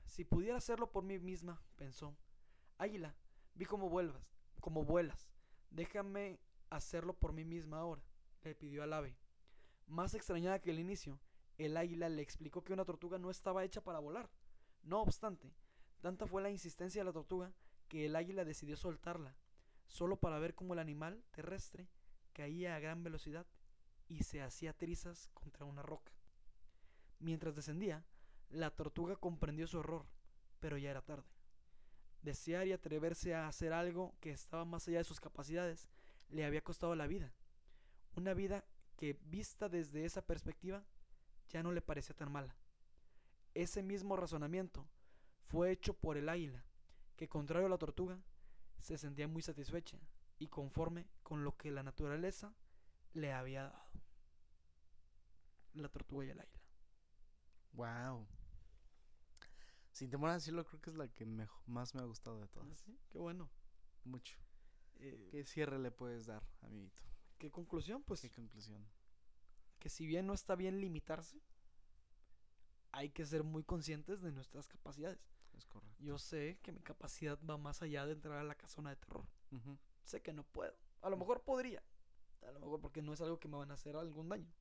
Si 0.06 0.24
pudiera 0.24 0.58
hacerlo 0.58 0.92
por 0.92 1.04
mí 1.04 1.20
misma, 1.20 1.62
pensó. 1.76 2.16
Águila, 2.78 3.16
vi 3.54 3.66
cómo 3.66 3.90
vuelvas, 3.90 4.36
cómo 4.60 4.84
vuelas. 4.84 5.30
Déjame 5.70 6.40
hacerlo 6.70 7.14
por 7.14 7.32
mí 7.32 7.46
misma 7.46 7.80
ahora, 7.80 8.04
le 8.44 8.56
pidió 8.56 8.84
al 8.84 8.94
ave. 8.94 9.18
Más 9.88 10.14
extrañada 10.14 10.60
que 10.60 10.72
el 10.72 10.80
inicio, 10.80 11.20
el 11.58 11.78
águila 11.78 12.10
le 12.10 12.22
explicó 12.22 12.64
que 12.64 12.74
una 12.74 12.86
tortuga 12.86 13.18
no 13.18 13.30
estaba 13.30 13.64
hecha 13.64 13.82
para 13.82 14.00
volar. 14.00 14.30
No 14.84 15.02
obstante, 15.02 15.54
tanta 16.02 16.28
fue 16.28 16.42
la 16.42 16.50
insistencia 16.50 17.02
de 17.02 17.06
la 17.06 17.14
tortuga 17.14 17.54
que 17.88 18.06
el 18.06 18.16
águila 18.16 18.44
decidió 18.44 18.76
soltarla, 18.76 19.38
solo 19.88 20.18
para 20.18 20.40
ver 20.40 20.54
cómo 20.54 20.74
el 20.74 20.80
animal 20.80 21.24
terrestre 21.32 21.88
caía 22.34 22.76
a 22.76 22.80
gran 22.80 23.04
velocidad 23.04 23.46
y 24.08 24.24
se 24.24 24.42
hacía 24.42 24.74
trizas 24.74 25.30
contra 25.34 25.66
una 25.66 25.82
roca. 25.82 26.12
Mientras 27.20 27.56
descendía, 27.56 28.06
la 28.50 28.72
tortuga 28.72 29.16
comprendió 29.16 29.66
su 29.68 29.80
error, 29.80 30.06
pero 30.60 30.78
ya 30.78 30.92
era 30.92 31.02
tarde. 31.02 31.35
Desear 32.26 32.66
y 32.66 32.74
atreverse 32.74 33.36
a 33.36 33.48
hacer 33.48 33.72
algo 33.72 34.16
que 34.20 34.32
estaba 34.32 34.66
más 34.66 34.88
allá 34.88 34.98
de 34.98 35.04
sus 35.04 35.20
capacidades 35.20 35.88
le 36.30 36.44
había 36.44 36.64
costado 36.64 36.96
la 36.96 37.06
vida. 37.06 37.32
Una 38.16 38.34
vida 38.34 38.66
que, 38.98 39.20
vista 39.26 39.70
desde 39.70 40.06
esa 40.06 40.26
perspectiva, 40.26 40.84
ya 41.50 41.62
no 41.62 41.72
le 41.72 41.84
parecía 41.84 42.16
tan 42.16 42.32
mala. 42.32 42.58
Ese 43.54 43.84
mismo 43.84 44.16
razonamiento 44.16 44.90
fue 45.46 45.70
hecho 45.70 45.94
por 45.94 46.18
el 46.18 46.28
águila, 46.28 46.66
que 47.16 47.30
contrario 47.30 47.68
a 47.68 47.70
la 47.70 47.78
tortuga, 47.78 48.20
se 48.80 48.98
sentía 48.98 49.28
muy 49.28 49.44
satisfecha 49.44 50.00
y 50.40 50.48
conforme 50.48 51.08
con 51.22 51.44
lo 51.44 51.56
que 51.56 51.70
la 51.70 51.84
naturaleza 51.84 52.56
le 53.14 53.34
había 53.34 53.66
dado. 53.66 53.86
La 55.76 55.90
tortuga 55.90 56.26
y 56.26 56.30
el 56.32 56.40
águila. 56.40 56.62
Wow. 57.74 58.26
Sin 59.96 60.10
temor 60.10 60.30
a 60.30 60.34
decirlo, 60.34 60.66
creo 60.66 60.82
que 60.82 60.90
es 60.90 60.96
la 60.98 61.08
que 61.08 61.26
mejo- 61.26 61.64
más 61.68 61.96
me 61.96 62.02
ha 62.02 62.06
gustado 62.06 62.42
de 62.42 62.50
todas. 62.50 62.78
¿Sí? 62.82 63.00
Qué 63.10 63.18
bueno. 63.18 63.50
Mucho. 64.04 64.38
Eh, 64.98 65.30
¿Qué 65.32 65.46
cierre 65.46 65.80
le 65.80 65.90
puedes 65.90 66.26
dar, 66.26 66.44
amiguito? 66.64 67.02
¿Qué 67.38 67.50
conclusión? 67.50 68.04
Pues 68.04 68.20
¿Qué 68.22 68.30
conclusión? 68.30 68.86
que 69.80 69.88
si 69.90 70.06
bien 70.06 70.26
no 70.28 70.34
está 70.34 70.56
bien 70.56 70.82
limitarse, 70.82 71.40
hay 72.92 73.10
que 73.12 73.26
ser 73.26 73.44
muy 73.44 73.64
conscientes 73.64 74.22
de 74.22 74.32
nuestras 74.32 74.68
capacidades. 74.68 75.20
Es 75.54 75.66
correcto. 75.66 76.04
Yo 76.04 76.18
sé 76.18 76.60
que 76.62 76.72
mi 76.74 76.82
capacidad 76.82 77.40
va 77.50 77.58
más 77.58 77.82
allá 77.82 78.06
de 78.06 78.14
entrar 78.14 78.38
a 78.40 78.44
la 78.44 78.56
casona 78.56 78.90
de 78.90 78.96
terror. 78.98 79.26
Sé 80.04 80.22
que 80.22 80.34
no 80.34 80.44
puedo. 80.44 80.76
A 81.02 81.10
lo 81.10 81.16
mejor 81.18 81.44
podría. 81.44 81.82
A 82.46 82.52
lo 82.52 82.60
mejor 82.60 82.82
porque 82.82 83.02
no 83.02 83.14
es 83.14 83.22
algo 83.22 83.40
que 83.40 83.48
me 83.48 83.58
van 83.58 83.72
a 83.72 83.76
hacer 83.76 83.96
algún 83.96 84.28
daño. 84.28 84.52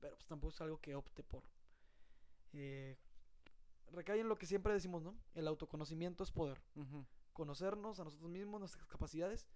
Pero 0.00 0.14
pues 0.16 0.26
tampoco 0.26 0.52
es 0.54 0.60
algo 0.60 0.78
que 0.80 0.94
opte 0.94 1.22
por. 1.24 1.42
Eh, 2.52 2.96
recae 3.92 4.20
en 4.20 4.28
lo 4.28 4.38
que 4.38 4.46
siempre 4.46 4.72
decimos, 4.72 5.02
¿no? 5.02 5.16
El 5.34 5.48
autoconocimiento 5.48 6.24
es 6.24 6.32
poder. 6.32 6.60
Conocernos 7.32 8.00
a 8.00 8.04
nosotros 8.04 8.30
mismos, 8.30 8.60
nuestras 8.60 8.86
capacidades, 8.86 9.46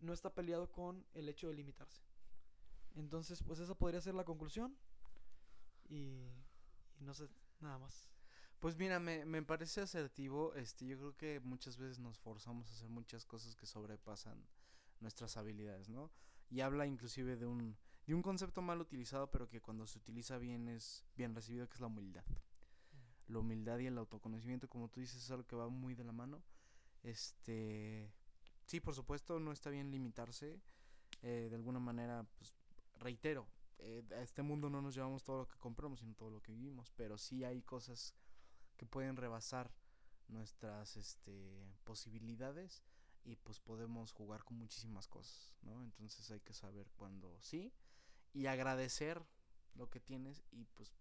no 0.00 0.12
está 0.12 0.34
peleado 0.34 0.70
con 0.70 1.04
el 1.14 1.28
hecho 1.28 1.48
de 1.48 1.54
limitarse. 1.54 2.02
Entonces, 2.94 3.42
pues 3.42 3.58
esa 3.58 3.74
podría 3.74 4.00
ser 4.00 4.14
la 4.14 4.24
conclusión. 4.24 4.76
Y, 5.88 6.28
y 6.98 7.04
no 7.04 7.14
sé, 7.14 7.28
nada 7.60 7.78
más. 7.78 8.10
Pues 8.60 8.76
mira, 8.76 8.98
me, 9.00 9.24
me 9.24 9.42
parece 9.42 9.80
asertivo. 9.82 10.54
Este, 10.54 10.86
yo 10.86 10.96
creo 10.96 11.16
que 11.16 11.40
muchas 11.40 11.76
veces 11.76 11.98
nos 11.98 12.18
forzamos 12.18 12.68
a 12.68 12.72
hacer 12.72 12.88
muchas 12.88 13.26
cosas 13.26 13.56
que 13.56 13.66
sobrepasan 13.66 14.46
nuestras 15.00 15.36
habilidades, 15.36 15.88
¿no? 15.88 16.10
Y 16.48 16.60
habla 16.60 16.86
inclusive 16.86 17.36
de 17.36 17.46
un, 17.46 17.76
de 18.06 18.14
un 18.14 18.22
concepto 18.22 18.62
mal 18.62 18.80
utilizado, 18.80 19.30
pero 19.30 19.48
que 19.48 19.60
cuando 19.60 19.86
se 19.86 19.98
utiliza 19.98 20.38
bien 20.38 20.68
es 20.68 21.04
bien 21.16 21.34
recibido, 21.34 21.68
que 21.68 21.74
es 21.74 21.80
la 21.80 21.88
humildad. 21.88 22.24
La 23.28 23.38
humildad 23.38 23.78
y 23.78 23.86
el 23.86 23.98
autoconocimiento, 23.98 24.68
como 24.68 24.88
tú 24.88 25.00
dices, 25.00 25.22
es 25.22 25.30
algo 25.30 25.46
que 25.46 25.56
va 25.56 25.68
muy 25.68 25.94
de 25.94 26.04
la 26.04 26.12
mano. 26.12 26.42
Este, 27.02 28.10
sí, 28.66 28.80
por 28.80 28.94
supuesto, 28.94 29.40
no 29.40 29.52
está 29.52 29.70
bien 29.70 29.90
limitarse. 29.90 30.60
eh, 31.22 31.48
de 31.50 31.56
alguna 31.56 31.80
manera, 31.80 32.26
pues, 32.38 32.54
reitero, 32.98 33.46
eh, 33.78 34.02
a 34.12 34.20
este 34.22 34.42
mundo 34.42 34.68
no 34.70 34.82
nos 34.82 34.94
llevamos 34.94 35.22
todo 35.24 35.38
lo 35.38 35.48
que 35.48 35.58
compramos, 35.58 36.00
sino 36.00 36.14
todo 36.14 36.30
lo 36.30 36.42
que 36.42 36.52
vivimos. 36.52 36.90
Pero 36.96 37.18
sí 37.18 37.44
hay 37.44 37.62
cosas 37.62 38.14
que 38.76 38.86
pueden 38.86 39.16
rebasar 39.16 39.72
nuestras 40.28 40.96
este, 40.96 41.66
posibilidades 41.84 42.82
y 43.24 43.36
pues 43.36 43.60
podemos 43.60 44.12
jugar 44.12 44.44
con 44.44 44.58
muchísimas 44.58 45.08
cosas, 45.08 45.52
¿no? 45.62 45.82
Entonces 45.82 46.30
hay 46.30 46.40
que 46.40 46.52
saber 46.54 46.90
cuándo 46.96 47.36
sí 47.40 47.72
y 48.32 48.46
agradecer 48.46 49.24
lo 49.74 49.88
que 49.90 50.00
tienes 50.00 50.42
y 50.50 50.64
pues, 50.66 50.92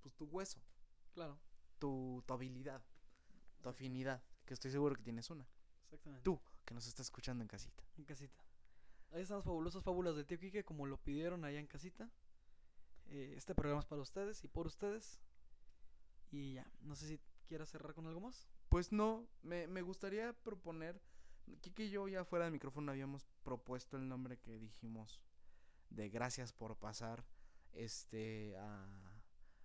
pues 0.00 0.14
tu 0.14 0.24
hueso, 0.26 0.60
Claro, 1.12 1.38
tu, 1.78 2.22
tu 2.26 2.34
habilidad, 2.34 2.82
tu 3.62 3.68
afinidad, 3.68 4.22
que 4.44 4.54
estoy 4.54 4.70
seguro 4.70 4.94
que 4.94 5.02
tienes 5.02 5.30
una. 5.30 5.46
exactamente. 5.84 6.24
Tú, 6.24 6.40
que 6.64 6.74
nos 6.74 6.86
está 6.86 7.02
escuchando 7.02 7.42
en 7.42 7.48
casita. 7.48 7.84
En 7.96 8.04
casita. 8.04 8.42
Ahí 9.12 9.22
están 9.22 9.38
las 9.38 9.44
fabulosas 9.44 9.82
fábulas 9.82 10.16
de 10.16 10.24
tío 10.24 10.38
Quique, 10.38 10.64
como 10.64 10.86
lo 10.86 10.96
pidieron 10.96 11.44
allá 11.44 11.60
en 11.60 11.66
casita. 11.66 12.10
Eh, 13.08 13.34
este 13.36 13.54
programa 13.54 13.80
es 13.80 13.86
para 13.86 14.00
ustedes 14.00 14.42
y 14.44 14.48
por 14.48 14.66
ustedes. 14.66 15.20
Y 16.30 16.54
ya, 16.54 16.66
no 16.80 16.96
sé 16.96 17.06
si 17.06 17.20
quieras 17.46 17.68
cerrar 17.68 17.92
con 17.94 18.06
algo 18.06 18.20
más. 18.20 18.48
Pues 18.70 18.90
no, 18.90 19.28
me, 19.42 19.66
me 19.66 19.82
gustaría 19.82 20.32
proponer, 20.32 20.98
Kike 21.60 21.84
y 21.84 21.90
yo 21.90 22.08
ya 22.08 22.24
fuera 22.24 22.46
del 22.46 22.52
micrófono 22.52 22.90
habíamos 22.90 23.26
propuesto 23.42 23.98
el 23.98 24.08
nombre 24.08 24.38
que 24.38 24.58
dijimos 24.58 25.20
de 25.90 26.08
gracias 26.08 26.54
por 26.54 26.76
pasar 26.76 27.26
este 27.74 28.56
a, 28.56 28.88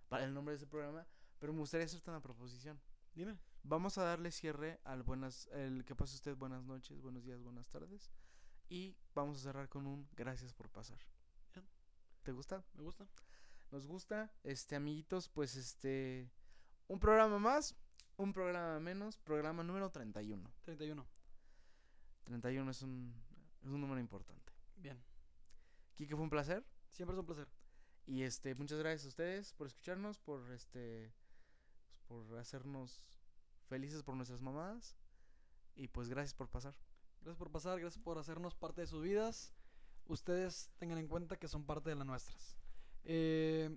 para 0.08 0.24
el 0.24 0.34
nombre 0.34 0.52
de 0.52 0.56
ese 0.56 0.66
programa, 0.66 1.06
pero 1.38 1.52
me 1.52 1.60
gustaría 1.60 1.86
hacerte 1.86 2.10
una 2.10 2.20
proposición. 2.20 2.80
Dime. 3.14 3.38
Vamos 3.62 3.98
a 3.98 4.04
darle 4.04 4.30
cierre 4.30 4.80
al 4.84 5.02
buenas, 5.02 5.48
el 5.52 5.84
que 5.84 5.94
pase 5.94 6.14
usted 6.14 6.36
buenas 6.36 6.64
noches, 6.64 7.00
buenos 7.00 7.24
días, 7.24 7.42
buenas 7.42 7.68
tardes 7.68 8.10
y 8.68 8.96
vamos 9.14 9.38
a 9.38 9.42
cerrar 9.42 9.68
con 9.68 9.86
un 9.86 10.08
gracias 10.12 10.52
por 10.52 10.68
pasar. 10.68 10.98
Bien. 11.54 11.66
¿Te 12.22 12.32
gusta? 12.32 12.64
Me 12.74 12.82
gusta. 12.82 13.06
Nos 13.70 13.86
gusta, 13.86 14.32
este 14.44 14.76
amiguitos, 14.76 15.28
pues 15.28 15.56
este 15.56 16.30
un 16.86 16.98
programa 16.98 17.38
más, 17.38 17.74
un 18.16 18.32
programa 18.32 18.80
menos, 18.80 19.18
programa 19.18 19.62
número 19.62 19.90
31. 19.90 20.50
31. 20.62 21.06
31 22.24 22.70
es 22.70 22.82
un, 22.82 23.14
es 23.62 23.68
un 23.68 23.80
número 23.80 24.00
importante. 24.00 24.52
Bien. 24.76 25.02
Kike, 25.94 26.14
fue 26.14 26.24
un 26.24 26.30
placer. 26.30 26.64
Siempre 26.90 27.14
es 27.14 27.20
un 27.20 27.26
placer. 27.26 27.48
Y 28.06 28.22
este, 28.22 28.54
muchas 28.54 28.78
gracias 28.78 29.04
a 29.04 29.08
ustedes 29.08 29.52
por 29.52 29.66
escucharnos, 29.66 30.18
por 30.18 30.50
este 30.52 31.12
por 32.08 32.38
hacernos 32.38 33.04
felices 33.68 34.02
por 34.02 34.16
nuestras 34.16 34.42
mamadas. 34.42 34.96
Y 35.76 35.88
pues 35.88 36.08
gracias 36.08 36.34
por 36.34 36.48
pasar. 36.48 36.74
Gracias 37.20 37.38
por 37.38 37.50
pasar, 37.50 37.78
gracias 37.78 38.02
por 38.02 38.18
hacernos 38.18 38.54
parte 38.54 38.80
de 38.80 38.86
sus 38.86 39.02
vidas. 39.02 39.52
Ustedes 40.06 40.70
tengan 40.78 40.98
en 40.98 41.06
cuenta 41.06 41.36
que 41.36 41.46
son 41.48 41.64
parte 41.64 41.90
de 41.90 41.96
las 41.96 42.06
nuestras. 42.06 42.56
Eh, 43.04 43.76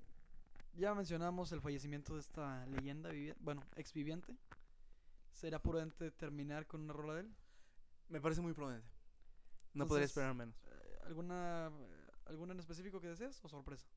ya 0.74 0.96
mencionamos 0.96 1.52
el 1.52 1.62
fallecimiento 1.62 2.14
de 2.14 2.22
esta 2.22 2.66
leyenda, 2.68 3.12
bueno, 3.40 3.62
ex 3.76 3.94
viviente. 3.94 4.36
¿Será 5.32 5.62
prudente 5.62 6.12
terminar 6.12 6.68
con 6.68 6.82
una 6.82 6.94
rola 6.94 7.16
de 7.16 7.22
él? 7.22 7.36
Me 8.10 8.22
parece 8.22 8.42
muy 8.42 8.54
prudente. 8.54 8.88
No 9.74 9.88
podría 9.88 10.06
esperar 10.06 10.34
menos. 10.34 10.56
Eh, 10.66 11.00
¿Alguna, 11.06 11.72
alguna 12.26 12.54
en 12.54 12.60
específico 12.60 13.00
que 13.00 13.08
desees 13.08 13.40
o 13.44 13.50
sorpresa? 13.50 13.88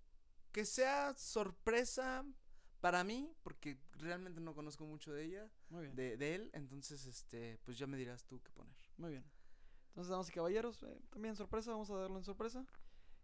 Que 0.52 0.64
sea 0.64 1.14
sorpresa 1.14 2.24
para 2.84 3.02
mí, 3.02 3.32
porque 3.42 3.78
realmente 3.92 4.42
no 4.42 4.54
conozco 4.54 4.84
mucho 4.84 5.10
de 5.10 5.24
ella, 5.24 5.50
Muy 5.70 5.84
bien, 5.84 5.96
de, 5.96 6.18
de 6.18 6.34
él, 6.34 6.50
entonces 6.52 7.06
este, 7.06 7.58
pues 7.64 7.78
ya 7.78 7.86
me 7.86 7.96
dirás 7.96 8.26
tú 8.26 8.42
qué 8.42 8.50
poner. 8.50 8.76
muy 8.98 9.12
bien. 9.12 9.24
Entonces, 9.88 10.10
damas 10.10 10.28
y 10.28 10.32
caballeros, 10.32 10.82
eh, 10.82 11.00
también 11.08 11.34
sorpresa, 11.34 11.70
vamos 11.70 11.88
a 11.90 11.96
darlo 11.96 12.18
en 12.18 12.24
sorpresa. 12.24 12.66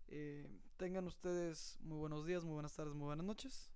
Eh, 0.07 0.49
tengan 0.79 1.07
ustedes 1.07 1.77
muy 1.83 1.99
buenos 1.99 2.25
días, 2.25 2.43
muy 2.43 2.55
buenas 2.55 2.75
tardes, 2.75 2.95
muy 2.95 3.05
buenas 3.05 3.27
noches. 3.27 3.71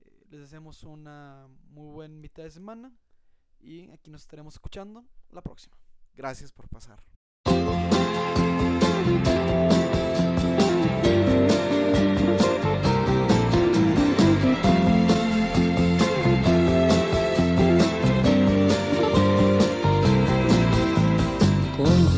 Eh, 0.00 0.24
les 0.30 0.40
deseamos 0.40 0.82
una 0.82 1.46
muy 1.68 1.92
buena 1.92 2.16
mitad 2.16 2.42
de 2.42 2.50
semana 2.50 2.92
y 3.60 3.88
aquí 3.92 4.10
nos 4.10 4.22
estaremos 4.22 4.54
escuchando 4.54 5.04
la 5.30 5.40
próxima. 5.40 5.76
Gracias 6.16 6.50
por 6.50 6.68
pasar. 6.68 7.00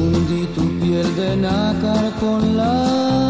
Confundí 0.07 0.47
tu 0.55 0.63
piel 0.79 1.17
de 1.17 1.37
nácar 1.37 2.13
con 2.21 2.57
la 2.57 3.26